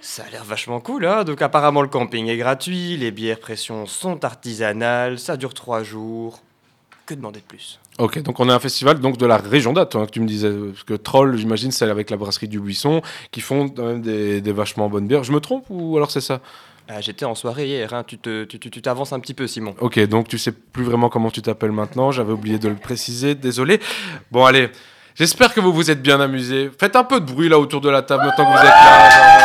Ça 0.00 0.22
a 0.26 0.30
l'air 0.30 0.44
vachement 0.44 0.80
cool, 0.80 1.04
hein 1.06 1.24
Donc, 1.24 1.42
apparemment, 1.42 1.82
le 1.82 1.88
camping 1.88 2.28
est 2.28 2.36
gratuit, 2.38 2.96
les 2.96 3.10
bières 3.10 3.40
pression 3.40 3.84
sont 3.86 4.24
artisanales, 4.24 5.18
ça 5.18 5.36
dure 5.36 5.52
trois 5.54 5.82
jours. 5.82 6.40
Que 7.04 7.14
demander 7.14 7.40
de 7.40 7.44
plus? 7.44 7.78
Ok, 7.98 8.22
donc 8.22 8.38
on 8.38 8.48
a 8.50 8.54
un 8.54 8.58
festival 8.60 9.00
donc 9.00 9.16
de 9.16 9.24
la 9.26 9.38
région 9.38 9.72
d'Ath, 9.72 9.96
hein, 9.96 10.04
que 10.06 10.10
tu 10.10 10.20
me 10.20 10.26
disais. 10.26 10.50
Parce 10.52 10.84
que 10.84 10.92
Troll, 10.94 11.36
j'imagine, 11.36 11.72
c'est 11.72 11.86
avec 11.88 12.10
la 12.10 12.16
brasserie 12.18 12.46
du 12.48 12.60
Buisson, 12.60 13.00
qui 13.32 13.40
font 13.40 13.68
quand 13.70 13.82
même 13.86 14.02
des, 14.02 14.40
des 14.42 14.52
vachement 14.52 14.88
bonnes 14.90 15.08
bières. 15.08 15.24
Je 15.24 15.32
me 15.32 15.40
trompe 15.40 15.64
ou 15.70 15.96
alors 15.96 16.10
c'est 16.10 16.20
ça? 16.20 16.40
Ah, 16.88 17.02
J'étais 17.02 17.26
en 17.26 17.34
soirée 17.34 17.66
hier, 17.66 17.92
hein. 17.92 18.02
tu 18.02 18.16
t'avances 18.18 19.12
un 19.12 19.20
petit 19.20 19.34
peu, 19.34 19.46
Simon. 19.46 19.74
Ok, 19.80 19.98
donc 20.06 20.26
tu 20.28 20.38
sais 20.38 20.52
plus 20.52 20.84
vraiment 20.84 21.10
comment 21.10 21.30
tu 21.30 21.42
t'appelles 21.42 21.72
maintenant. 21.72 22.12
J'avais 22.12 22.32
oublié 22.32 22.58
de 22.58 22.68
le 22.68 22.76
préciser, 22.76 23.34
désolé. 23.34 23.78
Bon, 24.30 24.46
allez, 24.46 24.70
j'espère 25.14 25.52
que 25.52 25.60
vous 25.60 25.72
vous 25.72 25.90
êtes 25.90 26.00
bien 26.00 26.18
amusés. 26.18 26.70
Faites 26.80 26.96
un 26.96 27.04
peu 27.04 27.20
de 27.20 27.26
bruit 27.26 27.50
là 27.50 27.58
autour 27.58 27.82
de 27.82 27.90
la 27.90 28.00
table 28.00 28.24
maintenant 28.24 28.46
que 28.46 28.58
vous 28.58 28.64
êtes 28.64 28.70
là. 28.70 29.38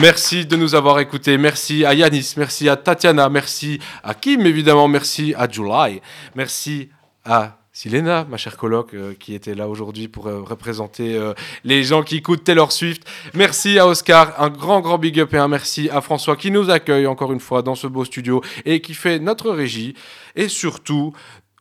Merci 0.00 0.44
de 0.44 0.56
nous 0.56 0.74
avoir 0.74 0.98
écoutés. 1.00 1.38
Merci 1.38 1.86
à 1.86 1.94
Yanis, 1.94 2.34
merci 2.36 2.68
à 2.68 2.76
Tatiana, 2.76 3.28
merci 3.28 3.78
à 4.02 4.12
Kim 4.12 4.44
évidemment, 4.44 4.88
merci 4.88 5.34
à 5.38 5.48
July, 5.48 6.02
merci 6.34 6.90
à 7.24 7.63
Silena, 7.76 8.24
ma 8.30 8.36
chère 8.36 8.56
coloc, 8.56 8.94
euh, 8.94 9.14
qui 9.18 9.34
était 9.34 9.56
là 9.56 9.68
aujourd'hui 9.68 10.06
pour 10.06 10.28
euh, 10.28 10.42
représenter 10.42 11.16
euh, 11.16 11.34
les 11.64 11.82
gens 11.82 12.04
qui 12.04 12.18
écoutent 12.18 12.44
Taylor 12.44 12.70
Swift. 12.70 13.02
Merci 13.34 13.80
à 13.80 13.88
Oscar, 13.88 14.40
un 14.40 14.48
grand, 14.48 14.80
grand 14.80 14.96
big 14.96 15.18
up 15.18 15.34
et 15.34 15.38
un 15.38 15.48
merci 15.48 15.90
à 15.90 16.00
François 16.00 16.36
qui 16.36 16.52
nous 16.52 16.70
accueille 16.70 17.08
encore 17.08 17.32
une 17.32 17.40
fois 17.40 17.62
dans 17.62 17.74
ce 17.74 17.88
beau 17.88 18.04
studio 18.04 18.42
et 18.64 18.80
qui 18.80 18.94
fait 18.94 19.18
notre 19.18 19.50
régie. 19.50 19.94
Et 20.36 20.46
surtout, 20.46 21.14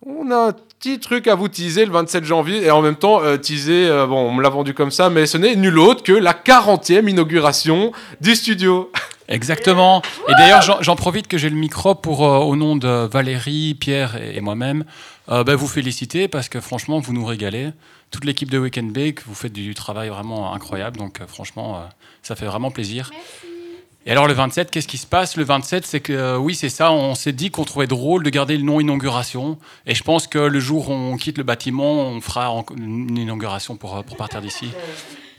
on 0.05 0.29
a 0.29 0.49
un 0.49 0.51
petit 0.51 0.99
truc 0.99 1.27
à 1.27 1.33
vous 1.33 1.47
teaser 1.47 1.83
le 1.83 1.91
27 1.91 2.23
janvier 2.25 2.63
et 2.63 2.69
en 2.69 2.83
même 2.83 2.95
temps 2.95 3.21
teaser, 3.39 3.87
bon, 4.07 4.27
on 4.27 4.33
me 4.33 4.43
l'a 4.43 4.49
vendu 4.49 4.75
comme 4.75 4.91
ça, 4.91 5.09
mais 5.09 5.25
ce 5.25 5.39
n'est 5.39 5.55
nul 5.55 5.79
autre 5.79 6.03
que 6.03 6.11
la 6.11 6.33
40e 6.33 7.09
inauguration 7.09 7.91
du 8.21 8.35
studio. 8.35 8.91
Exactement. 9.27 10.01
Et 10.27 10.33
d'ailleurs, 10.37 10.61
j'en- 10.81 10.95
profite 10.95 11.27
que 11.27 11.37
j'ai 11.37 11.49
le 11.49 11.55
micro 11.55 11.95
pour, 11.95 12.25
euh, 12.25 12.37
au 12.39 12.55
nom 12.55 12.75
de 12.75 13.07
Valérie, 13.07 13.73
Pierre 13.73 14.15
et, 14.21 14.37
et 14.37 14.41
moi-même, 14.41 14.83
euh, 15.29 15.43
ben, 15.43 15.55
vous 15.55 15.67
féliciter 15.67 16.27
parce 16.27 16.49
que 16.49 16.59
franchement, 16.59 16.99
vous 16.99 17.13
nous 17.13 17.25
régalez. 17.25 17.69
Toute 18.11 18.25
l'équipe 18.25 18.51
de 18.51 18.59
Weekend 18.59 18.91
Bake, 18.91 19.25
vous 19.25 19.33
faites 19.33 19.53
du 19.53 19.73
travail 19.73 20.09
vraiment 20.09 20.53
incroyable. 20.53 20.97
Donc 20.97 21.19
euh, 21.21 21.27
franchement, 21.27 21.81
ça 22.21 22.35
fait 22.35 22.45
vraiment 22.45 22.69
plaisir. 22.71 23.09
Et 24.05 24.11
alors 24.11 24.27
le 24.27 24.33
27, 24.33 24.69
qu'est-ce 24.69 24.87
qui 24.87 24.97
se 24.97 25.07
passe? 25.07 25.37
Le 25.37 25.45
27, 25.45 25.85
c'est 25.87 26.01
que 26.01 26.35
oui, 26.35 26.55
c'est 26.55 26.67
ça, 26.69 26.91
on 26.91 27.15
s'est 27.15 27.31
dit 27.31 27.51
qu'on 27.51 27.63
trouvait 27.63 27.87
drôle 27.87 28.21
de 28.23 28.29
garder 28.29 28.57
le 28.57 28.63
nom 28.63 28.81
inauguration. 28.81 29.57
Et 29.87 29.95
je 29.95 30.03
pense 30.03 30.27
que 30.27 30.37
le 30.39 30.59
jour 30.59 30.89
où 30.89 30.93
on 30.93 31.15
quitte 31.15 31.37
le 31.37 31.45
bâtiment, 31.45 32.01
on 32.09 32.19
fera 32.19 32.53
une 32.77 33.17
inauguration 33.17 33.77
pour, 33.77 34.03
pour 34.03 34.17
partir 34.17 34.41
d'ici. 34.41 34.67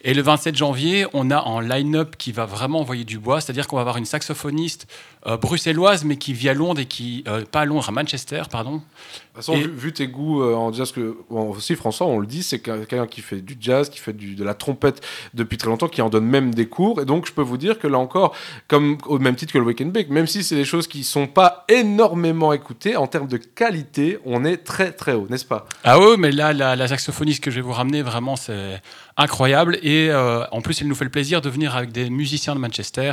Et 0.06 0.12
le 0.12 0.20
27 0.20 0.54
janvier, 0.54 1.06
on 1.14 1.30
a 1.30 1.40
en 1.40 1.60
line-up 1.60 2.16
qui 2.18 2.30
va 2.30 2.44
vraiment 2.44 2.80
envoyer 2.80 3.04
du 3.04 3.18
bois, 3.18 3.40
c'est-à-dire 3.40 3.66
qu'on 3.66 3.76
va 3.76 3.80
avoir 3.82 3.96
une 3.96 4.04
saxophoniste 4.04 4.86
euh, 5.26 5.38
bruxelloise, 5.38 6.04
mais 6.04 6.18
qui 6.18 6.34
vit 6.34 6.50
à 6.50 6.54
Londres 6.54 6.78
et 6.80 6.84
qui. 6.84 7.24
euh, 7.26 7.42
pas 7.50 7.60
à 7.60 7.64
Londres, 7.64 7.86
à 7.88 7.92
Manchester, 7.92 8.42
pardon. 8.50 8.72
De 8.74 8.78
toute 8.78 9.36
façon, 9.36 9.54
Et- 9.54 9.62
vu, 9.62 9.70
vu 9.70 9.92
tes 9.94 10.06
goûts 10.06 10.42
euh, 10.42 10.54
en 10.54 10.70
jazz, 10.74 10.92
que 10.92 11.16
bon, 11.30 11.48
aussi 11.48 11.74
François, 11.74 12.06
on 12.06 12.18
le 12.18 12.26
dit, 12.26 12.42
c'est 12.42 12.58
quel- 12.60 12.86
quelqu'un 12.86 13.06
qui 13.06 13.22
fait 13.22 13.40
du 13.40 13.56
jazz, 13.58 13.88
qui 13.88 13.98
fait 13.98 14.12
du- 14.12 14.34
de 14.34 14.44
la 14.44 14.52
trompette 14.52 15.00
depuis 15.32 15.56
très 15.56 15.68
longtemps, 15.68 15.88
qui 15.88 16.02
en 16.02 16.10
donne 16.10 16.26
même 16.26 16.54
des 16.54 16.66
cours. 16.66 17.00
Et 17.00 17.06
donc, 17.06 17.26
je 17.26 17.32
peux 17.32 17.40
vous 17.42 17.56
dire 17.56 17.78
que 17.78 17.86
là 17.86 17.98
encore, 17.98 18.34
comme 18.68 18.98
au 19.06 19.18
même 19.18 19.36
titre 19.36 19.54
que 19.54 19.58
le 19.58 19.64
Wake 19.64 19.80
and 19.80 19.86
Bake, 19.86 20.10
même 20.10 20.26
si 20.26 20.44
c'est 20.44 20.54
des 20.56 20.66
choses 20.66 20.86
qui 20.86 21.02
sont 21.02 21.26
pas 21.26 21.64
énormément 21.68 22.52
écoutées, 22.52 22.96
en 22.96 23.06
termes 23.06 23.28
de 23.28 23.38
qualité, 23.38 24.18
on 24.26 24.44
est 24.44 24.58
très 24.58 24.92
très 24.92 25.14
haut, 25.14 25.26
n'est-ce 25.30 25.46
pas? 25.46 25.64
Ah 25.82 25.98
ouais, 25.98 26.18
mais 26.18 26.30
là, 26.30 26.52
la, 26.52 26.76
la 26.76 26.88
saxophoniste 26.88 27.42
que 27.42 27.50
je 27.50 27.56
vais 27.56 27.62
vous 27.62 27.72
ramener, 27.72 28.02
vraiment, 28.02 28.36
c'est 28.36 28.82
incroyable. 29.16 29.78
Et 29.82 30.10
euh, 30.10 30.44
en 30.50 30.60
plus, 30.60 30.80
elle 30.80 30.88
nous 30.88 30.94
fait 30.94 31.04
le 31.04 31.10
plaisir 31.10 31.40
de 31.40 31.48
venir 31.48 31.76
avec 31.76 31.92
des 31.92 32.10
musiciens 32.10 32.54
de 32.54 32.60
Manchester 32.60 33.12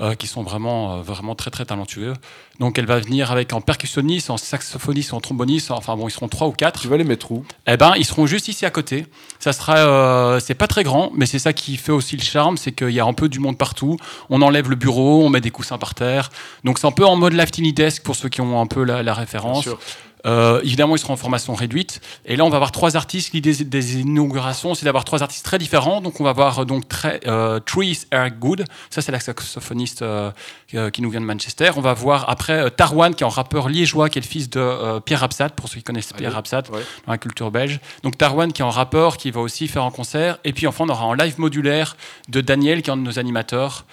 euh, 0.00 0.14
qui 0.14 0.26
sont 0.26 0.42
vraiment, 0.42 0.94
euh, 0.94 1.02
vraiment 1.02 1.34
très, 1.34 1.50
très 1.50 1.66
talentueux. 1.66 2.14
Donc, 2.58 2.78
elle 2.78 2.86
va 2.86 2.98
venir 2.98 3.30
avec 3.30 3.52
en 3.52 3.60
percussionniste, 3.60 4.30
en 4.30 4.38
saxophoniste, 4.38 5.12
en 5.12 5.20
tromboniste. 5.20 5.70
Enfin, 5.70 5.94
bon, 5.94 6.08
ils 6.08 6.10
seront 6.10 6.28
trois 6.28 6.46
ou 6.46 6.52
quatre. 6.52 6.80
Tu 6.80 6.88
vas 6.88 6.96
les 6.96 7.04
mettre 7.04 7.30
où? 7.32 7.44
Eh 7.66 7.76
ben, 7.76 7.92
ils 7.98 8.06
seront 8.06 8.26
juste 8.26 8.48
ici 8.48 8.64
à 8.64 8.70
côté. 8.70 9.04
Ça 9.40 9.52
sera, 9.52 9.76
euh, 9.76 10.40
c'est 10.40 10.54
pas 10.54 10.68
très 10.68 10.84
grand, 10.84 11.10
mais 11.14 11.26
c'est 11.26 11.38
ça 11.38 11.52
qui 11.52 11.76
fait 11.76 11.92
aussi 11.92 12.16
le 12.16 12.22
charme, 12.22 12.56
c'est 12.56 12.72
qu'il 12.72 12.90
y 12.90 13.00
a 13.00 13.04
un 13.04 13.12
peu 13.12 13.28
du 13.28 13.40
monde 13.40 13.58
partout. 13.58 13.98
On 14.30 14.40
enlève 14.40 14.70
le 14.70 14.76
bureau, 14.76 15.22
on 15.22 15.28
met 15.28 15.42
des 15.42 15.50
coussins 15.50 15.76
par 15.76 15.94
terre. 15.94 16.30
Donc, 16.64 16.78
c'est 16.78 16.86
un 16.86 16.92
peu 16.92 17.04
en 17.04 17.16
mode 17.16 17.34
live 17.34 17.50
tiny 17.50 17.74
desk 17.74 18.02
pour 18.02 18.16
ceux 18.16 18.30
qui 18.30 18.40
ont 18.40 18.58
un 18.58 18.66
peu 18.66 18.84
la, 18.84 19.02
la 19.02 19.12
référence. 19.12 19.64
Bien 19.64 19.72
sûr. 19.72 19.80
Euh, 20.26 20.60
évidemment, 20.62 20.96
ils 20.96 20.98
seront 20.98 21.14
en 21.14 21.18
formation 21.18 21.54
réduite. 21.54 22.00
Et 22.24 22.36
là, 22.36 22.44
on 22.44 22.50
va 22.50 22.56
avoir 22.56 22.72
trois 22.72 22.96
artistes. 22.96 23.32
L'idée 23.32 23.64
des, 23.64 24.00
inaugurations, 24.00 24.74
c'est 24.74 24.84
d'avoir 24.84 25.04
trois 25.04 25.22
artistes 25.22 25.44
très 25.44 25.58
différents. 25.58 26.00
Donc, 26.00 26.20
on 26.20 26.24
va 26.24 26.30
avoir 26.30 26.66
donc 26.66 26.88
très, 26.88 27.20
euh, 27.26 27.60
Trees 27.60 28.06
Good. 28.38 28.64
Ça, 28.90 29.02
c'est 29.02 29.12
la 29.12 29.20
saxophoniste 29.20 29.89
euh, 30.02 30.30
euh, 30.74 30.90
qui 30.90 31.02
nous 31.02 31.10
vient 31.10 31.20
de 31.20 31.26
Manchester. 31.26 31.70
On 31.76 31.80
va 31.80 31.92
voir 31.94 32.28
après 32.28 32.52
euh, 32.54 32.70
Tarwan, 32.70 33.14
qui 33.14 33.24
est 33.24 33.26
un 33.26 33.30
rappeur 33.30 33.68
liégeois, 33.68 34.08
qui 34.08 34.18
est 34.18 34.22
le 34.22 34.26
fils 34.26 34.48
de 34.50 34.98
Pierre 35.00 35.22
Absat, 35.22 35.50
pour 35.50 35.68
ceux 35.68 35.76
qui 35.78 35.82
connaissent 35.82 36.12
Pierre 36.12 36.36
Absat 36.36 36.62
dans 36.62 37.12
la 37.12 37.18
culture 37.18 37.50
belge. 37.50 37.80
Donc, 38.02 38.16
Tarwan, 38.16 38.52
qui 38.52 38.62
est 38.62 38.64
un 38.64 38.70
rappeur, 38.70 39.16
qui 39.16 39.30
va 39.30 39.40
aussi 39.40 39.68
faire 39.68 39.84
un 39.84 39.90
concert. 39.90 40.38
Et 40.44 40.52
puis, 40.52 40.66
enfin, 40.66 40.84
on 40.86 40.88
aura 40.88 41.04
un 41.04 41.16
live 41.16 41.38
modulaire 41.38 41.96
de 42.28 42.40
Daniel, 42.40 42.82
qui 42.82 42.90
est 42.90 42.92
un 42.92 42.96
de 42.96 43.02
nos 43.02 43.18
animateurs. 43.18 43.84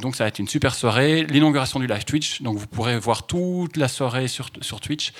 Donc, 0.00 0.16
ça 0.16 0.24
va 0.24 0.28
être 0.28 0.38
une 0.38 0.48
super 0.48 0.74
soirée. 0.74 1.24
L'inauguration 1.24 1.80
du 1.80 1.86
live 1.86 2.04
Twitch. 2.04 2.42
Donc, 2.42 2.58
vous 2.58 2.66
pourrez 2.66 2.98
voir 2.98 3.26
toute 3.26 3.76
la 3.76 3.88
soirée 3.88 4.28
sur, 4.28 4.48
sur 4.60 4.80
Twitch. 4.80 5.12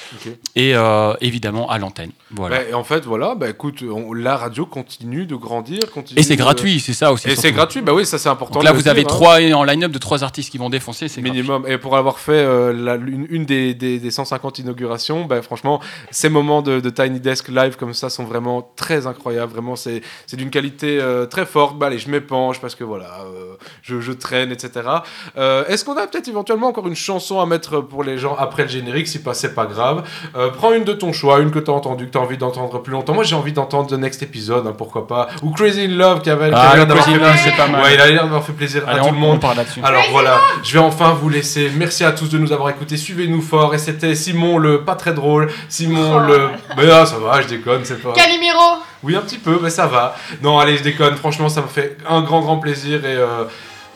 Et 0.57 0.75
évidemment 1.21 1.69
à 1.71 1.79
l'antenne. 1.79 2.13
Voilà. 2.31 2.59
Bah, 2.59 2.63
et 2.71 2.75
en 2.75 2.85
fait, 2.85 3.05
voilà, 3.05 3.35
bah, 3.35 3.49
écoute, 3.49 3.83
on- 3.83 4.13
la 4.13 4.37
radio 4.37 4.67
continue 4.67 5.27
de 5.27 5.35
grandir. 5.37 5.91
Continue 5.93 6.21
Et 6.21 6.23
c'est 6.23 6.37
de- 6.37 6.41
gratuit, 6.43 6.81
c'est 6.81 6.93
ça 6.95 7.13
aussi, 7.13 7.29
Et 7.29 7.37
c'est 7.37 7.53
gratuit, 7.53 7.81
bah 7.81 7.93
oui, 7.95 8.05
ça 8.07 8.19
c'est 8.19 8.29
important. 8.29 8.55
Donc 8.55 8.65
là, 8.65 8.73
vous 8.73 8.89
avez 8.89 9.03
hein. 9.03 9.05
trois 9.09 9.41
en 9.41 9.65
line-up 9.65 9.93
de 9.93 9.99
trois 9.99 10.10
artistes 10.19 10.51
qui 10.51 10.59
vont 10.59 10.71
défoncer, 10.71 11.09
c'est 11.09 11.23
minimum. 11.23 11.65
Et 11.69 11.79
pour 11.79 11.97
avoir 11.97 12.19
fait 12.19 12.33
euh, 12.33 12.73
la- 12.73 12.97
une, 12.97 13.27
une 13.31 13.45
des, 13.45 13.75
des, 13.75 13.99
des 13.99 14.11
150 14.11 14.59
inaugurations, 14.59 15.25
bah, 15.25 15.41
franchement, 15.43 15.81
ces 16.11 16.29
moments 16.29 16.63
de, 16.63 16.81
de 16.81 16.91
Tiny 16.91 17.21
Desk 17.21 17.49
live 17.49 17.77
comme 17.77 17.95
ça 17.95 18.11
sont 18.11 18.25
vraiment 18.25 18.71
très 18.77 19.07
incroyables. 19.07 19.53
Vraiment, 19.53 19.77
c'est 19.77 20.03
c'est 20.27 20.37
d'une 20.37 20.51
qualité 20.51 20.99
euh, 21.01 21.27
très 21.27 21.47
forte. 21.47 21.79
Bah, 21.79 21.87
allez, 21.87 21.99
je 21.99 22.11
m'épanche 22.11 22.61
parce 22.61 22.75
que 22.75 22.85
voilà, 22.85 23.07
euh, 23.25 23.55
je, 23.83 24.01
je 24.01 24.13
traîne, 24.13 24.53
etc. 24.53 24.89
Euh, 25.37 25.65
Est-ce 25.67 25.85
qu'on 25.85 25.97
a 25.97 26.07
peut-être 26.07 26.29
éventuellement 26.29 26.69
encore 26.69 26.87
une 26.89 26.97
chanson 26.97 27.41
à 27.41 27.47
mettre 27.47 27.81
pour 27.81 28.05
les 28.05 28.19
gens 28.19 28.37
après 28.39 28.63
le 28.65 28.69
générique? 28.69 29.09
Si 29.09 29.23
pas, 29.23 29.35
c'est 29.35 29.55
pas 29.55 29.67
grave. 29.67 30.05
Euh, 30.37 30.51
prends 30.51 30.73
une 30.73 30.85
de 30.85 30.93
ton 30.93 31.13
choix, 31.13 31.41
une 31.41 31.51
que 31.51 31.59
tu 31.59 31.71
as 31.71 31.75
entendue, 31.75 32.07
que 32.07 32.13
tu 32.13 32.19
as 32.19 32.21
envie 32.21 32.39
d'entendre 32.39 32.81
plus 32.83 32.93
longtemps. 32.93 33.15
Moi, 33.15 33.25
j'ai 33.25 33.37
envie 33.37 33.53
d'entendre 33.53 33.89
The 33.89 33.99
Next 33.99 34.23
Episode, 34.23 34.67
hein, 34.67 34.75
pourquoi 34.77 35.07
pas. 35.07 35.29
Ou 35.43 35.51
Crazy 35.53 35.83
in 35.85 35.89
Love 35.97 36.23
qui 36.23 36.31
avait 36.31 36.51
Ah, 36.53 36.73
Crazy 36.89 37.11
in 37.15 37.19
Love, 37.19 37.37
c'est 37.43 37.57
pas 37.57 37.69
mal. 37.69 37.83
Ouais, 37.83 37.95
il 37.95 38.01
a 38.01 38.07
l'air 38.09 38.23
d'avoir 38.25 38.45
fait 38.45 38.53
plaisir 38.53 38.83
Allez, 38.87 38.99
à 38.99 39.03
tout 39.03 39.09
on- 39.09 39.13
le 39.13 39.19
monde. 39.19 39.41
on 39.43 39.55
là-dessus. 39.55 39.81
Alors 39.91 40.05
voilà, 40.13 40.41
je 40.63 40.73
vais 40.73 40.79
enfin 40.79 41.17
vous 41.21 41.29
laisser. 41.29 41.71
Merci 41.75 42.05
à 42.05 42.13
tous 42.13 42.29
de 42.29 42.39
nous 42.39 42.53
avoir 42.53 42.71
écoutés. 42.71 42.97
Suivez-nous 42.97 43.43
fort. 43.43 43.75
Et 43.75 43.79
c'était 43.79 44.15
Simon 44.15 44.59
le 44.59 44.85
pas 44.85 44.95
très 44.95 45.13
drôle. 45.13 45.51
Simon 45.69 46.21
le. 46.21 46.49
Mais 46.77 46.91
ah, 46.91 47.05
ça 47.05 47.19
va, 47.19 47.43
je 47.43 47.49
déconne, 47.49 47.81
c'est 47.85 48.01
pas. 48.01 48.13
Calimiro 48.13 48.79
Oui, 49.03 49.17
un 49.17 49.21
petit 49.21 49.39
peu, 49.39 49.59
mais 49.61 49.71
ça 49.71 49.87
va. 49.87 50.15
Non, 50.43 50.59
allez, 50.59 50.77
je 50.77 50.83
déconne. 50.83 51.17
Franchement, 51.17 51.49
ça 51.49 51.63
me 51.63 51.67
fait 51.69 51.97
un 52.09 52.23
grand, 52.23 52.41
grand 52.41 52.59
plaisir. 52.59 53.05
Et 53.05 53.17
euh, 53.17 53.45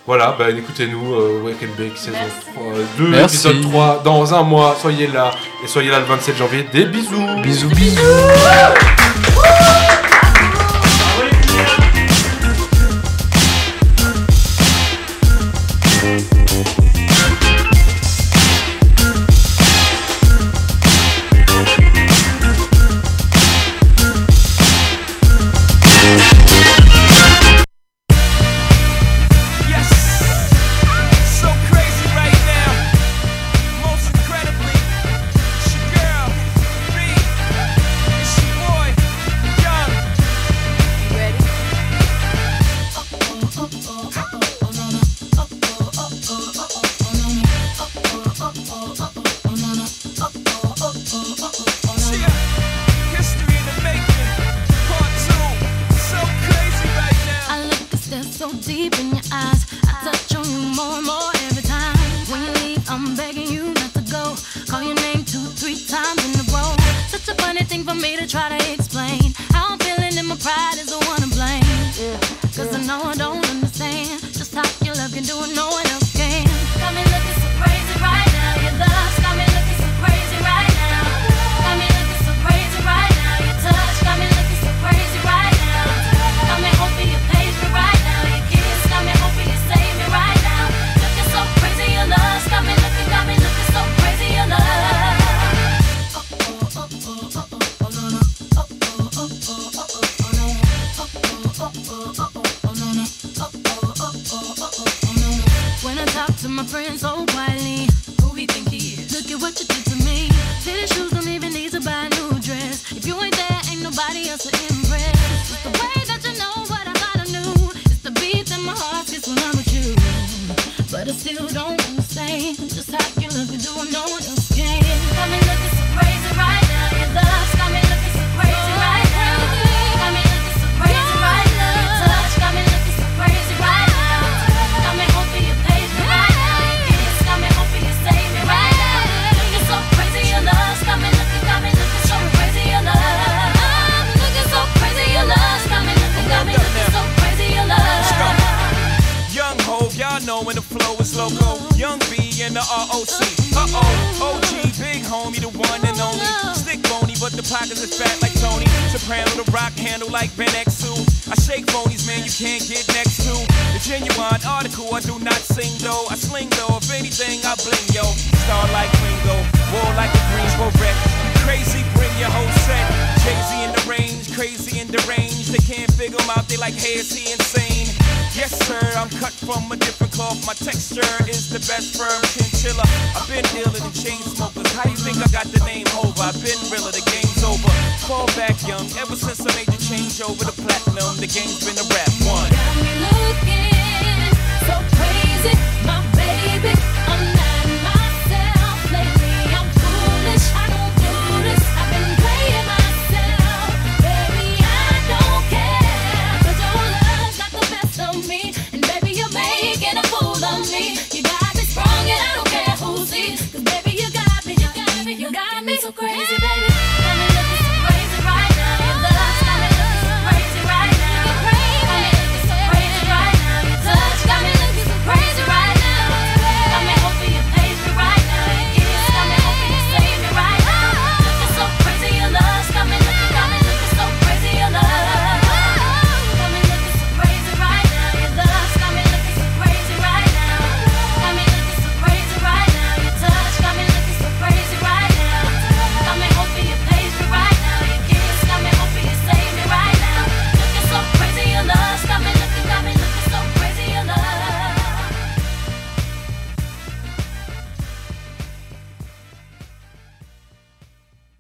voilà, 0.07 0.35
bah, 0.39 0.51
écoutez-nous, 0.51 1.15
euh, 1.15 1.43
Wake 1.45 1.63
and 1.63 1.79
Bake 1.81 1.97
saison 1.97 2.19
2, 2.99 3.09
Merci. 3.09 3.49
épisode 3.49 3.63
3, 3.71 4.03
dans 4.05 4.35
un 4.35 4.43
mois. 4.43 4.77
Soyez 4.81 5.07
là. 5.07 5.31
Et 5.63 5.69
soyez 5.69 5.91
là 5.91 6.01
le 6.01 6.07
27 6.07 6.37
janvier. 6.37 6.67
Des 6.73 6.87
bisous. 6.87 7.41
Bisous, 7.43 7.69
bisous. 7.69 8.01